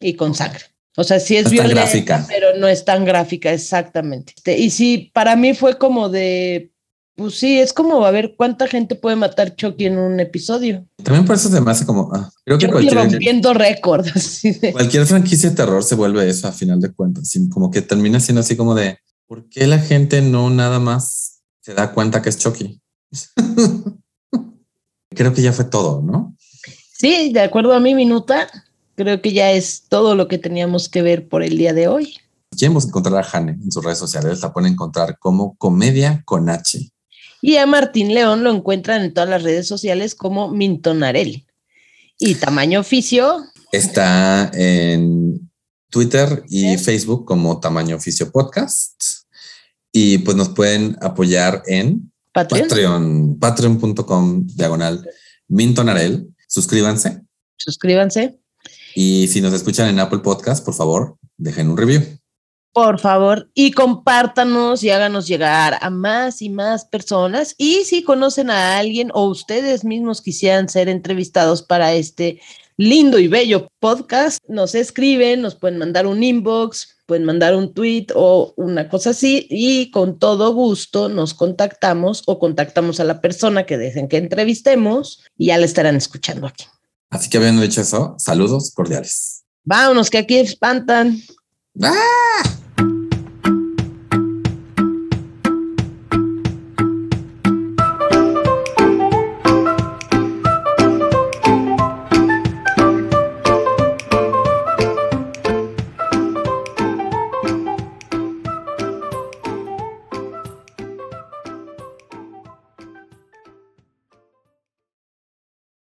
y 0.00 0.14
con 0.14 0.34
sangre. 0.34 0.64
O 0.96 1.04
sea, 1.04 1.20
sí 1.20 1.36
es, 1.36 1.50
violenta, 1.50 2.26
pero 2.28 2.56
no 2.58 2.68
es 2.68 2.84
tan 2.84 3.06
gráfica, 3.06 3.50
exactamente. 3.52 4.34
Y 4.58 4.70
sí, 4.70 5.10
para 5.14 5.36
mí 5.36 5.54
fue 5.54 5.78
como 5.78 6.10
de, 6.10 6.71
pues 7.14 7.34
sí, 7.34 7.58
es 7.58 7.72
como 7.72 8.04
a 8.04 8.10
ver 8.10 8.34
cuánta 8.36 8.66
gente 8.66 8.94
puede 8.94 9.16
matar 9.16 9.54
Chucky 9.54 9.86
en 9.86 9.98
un 9.98 10.20
episodio. 10.20 10.86
También 11.02 11.24
por 11.24 11.36
eso 11.36 11.48
se 11.48 11.60
me 11.60 11.70
hace 11.70 11.84
como, 11.84 12.10
ah, 12.14 12.30
creo 12.44 12.58
que 12.58 12.68
cualquier, 12.68 12.94
rompiendo 12.94 13.54
récords. 13.54 14.42
Cualquier 14.72 15.06
franquicia 15.06 15.50
de 15.50 15.56
terror 15.56 15.82
se 15.82 15.94
vuelve 15.94 16.28
eso 16.28 16.48
a 16.48 16.52
final 16.52 16.80
de 16.80 16.92
cuentas, 16.92 17.32
como 17.50 17.70
que 17.70 17.82
termina 17.82 18.20
siendo 18.20 18.40
así 18.40 18.56
como 18.56 18.74
de, 18.74 18.98
¿Por 19.32 19.48
qué 19.48 19.66
la 19.66 19.78
gente 19.78 20.20
no 20.20 20.50
nada 20.50 20.78
más 20.78 21.40
se 21.62 21.72
da 21.72 21.94
cuenta 21.94 22.20
que 22.20 22.28
es 22.28 22.36
Chucky? 22.36 22.82
Creo 25.08 25.32
que 25.32 25.40
ya 25.40 25.54
fue 25.54 25.64
todo, 25.64 26.02
¿no? 26.02 26.36
Sí, 26.92 27.32
de 27.32 27.40
acuerdo 27.40 27.72
a 27.72 27.80
mi 27.80 27.94
minuta, 27.94 28.46
creo 28.94 29.22
que 29.22 29.32
ya 29.32 29.52
es 29.52 29.84
todo 29.88 30.16
lo 30.16 30.28
que 30.28 30.36
teníamos 30.36 30.90
que 30.90 31.00
ver 31.00 31.28
por 31.28 31.42
el 31.42 31.56
día 31.56 31.72
de 31.72 31.88
hoy. 31.88 32.18
Queremos 32.54 32.84
encontrar 32.84 33.16
a 33.16 33.24
Jane 33.24 33.52
en 33.52 33.72
sus 33.72 33.82
redes 33.82 33.96
sociales, 33.96 34.42
la 34.42 34.52
pueden 34.52 34.74
encontrar 34.74 35.18
como 35.18 35.56
Comedia 35.56 36.20
con 36.26 36.50
H. 36.50 36.91
Y 37.44 37.56
a 37.56 37.66
Martín 37.66 38.14
León 38.14 38.44
lo 38.44 38.52
encuentran 38.52 39.02
en 39.02 39.12
todas 39.12 39.28
las 39.28 39.42
redes 39.42 39.66
sociales 39.66 40.14
como 40.14 40.48
Mintonarel. 40.48 41.44
Y 42.16 42.36
tamaño 42.36 42.78
oficio. 42.78 43.44
Está 43.72 44.48
en 44.54 45.50
Twitter 45.90 46.44
y 46.48 46.78
Facebook 46.78 47.26
como 47.26 47.58
Tamaño 47.58 47.96
Oficio 47.96 48.30
Podcast. 48.30 49.24
Y 49.90 50.18
pues 50.18 50.36
nos 50.36 50.50
pueden 50.50 50.96
apoyar 51.02 51.64
en 51.66 52.12
Patreon. 52.32 52.68
Patreon, 52.68 53.38
patreon.com 53.40 54.46
diagonal 54.46 55.04
Mintonarel. 55.48 56.28
Suscríbanse. 56.46 57.22
Suscríbanse. 57.56 58.38
Y 58.94 59.26
si 59.26 59.40
nos 59.40 59.52
escuchan 59.52 59.88
en 59.88 59.98
Apple 59.98 60.20
Podcast, 60.20 60.64
por 60.64 60.74
favor, 60.74 61.18
dejen 61.36 61.70
un 61.70 61.76
review. 61.76 62.02
Por 62.72 62.98
favor, 62.98 63.50
y 63.52 63.72
compártanos 63.72 64.82
y 64.82 64.88
háganos 64.88 65.28
llegar 65.28 65.76
a 65.82 65.90
más 65.90 66.40
y 66.40 66.48
más 66.48 66.86
personas. 66.86 67.54
Y 67.58 67.84
si 67.84 68.02
conocen 68.02 68.48
a 68.48 68.78
alguien 68.78 69.10
o 69.12 69.26
ustedes 69.26 69.84
mismos 69.84 70.22
quisieran 70.22 70.70
ser 70.70 70.88
entrevistados 70.88 71.62
para 71.62 71.92
este 71.92 72.40
lindo 72.78 73.18
y 73.18 73.28
bello 73.28 73.68
podcast, 73.78 74.42
nos 74.48 74.74
escriben, 74.74 75.42
nos 75.42 75.54
pueden 75.54 75.76
mandar 75.76 76.06
un 76.06 76.22
inbox, 76.22 76.96
pueden 77.04 77.24
mandar 77.24 77.54
un 77.54 77.74
tweet 77.74 78.06
o 78.14 78.54
una 78.56 78.88
cosa 78.88 79.10
así 79.10 79.46
y 79.50 79.90
con 79.90 80.18
todo 80.18 80.54
gusto 80.54 81.10
nos 81.10 81.34
contactamos 81.34 82.22
o 82.26 82.38
contactamos 82.38 83.00
a 83.00 83.04
la 83.04 83.20
persona 83.20 83.66
que 83.66 83.76
deseen 83.76 84.08
que 84.08 84.16
entrevistemos 84.16 85.22
y 85.36 85.48
ya 85.48 85.58
la 85.58 85.66
estarán 85.66 85.96
escuchando 85.96 86.46
aquí. 86.46 86.64
Así 87.10 87.28
que 87.28 87.36
habiendo 87.36 87.60
dicho 87.60 87.82
eso, 87.82 88.14
saludos 88.18 88.72
cordiales. 88.74 89.44
Vámonos, 89.64 90.08
que 90.08 90.18
aquí 90.18 90.38
espantan. 90.38 91.20
¡Ah! 91.80 92.42